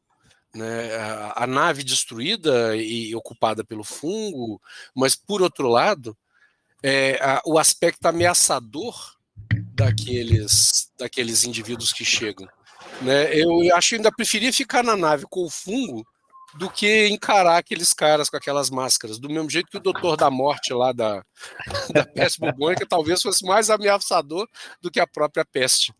né, 0.54 0.94
a, 0.96 1.44
a, 1.44 1.46
nave 1.46 1.82
destruída 1.82 2.76
e 2.76 3.14
ocupada 3.14 3.64
pelo 3.64 3.82
fungo, 3.82 4.60
mas 4.94 5.16
por 5.16 5.42
outro 5.42 5.68
lado, 5.68 6.16
é, 6.82 7.18
o 7.44 7.58
aspecto 7.58 8.06
ameaçador 8.06 9.16
daqueles, 9.74 10.92
daqueles 10.96 11.44
indivíduos 11.44 11.92
que 11.92 12.04
chegam. 12.04 12.46
Né? 13.02 13.34
Eu 13.34 13.74
acho 13.74 13.90
que 13.90 13.94
ainda 13.96 14.12
preferia 14.12 14.52
ficar 14.52 14.84
na 14.84 14.96
nave 14.96 15.26
com 15.28 15.44
o 15.44 15.50
fungo 15.50 16.06
do 16.56 16.70
que 16.70 17.08
encarar 17.08 17.58
aqueles 17.58 17.92
caras 17.92 18.30
com 18.30 18.36
aquelas 18.36 18.70
máscaras. 18.70 19.18
Do 19.18 19.28
mesmo 19.28 19.50
jeito 19.50 19.70
que 19.70 19.76
o 19.76 19.80
Doutor 19.80 20.16
da 20.16 20.30
Morte 20.30 20.72
lá 20.72 20.92
da, 20.92 21.24
da 21.92 22.04
peste 22.04 22.40
bubônica 22.40 22.86
talvez 22.86 23.20
fosse 23.22 23.44
mais 23.44 23.70
ameaçador 23.70 24.48
do 24.80 24.90
que 24.90 25.00
a 25.00 25.06
própria 25.06 25.44
peste. 25.44 25.92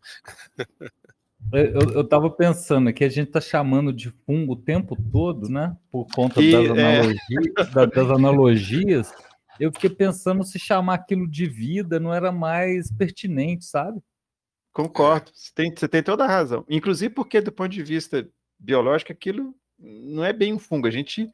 Eu, 1.51 2.01
estava 2.01 2.29
pensando 2.29 2.91
que 2.91 3.03
a 3.03 3.09
gente 3.09 3.27
está 3.27 3.39
chamando 3.39 3.93
de 3.93 4.09
fungo 4.25 4.53
o 4.53 4.61
tempo 4.61 4.97
todo, 5.11 5.47
né? 5.47 5.75
Por 5.91 6.07
conta 6.07 6.41
das, 6.41 6.77
é... 6.77 6.99
analogias, 6.99 7.93
das 7.93 8.11
analogias. 8.11 9.13
Eu 9.59 9.71
fiquei 9.71 9.89
pensando 9.89 10.43
se 10.43 10.57
chamar 10.57 10.95
aquilo 10.95 11.29
de 11.29 11.47
vida 11.47 11.99
não 11.99 12.13
era 12.13 12.31
mais 12.31 12.91
pertinente, 12.91 13.65
sabe? 13.65 14.01
Concordo, 14.73 15.31
você 15.33 15.51
tem, 15.53 15.73
você 15.73 15.87
tem 15.87 16.03
toda 16.03 16.25
a 16.25 16.27
razão. 16.27 16.65
Inclusive 16.67 17.13
porque, 17.13 17.39
do 17.39 17.51
ponto 17.51 17.69
de 17.69 17.83
vista 17.83 18.27
biológico, 18.59 19.11
aquilo 19.11 19.55
não 19.79 20.23
é 20.23 20.33
bem 20.33 20.53
um 20.53 20.59
fungo. 20.59 20.87
A 20.87 20.91
gente 20.91 21.29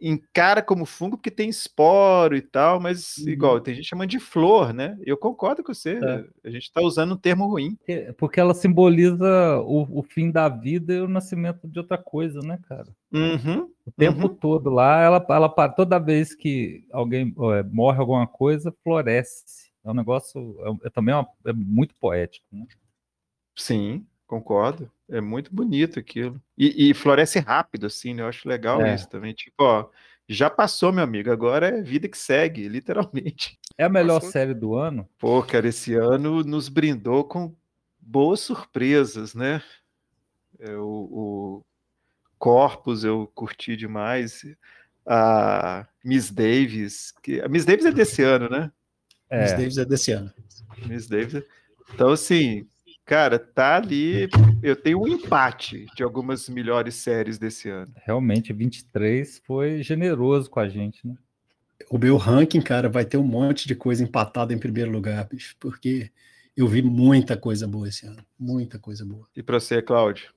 encara 0.00 0.62
como 0.62 0.86
fungo 0.86 1.16
porque 1.16 1.30
tem 1.30 1.48
esporo 1.48 2.34
e 2.34 2.40
tal, 2.40 2.80
mas 2.80 3.18
uhum. 3.18 3.28
igual, 3.28 3.60
tem 3.60 3.74
gente 3.74 3.88
chamando 3.88 4.08
de 4.08 4.18
flor, 4.18 4.72
né? 4.72 4.98
Eu 5.04 5.16
concordo 5.16 5.62
com 5.62 5.74
você, 5.74 5.98
é. 6.02 6.24
a 6.48 6.50
gente 6.50 6.62
está 6.62 6.80
usando 6.80 7.12
um 7.12 7.18
termo 7.18 7.46
ruim. 7.46 7.76
Porque 8.16 8.40
ela 8.40 8.54
simboliza 8.54 9.58
o, 9.60 9.98
o, 9.98 10.02
fim 10.02 10.30
da 10.30 10.48
vida 10.48 10.94
e 10.94 11.00
o 11.00 11.08
nascimento 11.08 11.68
de 11.68 11.78
outra 11.78 11.98
coisa, 11.98 12.40
né, 12.40 12.58
cara? 12.66 12.88
Uhum. 13.12 13.70
O 13.84 13.92
tempo 13.92 14.22
uhum. 14.22 14.34
todo 14.34 14.70
lá, 14.70 15.02
ela, 15.02 15.24
ela 15.28 15.68
toda 15.68 15.98
vez 15.98 16.34
que 16.34 16.84
alguém 16.90 17.34
é, 17.54 17.62
morre 17.64 17.98
alguma 17.98 18.26
coisa, 18.26 18.74
floresce. 18.82 19.70
É 19.84 19.90
um 19.90 19.94
negócio, 19.94 20.56
é, 20.60 20.86
é 20.86 20.90
também 20.90 21.14
uma, 21.14 21.28
é 21.44 21.52
muito 21.52 21.94
poético, 21.96 22.46
né? 22.52 22.66
Sim, 23.54 24.06
Concordo. 24.30 24.88
É 25.08 25.20
muito 25.20 25.52
bonito 25.52 25.98
aquilo. 25.98 26.40
E, 26.56 26.90
e 26.90 26.94
floresce 26.94 27.40
rápido, 27.40 27.86
assim, 27.86 28.14
né? 28.14 28.22
Eu 28.22 28.28
acho 28.28 28.48
legal 28.48 28.80
é. 28.80 28.94
isso 28.94 29.08
também. 29.08 29.34
Tipo, 29.34 29.64
ó, 29.64 29.90
já 30.28 30.48
passou, 30.48 30.92
meu 30.92 31.02
amigo, 31.02 31.32
agora 31.32 31.66
é 31.66 31.82
vida 31.82 32.08
que 32.08 32.16
segue, 32.16 32.68
literalmente. 32.70 33.58
É 33.76 33.82
a 33.82 33.88
melhor 33.88 34.20
passou. 34.20 34.30
série 34.30 34.54
do 34.54 34.76
ano? 34.76 35.08
Pô, 35.18 35.42
cara, 35.42 35.66
esse 35.66 35.94
ano 35.94 36.44
nos 36.44 36.68
brindou 36.68 37.24
com 37.24 37.52
boas 37.98 38.38
surpresas, 38.38 39.34
né? 39.34 39.60
É, 40.60 40.76
o, 40.76 41.08
o 41.10 41.64
Corpus 42.38 43.02
eu 43.02 43.26
curti 43.34 43.76
demais. 43.76 44.44
A 45.04 45.88
Miss 46.04 46.30
Davis, 46.30 47.12
que 47.20 47.40
a 47.40 47.48
Miss 47.48 47.64
Davis 47.64 47.84
é 47.84 47.90
desse 47.90 48.22
ano, 48.22 48.48
né? 48.48 48.70
É. 49.28 49.40
Miss 49.40 49.52
Davis 49.54 49.78
é 49.78 49.84
desse 49.84 50.12
ano. 50.12 50.32
Miss 50.86 51.08
Davis. 51.08 51.42
Então, 51.92 52.10
assim, 52.10 52.68
Cara, 53.10 53.40
tá 53.40 53.74
ali. 53.74 54.28
Eu 54.62 54.76
tenho 54.76 55.02
um 55.02 55.08
empate 55.08 55.84
de 55.96 56.04
algumas 56.04 56.48
melhores 56.48 56.94
séries 56.94 57.40
desse 57.40 57.68
ano. 57.68 57.92
Realmente, 58.06 58.52
23 58.52 59.42
foi 59.44 59.82
generoso 59.82 60.48
com 60.48 60.60
a 60.60 60.68
gente, 60.68 61.04
né? 61.04 61.16
O 61.90 61.98
meu 61.98 62.16
ranking, 62.16 62.60
cara, 62.60 62.88
vai 62.88 63.04
ter 63.04 63.16
um 63.16 63.24
monte 63.24 63.66
de 63.66 63.74
coisa 63.74 64.04
empatada 64.04 64.54
em 64.54 64.58
primeiro 64.58 64.92
lugar, 64.92 65.24
bicho, 65.24 65.56
porque 65.58 66.08
eu 66.56 66.68
vi 66.68 66.82
muita 66.82 67.36
coisa 67.36 67.66
boa 67.66 67.88
esse 67.88 68.06
ano. 68.06 68.24
Muita 68.38 68.78
coisa 68.78 69.04
boa. 69.04 69.26
E 69.34 69.42
pra 69.42 69.58
você, 69.58 69.82
Cláudio? 69.82 70.32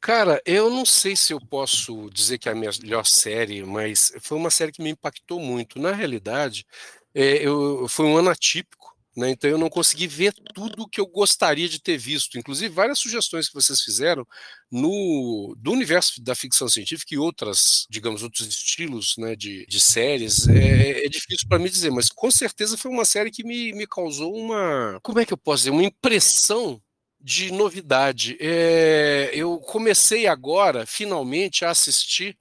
Cara, 0.00 0.40
eu 0.46 0.70
não 0.70 0.86
sei 0.86 1.16
se 1.16 1.32
eu 1.32 1.40
posso 1.40 2.08
dizer 2.10 2.38
que 2.38 2.48
é 2.48 2.52
a 2.52 2.54
melhor 2.54 3.04
série, 3.04 3.64
mas 3.64 4.12
foi 4.20 4.38
uma 4.38 4.50
série 4.50 4.70
que 4.70 4.82
me 4.84 4.90
impactou 4.90 5.40
muito. 5.40 5.80
Na 5.80 5.90
realidade, 5.90 6.64
é, 7.12 7.44
eu, 7.44 7.88
foi 7.88 8.06
um 8.06 8.16
ano 8.16 8.30
atípico 8.30 8.81
né? 9.16 9.30
Então 9.30 9.48
eu 9.48 9.58
não 9.58 9.68
consegui 9.68 10.06
ver 10.06 10.32
tudo 10.54 10.82
o 10.82 10.88
que 10.88 11.00
eu 11.00 11.06
gostaria 11.06 11.68
de 11.68 11.80
ter 11.80 11.98
visto, 11.98 12.38
inclusive 12.38 12.74
várias 12.74 12.98
sugestões 12.98 13.48
que 13.48 13.54
vocês 13.54 13.80
fizeram 13.80 14.26
no 14.70 15.54
do 15.58 15.72
universo 15.72 16.22
da 16.22 16.34
ficção 16.34 16.68
científica 16.68 17.14
e 17.14 17.18
outras, 17.18 17.86
digamos, 17.90 18.22
outros 18.22 18.46
estilos 18.46 19.14
né, 19.18 19.36
de, 19.36 19.66
de 19.66 19.80
séries. 19.80 20.48
É, 20.48 21.04
é 21.04 21.08
difícil 21.08 21.46
para 21.48 21.58
mim 21.58 21.68
dizer, 21.68 21.90
mas 21.90 22.08
com 22.08 22.30
certeza 22.30 22.78
foi 22.78 22.90
uma 22.90 23.04
série 23.04 23.30
que 23.30 23.44
me, 23.44 23.72
me 23.72 23.86
causou 23.86 24.34
uma, 24.34 24.98
como 25.02 25.20
é 25.20 25.26
que 25.26 25.32
eu 25.32 25.38
posso 25.38 25.64
dizer, 25.64 25.70
uma 25.70 25.84
impressão 25.84 26.80
de 27.20 27.52
novidade. 27.52 28.36
É, 28.40 29.30
eu 29.34 29.58
comecei 29.58 30.26
agora, 30.26 30.84
finalmente, 30.86 31.64
a 31.64 31.70
assistir 31.70 32.36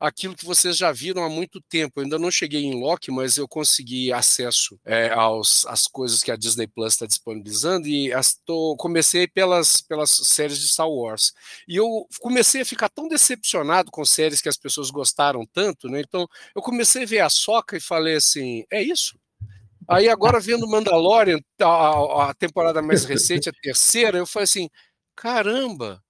aquilo 0.00 0.34
que 0.36 0.44
vocês 0.44 0.76
já 0.76 0.92
viram 0.92 1.24
há 1.24 1.28
muito 1.28 1.60
tempo. 1.60 2.00
Eu 2.00 2.04
ainda 2.04 2.18
não 2.18 2.30
cheguei 2.30 2.64
em 2.64 2.80
Loki, 2.80 3.10
mas 3.10 3.36
eu 3.36 3.48
consegui 3.48 4.12
acesso 4.12 4.78
é, 4.84 5.10
aos, 5.10 5.66
às 5.66 5.86
coisas 5.86 6.22
que 6.22 6.30
a 6.30 6.36
Disney 6.36 6.66
Plus 6.66 6.94
está 6.94 7.06
disponibilizando 7.06 7.86
e 7.88 8.12
as, 8.12 8.34
tô, 8.44 8.76
comecei 8.76 9.26
pelas, 9.26 9.80
pelas 9.80 10.10
séries 10.10 10.58
de 10.58 10.68
Star 10.68 10.88
Wars. 10.88 11.32
E 11.68 11.76
eu 11.76 12.06
comecei 12.20 12.62
a 12.62 12.66
ficar 12.66 12.88
tão 12.88 13.08
decepcionado 13.08 13.90
com 13.90 14.04
séries 14.04 14.40
que 14.40 14.48
as 14.48 14.56
pessoas 14.56 14.90
gostaram 14.90 15.44
tanto, 15.52 15.88
né? 15.88 16.00
Então 16.00 16.28
eu 16.54 16.62
comecei 16.62 17.04
a 17.04 17.06
ver 17.06 17.20
a 17.20 17.30
Soca 17.30 17.76
e 17.76 17.80
falei 17.80 18.16
assim: 18.16 18.64
é 18.70 18.82
isso? 18.82 19.18
Aí 19.88 20.08
agora 20.08 20.40
vendo 20.40 20.68
Mandalorian, 20.68 21.38
a, 21.60 22.30
a 22.30 22.34
temporada 22.34 22.82
mais 22.82 23.04
recente, 23.04 23.48
a 23.48 23.52
terceira, 23.52 24.18
eu 24.18 24.26
falei 24.26 24.44
assim: 24.44 24.68
caramba, 25.14 26.02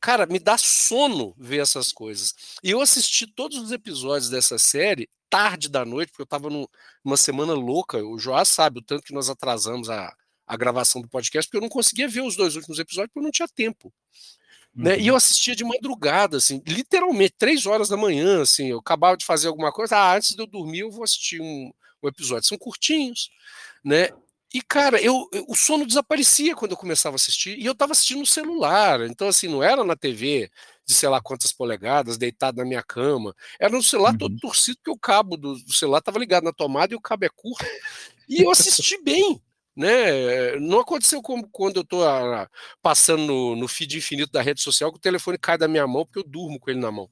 cara, 0.00 0.26
me 0.26 0.38
dá 0.38 0.56
sono 0.58 1.34
ver 1.36 1.60
essas 1.60 1.92
coisas. 1.92 2.34
E 2.62 2.70
eu 2.70 2.80
assisti 2.80 3.26
todos 3.26 3.58
os 3.58 3.72
episódios 3.72 4.30
dessa 4.30 4.58
série 4.58 5.08
tarde 5.28 5.68
da 5.68 5.84
noite, 5.84 6.10
porque 6.10 6.22
eu 6.22 6.24
estava 6.24 6.48
numa 6.48 7.16
semana 7.16 7.52
louca. 7.52 7.98
O 7.98 8.18
Joás 8.18 8.48
sabe 8.48 8.78
o 8.78 8.82
tanto 8.82 9.04
que 9.04 9.14
nós 9.14 9.28
atrasamos 9.28 9.90
a, 9.90 10.14
a 10.46 10.56
gravação 10.56 11.02
do 11.02 11.08
podcast, 11.08 11.48
porque 11.48 11.58
eu 11.58 11.62
não 11.62 11.68
conseguia 11.68 12.08
ver 12.08 12.22
os 12.22 12.36
dois 12.36 12.56
últimos 12.56 12.78
episódios, 12.78 13.08
porque 13.08 13.18
eu 13.18 13.24
não 13.24 13.30
tinha 13.30 13.48
tempo. 13.48 13.92
Uhum. 14.74 14.84
Né? 14.84 14.98
E 14.98 15.08
eu 15.08 15.14
uhum. 15.14 15.18
assistia 15.18 15.56
de 15.56 15.64
madrugada, 15.64 16.36
assim, 16.36 16.62
literalmente, 16.66 17.34
três 17.38 17.66
horas 17.66 17.88
da 17.88 17.96
manhã, 17.96 18.42
assim, 18.42 18.68
eu 18.68 18.78
acabava 18.78 19.16
de 19.16 19.24
fazer 19.24 19.48
alguma 19.48 19.72
coisa, 19.72 19.96
ah, 19.96 20.16
antes 20.16 20.34
de 20.34 20.40
eu 20.40 20.46
dormir 20.46 20.80
eu 20.80 20.90
vou 20.90 21.02
assistir 21.02 21.40
um, 21.40 21.72
um 22.02 22.08
episódio. 22.08 22.48
São 22.48 22.58
curtinhos, 22.58 23.30
né? 23.84 24.10
E, 24.56 24.62
cara, 24.62 24.98
eu, 25.02 25.28
eu, 25.34 25.44
o 25.46 25.54
sono 25.54 25.86
desaparecia 25.86 26.56
quando 26.56 26.70
eu 26.70 26.78
começava 26.78 27.14
a 27.14 27.18
assistir, 27.18 27.58
e 27.58 27.66
eu 27.66 27.72
estava 27.72 27.92
assistindo 27.92 28.20
no 28.20 28.26
celular, 28.26 29.02
então, 29.02 29.28
assim, 29.28 29.48
não 29.48 29.62
era 29.62 29.84
na 29.84 29.94
TV 29.94 30.50
de 30.82 30.94
sei 30.94 31.10
lá 31.10 31.20
quantas 31.20 31.52
polegadas, 31.52 32.16
deitado 32.16 32.56
na 32.56 32.64
minha 32.64 32.82
cama, 32.82 33.36
era 33.60 33.76
no 33.76 33.82
celular 33.82 34.12
uhum. 34.12 34.18
todo 34.18 34.38
torcido, 34.38 34.78
porque 34.78 34.90
o 34.90 34.98
cabo 34.98 35.36
do, 35.36 35.56
do 35.62 35.74
celular 35.74 35.98
estava 35.98 36.18
ligado 36.18 36.44
na 36.44 36.54
tomada 36.54 36.94
e 36.94 36.96
o 36.96 37.00
cabo 37.02 37.26
é 37.26 37.28
curto, 37.28 37.66
e 38.26 38.40
eu 38.40 38.50
assisti 38.50 38.98
bem, 39.02 39.38
né? 39.76 40.56
Não 40.56 40.80
aconteceu 40.80 41.20
como 41.20 41.48
quando 41.48 41.76
eu 41.76 41.82
estou 41.82 42.08
ah, 42.08 42.48
passando 42.80 43.26
no, 43.26 43.56
no 43.56 43.68
feed 43.68 43.98
infinito 43.98 44.32
da 44.32 44.40
rede 44.42 44.62
social, 44.62 44.90
que 44.90 44.98
o 44.98 45.00
telefone 45.00 45.38
cai 45.38 45.58
da 45.58 45.68
minha 45.68 45.86
mão, 45.86 46.04
porque 46.04 46.18
eu 46.18 46.24
durmo 46.24 46.58
com 46.58 46.70
ele 46.70 46.80
na 46.80 46.90
mão. 46.90 47.10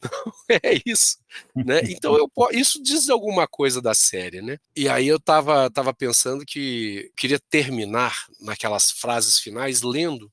é 0.62 0.80
isso, 0.86 1.18
né? 1.54 1.80
Então 1.88 2.16
eu, 2.16 2.30
isso 2.52 2.82
diz 2.82 3.08
alguma 3.08 3.46
coisa 3.48 3.80
da 3.82 3.94
série, 3.94 4.40
né? 4.40 4.58
E 4.76 4.88
aí 4.88 5.08
eu 5.08 5.18
tava, 5.18 5.70
tava 5.70 5.92
pensando 5.92 6.44
que 6.44 7.10
queria 7.16 7.40
terminar 7.50 8.26
naquelas 8.40 8.90
frases 8.90 9.38
finais 9.38 9.82
lendo 9.82 10.30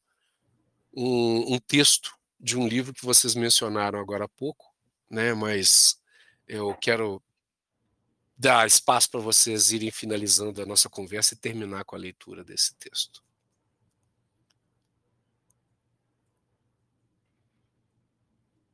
um, 0.96 1.56
um 1.56 1.60
texto 1.60 2.12
de 2.40 2.58
um 2.58 2.68
livro 2.68 2.94
que 2.94 3.06
vocês 3.06 3.36
mencionaram 3.36 4.00
agora 4.00 4.26
há 4.26 4.30
pouco, 4.30 4.66
né? 5.10 5.34
Mas 5.34 5.98
eu 6.48 6.76
quero 6.76 7.22
dar 8.42 8.66
espaço 8.66 9.12
para 9.12 9.20
vocês 9.20 9.72
irem 9.72 9.92
finalizando 9.92 10.64
a 10.64 10.66
nossa 10.66 10.90
conversa 10.90 11.36
e 11.36 11.38
terminar 11.38 11.86
com 11.86 11.96
a 11.96 12.00
leitura 12.00 12.44
desse 12.44 12.76
texto. 12.76 13.24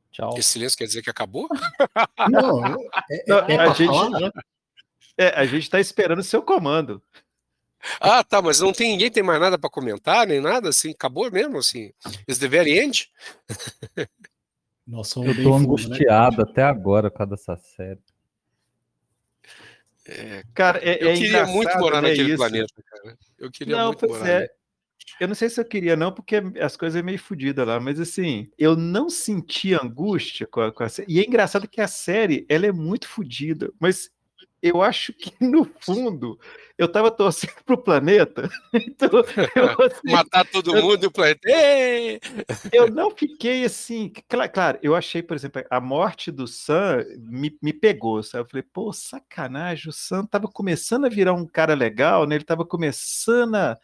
Tchau. 0.10 0.38
Esse 0.38 0.54
silêncio 0.54 0.78
quer 0.78 0.86
dizer 0.86 1.02
que 1.02 1.10
acabou? 1.10 1.50
Não, 2.32 2.66
é, 2.66 2.78
é, 3.12 3.56
é 3.56 3.60
a, 3.60 3.74
gente, 3.74 3.88
falar, 3.88 4.10
né? 4.22 4.32
é, 5.18 5.28
a 5.38 5.46
gente 5.46 5.64
está 5.64 5.82
esperando 5.82 6.20
o 6.20 6.24
seu 6.24 6.42
comando. 6.42 7.04
Ah, 8.00 8.24
tá, 8.24 8.42
mas 8.42 8.60
não 8.60 8.74
tem 8.74 8.92
ninguém 8.92 9.12
tem 9.12 9.22
mais 9.22 9.40
nada 9.40 9.58
para 9.58 9.70
comentar, 9.70 10.26
nem 10.26 10.42
nada, 10.42 10.70
assim, 10.70 10.92
acabou 10.92 11.32
mesmo, 11.32 11.60
assim. 11.60 11.92
Is 12.28 12.40
the 12.40 12.48
very 12.48 12.80
end? 12.80 13.10
Nossa, 14.86 15.20
eu 15.20 15.44
tô 15.44 15.54
angustiado 15.54 16.38
né? 16.38 16.44
até 16.50 16.64
agora 16.64 17.12
com 17.12 17.24
essa 17.34 17.56
série. 17.56 18.02
É, 20.08 20.44
cara, 20.54 20.80
é, 20.80 21.04
eu 21.04 21.10
é 21.10 21.14
queria 21.16 21.46
muito 21.46 21.78
morar 21.78 22.02
né, 22.02 22.10
naquele 22.10 22.30
isso. 22.30 22.38
planeta, 22.38 22.84
cara. 22.86 23.18
Eu 23.38 23.52
queria 23.52 23.78
não, 23.78 23.88
muito 23.88 24.08
morar. 24.08 24.30
É. 24.30 24.50
Eu 25.20 25.28
não 25.28 25.36
sei 25.36 25.50
se 25.50 25.60
eu 25.60 25.66
queria, 25.66 25.96
não, 25.96 26.12
porque 26.12 26.36
as 26.62 26.78
coisas 26.78 27.00
é 27.00 27.04
meio 27.04 27.18
fodidas 27.18 27.66
lá, 27.66 27.80
mas 27.80 28.00
assim, 28.00 28.50
eu 28.58 28.76
não 28.76 29.10
senti 29.10 29.74
angústia 29.74 30.46
com 30.46 30.62
a, 30.62 30.72
com 30.72 30.84
a 30.84 30.90
série. 30.90 31.12
E 31.12 31.20
é 31.20 31.26
engraçado 31.26 31.68
que 31.68 31.82
a 31.82 31.88
série, 31.88 32.46
ela 32.50 32.68
é 32.68 32.72
muito 32.72 33.08
fodida, 33.08 33.72
mas 33.80 34.10
eu 34.62 34.82
acho 34.82 35.14
que 35.14 35.32
no 35.44 35.66
fundo 35.80 36.40
eu 36.78 36.86
estava 36.86 37.10
torcendo 37.10 37.56
para 37.66 37.76
o 37.76 37.82
planeta. 37.82 38.50
Então, 38.74 39.10
eu, 39.10 39.22
assim, 39.86 40.12
Matar 40.12 40.46
todo 40.46 40.76
eu, 40.76 40.84
mundo 40.84 41.04
e 41.04 41.08
o 41.08 41.12
planeta. 41.12 41.50
Ei! 41.50 42.20
Eu 42.72 42.90
não 42.90 43.10
fiquei 43.12 43.66
assim. 43.66 44.12
Claro, 44.30 44.52
claro, 44.52 44.80
eu 44.82 44.96
achei, 44.96 45.24
por 45.24 45.36
exemplo, 45.36 45.64
a 45.70 45.80
morte 45.80 46.32
do 46.32 46.48
Sam 46.48 47.04
me, 47.20 47.58
me 47.62 47.74
pegou. 47.74 48.22
Sabe? 48.22 48.44
Eu 48.44 48.50
falei, 48.50 48.64
pô, 48.72 48.94
sacanagem, 48.94 49.90
o 49.90 49.94
Sam 49.94 50.24
estava 50.24 50.48
começando 50.48 51.06
a 51.06 51.10
virar 51.10 51.34
um 51.34 51.46
cara 51.46 51.74
legal, 51.74 52.26
né? 52.26 52.36
Ele 52.36 52.44
estava 52.44 52.66
começando 52.66 53.56
a, 53.56 53.78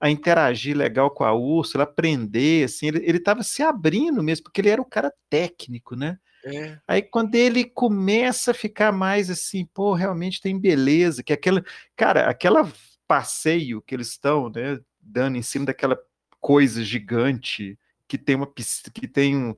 a, 0.00 0.10
interagir 0.10 0.76
legal 0.76 1.10
com 1.10 1.24
a 1.24 1.32
Úrsula, 1.32 1.84
aprender, 1.84 2.64
assim, 2.64 2.88
ele 2.88 3.18
estava 3.18 3.42
se 3.42 3.62
abrindo 3.62 4.22
mesmo, 4.22 4.44
porque 4.44 4.60
ele 4.60 4.70
era 4.70 4.82
um 4.82 4.88
cara 4.88 5.12
técnico, 5.30 5.94
né? 5.96 6.18
É. 6.44 6.78
Aí 6.88 7.02
quando 7.02 7.34
ele 7.34 7.64
começa 7.64 8.50
a 8.50 8.54
ficar 8.54 8.92
mais 8.92 9.30
assim, 9.30 9.64
pô, 9.66 9.94
realmente 9.94 10.40
tem 10.40 10.58
beleza, 10.58 11.22
que 11.22 11.32
aquela, 11.32 11.62
cara, 11.96 12.28
aquela 12.28 12.70
passeio 13.06 13.82
que 13.82 13.94
eles 13.94 14.08
estão, 14.08 14.48
né, 14.50 14.80
dando 15.00 15.36
em 15.36 15.42
cima 15.42 15.66
daquela 15.66 15.98
coisa 16.40 16.82
gigante 16.82 17.78
que 18.08 18.18
tem 18.18 18.36
uma 18.36 18.52
que 18.92 19.08
tem 19.08 19.36
um, 19.36 19.54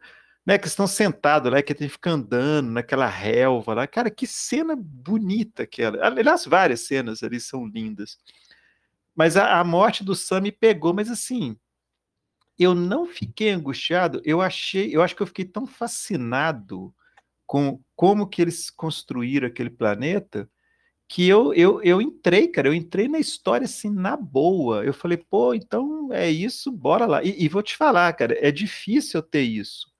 né, 0.46 0.58
que 0.58 0.66
estão 0.66 0.86
sentados 0.86 1.50
lá, 1.50 1.62
que 1.62 1.74
tem 1.74 1.88
que 1.88 1.92
ficar 1.92 2.12
andando 2.12 2.70
naquela 2.70 3.06
relva 3.06 3.74
lá, 3.74 3.86
cara, 3.86 4.10
que 4.10 4.26
cena 4.26 4.76
bonita 4.76 5.62
aquela. 5.64 6.06
Aliás, 6.06 6.44
várias 6.44 6.80
cenas 6.80 7.22
ali 7.22 7.40
são 7.40 7.66
lindas. 7.66 8.18
Mas 9.14 9.36
a, 9.36 9.58
a 9.60 9.64
morte 9.64 10.04
do 10.04 10.14
Sam 10.14 10.42
me 10.42 10.52
pegou, 10.52 10.92
mas 10.92 11.10
assim, 11.10 11.56
eu 12.58 12.74
não 12.74 13.06
fiquei 13.06 13.50
angustiado, 13.50 14.20
eu 14.24 14.40
achei, 14.40 14.94
eu 14.94 15.02
acho 15.02 15.16
que 15.16 15.22
eu 15.22 15.26
fiquei 15.26 15.44
tão 15.44 15.66
fascinado 15.66 16.94
com 17.46 17.80
como 17.96 18.28
que 18.28 18.42
eles 18.42 18.70
construíram 18.70 19.46
aquele 19.46 19.70
planeta 19.70 20.48
que 21.08 21.28
eu, 21.28 21.52
eu, 21.54 21.82
eu 21.82 22.00
entrei, 22.00 22.48
cara, 22.48 22.68
eu 22.68 22.74
entrei 22.74 23.08
na 23.08 23.18
história 23.18 23.66
assim 23.66 23.90
na 23.90 24.16
boa. 24.16 24.84
Eu 24.84 24.94
falei, 24.94 25.18
pô, 25.18 25.54
então 25.54 26.12
é 26.12 26.30
isso, 26.30 26.72
bora 26.72 27.06
lá. 27.06 27.22
E, 27.22 27.44
e 27.44 27.48
vou 27.48 27.62
te 27.62 27.76
falar, 27.76 28.12
cara, 28.14 28.36
é 28.40 28.50
difícil 28.50 29.18
eu 29.20 29.22
ter 29.22 29.42
isso. 29.42 29.92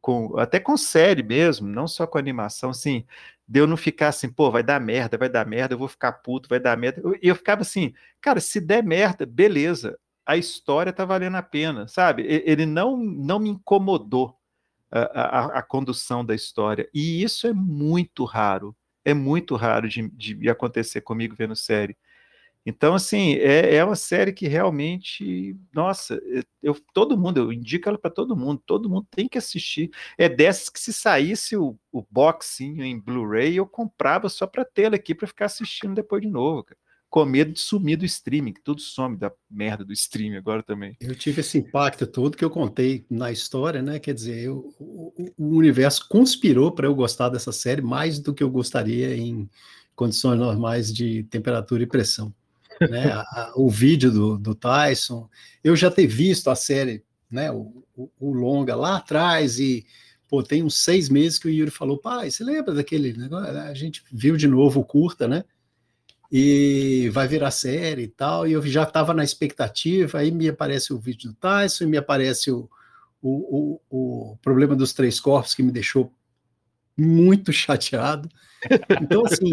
Com, 0.00 0.38
até 0.38 0.60
com 0.60 0.76
série 0.76 1.22
mesmo, 1.22 1.68
não 1.68 1.88
só 1.88 2.06
com 2.06 2.18
animação, 2.18 2.70
assim, 2.70 3.04
de 3.48 3.60
eu 3.60 3.66
não 3.66 3.76
ficar 3.76 4.08
assim, 4.08 4.30
pô, 4.30 4.50
vai 4.50 4.62
dar 4.62 4.80
merda, 4.80 5.18
vai 5.18 5.28
dar 5.28 5.46
merda, 5.46 5.74
eu 5.74 5.78
vou 5.78 5.88
ficar 5.88 6.12
puto, 6.12 6.48
vai 6.48 6.60
dar 6.60 6.76
merda. 6.76 7.00
E 7.00 7.04
eu, 7.04 7.18
eu, 7.22 7.36
ficava 7.36 7.62
assim, 7.62 7.92
cara, 8.20 8.40
se 8.40 8.60
der 8.60 8.82
merda, 8.82 9.26
beleza, 9.26 9.98
a 10.26 10.36
história 10.36 10.90
está 10.90 11.04
valendo 11.04 11.36
a 11.36 11.42
pena, 11.42 11.86
sabe? 11.88 12.24
Ele 12.26 12.66
não, 12.66 12.96
não 12.96 13.38
me 13.38 13.50
incomodou 13.50 14.36
a, 14.90 15.00
a, 15.00 15.46
a, 15.58 15.62
condução 15.62 16.24
da 16.24 16.34
história. 16.34 16.88
E 16.94 17.22
isso 17.22 17.46
é 17.46 17.52
muito 17.52 18.24
raro. 18.24 18.74
É 19.04 19.12
muito 19.12 19.56
raro 19.56 19.88
de, 19.88 20.08
de 20.08 20.48
acontecer 20.48 21.02
comigo 21.02 21.34
vendo 21.36 21.54
série. 21.54 21.96
Então, 22.66 22.94
assim, 22.94 23.34
é, 23.34 23.76
é 23.76 23.84
uma 23.84 23.96
série 23.96 24.32
que 24.32 24.48
realmente, 24.48 25.54
nossa, 25.72 26.18
eu, 26.62 26.74
todo 26.94 27.18
mundo, 27.18 27.38
eu 27.38 27.52
indico 27.52 27.88
ela 27.88 27.98
para 27.98 28.10
todo 28.10 28.34
mundo, 28.34 28.62
todo 28.64 28.88
mundo 28.88 29.06
tem 29.10 29.28
que 29.28 29.36
assistir. 29.36 29.90
É 30.16 30.30
dessas 30.30 30.70
que 30.70 30.80
se 30.80 30.92
saísse 30.92 31.56
o, 31.56 31.78
o 31.92 32.02
boxinho 32.10 32.82
em 32.82 32.98
Blu-ray, 32.98 33.56
eu 33.56 33.66
comprava 33.66 34.30
só 34.30 34.46
para 34.46 34.64
tê-la 34.64 34.96
aqui 34.96 35.14
para 35.14 35.26
ficar 35.26 35.46
assistindo 35.46 35.94
depois 35.94 36.22
de 36.22 36.28
novo, 36.28 36.64
cara 36.64 36.78
com 37.14 37.24
medo 37.24 37.52
de 37.52 37.60
sumir 37.60 37.96
do 37.96 38.04
streaming, 38.04 38.54
que 38.54 38.60
tudo 38.60 38.80
some 38.80 39.16
da 39.16 39.30
merda 39.48 39.84
do 39.84 39.92
streaming 39.92 40.34
agora 40.34 40.64
também. 40.64 40.96
Eu 41.00 41.14
tive 41.14 41.42
esse 41.42 41.56
impacto 41.56 42.08
todo 42.08 42.36
que 42.36 42.44
eu 42.44 42.50
contei 42.50 43.06
na 43.08 43.30
história, 43.30 43.80
né? 43.80 44.00
Quer 44.00 44.14
dizer, 44.14 44.42
eu, 44.42 44.74
o, 44.80 45.32
o, 45.38 45.56
universo 45.56 46.08
conspirou 46.08 46.72
para 46.72 46.88
eu 46.88 46.94
gostar 46.96 47.28
dessa 47.28 47.52
série 47.52 47.80
mais 47.80 48.18
do 48.18 48.34
que 48.34 48.42
eu 48.42 48.50
gostaria 48.50 49.16
em 49.16 49.48
condições 49.94 50.36
normais 50.36 50.92
de 50.92 51.22
temperatura 51.30 51.84
e 51.84 51.86
pressão. 51.86 52.34
Né? 52.90 53.08
o 53.54 53.70
vídeo 53.70 54.10
do, 54.10 54.36
do, 54.36 54.52
Tyson, 54.52 55.30
eu 55.62 55.76
já 55.76 55.92
ter 55.92 56.08
visto 56.08 56.50
a 56.50 56.56
série, 56.56 57.04
né? 57.30 57.48
O, 57.52 57.84
o, 57.94 58.10
o 58.18 58.32
longa 58.32 58.74
lá 58.74 58.96
atrás 58.96 59.60
e 59.60 59.86
pô, 60.28 60.42
tem 60.42 60.64
uns 60.64 60.82
seis 60.82 61.08
meses 61.08 61.38
que 61.38 61.46
o 61.46 61.50
Yuri 61.50 61.70
falou, 61.70 61.96
pai, 61.96 62.28
você 62.28 62.42
lembra 62.42 62.74
daquele 62.74 63.12
negócio? 63.12 63.56
A 63.56 63.72
gente 63.72 64.02
viu 64.12 64.36
de 64.36 64.48
novo 64.48 64.80
o 64.80 64.84
curta, 64.84 65.28
né? 65.28 65.44
E 66.30 67.10
vai 67.12 67.28
virar 67.28 67.50
série 67.50 68.02
e 68.02 68.08
tal, 68.08 68.46
e 68.46 68.52
eu 68.52 68.62
já 68.66 68.82
estava 68.82 69.14
na 69.14 69.24
expectativa, 69.24 70.18
aí 70.18 70.30
me 70.30 70.48
aparece 70.48 70.92
o 70.92 70.98
vídeo 70.98 71.30
do 71.30 71.36
Tyson, 71.36 71.86
me 71.86 71.96
aparece 71.96 72.50
o, 72.50 72.68
o, 73.22 73.80
o, 73.90 74.32
o 74.32 74.36
problema 74.38 74.74
dos 74.74 74.92
três 74.92 75.20
corpos, 75.20 75.54
que 75.54 75.62
me 75.62 75.72
deixou 75.72 76.12
muito 76.96 77.52
chateado. 77.54 78.28
Então, 79.00 79.24
assim, 79.26 79.50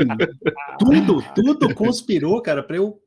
tudo, 0.79 1.23
tudo 1.35 1.75
conspirou, 1.75 2.41
cara, 2.41 2.63
para 2.63 2.77
eu 2.77 3.01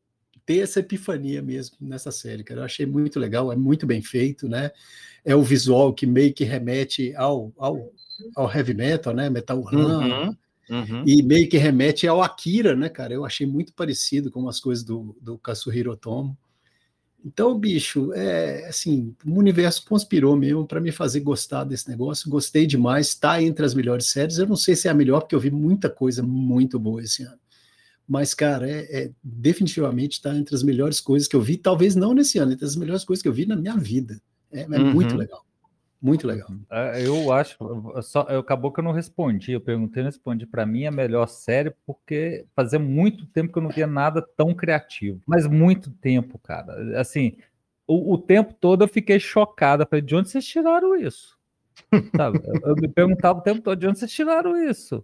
ter 0.47 0.59
essa 0.59 0.81
epifania 0.81 1.41
mesmo 1.41 1.77
nessa 1.81 2.13
série, 2.13 2.45
cara. 2.45 2.61
Eu 2.61 2.65
achei 2.65 2.87
muito 2.87 3.19
legal, 3.19 3.53
é 3.53 3.57
muito 3.57 3.87
bem 3.87 4.03
feito, 4.03 4.49
né? 4.49 4.71
É 5.25 5.35
o 5.35 5.43
visual 5.43 5.93
que 5.95 6.07
meio 6.07 6.35
que 6.35 6.45
remete 6.45 7.15
ao, 7.17 7.53
ao, 7.57 7.91
ao 8.37 8.55
heavy 8.55 8.75
metal, 8.75 9.15
né? 9.15 9.31
Metal 9.31 9.59
Run, 9.61 10.27
uhum. 10.27 10.37
Uhum. 10.75 11.05
E 11.07 11.23
meio 11.23 11.49
que 11.49 11.57
remete 11.57 12.07
ao 12.09 12.23
Akira, 12.23 12.75
né, 12.75 12.89
cara? 12.89 13.15
Eu 13.15 13.25
achei 13.25 13.47
muito 13.47 13.73
parecido 13.73 14.31
com 14.31 14.49
as 14.49 14.59
coisas 14.59 14.83
do, 14.83 15.17
do 15.21 15.39
Kazuhiro 15.39 15.93
Otomo. 15.93 16.37
Então, 17.25 17.59
bicho, 17.59 18.13
é 18.13 18.67
assim, 18.69 19.15
o 19.25 19.39
universo 19.39 19.87
conspirou 19.87 20.37
mesmo 20.37 20.67
para 20.67 20.81
me 20.81 20.93
fazer 20.93 21.21
gostar 21.21 21.65
desse 21.65 21.89
negócio. 21.89 22.29
Gostei 22.29 22.67
demais, 22.67 23.09
está 23.09 23.41
entre 23.43 23.65
as 23.65 23.73
melhores 23.73 24.07
séries. 24.07 24.39
Eu 24.39 24.47
não 24.47 24.57
sei 24.57 24.77
se 24.77 24.89
é 24.89 24.91
a 24.91 24.95
melhor, 24.95 25.21
porque 25.21 25.35
eu 25.35 25.41
vi 25.41 25.51
muita 25.51 25.89
coisa 25.89 26.23
muito 26.23 26.79
boa 26.79 27.03
esse 27.03 27.23
ano. 27.23 27.39
Mas, 28.07 28.35
cara, 28.35 28.69
é, 28.69 29.05
é 29.05 29.11
definitivamente 29.23 30.15
está 30.15 30.37
entre 30.37 30.55
as 30.55 30.63
melhores 30.63 31.01
coisas 31.01 31.27
que 31.27 31.35
eu 31.35 31.41
vi, 31.41 31.57
talvez 31.57 31.97
não 31.97 32.13
nesse 32.13 32.39
ano, 32.39 32.53
entre 32.53 32.67
as 32.67 32.77
melhores 32.77 33.05
coisas 33.05 33.23
que 33.23 33.29
eu 33.29 33.33
vi 33.33 33.47
na 33.47 33.57
minha 33.57 33.77
vida. 33.77 34.21
É, 34.53 34.63
é 34.63 34.67
uhum. 34.67 34.93
muito 34.93 35.17
legal. 35.17 35.44
Muito 36.05 36.27
legal. 36.27 36.47
É, 36.71 37.07
eu 37.07 37.33
acho, 37.33 37.57
só, 38.03 38.21
acabou 38.39 38.71
que 38.71 38.79
eu 38.79 38.85
não 38.85 38.93
respondi. 38.93 39.53
Eu 39.53 39.61
perguntei, 39.61 40.03
não 40.03 40.11
respondi. 40.11 40.45
Para 40.45 40.67
mim, 40.67 40.85
a 40.85 40.91
melhor 40.91 41.27
série, 41.27 41.75
porque 41.87 42.45
fazia 42.55 42.79
muito 42.79 43.25
tempo 43.25 43.51
que 43.51 43.59
eu 43.59 43.63
não 43.63 43.71
via 43.71 43.87
nada 43.87 44.21
tão 44.21 44.55
criativo. 44.55 45.23
Mas 45.27 45.47
muito 45.47 45.91
tempo, 45.91 46.39
cara. 46.39 47.01
Assim, 47.01 47.39
o, 47.87 48.13
o 48.13 48.19
tempo 48.19 48.53
todo 48.53 48.85
eu 48.85 48.89
fiquei 48.89 49.19
chocada. 49.19 49.87
Falei, 49.87 50.03
de 50.03 50.15
onde 50.15 50.29
vocês 50.29 50.45
tiraram 50.45 50.95
isso? 50.95 51.39
sabe? 52.15 52.39
Eu, 52.45 52.61
eu, 52.69 52.77
me 52.77 52.87
perguntava 52.87 53.39
o 53.39 53.43
tempo 53.43 53.63
todo, 53.63 53.79
de 53.79 53.89
onde 53.89 53.99
vocês 53.99 54.13
tiraram 54.13 54.63
isso? 54.63 55.03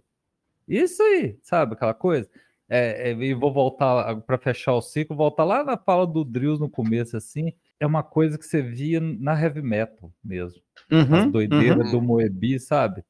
Isso 0.67 1.01
aí, 1.01 1.35
sabe? 1.41 1.73
Aquela 1.73 1.95
coisa. 1.95 2.29
É, 2.69 3.09
é, 3.09 3.13
e 3.13 3.33
vou 3.33 3.51
voltar 3.51 4.17
para 4.17 4.37
fechar 4.37 4.75
o 4.75 4.81
ciclo, 4.83 5.17
voltar 5.17 5.45
lá 5.45 5.63
na 5.63 5.77
fala 5.77 6.05
do 6.05 6.23
Drills 6.23 6.61
no 6.61 6.69
começo, 6.69 7.17
assim 7.17 7.53
é 7.81 7.85
uma 7.85 8.03
coisa 8.03 8.37
que 8.37 8.45
você 8.45 8.61
via 8.61 9.01
na 9.01 9.33
heavy 9.33 9.63
metal 9.63 10.13
mesmo. 10.23 10.61
Uhum, 10.91 11.15
As 11.15 11.31
doideiras 11.31 11.87
uhum. 11.87 11.91
do 11.91 12.01
Moebi, 12.01 12.59
sabe? 12.59 13.03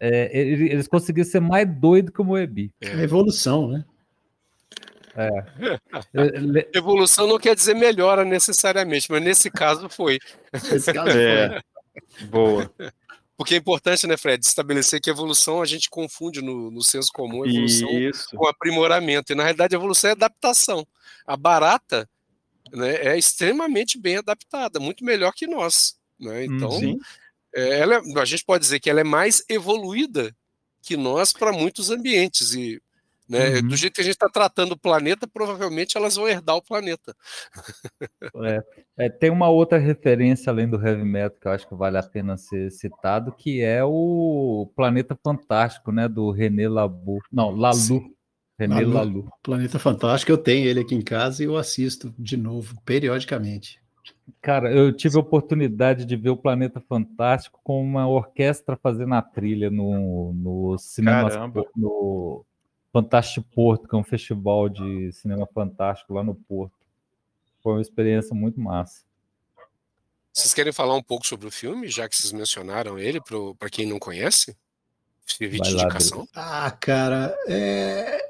É, 0.00 0.36
eles 0.36 0.88
conseguiram 0.88 1.30
ser 1.30 1.40
mais 1.40 1.68
doido 1.72 2.10
que 2.10 2.20
o 2.20 2.24
Moebi. 2.24 2.74
É 2.80 3.04
evolução, 3.04 3.68
né? 3.68 3.84
É. 5.14 5.28
Evolução 6.74 7.28
não 7.28 7.38
quer 7.38 7.54
dizer 7.54 7.74
melhora 7.74 8.24
necessariamente, 8.24 9.06
mas 9.10 9.22
nesse 9.22 9.50
caso 9.50 9.88
foi. 9.88 10.18
Nesse 10.52 10.92
caso 10.92 11.16
é. 11.16 11.60
foi. 12.18 12.26
Boa. 12.26 12.72
Porque 13.36 13.54
é 13.54 13.58
importante, 13.58 14.06
né, 14.06 14.16
Fred, 14.16 14.44
estabelecer 14.44 15.00
que 15.00 15.10
evolução 15.10 15.62
a 15.62 15.66
gente 15.66 15.88
confunde 15.90 16.42
no, 16.42 16.70
no 16.70 16.82
senso 16.82 17.10
comum 17.12 17.44
evolução 17.46 17.90
Isso. 17.90 18.34
com 18.34 18.46
aprimoramento. 18.48 19.32
E 19.32 19.36
na 19.36 19.42
realidade, 19.42 19.76
a 19.76 19.78
evolução 19.78 20.10
é 20.10 20.12
adaptação. 20.12 20.86
A 21.26 21.36
barata 21.36 22.08
né, 22.72 22.94
é 22.96 23.18
extremamente 23.18 23.98
bem 23.98 24.16
adaptada, 24.16 24.80
muito 24.80 25.04
melhor 25.04 25.32
que 25.32 25.46
nós. 25.46 25.96
Né? 26.18 26.44
Então, 26.44 26.80
é, 27.54 27.80
ela, 27.80 27.96
é, 27.96 28.20
a 28.20 28.24
gente 28.24 28.44
pode 28.44 28.62
dizer 28.62 28.80
que 28.80 28.88
ela 28.88 29.00
é 29.00 29.04
mais 29.04 29.44
evoluída 29.48 30.34
que 30.80 30.96
nós 30.96 31.32
para 31.32 31.52
muitos 31.52 31.90
ambientes. 31.90 32.54
E 32.54 32.80
né, 33.28 33.56
uhum. 33.56 33.68
do 33.68 33.76
jeito 33.76 33.94
que 33.94 34.00
a 34.00 34.04
gente 34.04 34.14
está 34.14 34.28
tratando 34.28 34.72
o 34.72 34.78
planeta, 34.78 35.26
provavelmente 35.26 35.96
elas 35.96 36.16
vão 36.16 36.28
herdar 36.28 36.56
o 36.56 36.62
planeta. 36.62 37.14
É, 38.44 39.06
é, 39.06 39.08
tem 39.08 39.30
uma 39.30 39.48
outra 39.48 39.78
referência 39.78 40.50
além 40.50 40.68
do 40.68 40.76
heavy 40.76 41.04
metal 41.04 41.38
que 41.40 41.46
eu 41.46 41.52
acho 41.52 41.68
que 41.68 41.74
vale 41.74 41.96
a 41.96 42.02
pena 42.02 42.36
ser 42.36 42.70
citado, 42.70 43.32
que 43.32 43.62
é 43.62 43.82
o 43.84 44.70
Planeta 44.74 45.16
Fantástico, 45.24 45.92
né, 45.92 46.08
do 46.08 46.30
René 46.30 46.68
Labu. 46.68 47.20
Não, 47.30 47.50
Lalu. 47.50 47.76
Sim. 47.76 48.14
René 48.58 48.80
Lalu. 48.80 49.28
Planeta 49.42 49.78
Fantástico, 49.78 50.30
eu 50.30 50.38
tenho 50.38 50.66
ele 50.66 50.80
aqui 50.80 50.94
em 50.94 51.02
casa 51.02 51.42
e 51.42 51.46
eu 51.46 51.56
assisto 51.56 52.14
de 52.18 52.36
novo, 52.36 52.80
periodicamente. 52.84 53.80
Cara, 54.40 54.72
eu 54.72 54.92
tive 54.92 55.16
a 55.16 55.20
oportunidade 55.20 56.04
de 56.04 56.16
ver 56.16 56.30
o 56.30 56.36
Planeta 56.36 56.80
Fantástico 56.80 57.60
com 57.62 57.82
uma 57.82 58.08
orquestra 58.08 58.76
fazendo 58.76 59.14
a 59.14 59.22
trilha 59.22 59.70
no, 59.70 60.32
no 60.32 60.78
cinema 60.78 61.28
no 61.76 62.44
Fantástico 62.92 63.46
Porto, 63.54 63.88
que 63.88 63.94
é 63.94 63.98
um 63.98 64.04
festival 64.04 64.68
de 64.68 65.10
cinema 65.12 65.46
fantástico 65.46 66.12
lá 66.12 66.22
no 66.22 66.34
Porto. 66.34 66.74
Foi 67.62 67.74
uma 67.74 67.80
experiência 67.80 68.34
muito 68.34 68.60
massa. 68.60 69.04
Vocês 70.32 70.52
querem 70.52 70.72
falar 70.72 70.94
um 70.94 71.02
pouco 71.02 71.26
sobre 71.26 71.46
o 71.46 71.50
filme, 71.50 71.88
já 71.88 72.08
que 72.08 72.16
vocês 72.16 72.32
mencionaram 72.32 72.98
ele, 72.98 73.20
para 73.58 73.70
quem 73.70 73.86
não 73.86 73.98
conhece? 73.98 74.56
Servir 75.26 75.60
de 75.60 75.72
indicação? 75.72 76.26
Ah, 76.34 76.70
cara, 76.70 77.36
é... 77.46 78.21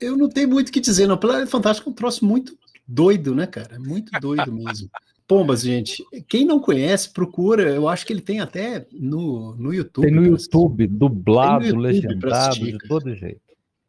Eu 0.00 0.16
não 0.16 0.28
tenho 0.28 0.48
muito 0.48 0.68
o 0.68 0.72
que 0.72 0.80
dizer, 0.80 1.06
não. 1.06 1.18
Planeta 1.18 1.46
Fantástico 1.46 1.88
é 1.88 1.92
um 1.92 1.94
troço 1.94 2.24
muito 2.24 2.58
doido, 2.86 3.34
né, 3.34 3.46
cara? 3.46 3.78
Muito 3.78 4.10
doido 4.20 4.52
mesmo. 4.52 4.90
Pombas, 5.28 5.60
gente. 5.60 6.04
Quem 6.26 6.44
não 6.44 6.58
conhece, 6.58 7.10
procura. 7.10 7.62
Eu 7.62 7.88
acho 7.88 8.04
que 8.04 8.12
ele 8.12 8.20
tem 8.20 8.40
até 8.40 8.86
no, 8.92 9.54
no 9.54 9.72
YouTube. 9.72 10.04
Tem 10.04 10.12
no 10.12 10.26
YouTube, 10.26 10.88
dublado, 10.88 11.60
no 11.60 11.66
YouTube 11.66 11.82
legendado, 11.82 12.56
de 12.56 12.78
todo 12.88 13.14
jeito. 13.14 13.40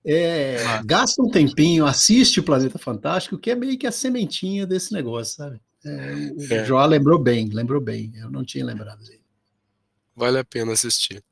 É, 0.05 0.63
ah. 0.65 0.83
Gasta 0.83 1.21
um 1.21 1.29
tempinho, 1.29 1.85
assiste 1.85 2.39
o 2.39 2.43
Planeta 2.43 2.77
Fantástico, 2.77 3.39
que 3.39 3.49
é 3.49 3.55
meio 3.55 3.77
que 3.77 3.87
a 3.87 3.91
sementinha 3.91 4.67
desse 4.67 4.93
negócio, 4.93 5.35
sabe? 5.35 5.59
É, 5.83 6.31
o 6.35 6.53
é. 6.53 6.65
João 6.65 6.85
lembrou 6.85 7.17
bem, 7.17 7.49
lembrou 7.49 7.81
bem. 7.81 8.11
Eu 8.15 8.29
não 8.29 8.43
tinha 8.43 8.65
lembrado 8.65 9.03
dele. 9.03 9.21
Vale 10.15 10.37
a 10.37 10.43
pena 10.43 10.73
assistir. 10.73 11.23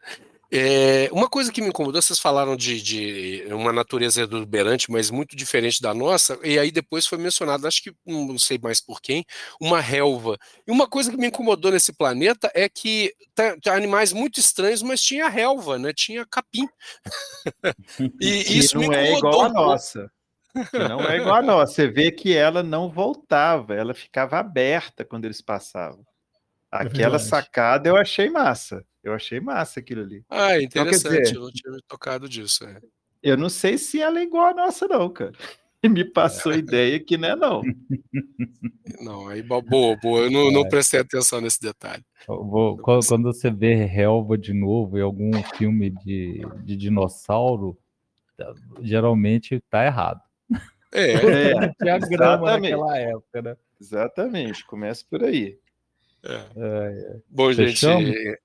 É, 0.51 1.07
uma 1.11 1.29
coisa 1.29 1.51
que 1.51 1.61
me 1.61 1.67
incomodou, 1.67 2.01
vocês 2.01 2.17
falaram 2.17 2.55
de, 2.55 2.81
de, 2.81 3.43
uma 3.53 3.71
natureza 3.71 4.21
exuberante, 4.21 4.91
mas 4.91 5.11
muito 5.11 5.35
diferente 5.35 5.79
da 5.79 5.93
nossa, 5.93 6.39
e 6.43 6.57
aí 6.57 6.71
depois 6.71 7.05
foi 7.05 7.19
mencionado, 7.19 7.67
acho 7.67 7.83
que 7.83 7.93
não 8.03 8.37
sei 8.39 8.57
mais 8.57 8.81
por 8.81 8.99
quem, 8.99 9.23
uma 9.61 9.79
relva. 9.79 10.39
E 10.65 10.71
uma 10.71 10.87
coisa 10.87 11.11
que 11.11 11.17
me 11.17 11.27
incomodou 11.27 11.71
nesse 11.71 11.93
planeta 11.93 12.51
é 12.55 12.67
que 12.67 13.13
tem, 13.35 13.51
tá, 13.51 13.57
tá 13.61 13.75
animais 13.75 14.11
muito 14.11 14.39
estranhos, 14.39 14.81
mas 14.81 15.01
tinha 15.01 15.29
relva, 15.29 15.77
né? 15.77 15.93
Tinha 15.93 16.25
capim. 16.25 16.67
e 18.19 18.43
que 18.43 18.57
isso 18.57 18.79
não 18.79 18.91
é 18.91 19.13
igual 19.13 19.41
a 19.41 19.49
nossa. 19.49 20.11
Não 20.73 21.01
é 21.07 21.17
igual 21.17 21.35
a 21.35 21.41
nossa. 21.43 21.73
Você 21.73 21.87
vê 21.87 22.11
que 22.11 22.35
ela 22.35 22.63
não 22.63 22.89
voltava, 22.89 23.75
ela 23.75 23.93
ficava 23.93 24.39
aberta 24.39 25.05
quando 25.05 25.25
eles 25.25 25.41
passavam. 25.41 26.03
Aquela 26.71 27.17
é 27.17 27.19
sacada 27.19 27.87
eu 27.87 27.95
achei 27.95 28.29
massa. 28.29 28.83
Eu 29.03 29.13
achei 29.13 29.39
massa 29.39 29.79
aquilo 29.79 30.01
ali. 30.01 30.23
Ah, 30.29 30.61
interessante. 30.61 31.07
Então, 31.07 31.21
dizer, 31.21 31.35
eu 31.35 31.41
não 31.41 31.51
tinha 31.51 31.73
me 31.73 31.81
tocado 31.87 32.27
disso. 32.27 32.65
É. 32.65 32.81
Eu 33.21 33.37
não 33.37 33.49
sei 33.49 33.77
se 33.77 34.01
ela 34.01 34.19
é 34.19 34.23
igual 34.23 34.47
a 34.47 34.53
nossa, 34.53 34.87
não, 34.87 35.09
cara. 35.09 35.33
Me 35.83 36.03
passou 36.03 36.51
a 36.51 36.57
ideia 36.57 36.99
que 36.99 37.17
não 37.17 37.29
é, 37.29 37.35
não. 37.35 37.61
Não, 39.01 39.29
aí 39.29 39.41
boa, 39.41 39.61
boa. 39.61 40.21
Eu 40.23 40.31
não, 40.31 40.51
não 40.51 40.65
é. 40.65 40.67
prestei 40.67 40.99
atenção 40.99 41.39
nesse 41.39 41.61
detalhe. 41.61 42.03
Vou, 42.27 42.77
quando, 42.77 43.23
você 43.23 43.49
vê 43.49 43.75
relva 43.85 44.37
de 44.37 44.51
novo 44.53 44.97
em 44.97 45.01
algum 45.01 45.31
filme 45.55 45.89
de, 45.89 46.41
de 46.65 46.75
dinossauro, 46.75 47.77
tá, 48.35 48.53
geralmente 48.81 49.63
tá 49.69 49.85
errado. 49.85 50.19
É, 50.91 51.13
é 51.63 51.73
tinha 51.81 51.97
grama 51.99 52.57
naquela 52.57 52.97
época, 52.97 53.41
né? 53.41 53.57
Exatamente, 53.79 54.65
começa 54.65 55.05
por 55.09 55.23
aí. 55.23 55.57
É. 56.23 56.45
É, 56.57 57.19
Bom, 57.29 57.53
Fechamos? 57.53 58.05
gente, 58.05 58.39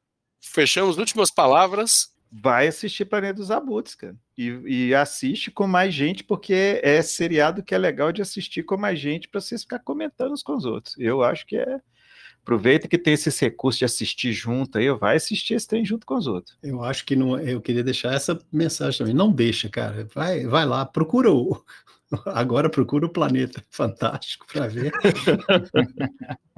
fechamos. 0.50 0.98
Últimas 0.98 1.30
palavras. 1.30 2.12
Vai 2.36 2.66
assistir 2.66 3.04
Planeta 3.04 3.34
dos 3.34 3.52
Abutres, 3.52 3.94
cara. 3.94 4.16
E, 4.36 4.48
e, 4.66 4.94
assiste 4.94 5.52
com 5.52 5.68
mais 5.68 5.94
gente, 5.94 6.24
porque 6.24 6.80
é 6.82 7.00
seriado 7.00 7.62
que 7.62 7.72
é 7.72 7.78
legal 7.78 8.10
de 8.10 8.20
assistir 8.20 8.64
com 8.64 8.76
mais 8.76 8.98
gente 8.98 9.28
para 9.28 9.40
vocês 9.40 9.62
ficar 9.62 9.78
comentando 9.78 10.32
uns 10.32 10.42
com 10.42 10.56
os 10.56 10.64
outros. 10.64 10.96
Eu 10.98 11.22
acho 11.22 11.46
que 11.46 11.56
é. 11.56 11.80
Aproveita 12.42 12.88
que 12.88 12.98
tem 12.98 13.14
esse 13.14 13.30
recurso 13.40 13.78
de 13.78 13.84
assistir 13.84 14.32
junto 14.32 14.76
aí, 14.76 14.90
vai 14.90 15.16
assistir 15.16 15.54
esse 15.54 15.66
trem 15.66 15.84
junto 15.84 16.04
com 16.04 16.16
os 16.16 16.26
outros. 16.26 16.58
Eu 16.62 16.82
acho 16.82 17.06
que 17.06 17.14
não. 17.14 17.38
Eu 17.38 17.60
queria 17.60 17.84
deixar 17.84 18.12
essa 18.12 18.38
mensagem 18.52 18.98
também. 18.98 19.14
Não 19.14 19.32
deixa, 19.32 19.68
cara. 19.68 20.06
Vai, 20.12 20.44
vai 20.44 20.66
lá, 20.66 20.84
procura 20.84 21.30
o. 21.30 21.64
Agora 22.26 22.68
procura 22.68 23.06
o 23.06 23.12
planeta 23.12 23.64
fantástico 23.70 24.44
para 24.52 24.66
ver. 24.66 24.92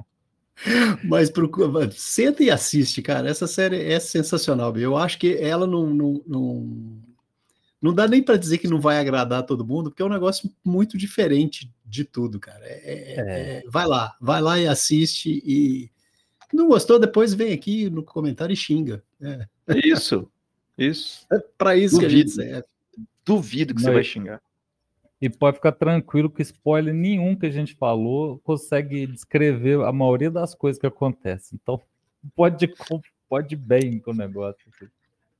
Mas 1.03 1.29
procura, 1.29 1.89
senta 1.91 2.43
e 2.43 2.49
assiste, 2.49 3.01
cara. 3.01 3.29
Essa 3.29 3.47
série 3.47 3.91
é 3.91 3.99
sensacional. 3.99 4.75
Eu 4.77 4.97
acho 4.97 5.17
que 5.19 5.35
ela 5.37 5.67
não, 5.67 5.87
não, 5.87 6.23
não, 6.25 6.99
não 7.81 7.93
dá 7.93 8.07
nem 8.07 8.23
para 8.23 8.37
dizer 8.37 8.57
que 8.57 8.67
não 8.67 8.79
vai 8.79 8.99
agradar 8.99 9.45
todo 9.45 9.65
mundo, 9.65 9.89
porque 9.89 10.01
é 10.01 10.05
um 10.05 10.09
negócio 10.09 10.49
muito 10.65 10.97
diferente 10.97 11.71
de 11.85 12.03
tudo, 12.03 12.39
cara. 12.39 12.65
É, 12.65 12.81
é, 12.83 13.15
é. 13.15 13.57
é 13.57 13.63
vai 13.67 13.85
lá, 13.85 14.15
vai 14.19 14.41
lá 14.41 14.59
e 14.59 14.67
assiste 14.67 15.41
e 15.45 15.91
não 16.53 16.67
gostou, 16.67 16.99
depois 16.99 17.33
vem 17.33 17.53
aqui 17.53 17.89
no 17.89 18.03
comentário 18.03 18.53
e 18.53 18.57
xinga. 18.57 19.03
É. 19.21 19.45
Isso, 19.83 20.29
isso. 20.77 21.25
É 21.31 21.39
para 21.57 21.75
isso 21.75 21.95
Duvido. 21.95 22.09
que 22.09 22.15
a 22.15 22.17
gente 22.17 22.31
serve. 22.31 22.67
Duvido 23.25 23.75
que 23.75 23.81
não, 23.81 23.89
você 23.89 23.93
vai 23.93 24.03
xingar. 24.03 24.41
E 25.19 25.29
pode 25.29 25.57
ficar 25.57 25.71
tranquilo 25.71 26.29
que 26.29 26.43
spoiler 26.43 26.93
nenhum 26.93 27.35
que 27.35 27.45
a 27.45 27.51
gente 27.51 27.75
falou 27.75 28.39
consegue 28.43 29.07
descrever 29.07 29.83
a 29.83 29.91
maioria 29.91 30.29
das 30.29 30.53
coisas 30.53 30.79
que 30.79 30.85
acontecem. 30.85 31.59
Então, 31.61 31.81
pode, 32.35 32.71
pode 33.27 33.55
bem 33.55 33.99
com 33.99 34.11
o 34.11 34.15
negócio. 34.15 34.71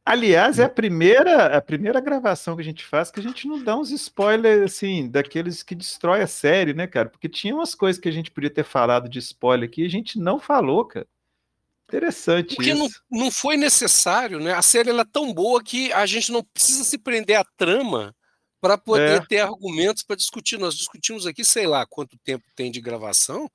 Aliás, 0.03 0.57
é 0.57 0.63
a 0.63 0.69
primeira, 0.69 1.57
a 1.57 1.61
primeira 1.61 1.99
gravação 1.99 2.55
que 2.55 2.61
a 2.61 2.65
gente 2.65 2.85
faz 2.85 3.11
que 3.11 3.19
a 3.19 3.23
gente 3.23 3.45
não 3.45 3.61
dá 3.61 3.75
uns 3.77 3.91
spoilers 3.91 4.63
assim, 4.63 5.09
daqueles 5.09 5.61
que 5.61 5.75
destrói 5.75 6.21
a 6.21 6.27
série, 6.27 6.73
né, 6.73 6.87
cara? 6.87 7.09
Porque 7.09 7.27
tinha 7.27 7.53
umas 7.53 7.75
coisas 7.75 8.01
que 8.01 8.07
a 8.07 8.11
gente 8.11 8.31
podia 8.31 8.49
ter 8.49 8.63
falado 8.63 9.09
de 9.09 9.19
spoiler 9.19 9.67
aqui 9.67 9.81
e 9.81 9.85
a 9.85 9.89
gente 9.89 10.17
não 10.17 10.39
falou, 10.39 10.85
cara. 10.85 11.05
Interessante 11.89 12.55
Porque 12.55 12.71
isso. 12.71 13.01
Não, 13.11 13.25
não 13.25 13.31
foi 13.31 13.57
necessário, 13.57 14.39
né? 14.39 14.53
A 14.53 14.61
série 14.61 14.89
ela 14.89 15.01
é 15.01 15.11
tão 15.11 15.33
boa 15.33 15.63
que 15.63 15.91
a 15.93 16.05
gente 16.05 16.31
não 16.31 16.43
precisa 16.43 16.83
se 16.83 16.97
prender 16.97 17.37
à 17.37 17.45
trama 17.55 18.13
para 18.59 18.77
poder 18.77 19.21
é. 19.21 19.25
ter 19.25 19.39
argumentos 19.39 20.03
para 20.03 20.15
discutir. 20.15 20.57
Nós 20.57 20.75
discutimos 20.75 21.25
aqui, 21.25 21.43
sei 21.43 21.67
lá 21.67 21.85
quanto 21.85 22.17
tempo 22.23 22.45
tem 22.55 22.71
de 22.71 22.81
gravação, 22.81 23.49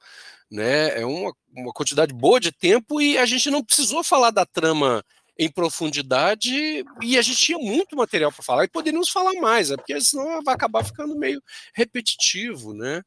né? 0.51 1.01
É 1.01 1.05
uma, 1.05 1.33
uma 1.55 1.73
quantidade 1.73 2.13
boa 2.13 2.39
de 2.39 2.53
tempo 2.53 3.01
e 3.01 3.19
a 3.19 3.27
gente 3.27 3.51
não 3.51 3.65
precisou 3.65 4.05
falar 4.05 4.31
da 4.31 4.47
trama 4.47 5.05
em 5.39 5.51
profundidade 5.51 6.85
e 7.01 7.19
a 7.19 7.23
gente 7.23 7.39
tinha 7.39 7.59
muito 7.59 7.97
material 7.97 8.31
para 8.31 8.43
falar 8.43 8.65
e 8.65 8.69
poderíamos 8.69 9.09
falar 9.09 9.33
mais, 9.41 9.71
é 9.71 9.77
porque 9.77 9.99
senão 10.01 10.43
vai 10.43 10.55
acabar 10.55 10.85
ficando 10.85 11.17
meio 11.17 11.43
repetitivo, 11.75 12.75
né? 12.75 13.03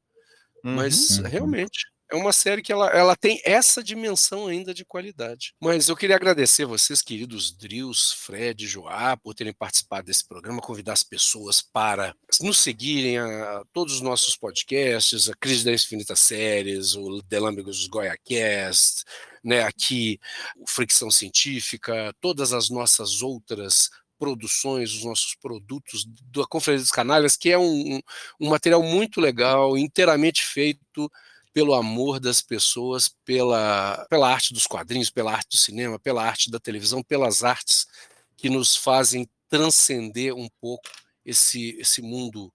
Uhum, 0.63 0.75
Mas 0.75 1.17
realmente 1.19 1.85
é 2.11 2.15
uma 2.15 2.31
série 2.31 2.61
que 2.61 2.71
ela, 2.71 2.87
ela 2.89 3.15
tem 3.15 3.41
essa 3.43 3.83
dimensão 3.83 4.47
ainda 4.47 4.73
de 4.73 4.85
qualidade. 4.85 5.53
Mas 5.59 5.89
eu 5.89 5.95
queria 5.95 6.15
agradecer 6.15 6.65
vocês, 6.65 7.01
queridos 7.01 7.51
Drills, 7.51 8.13
Fred 8.15 8.67
Joá, 8.67 9.17
por 9.17 9.33
terem 9.33 9.53
participado 9.53 10.07
desse 10.07 10.27
programa, 10.27 10.61
convidar 10.61 10.93
as 10.93 11.03
pessoas 11.03 11.61
para 11.61 12.15
nos 12.41 12.59
seguirem 12.59 13.17
a, 13.17 13.59
a 13.59 13.65
todos 13.73 13.95
os 13.95 14.01
nossos 14.01 14.35
podcasts, 14.35 15.29
a 15.29 15.33
Crise 15.35 15.65
das 15.65 15.83
Infinitas 15.83 16.19
Séries, 16.19 16.95
o 16.95 17.21
Delâmbigos 17.23 17.87
GoiaCast, 17.87 19.03
né, 19.43 19.61
aqui 19.63 20.19
o 20.57 20.67
Fricção 20.67 21.09
Científica, 21.09 22.13
todas 22.19 22.53
as 22.53 22.69
nossas 22.69 23.21
outras 23.21 23.89
produções, 24.17 24.93
os 24.93 25.03
nossos 25.03 25.35
produtos 25.35 26.05
da 26.31 26.45
Conferência 26.47 26.83
dos 26.83 26.91
Canalhas, 26.91 27.35
que 27.35 27.51
é 27.51 27.57
um, 27.57 27.99
um 28.39 28.49
material 28.49 28.81
muito 28.81 29.19
legal, 29.19 29.77
inteiramente 29.77 30.43
feito 30.43 31.11
pelo 31.55 31.73
amor 31.73 32.19
das 32.19 32.41
pessoas, 32.41 33.07
pela, 33.23 34.05
pela 34.09 34.29
arte 34.29 34.53
dos 34.53 34.67
quadrinhos, 34.67 35.09
pela 35.09 35.31
arte 35.31 35.51
do 35.51 35.57
cinema, 35.57 35.97
pela 35.97 36.21
arte 36.21 36.51
da 36.51 36.59
televisão, 36.59 37.01
pelas 37.01 37.45
artes 37.45 37.87
que 38.35 38.49
nos 38.49 38.75
fazem 38.75 39.25
transcender 39.47 40.35
um 40.35 40.49
pouco 40.59 40.89
esse, 41.23 41.77
esse 41.79 42.01
mundo 42.01 42.51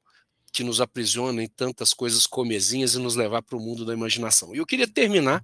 que 0.53 0.63
nos 0.63 0.83
aprisiona 0.83 1.43
em 1.43 1.49
tantas 1.49 1.95
coisas 1.95 2.27
comezinhas 2.27 2.93
e 2.93 2.99
nos 2.99 3.17
levar 3.17 3.41
para 3.41 3.57
o 3.57 3.61
mundo 3.61 3.87
da 3.87 3.95
imaginação. 3.95 4.55
E 4.55 4.59
eu 4.59 4.67
queria 4.67 4.87
terminar 4.87 5.43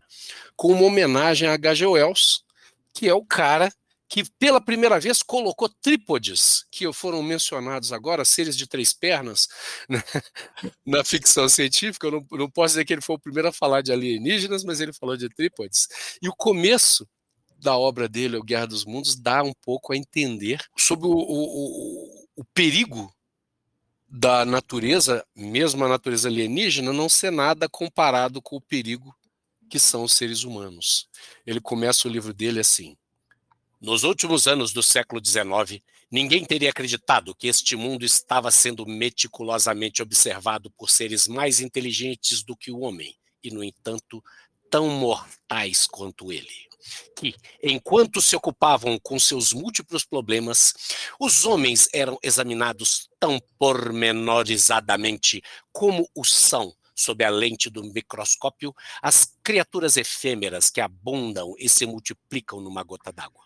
com 0.55 0.73
uma 0.73 0.83
homenagem 0.83 1.49
a 1.49 1.55
H.G. 1.55 1.87
Wells, 1.87 2.45
que 2.93 3.09
é 3.09 3.15
o 3.15 3.25
cara 3.25 3.73
que 4.09 4.25
pela 4.39 4.61
primeira 4.61 5.01
vez 5.01 5.23
colocou 5.23 5.69
trípodes, 5.69 6.65
que 6.71 6.91
foram 6.93 7.23
mencionados 7.23 7.93
agora, 7.93 8.25
seres 8.25 8.57
de 8.57 8.67
três 8.67 8.93
pernas, 8.93 9.49
né, 9.89 10.03
na 10.85 11.05
ficção 11.05 11.49
científica. 11.49 12.07
Eu 12.07 12.13
não, 12.13 12.27
não, 12.33 12.51
posso 12.51 12.75
dizer 12.75 12.85
que 12.85 12.93
ele 12.93 13.01
foi 13.01 13.17
o 13.17 13.21
primeiro 13.21 13.49
a 13.49 13.53
falar 13.53 13.83
de 13.83 13.93
alienígenas, 13.93 14.65
mas 14.65 14.81
ele 14.81 14.93
falou 14.93 15.17
de 15.17 15.29
trípodes. 15.29 15.89
E 16.23 16.29
o 16.29 16.37
começo 16.37 17.07
da 17.59 17.77
obra 17.77 18.09
dele, 18.09 18.37
O 18.37 18.43
Guerra 18.43 18.67
dos 18.67 18.85
Mundos, 18.85 19.17
dá 19.17 19.43
um 19.43 19.53
pouco 19.63 19.93
a 19.93 19.97
entender 19.97 20.63
sobre 20.77 21.07
o, 21.07 21.13
o, 21.13 22.27
o 22.37 22.45
perigo 22.55 23.13
da 24.09 24.45
natureza, 24.45 25.27
mesmo 25.35 25.85
a 25.85 25.89
natureza 25.89 26.29
alienígena, 26.29 26.93
não 26.93 27.09
ser 27.09 27.33
nada 27.33 27.69
comparado 27.69 28.41
com 28.41 28.57
o 28.57 28.61
perigo 28.61 29.13
que 29.69 29.81
são 29.81 30.05
os 30.05 30.13
seres 30.13 30.45
humanos. 30.45 31.09
Ele 31.45 31.61
começa 31.61 32.07
o 32.07 32.11
livro 32.11 32.33
dele 32.33 32.61
assim 32.61 32.97
nos 33.81 34.05
últimos 34.05 34.47
anos 34.47 34.73
do 34.73 34.83
século 34.83 35.21
XIX, 35.25 35.83
ninguém 36.11 36.45
teria 36.45 36.71
acreditado 36.71 37.35
que 37.35 37.47
este 37.47 37.77
mundo 37.77 38.05
estava 38.05 38.51
sendo 38.51 38.87
meticulosamente 38.87 40.03
observado 40.03 40.71
por 40.71 40.89
seres 40.89 41.29
mais 41.29 41.61
inteligentes 41.61 42.43
do 42.43 42.57
que 42.57 42.71
o 42.71 42.81
homem, 42.81 43.15
e, 43.43 43.51
no 43.51 43.63
entanto, 43.63 44.23
tão 44.71 44.89
mortais 44.89 45.87
quanto 45.87 46.33
ele. 46.33 46.67
Que, 47.17 47.35
enquanto 47.63 48.23
se 48.23 48.35
ocupavam 48.35 48.99
com 48.99 49.19
seus 49.19 49.53
múltiplos 49.53 50.05
problemas, 50.05 50.73
os 51.21 51.45
homens 51.45 51.89
eram 51.93 52.19
examinados 52.23 53.11
tão 53.19 53.41
pormenorizadamente 53.59 55.43
como 55.73 56.09
o 56.15 56.25
são 56.25 56.75
sob 56.95 57.23
a 57.23 57.29
lente 57.29 57.69
do 57.69 57.85
microscópio 57.85 58.75
as 59.03 59.37
criaturas 59.45 59.99
efêmeras 59.99 60.71
que 60.71 60.81
abundam 60.81 61.55
e 61.59 61.69
se 61.69 61.85
multiplicam 61.85 62.61
numa 62.61 62.83
gota 62.83 63.13
d'água. 63.13 63.46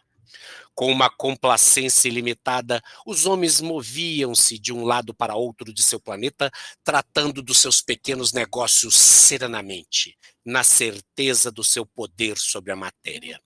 Com 0.75 0.91
uma 0.91 1.11
complacência 1.11 2.09
ilimitada, 2.09 2.83
os 3.07 3.27
homens 3.27 3.61
moviam-se 3.61 4.59
de 4.59 4.73
um 4.73 4.85
lado 4.85 5.13
para 5.13 5.35
outro 5.35 5.73
de 5.73 5.83
seu 5.83 6.01
planeta, 6.01 6.51
tratando 6.83 7.43
dos 7.43 7.59
seus 7.59 7.83
pequenos 7.83 8.33
negócios 8.33 8.95
serenamente, 8.95 10.17
na 10.45 10.65
certeza 10.65 11.51
do 11.51 11.63
seu 11.63 11.85
poder 11.85 12.39
sobre 12.39 12.73
a 12.73 12.77
matéria. 12.77 13.41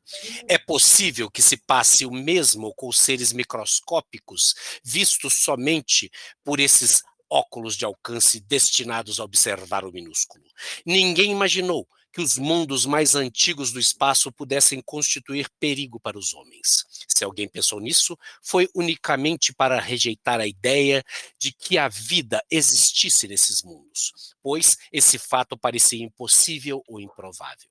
É 0.48 0.58
possível 0.58 1.30
que 1.30 1.42
se 1.42 1.56
passe 1.56 2.06
o 2.06 2.10
mesmo 2.10 2.72
com 2.74 2.88
os 2.88 2.98
seres 2.98 3.32
microscópicos, 3.32 4.54
vistos 4.84 5.34
somente 5.34 6.10
por 6.44 6.60
esses 6.60 7.02
óculos 7.28 7.76
de 7.76 7.84
alcance 7.84 8.38
destinados 8.38 9.18
a 9.18 9.24
observar 9.24 9.84
o 9.84 9.92
minúsculo. 9.92 10.44
Ninguém 10.86 11.32
imaginou 11.32 11.88
que 12.14 12.22
os 12.22 12.38
mundos 12.38 12.86
mais 12.86 13.16
antigos 13.16 13.72
do 13.72 13.80
espaço 13.80 14.30
pudessem 14.30 14.80
constituir 14.80 15.50
perigo 15.58 15.98
para 15.98 16.16
os 16.16 16.32
homens. 16.32 16.86
Se 17.08 17.24
alguém 17.24 17.48
pensou 17.48 17.80
nisso, 17.80 18.16
foi 18.40 18.68
unicamente 18.72 19.52
para 19.52 19.80
rejeitar 19.80 20.38
a 20.38 20.46
ideia 20.46 21.02
de 21.40 21.52
que 21.52 21.76
a 21.76 21.88
vida 21.88 22.40
existisse 22.48 23.26
nesses 23.26 23.64
mundos, 23.64 24.12
pois 24.40 24.78
esse 24.92 25.18
fato 25.18 25.58
parecia 25.58 26.04
impossível 26.04 26.84
ou 26.86 27.00
improvável. 27.00 27.68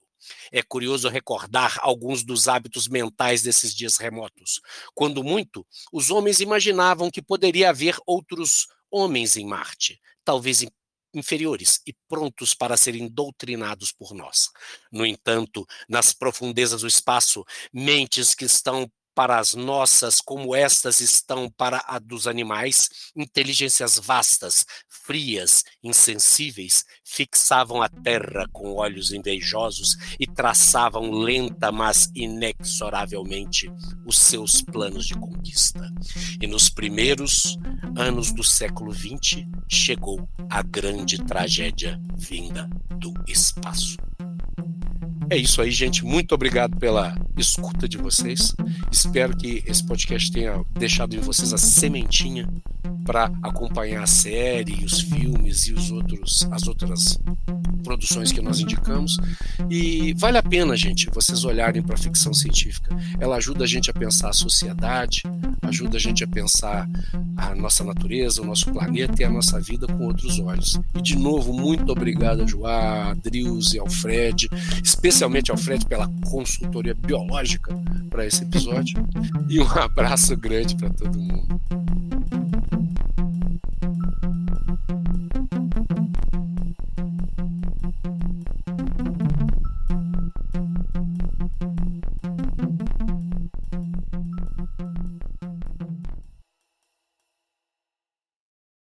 É 0.52 0.62
curioso 0.62 1.08
recordar 1.08 1.80
alguns 1.82 2.22
dos 2.22 2.50
hábitos 2.50 2.90
mentais 2.90 3.42
desses 3.44 3.74
dias 3.74 3.96
remotos. 3.96 4.60
Quando 4.94 5.24
muito, 5.24 5.66
os 5.92 6.12
homens 6.12 6.42
imaginavam 6.42 7.10
que 7.10 7.22
poderia 7.22 7.70
haver 7.70 7.96
outros 8.06 8.68
homens 8.92 9.38
em 9.38 9.46
Marte, 9.46 10.02
talvez 10.24 10.62
inferiores 11.14 11.82
e 11.86 11.94
prontos 12.08 12.54
para 12.54 12.78
serem 12.78 13.08
doutrinados 13.08 13.92
por 13.92 14.14
nós. 14.14 14.50
No 14.92 15.06
entanto, 15.06 15.66
nas 15.88 16.14
profundezas 16.14 16.82
do 16.82 16.88
espaço, 16.88 17.44
mentes 17.72 18.34
que 18.34 18.46
estão 18.46 18.90
para 19.16 19.38
as 19.38 19.54
nossas, 19.54 20.20
como 20.20 20.56
estas 20.56 21.00
estão 21.00 21.50
para 21.50 21.84
a 21.88 22.00
dos 22.00 22.28
animais, 22.28 22.90
inteligências 23.16 24.00
vastas, 24.00 24.66
frias, 24.88 25.64
insensíveis, 25.84 26.86
fixavam 27.06 27.82
a 27.82 27.90
terra 27.90 28.48
com 28.52 28.74
olhos 28.74 29.12
invejosos 29.12 29.96
e 30.20 30.26
traçavam 30.26 31.12
lenta, 31.12 31.72
mas 31.72 32.10
inexoravelmente 32.16 33.72
os 34.06 34.18
seus 34.18 34.62
planos 34.62 35.06
de 35.06 35.14
conquista. 35.16 35.90
E 36.42 36.48
nos 36.48 36.70
primeiros 36.70 37.58
anos 37.98 38.32
do 38.32 38.44
século 38.44 38.94
XX 38.94 39.46
chegou 39.70 40.28
a 40.50 40.62
grande 40.62 41.18
tragédia 41.24 42.00
vinda 42.18 42.70
do 43.00 43.14
espaço. 43.28 43.98
É 45.30 45.38
isso 45.38 45.62
aí, 45.62 45.72
gente. 45.72 46.06
Muito 46.06 46.34
obrigado 46.36 46.78
pela 46.78 47.16
escuta 47.38 47.88
de 47.88 47.98
vocês. 47.98 48.56
Espero 48.92 49.36
que 49.36 49.64
esse 49.66 49.84
podcast 49.86 50.32
tenha 50.32 50.64
deixado 50.72 51.16
em 51.16 51.20
vocês 51.20 51.54
a 51.54 51.58
sementinha 51.58 52.48
para 53.04 53.32
acompanhar 53.42 54.04
a 54.04 54.08
série, 54.08 54.86
os 54.86 55.02
filmes 55.02 55.68
e 55.68 55.74
os 55.74 55.92
outros, 55.92 56.48
as 56.52 56.68
outras 56.68 57.20
produções 57.84 58.32
que 58.32 58.42
nós 58.42 58.60
indicamos. 58.60 59.18
E 59.70 60.14
vale 60.14 60.38
a 60.38 60.44
pena, 60.44 60.76
gente, 60.76 61.10
vocês 61.10 61.44
olharem 61.44 61.82
para 61.82 61.96
a 61.96 61.98
ficção 61.98 62.34
científica. 62.34 62.96
Ela 63.20 63.36
ajuda 63.36 63.66
a 63.66 63.68
gente 63.68 63.92
a 63.92 63.94
pensar 63.94 64.30
a 64.30 64.34
sociedade, 64.34 65.24
ajuda 65.62 65.98
a 65.98 66.00
gente 66.00 66.24
a 66.24 66.28
pensar 66.28 66.90
a 67.36 67.54
nossa 67.54 67.84
natureza, 67.84 68.42
o 68.42 68.46
nosso 68.46 68.72
planeta 68.72 69.22
e 69.22 69.26
a 69.26 69.30
nossa 69.30 69.60
vida 69.60 69.86
com 69.86 70.06
outros 70.06 70.40
olhos. 70.40 70.80
E 70.96 71.02
de 71.02 71.18
novo, 71.18 71.54
muito 71.54 71.92
obrigado 71.92 72.44
a 72.44 72.48
Joá, 72.48 73.12
a 73.12 73.16
e 73.74 73.80
ao 73.80 73.90
Fred, 73.90 74.50
especialmente 75.14 75.52
ao 75.52 75.58
Fred 75.58 75.86
pela 75.86 76.10
consultoria 76.26 76.96
biológica 76.96 77.72
para 78.10 78.26
esse 78.26 78.44
episódio. 78.44 79.08
E 79.48 79.60
um 79.60 79.68
abraço 79.68 80.36
grande 80.36 80.76
para 80.76 80.90
todo 80.90 81.20
mundo. 81.20 81.62